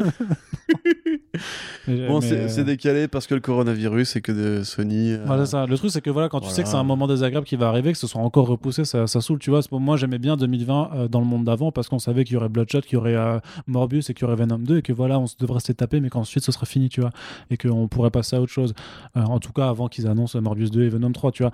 [1.88, 5.14] Bon, c'est euh, décalé parce que le coronavirus et que de Sony.
[5.14, 5.65] euh, Voilà, ça.
[5.65, 6.64] Le truc, c'est que voilà, quand tu sais Voilà.
[6.64, 9.22] que c'est un moment désagréable qui va arriver, que ce soit encore repoussé, ça, ça
[9.22, 9.39] saoule.
[9.39, 12.34] Tu vois, moi, j'aimais bien 2020 euh, dans le monde d'avant parce qu'on savait qu'il
[12.35, 14.81] y aurait Bloodshot, qu'il y aurait euh, Morbius et qu'il y aurait Venom 2 et
[14.81, 17.11] que voilà, on devrait se les taper, mais qu'ensuite ce sera fini, tu vois,
[17.49, 18.73] et qu'on pourrait passer à autre chose.
[19.18, 21.52] Euh, en tout cas, avant qu'ils annoncent Morbius 2 et Venom 3, tu vois.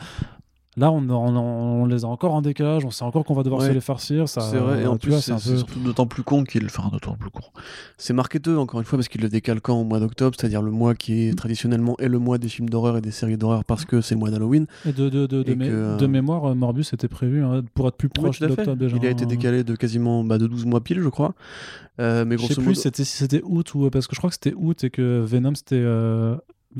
[0.77, 3.61] Là, on, on, on les a encore en décalage, on sait encore qu'on va devoir
[3.61, 3.69] Ouais.
[3.69, 4.29] se les farcir.
[4.29, 6.65] ça- C'est vrai, et en plus, c'est peu- surtout d'autant plus con qu'il.
[6.65, 7.41] Enfin, d'autant plus con.
[7.97, 9.79] C'est marketeux, encore une fois, parce qu'il le décale quand?
[9.81, 12.95] Au mois d'octobre, c'est-à-dire le mois qui est traditionnellement est le mois des films d'horreur
[12.97, 14.67] et des séries d'horreur parce que c'est le mois d'Halloween.
[14.85, 17.43] Et de, de, de, de, Et mé- que, euh, de mémoire, euh, Morbus était prévu
[17.43, 18.47] hein, pour être plus proche fait.
[18.47, 18.95] d'octobre déjà.
[18.97, 19.27] Il a été hein.
[19.27, 21.33] décalé de quasiment bah, de 12 mois pile, je crois.
[21.99, 24.13] Euh, mais Je sais grosso plus modo, si c'était si c'était août ou parce que
[24.13, 26.35] je crois que c'était août et que Venom c'était euh,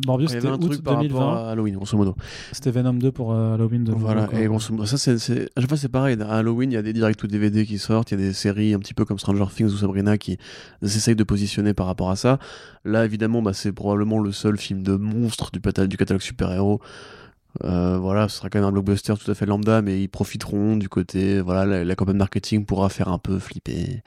[0.06, 1.18] Morbius c'était août truc par 2020.
[1.20, 2.16] rapport à Halloween, grosso modo.
[2.52, 4.06] C'était Venom 2 pour euh, Halloween 2020.
[4.06, 4.40] Voilà, quoi.
[4.40, 6.18] et grosso modo, ça c'est, c'est- à chaque fois c'est pareil.
[6.22, 8.34] À Halloween, il y a des directs ou DVD qui sortent, il y a des
[8.34, 10.38] séries un petit peu comme Stranger Things ou Sabrina qui
[10.84, 12.38] essayent de positionner par rapport à ça.
[12.86, 15.60] Là, évidemment, bah, c'est probablement le seul film de monstre du
[15.98, 16.80] catalogue super-héros.
[17.64, 20.76] Euh, voilà, ce sera quand même un blockbuster tout à fait lambda, mais ils profiteront
[20.78, 24.04] du côté, voilà, la, la campagne marketing pourra faire un peu flipper.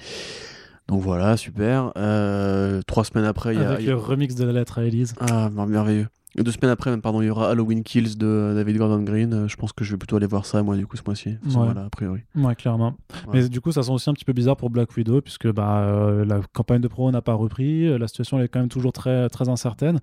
[0.90, 1.92] Donc voilà, super.
[1.96, 4.52] Euh, trois semaines après, il y a, Avec il y a- le remix de la
[4.52, 5.14] lettre à Elise.
[5.20, 6.08] ah, mer- merveilleux.
[6.36, 9.32] Deux semaines après, même, pardon, il y aura Halloween Kills de David Gordon Green.
[9.34, 11.30] Euh, je pense que je vais plutôt aller voir ça, moi, du coup, ce mois-ci.
[11.30, 11.36] Ouais.
[11.46, 12.20] Voilà, a priori.
[12.36, 12.94] Ouais, clairement.
[13.32, 15.80] Mais du coup, ça sent aussi un petit peu bizarre pour Black Widow, puisque bah,
[15.80, 18.92] euh, la campagne de pro n'a pas repris, la situation elle est quand même toujours
[18.92, 19.98] très, très incertaine.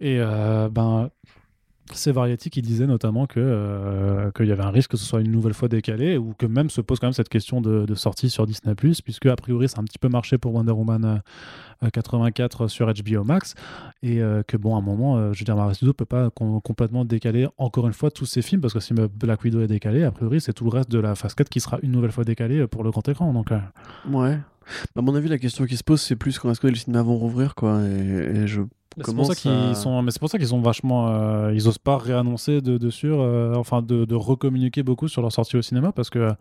[0.00, 1.10] Et euh, ben,
[1.94, 5.30] c'est Variety qui disait notamment euh, qu'il y avait un risque que ce soit une
[5.30, 8.46] nouvelle fois décalé, ou que même se pose quand même cette question de, sortie sur
[8.46, 11.16] Disney, puisque a priori ça a un petit peu marché pour Wonder Woman euh,
[11.82, 13.54] euh, 84 sur HBO Max,
[14.02, 16.60] et euh, que bon, à un moment, euh, je veux dire, Marvel peut pas com-
[16.62, 20.04] complètement décaler encore une fois tous ces films, parce que si Black Widow est décalé,
[20.04, 22.24] a priori c'est tout le reste de la phase 4 qui sera une nouvelle fois
[22.24, 23.32] décalé euh, pour le grand écran.
[23.32, 23.58] Donc, euh,
[24.10, 24.38] Ouais.
[24.94, 27.02] À mon avis, la question qui se pose, c'est plus quand est-ce que les cinémas
[27.02, 27.80] vont rouvrir, quoi.
[27.82, 28.60] Et je
[28.96, 31.78] c'est pour ça qu'ils sont, mais c'est pour ça qu'ils sont vachement, euh, ils osent
[31.78, 35.92] pas réannoncer de, dessus, euh, enfin de, de recommuniquer beaucoup sur leur sortie au cinéma
[35.92, 36.32] parce que euh,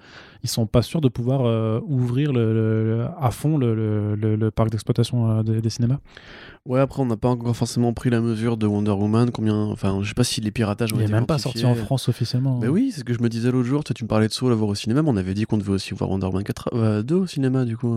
[0.44, 5.44] ils sont pas sûrs de pouvoir euh, ouvrir le, le- à fond le, parc d'exploitation
[5.44, 6.00] des, des cinémas.
[6.66, 9.32] Ouais, après, on n'a pas encore forcément pris la mesure de Wonder Woman.
[9.32, 9.56] Combien.
[9.56, 11.74] Enfin, je sais pas si les piratages ont Il est été même pas sorti en
[11.76, 12.60] France officiellement.
[12.60, 13.84] Mais oui, c'est ce que je me disais l'autre jour.
[13.84, 15.58] Toi, tu me parlais de Soul à voir au cinéma, mais on avait dit qu'on
[15.58, 17.96] devait aussi voir Wonder Woman 4, euh, 2 au cinéma, du coup.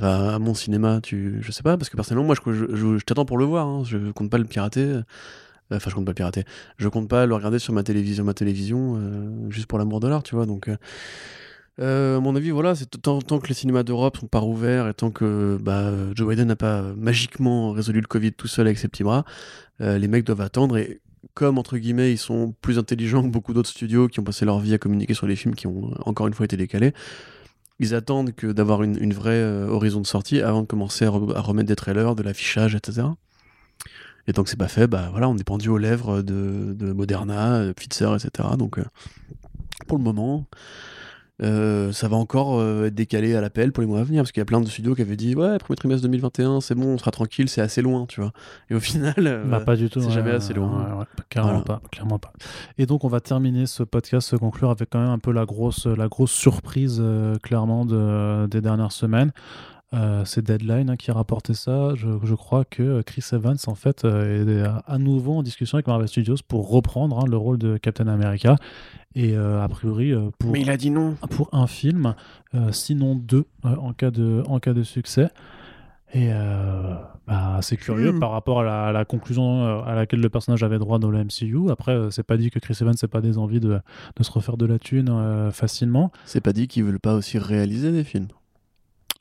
[0.00, 1.38] À mon cinéma, tu...
[1.40, 3.66] je sais pas, parce que personnellement, moi, je, je, t'attends pour le voir.
[3.66, 3.82] hein.
[3.84, 4.80] Je compte pas le pirater.
[4.80, 5.02] euh.
[5.72, 6.44] Enfin, je compte pas le pirater.
[6.78, 10.08] Je compte pas le regarder sur ma télévision, ma télévision euh, juste pour l'amour de
[10.08, 10.46] l'art, tu vois.
[10.46, 10.68] Donc,
[11.80, 14.94] euh, à mon avis, voilà, c'est tant, que les cinémas d'Europe sont pas rouverts et
[14.94, 18.88] tant que bah, Joe Biden n'a pas magiquement résolu le Covid tout seul avec ses
[18.88, 19.24] petits bras,
[19.80, 21.00] les mecs doivent attendre et
[21.34, 24.60] comme entre guillemets ils sont plus intelligents que beaucoup d'autres studios qui ont passé leur
[24.60, 26.92] vie à communiquer sur les films qui ont encore une fois été décalés,
[27.80, 31.08] ils attendent que d'avoir une, une vraie euh, horizon de sortie avant de commencer à,
[31.10, 33.06] re- à remettre des trailers, de l'affichage, etc.
[34.26, 36.92] Et tant que c'est pas fait, bah voilà, on est pendu aux lèvres de, de
[36.92, 38.48] Moderna, de Pfizer, etc.
[38.58, 38.84] Donc euh,
[39.86, 40.46] pour le moment,
[41.42, 44.30] euh, ça va encore euh, être décalé à l'appel pour les mois à venir, parce
[44.32, 46.94] qu'il y a plein de studios qui avaient dit ouais, premier trimestre 2021, c'est bon,
[46.94, 48.32] on sera tranquille, c'est assez loin, tu vois.
[48.70, 50.00] Et au final, euh, Bah, pas du tout.
[50.00, 50.96] c'est ouais, jamais ouais, assez loin.
[50.98, 51.64] ouais, clairement Voilà.
[51.64, 52.32] pas, clairement pas.
[52.78, 55.44] Et donc on va terminer ce podcast, se conclure avec quand même un peu la
[55.44, 57.02] grosse, la grosse surprise
[57.42, 59.32] clairement de, des dernières semaines.
[59.92, 61.94] Euh, c'est Deadline hein, qui a rapporté ça.
[61.94, 65.86] Je, je crois que Chris Evans en fait euh, est à- nouveau en discussion avec
[65.86, 68.56] Marvel Studios pour reprendre hein, le rôle de Captain America.
[69.14, 71.14] Et euh, a priori euh, pour Mais il a dit non.
[71.30, 72.16] pour un film,
[72.54, 75.28] euh, sinon deux euh, en, cas de, en cas de succès.
[76.12, 76.94] Et euh,
[77.28, 78.20] bah, c'est curieux Hmm.
[78.20, 81.10] par rapport à la, à la conclusion euh, à laquelle le personnage avait droit dans
[81.10, 81.70] le MCU.
[81.70, 83.78] Après, euh, c'est pas dit que Chris Evans n'ait pas des envies de,
[84.16, 86.10] de se refaire de la thune euh, facilement.
[86.24, 88.28] C'est pas dit qu'ils veulent pas aussi réaliser des films.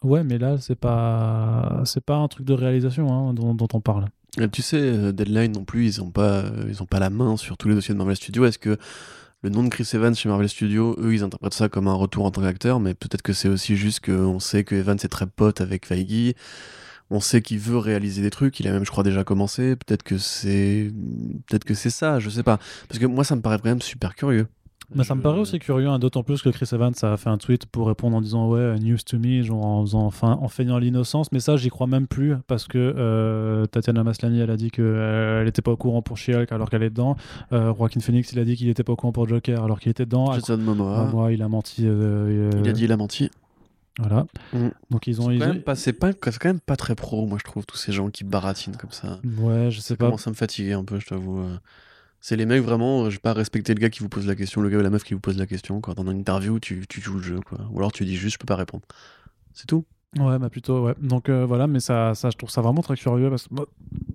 [0.03, 4.07] Ouais, mais là, c'est pas c'est pas un truc de réalisation hein, dont, on parle.
[4.39, 7.09] Et tu sais, euh, Deadline non plus, ils ont pas, euh, ils ont pas la
[7.09, 8.45] main sur tous les dossiers de Marvel Studios.
[8.45, 8.77] Est-ce que
[9.43, 12.25] le nom de Chris Evans chez Marvel Studios, eux, ils interprètent ça comme un retour
[12.25, 15.27] en tant qu'acteur, mais peut-être que c'est aussi juste qu'on sait que Evans est très
[15.27, 16.34] pote avec Feige.
[17.09, 18.59] On sait qu'il veut réaliser des trucs.
[18.59, 19.75] Il a même, je crois, déjà commencé.
[19.75, 20.91] Peut-être que c'est,
[21.47, 22.19] peut-être que c'est ça.
[22.19, 22.57] Je sais pas.
[22.88, 24.47] Parce que moi, ça me paraît quand même super curieux.
[24.95, 27.37] Mais ça me paraît aussi curieux, hein, d'autant plus que Chris Evans a fait un
[27.37, 30.77] tweet pour répondre en disant ouais news to me, genre en faisant enfin en feignant
[30.77, 31.31] l'innocence.
[31.31, 35.43] Mais ça, j'y crois même plus parce que euh, Tatiana Maslany, elle a dit qu'elle
[35.45, 37.15] n'était pas au courant pour She-Hulk alors qu'elle est dedans.
[37.51, 39.89] Euh, Joaquin Phoenix, il a dit qu'il n'était pas au courant pour Joker alors qu'il
[39.89, 40.31] était dedans.
[40.33, 41.05] Jason Ah, Momoa.
[41.11, 41.83] moi, il a menti.
[41.87, 43.29] euh, Il euh, a dit, il a menti.
[43.99, 44.25] Voilà.
[44.53, 44.69] Mm.
[44.89, 45.27] Donc ils ont.
[45.29, 47.37] C'est ils quand, ont- même pas, c'est pas, c'est quand même pas très pro, moi,
[47.39, 49.19] je trouve, tous ces gens qui baratinent comme ça.
[49.39, 50.05] Ouais, je sais Ça pas.
[50.05, 51.43] commence à me fatiguer un peu, je t'avoue.
[52.25, 54.35] C'est les mecs vraiment, euh, je vais pas respecter le gars qui vous pose la
[54.35, 55.81] question, le gars ou la meuf qui vous pose la question.
[55.81, 55.93] Quoi.
[55.93, 57.59] Dans une interview, tu, joues le jeu, quoi.
[57.69, 58.85] Ou alors tu dis juste, je peux pas répondre.
[59.51, 59.83] C'est tout.
[60.17, 60.95] Ouais, bah plutôt, ouais.
[61.01, 63.55] Donc euh, voilà, mais ça, ça, je trouve ça vraiment très curieux parce que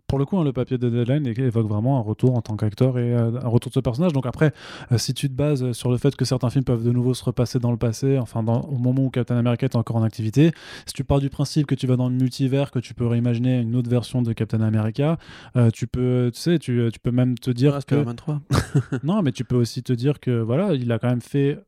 [0.09, 2.99] pour le coup, hein, le papier de Deadline évoque vraiment un retour en tant qu'acteur
[2.99, 4.13] et euh, un retour de ce personnage.
[4.15, 4.53] Donc après,
[4.91, 7.23] euh, si tu te bases sur le fait que certains films peuvent de nouveau se
[7.23, 10.53] repasser dans le passé, enfin dans- au moment où Captain America est encore en activité,
[10.87, 13.61] si tu pars du principe que tu vas dans le multivers, que tu peux réimaginer
[13.61, 15.19] une autre version de Captain America,
[15.57, 18.41] euh, tu peux, tu sais, tu, tu peux même te dire que Spider-Man 3.
[19.05, 21.59] non, mais tu peux aussi te dire que voilà, il a quand même fait.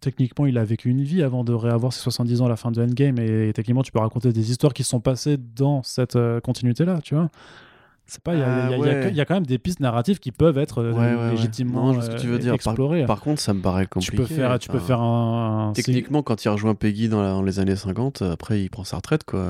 [0.00, 2.70] Techniquement, il a vécu une vie avant de réavoir ses 70 ans à la fin
[2.70, 6.38] de Endgame, et, techniquement, tu peux raconter des histoires qui sont passées dans cette euh,
[6.40, 7.30] continuité-là, tu vois.
[8.08, 8.70] C'est pas, il y, a- Ah,
[9.10, 11.92] y y y quand même des pistes narratives qui peuvent être euh, Ouais, ouais, légitimement
[11.92, 12.54] Non, ce que tu veux euh, dire.
[12.54, 13.04] Explorées.
[13.04, 14.16] Par contre, ça me paraît tu compliqué.
[14.16, 17.42] peux faire, tu peux faire un, un- Techniquement, quand il rejoint Peggy dans, la- dans
[17.42, 19.44] les années 50, euh, après il prend sa retraite quoi.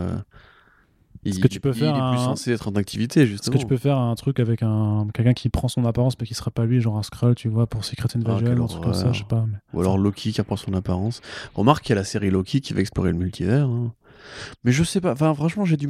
[1.25, 3.31] Il, Est-ce que tu peux faire il est plus un- censé être en activité Est-ce
[3.33, 3.55] justement.
[3.55, 6.35] que tu peux faire un truc avec un quelqu'un qui prend son apparence mais qui
[6.35, 8.95] serait pas lui, genre un Skrull, tu vois, pour Secret Invasion, quelle un truc comme
[8.95, 9.45] ça, je sais pas.
[9.51, 11.21] mais- Ou alors Loki qui reprend son apparence.
[11.55, 13.67] Remarque qu'il y a la série Loki qui va explorer le multivers.
[13.67, 13.93] hein.
[14.65, 15.13] Mais je sais pas.
[15.13, 15.89] Enfin, franchement, j'ai du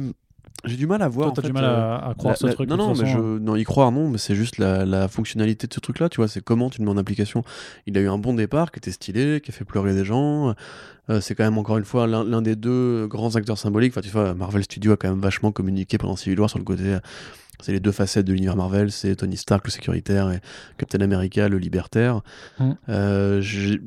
[0.65, 1.33] j'ai du mal à voir.
[1.33, 2.69] Toi, t'as du mal euh, à, à croire la- ce la- truc.
[2.69, 5.73] Non, non, mais je, non, y croire, non, mais c'est juste la, la fonctionnalité de
[5.73, 7.43] ce truc-là, tu vois, c'est comment tu le mets en application.
[7.85, 10.53] Il a eu un bon départ, qui était stylé, qui a fait pleurer des gens.
[11.09, 13.93] Euh, c'est quand même encore une fois l'un des deux grands acteurs symboliques.
[13.93, 16.65] Enfin, tu vois, Marvel Studios a quand même vachement communiqué pendant Civil War sur le
[16.65, 16.83] côté.
[16.85, 16.99] euh,
[17.61, 20.41] C'est les deux facettes de l'univers Marvel, c'est Tony Stark, le sécuritaire, et
[20.77, 22.21] Captain America, le libertaire.
[22.59, 22.71] Mm.
[22.89, 23.79] Euh, j'ai-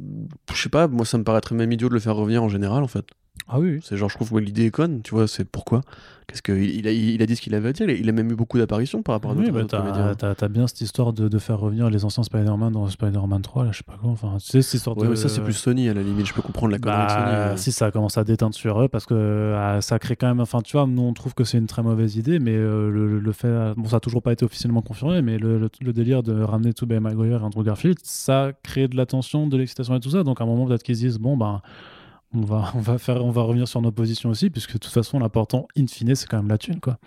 [0.52, 2.82] je sais pas, moi ça me paraîtrait même idiot de le faire revenir en général
[2.82, 3.04] en fait.
[3.48, 3.80] Ah oui, oui.
[3.82, 5.80] C'est genre, je trouve que l'idée est conne, tu vois, c'est pourquoi?
[6.28, 8.30] Qu'est-ce que il, a, il a dit ce qu'il avait à dire, il a- même
[8.30, 9.52] eu beaucoup d'apparitions par rapport à Oui, d'autres
[9.82, 13.42] bah, d'autres t'as, bien cette histoire de, de faire revenir les anciens Spider-Man dans Spider-Man
[13.42, 14.10] 3, là, je sais pas quoi.
[14.12, 15.10] Enfin, tu sais, cette histoire Ouais, de.
[15.10, 17.24] mais ça c'est plus Sony à la limite, je peux comprendre la connerie avec Sony.
[17.24, 20.28] Bah, mais- si ça commence à déteindre sur eux, parce que euh, ça crée quand
[20.28, 20.38] même.
[20.38, 23.18] Enfin, tu vois, nous on trouve que c'est une très mauvaise idée, mais euh, le,
[23.18, 23.72] le fait.
[23.76, 26.72] Bon, ça a toujours pas été officiellement confirmé, mais le, le, le délire de ramener
[26.74, 30.22] Tobey Maguire et Andrew Garfield, ça crée de l'attention, de l'excitation et tout ça.
[30.22, 31.60] Donc à un moment, peut-être qu'ils se disent, bon, ben.
[32.32, 34.92] On va, on, va faire, on va revenir sur nos positions aussi, puisque de toute
[34.92, 36.98] façon, l'important, in fine, c'est quand même la thune, quoi.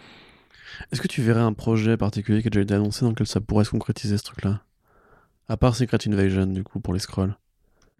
[0.92, 3.40] Est-ce que tu verrais un projet particulier qui a déjà été annoncé dans lequel ça
[3.40, 4.62] pourrait se concrétiser ce truc-là?
[5.48, 7.36] À part Secret Invasion, du coup, pour les scrolls.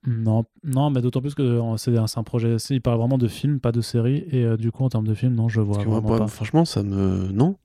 [0.06, 2.58] Non, non, mais d'autant plus que euh, c'est un, un projet.
[2.70, 4.26] Il parle vraiment de film, pas de série.
[4.32, 6.28] Et euh, du coup, en termes de film, non, je vois vraiment moi, pas.
[6.28, 7.32] franchement, ça me.
[7.32, 7.58] Non.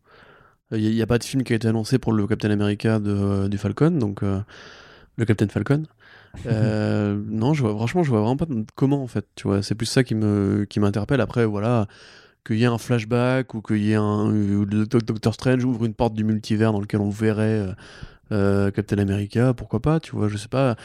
[0.71, 3.49] Il n'y a, pas de film qui a été annoncé pour le Captain America de,
[3.49, 4.39] du Falcon, donc euh,
[5.17, 5.85] le Captain Falcon.
[6.47, 9.27] Euh, non, je vois, franchement, je vois vraiment pas comment en fait.
[9.35, 11.21] Tu vois, c'est plus ça qui me qui m'interpelle.
[11.21, 11.87] Après, voilà,
[12.47, 15.85] qu'il y ait un flashback ou qu'il y ait un le Doc- Doctor Strange ouvre
[15.85, 17.73] une porte du multivers dans lequel on verrait euh,
[18.33, 20.01] euh, Captain America, pourquoi pas.
[20.01, 20.77] Tu vois, je sais pas.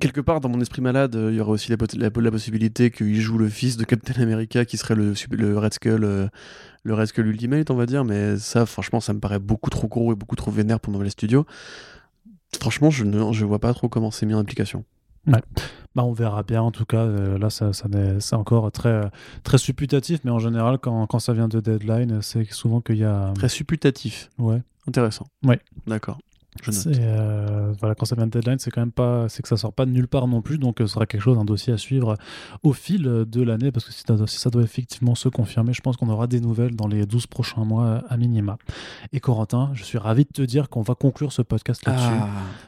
[0.00, 3.48] Quelque part dans mon esprit malade, il y aurait aussi la, possibilité qu'il joue le
[3.48, 6.28] fils de Captain America qui serait le, le Red Skull,
[6.82, 8.04] le Red Skull Ultimate, on va dire.
[8.04, 11.12] Mais ça, franchement, ça me paraît beaucoup trop gros et beaucoup trop vénère pour Marvel
[11.12, 11.46] Studios.
[12.60, 14.84] Franchement, je ne je vois pas trop comment c'est mis en application.
[15.26, 16.62] Bah, on verra bien.
[16.62, 19.10] En tout cas, euh, là, ça, ça n'est- c'est encore très,
[19.42, 20.20] très supputatif.
[20.24, 23.32] Mais en général, quand, quand ça vient de Deadline, c'est souvent qu'il y a.
[23.34, 24.30] Très supputatif.
[24.38, 24.62] Ouais.
[24.86, 25.26] Intéressant.
[25.44, 25.58] Ouais.
[25.86, 26.18] D'accord.
[26.62, 26.80] Je note.
[26.80, 29.56] C'est, euh, voilà, quand ça vient de Deadline, c'est quand même pas, c'est que ça
[29.56, 31.72] sort pas de nulle part non plus, donc euh, ce sera quelque chose, un dossier
[31.72, 32.16] à suivre
[32.62, 35.72] au fil euh, de l'année, parce que si, ça- si ça doit effectivement se confirmer,
[35.72, 38.58] je pense qu'on aura des nouvelles dans les 12 prochains mois euh, à minima.
[39.12, 42.06] Et Corentin, je suis ravi de te dire qu'on va conclure ce podcast là-dessus.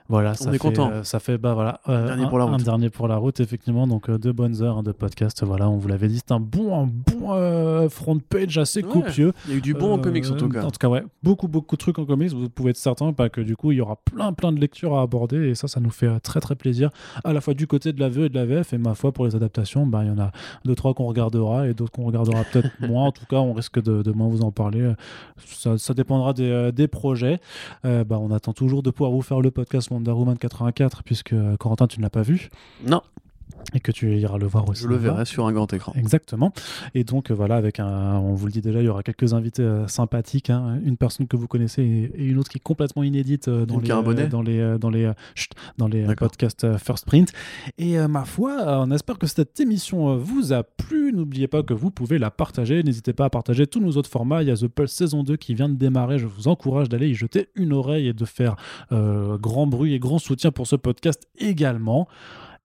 [0.09, 0.90] Voilà, ça est fait, content.
[0.90, 2.62] euh, ça fait bah voilà, euh, Dernier un, pour la un route.
[2.62, 5.43] dernier pour la route effectivement, donc euh, deux bonnes heures hein, de podcast.
[5.44, 8.89] Voilà, on vous l'avait dit, c'est un bon, un bon euh, front page assez Ouais.
[8.93, 9.32] copieux.
[9.47, 10.62] Il y a eu du bon en Euh, comics en tout cas.
[10.65, 12.32] En tout cas, ouais, beaucoup, beaucoup de trucs en comics.
[12.32, 14.97] Vous pouvez être certain pas que du coup, il y aura plein, plein de lectures
[14.97, 15.49] à aborder.
[15.49, 16.91] Et ça, ça nous fait très, très plaisir.
[17.25, 18.73] À la fois du côté de la VE et de la VF.
[18.73, 20.33] Et ma foi, pour les adaptations, bah, il y en a
[20.65, 23.07] deux, trois qu'on regardera et d'autres qu'on regardera peut-être moins.
[23.07, 24.93] En tout cas, on risque de, de moins vous en parler.
[25.45, 27.41] Ça, ça dépendra des, euh, des projets.
[27.85, 31.33] Euh, bah, on attend toujours de pouvoir vous faire le podcast Wonder Woman 84, puisque
[31.33, 32.51] euh, Corentin, tu ne l'as pas vu
[32.87, 33.03] Non,
[33.74, 34.82] et que tu iras le voir aussi.
[34.82, 35.93] je le verrai sur un grand écran.
[35.95, 36.53] Exactement.
[36.95, 39.35] Et donc euh, voilà, avec un, on vous le dit déjà, il y aura quelques
[39.35, 40.78] invités euh, sympathiques, hein.
[40.85, 43.78] une personne que vous connaissez et, et une autre qui est complètement inédite euh, dans,
[43.78, 47.32] les, euh, dans les dans les chut, dans les podcasts First Print.
[47.77, 51.12] Et ma foi, on espère que cette émission vous a plu.
[51.12, 52.82] N'oubliez pas que vous pouvez la partager.
[52.82, 54.43] N'hésitez pas à partager tous nos autres formats.
[54.43, 56.19] Il y a The Pulse saison 2 qui vient de démarrer.
[56.19, 58.57] Je vous encourage d'aller y jeter une oreille et de faire
[58.90, 62.09] grand bruit et grand soutien pour ce podcast également.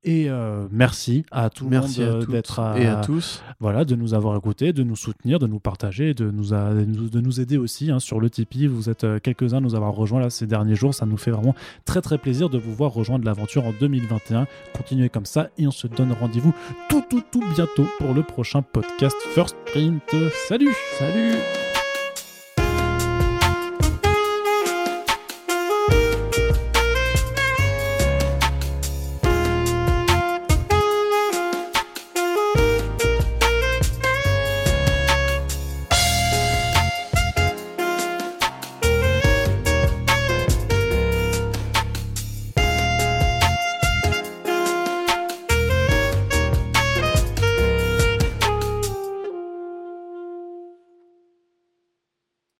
[0.06, 3.42] Et euh, merci à tout le monde euh, d'être à, et à tous.
[3.62, 6.84] voilà, de nous avoir écoutés, de nous soutenir, de nous partager, de nous, a- de
[6.84, 8.68] nous, de nous aider aussi hein, sur le Tipeee.
[8.68, 10.94] Vous êtes euh, quelques-uns à nous avoir rejoints là ces derniers jours.
[10.94, 11.56] Ça nous fait vraiment
[11.86, 14.46] très très plaisir de vous voir rejoindre l'aventure en 2021.
[14.76, 16.54] Continuez comme ça et on se donne rendez-vous
[16.90, 20.02] tout tout tout bientôt pour le prochain podcast First Print.
[20.50, 21.63] Salut Salut